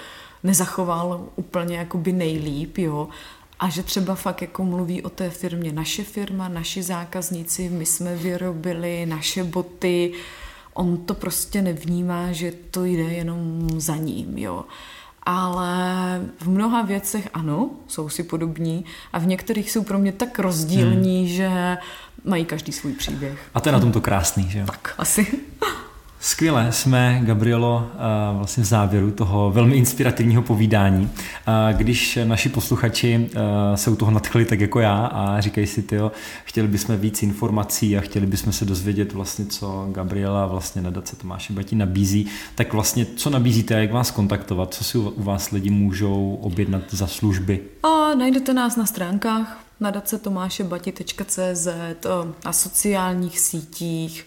nezachoval 0.43 1.28
úplně 1.36 1.77
jako 1.77 1.99
by 1.99 2.12
nejlíp, 2.12 2.78
jo, 2.78 3.09
a 3.59 3.69
že 3.69 3.82
třeba 3.82 4.15
fakt 4.15 4.43
jako 4.43 4.65
mluví 4.65 5.03
o 5.03 5.11
té 5.11 5.31
firmě 5.31 5.73
naše 5.73 6.05
firma, 6.05 6.49
naši 6.49 6.82
zákazníci, 6.82 7.69
my 7.69 7.86
jsme 7.86 8.16
vyrobili 8.16 9.07
naše 9.07 9.45
boty, 9.45 10.12
on 10.74 10.96
to 10.96 11.14
prostě 11.14 11.62
nevnímá, 11.62 12.32
že 12.32 12.52
to 12.70 12.84
jde 12.84 13.02
jenom 13.02 13.68
za 13.76 13.96
ním, 13.96 14.38
jo. 14.38 14.64
Ale 15.22 15.76
v 16.40 16.48
mnoha 16.48 16.82
věcech 16.82 17.28
ano, 17.34 17.70
jsou 17.88 18.09
si 18.09 18.22
podobní 18.22 18.84
a 19.12 19.18
v 19.18 19.26
některých 19.26 19.70
jsou 19.70 19.82
pro 19.82 19.98
mě 19.98 20.12
tak 20.12 20.38
rozdílní, 20.38 21.18
hmm. 21.18 21.28
že 21.28 21.78
mají 22.24 22.44
každý 22.44 22.72
svůj 22.72 22.92
příběh. 22.92 23.38
A 23.55 23.60
to 23.60 23.68
je 23.68 23.72
na 23.72 23.80
tomto 23.80 24.01
krásný, 24.01 24.51
že 24.51 24.59
jo? 24.59 24.66
Tak, 24.66 24.94
asi. 24.98 25.26
Skvěle, 26.24 26.72
jsme, 26.72 27.20
Gabrielo, 27.22 27.90
eh, 27.94 28.36
vlastně 28.36 28.62
v 28.62 28.66
závěru 28.66 29.10
toho 29.10 29.51
velmi 29.51 29.76
inspirativního 29.76 30.42
povídání. 30.42 31.10
Eh, 31.46 31.74
když 31.74 32.18
naši 32.24 32.48
posluchači 32.48 33.30
eh, 33.34 33.76
se 33.76 33.90
u 33.90 33.96
toho 33.96 34.10
nadchli 34.10 34.44
tak 34.44 34.60
jako 34.60 34.80
já 34.80 35.06
a 35.06 35.40
říkají 35.40 35.66
si, 35.66 35.82
tyjo, 35.82 36.12
chtěli 36.44 36.68
bychom 36.68 36.96
víc 36.96 37.22
informací 37.22 37.96
a 37.96 38.01
chtěli 38.01 38.26
bychom 38.26 38.52
se 38.52 38.64
dozvědět 38.64 39.12
vlastně, 39.12 39.46
co 39.46 39.88
Gabriela 39.92 40.46
vlastně 40.46 40.82
nadace 40.82 41.16
Tomáše 41.16 41.52
Batí 41.52 41.76
nabízí, 41.76 42.26
tak 42.55 42.72
vlastně 42.72 43.06
co 43.16 43.30
nabízíte 43.30 43.74
a 43.74 43.78
jak 43.78 43.92
vás 43.92 44.10
kontaktovat, 44.10 44.74
co 44.74 44.84
si 44.84 44.98
u 44.98 45.22
vás 45.22 45.51
lidi 45.51 45.70
můžou 45.70 46.38
objednat 46.42 46.82
za 46.90 47.06
služby? 47.06 47.60
A 47.82 48.14
najdete 48.14 48.55
nás 48.55 48.76
na 48.76 48.86
stránkách 48.86 49.64
nadace 49.80 50.18
tomášebati.cz, 50.18 51.68
na 52.44 52.52
sociálních 52.52 53.40
sítích. 53.40 54.26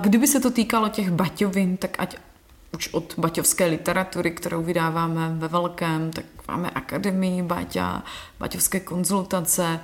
Kdyby 0.00 0.26
se 0.26 0.40
to 0.40 0.50
týkalo 0.50 0.88
těch 0.88 1.10
baťovin, 1.10 1.76
tak 1.76 1.96
ať 1.98 2.16
už 2.74 2.94
od 2.94 3.14
baťovské 3.18 3.66
literatury, 3.66 4.30
kterou 4.30 4.62
vydáváme 4.62 5.28
ve 5.34 5.48
velkém, 5.48 6.10
tak 6.10 6.24
máme 6.48 6.70
Akademii 6.70 7.42
Baťa, 7.42 8.02
baťovské 8.38 8.80
konzultace, 8.80 9.80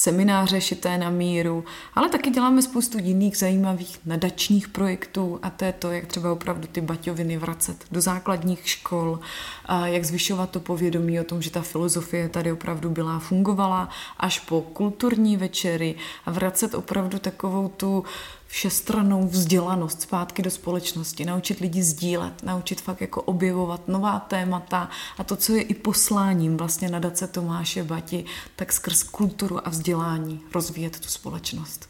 semináře 0.00 0.60
šité 0.60 0.98
na 0.98 1.10
míru, 1.10 1.64
ale 1.94 2.08
taky 2.08 2.30
děláme 2.30 2.62
spoustu 2.62 2.98
jiných 2.98 3.36
zajímavých 3.36 3.98
nadačních 4.06 4.68
projektů 4.68 5.38
a 5.42 5.50
to 5.50 5.64
je 5.64 5.72
to, 5.72 5.90
jak 5.90 6.06
třeba 6.06 6.32
opravdu 6.32 6.66
ty 6.66 6.80
baťoviny 6.80 7.36
vracet 7.36 7.84
do 7.90 8.00
základních 8.00 8.68
škol, 8.68 9.20
a 9.64 9.86
jak 9.86 10.04
zvyšovat 10.04 10.50
to 10.50 10.60
povědomí 10.60 11.20
o 11.20 11.24
tom, 11.24 11.42
že 11.42 11.50
ta 11.50 11.62
filozofie 11.62 12.28
tady 12.28 12.52
opravdu 12.52 12.90
byla 12.90 13.18
fungovala 13.18 13.88
až 14.18 14.40
po 14.40 14.60
kulturní 14.60 15.36
večery 15.36 15.94
a 16.26 16.30
vracet 16.30 16.74
opravdu 16.74 17.18
takovou 17.18 17.68
tu 17.68 18.04
všestranou 18.50 19.28
vzdělanost 19.28 20.02
zpátky 20.02 20.42
do 20.42 20.50
společnosti, 20.50 21.24
naučit 21.24 21.60
lidi 21.60 21.82
sdílet, 21.82 22.42
naučit 22.42 22.80
fakt 22.80 23.00
jako 23.00 23.22
objevovat 23.22 23.88
nová 23.88 24.18
témata 24.18 24.90
a 25.18 25.24
to, 25.24 25.36
co 25.36 25.52
je 25.52 25.62
i 25.62 25.74
posláním 25.74 26.56
vlastně 26.56 26.88
nadace 26.88 27.26
Tomáše 27.26 27.84
Bati, 27.84 28.24
tak 28.56 28.72
skrz 28.72 29.02
kulturu 29.02 29.66
a 29.66 29.70
vzdělání 29.70 30.40
rozvíjet 30.54 31.00
tu 31.00 31.08
společnost. 31.08 31.88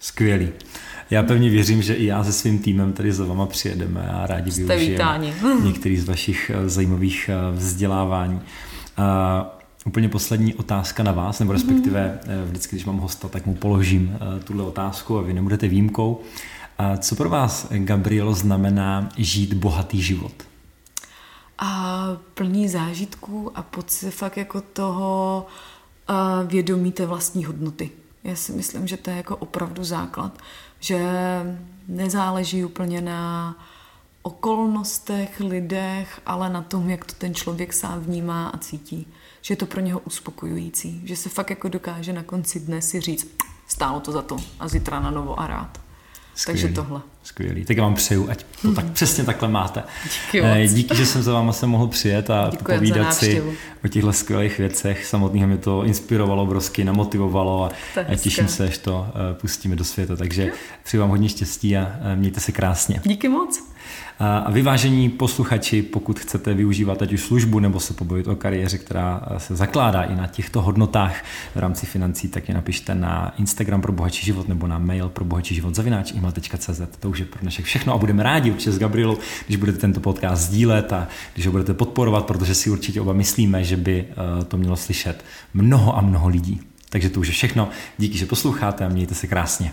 Skvělý. 0.00 0.48
Já 1.10 1.22
pevně 1.22 1.50
věřím, 1.50 1.82
že 1.82 1.94
i 1.94 2.04
já 2.04 2.24
se 2.24 2.32
svým 2.32 2.58
týmem 2.58 2.92
tady 2.92 3.12
za 3.12 3.24
vama 3.24 3.46
přijedeme 3.46 4.08
a 4.08 4.26
rádi 4.26 4.50
využijeme 4.50 5.32
některý 5.62 5.98
z 5.98 6.04
vašich 6.04 6.50
eh, 6.54 6.68
zajímavých 6.68 7.30
eh, 7.32 7.56
vzdělávání. 7.56 8.40
Úplně 9.86 10.08
poslední 10.08 10.54
otázka 10.54 11.02
na 11.02 11.12
vás, 11.12 11.38
nebo 11.38 11.52
respektive 11.52 12.20
mm. 12.26 12.48
vždycky, 12.48 12.76
když 12.76 12.86
mám 12.86 12.98
hosta, 12.98 13.28
tak 13.28 13.46
mu 13.46 13.54
položím 13.54 14.18
eh, 14.36 14.40
tuhle 14.44 14.64
otázku 14.64 15.18
a 15.18 15.22
vy 15.22 15.32
nebudete 15.32 15.68
výjimkou. 15.68 16.20
Co 16.98 17.14
pro 17.14 17.30
vás, 17.30 17.66
Gabrielo, 17.70 18.34
znamená 18.34 19.08
žít 19.16 19.54
bohatý 19.54 20.02
život? 20.02 20.32
A 21.58 22.06
plný 22.34 22.68
zážitků 22.68 23.52
a 23.54 23.62
pocit 23.62 24.10
fakt 24.10 24.36
jako 24.36 24.60
toho 24.60 25.46
vědomí 26.46 26.92
té 26.92 27.06
vlastní 27.06 27.44
hodnoty. 27.44 27.90
Já 28.24 28.36
si 28.36 28.52
myslím, 28.52 28.86
že 28.86 28.96
to 28.96 29.10
je 29.10 29.16
jako 29.16 29.36
opravdu 29.36 29.84
základ, 29.84 30.38
že 30.80 31.00
nezáleží 31.88 32.64
úplně 32.64 33.00
na 33.00 33.54
okolnostech, 34.22 35.40
lidech, 35.40 36.20
ale 36.26 36.50
na 36.50 36.62
tom, 36.62 36.90
jak 36.90 37.04
to 37.04 37.12
ten 37.18 37.34
člověk 37.34 37.72
sám 37.72 38.00
vnímá 38.00 38.48
a 38.48 38.58
cítí 38.58 39.06
že 39.46 39.52
je 39.52 39.56
to 39.56 39.66
pro 39.66 39.80
něho 39.80 39.98
uspokojující, 39.98 41.00
že 41.04 41.16
se 41.16 41.28
fakt 41.28 41.50
jako 41.50 41.68
dokáže 41.68 42.12
na 42.12 42.22
konci 42.22 42.60
dne 42.60 42.82
si 42.82 43.00
říct, 43.00 43.36
stálo 43.68 44.00
to 44.00 44.12
za 44.12 44.22
to 44.22 44.36
a 44.60 44.68
zítra 44.68 45.00
na 45.00 45.10
novo 45.10 45.40
a 45.40 45.46
rád. 45.46 45.80
Skvělý, 46.34 46.62
Takže 46.62 46.74
tohle. 46.74 47.00
Skvělý. 47.22 47.64
Tak 47.64 47.78
vám 47.78 47.94
přeju, 47.94 48.30
ať 48.30 48.44
to 48.62 48.72
tak 48.72 48.90
přesně 48.90 49.24
takhle 49.24 49.48
máte. 49.48 49.82
Díky, 50.04 50.40
moc. 50.40 50.50
Eh, 50.56 50.68
díky 50.68 50.96
že 50.96 51.06
jsem 51.06 51.22
za 51.22 51.32
váma 51.32 51.52
se 51.52 51.66
mohl 51.66 51.86
přijet 51.86 52.30
a 52.30 52.48
Děkujem 52.50 52.80
povídat 52.80 53.14
si 53.14 53.42
o 53.84 53.88
těchto 53.88 54.12
skvělých 54.12 54.58
věcech. 54.58 55.06
Samotného 55.06 55.46
mě 55.48 55.56
to 55.56 55.84
inspirovalo 55.84 56.42
obrovsky, 56.42 56.84
namotivovalo 56.84 57.64
a, 57.64 57.70
a 58.12 58.16
těším 58.16 58.48
se, 58.48 58.64
až 58.68 58.78
to 58.78 59.06
eh, 59.08 59.34
pustíme 59.34 59.76
do 59.76 59.84
světa. 59.84 60.16
Takže 60.16 60.52
přeju 60.84 61.00
vám 61.00 61.10
hodně 61.10 61.28
štěstí 61.28 61.76
a 61.76 61.96
eh, 62.00 62.16
mějte 62.16 62.40
se 62.40 62.52
krásně. 62.52 63.00
Díky 63.04 63.28
moc. 63.28 63.75
A 64.18 64.50
vyvážení 64.50 65.08
posluchači, 65.08 65.82
pokud 65.82 66.20
chcete 66.20 66.54
využívat 66.54 67.02
ať 67.02 67.12
už 67.12 67.20
službu 67.20 67.58
nebo 67.58 67.80
se 67.80 67.94
pobavit 67.94 68.28
o 68.28 68.36
kariéře, 68.36 68.78
která 68.78 69.22
se 69.38 69.56
zakládá 69.56 70.02
i 70.02 70.14
na 70.14 70.26
těchto 70.26 70.62
hodnotách 70.62 71.24
v 71.54 71.58
rámci 71.58 71.86
financí, 71.86 72.28
tak 72.28 72.48
je 72.48 72.54
napište 72.54 72.94
na 72.94 73.34
Instagram 73.38 73.80
pro 73.80 73.92
bohatší 73.92 74.26
život 74.26 74.48
nebo 74.48 74.66
na 74.66 74.78
mail 74.78 75.08
pro 75.08 75.24
bohatší 75.24 75.54
život 75.54 75.74
zavináč 75.74 76.12
email.cz. 76.12 76.80
To 77.00 77.10
už 77.10 77.18
je 77.18 77.24
pro 77.24 77.40
dnešek 77.40 77.64
všechno 77.64 77.94
a 77.94 77.98
budeme 77.98 78.22
rádi 78.22 78.50
určitě 78.50 78.72
s 78.72 78.78
Gabrielou, 78.78 79.18
když 79.46 79.56
budete 79.56 79.78
tento 79.78 80.00
podcast 80.00 80.42
sdílet 80.42 80.92
a 80.92 81.08
když 81.34 81.46
ho 81.46 81.52
budete 81.52 81.74
podporovat, 81.74 82.26
protože 82.26 82.54
si 82.54 82.70
určitě 82.70 83.00
oba 83.00 83.12
myslíme, 83.12 83.64
že 83.64 83.76
by 83.76 84.04
eh, 84.10 84.44
to 84.44 84.56
mělo 84.56 84.76
slyšet 84.76 85.24
mnoho 85.54 85.98
a 85.98 86.00
mnoho 86.00 86.28
lidí. 86.28 86.60
Takže 86.90 87.10
to 87.10 87.20
už 87.20 87.26
je 87.26 87.32
všechno. 87.32 87.68
Díky, 87.98 88.18
že 88.18 88.26
posloucháte 88.26 88.84
a 88.84 88.88
mějte 88.88 89.14
se 89.14 89.26
krásně. 89.26 89.72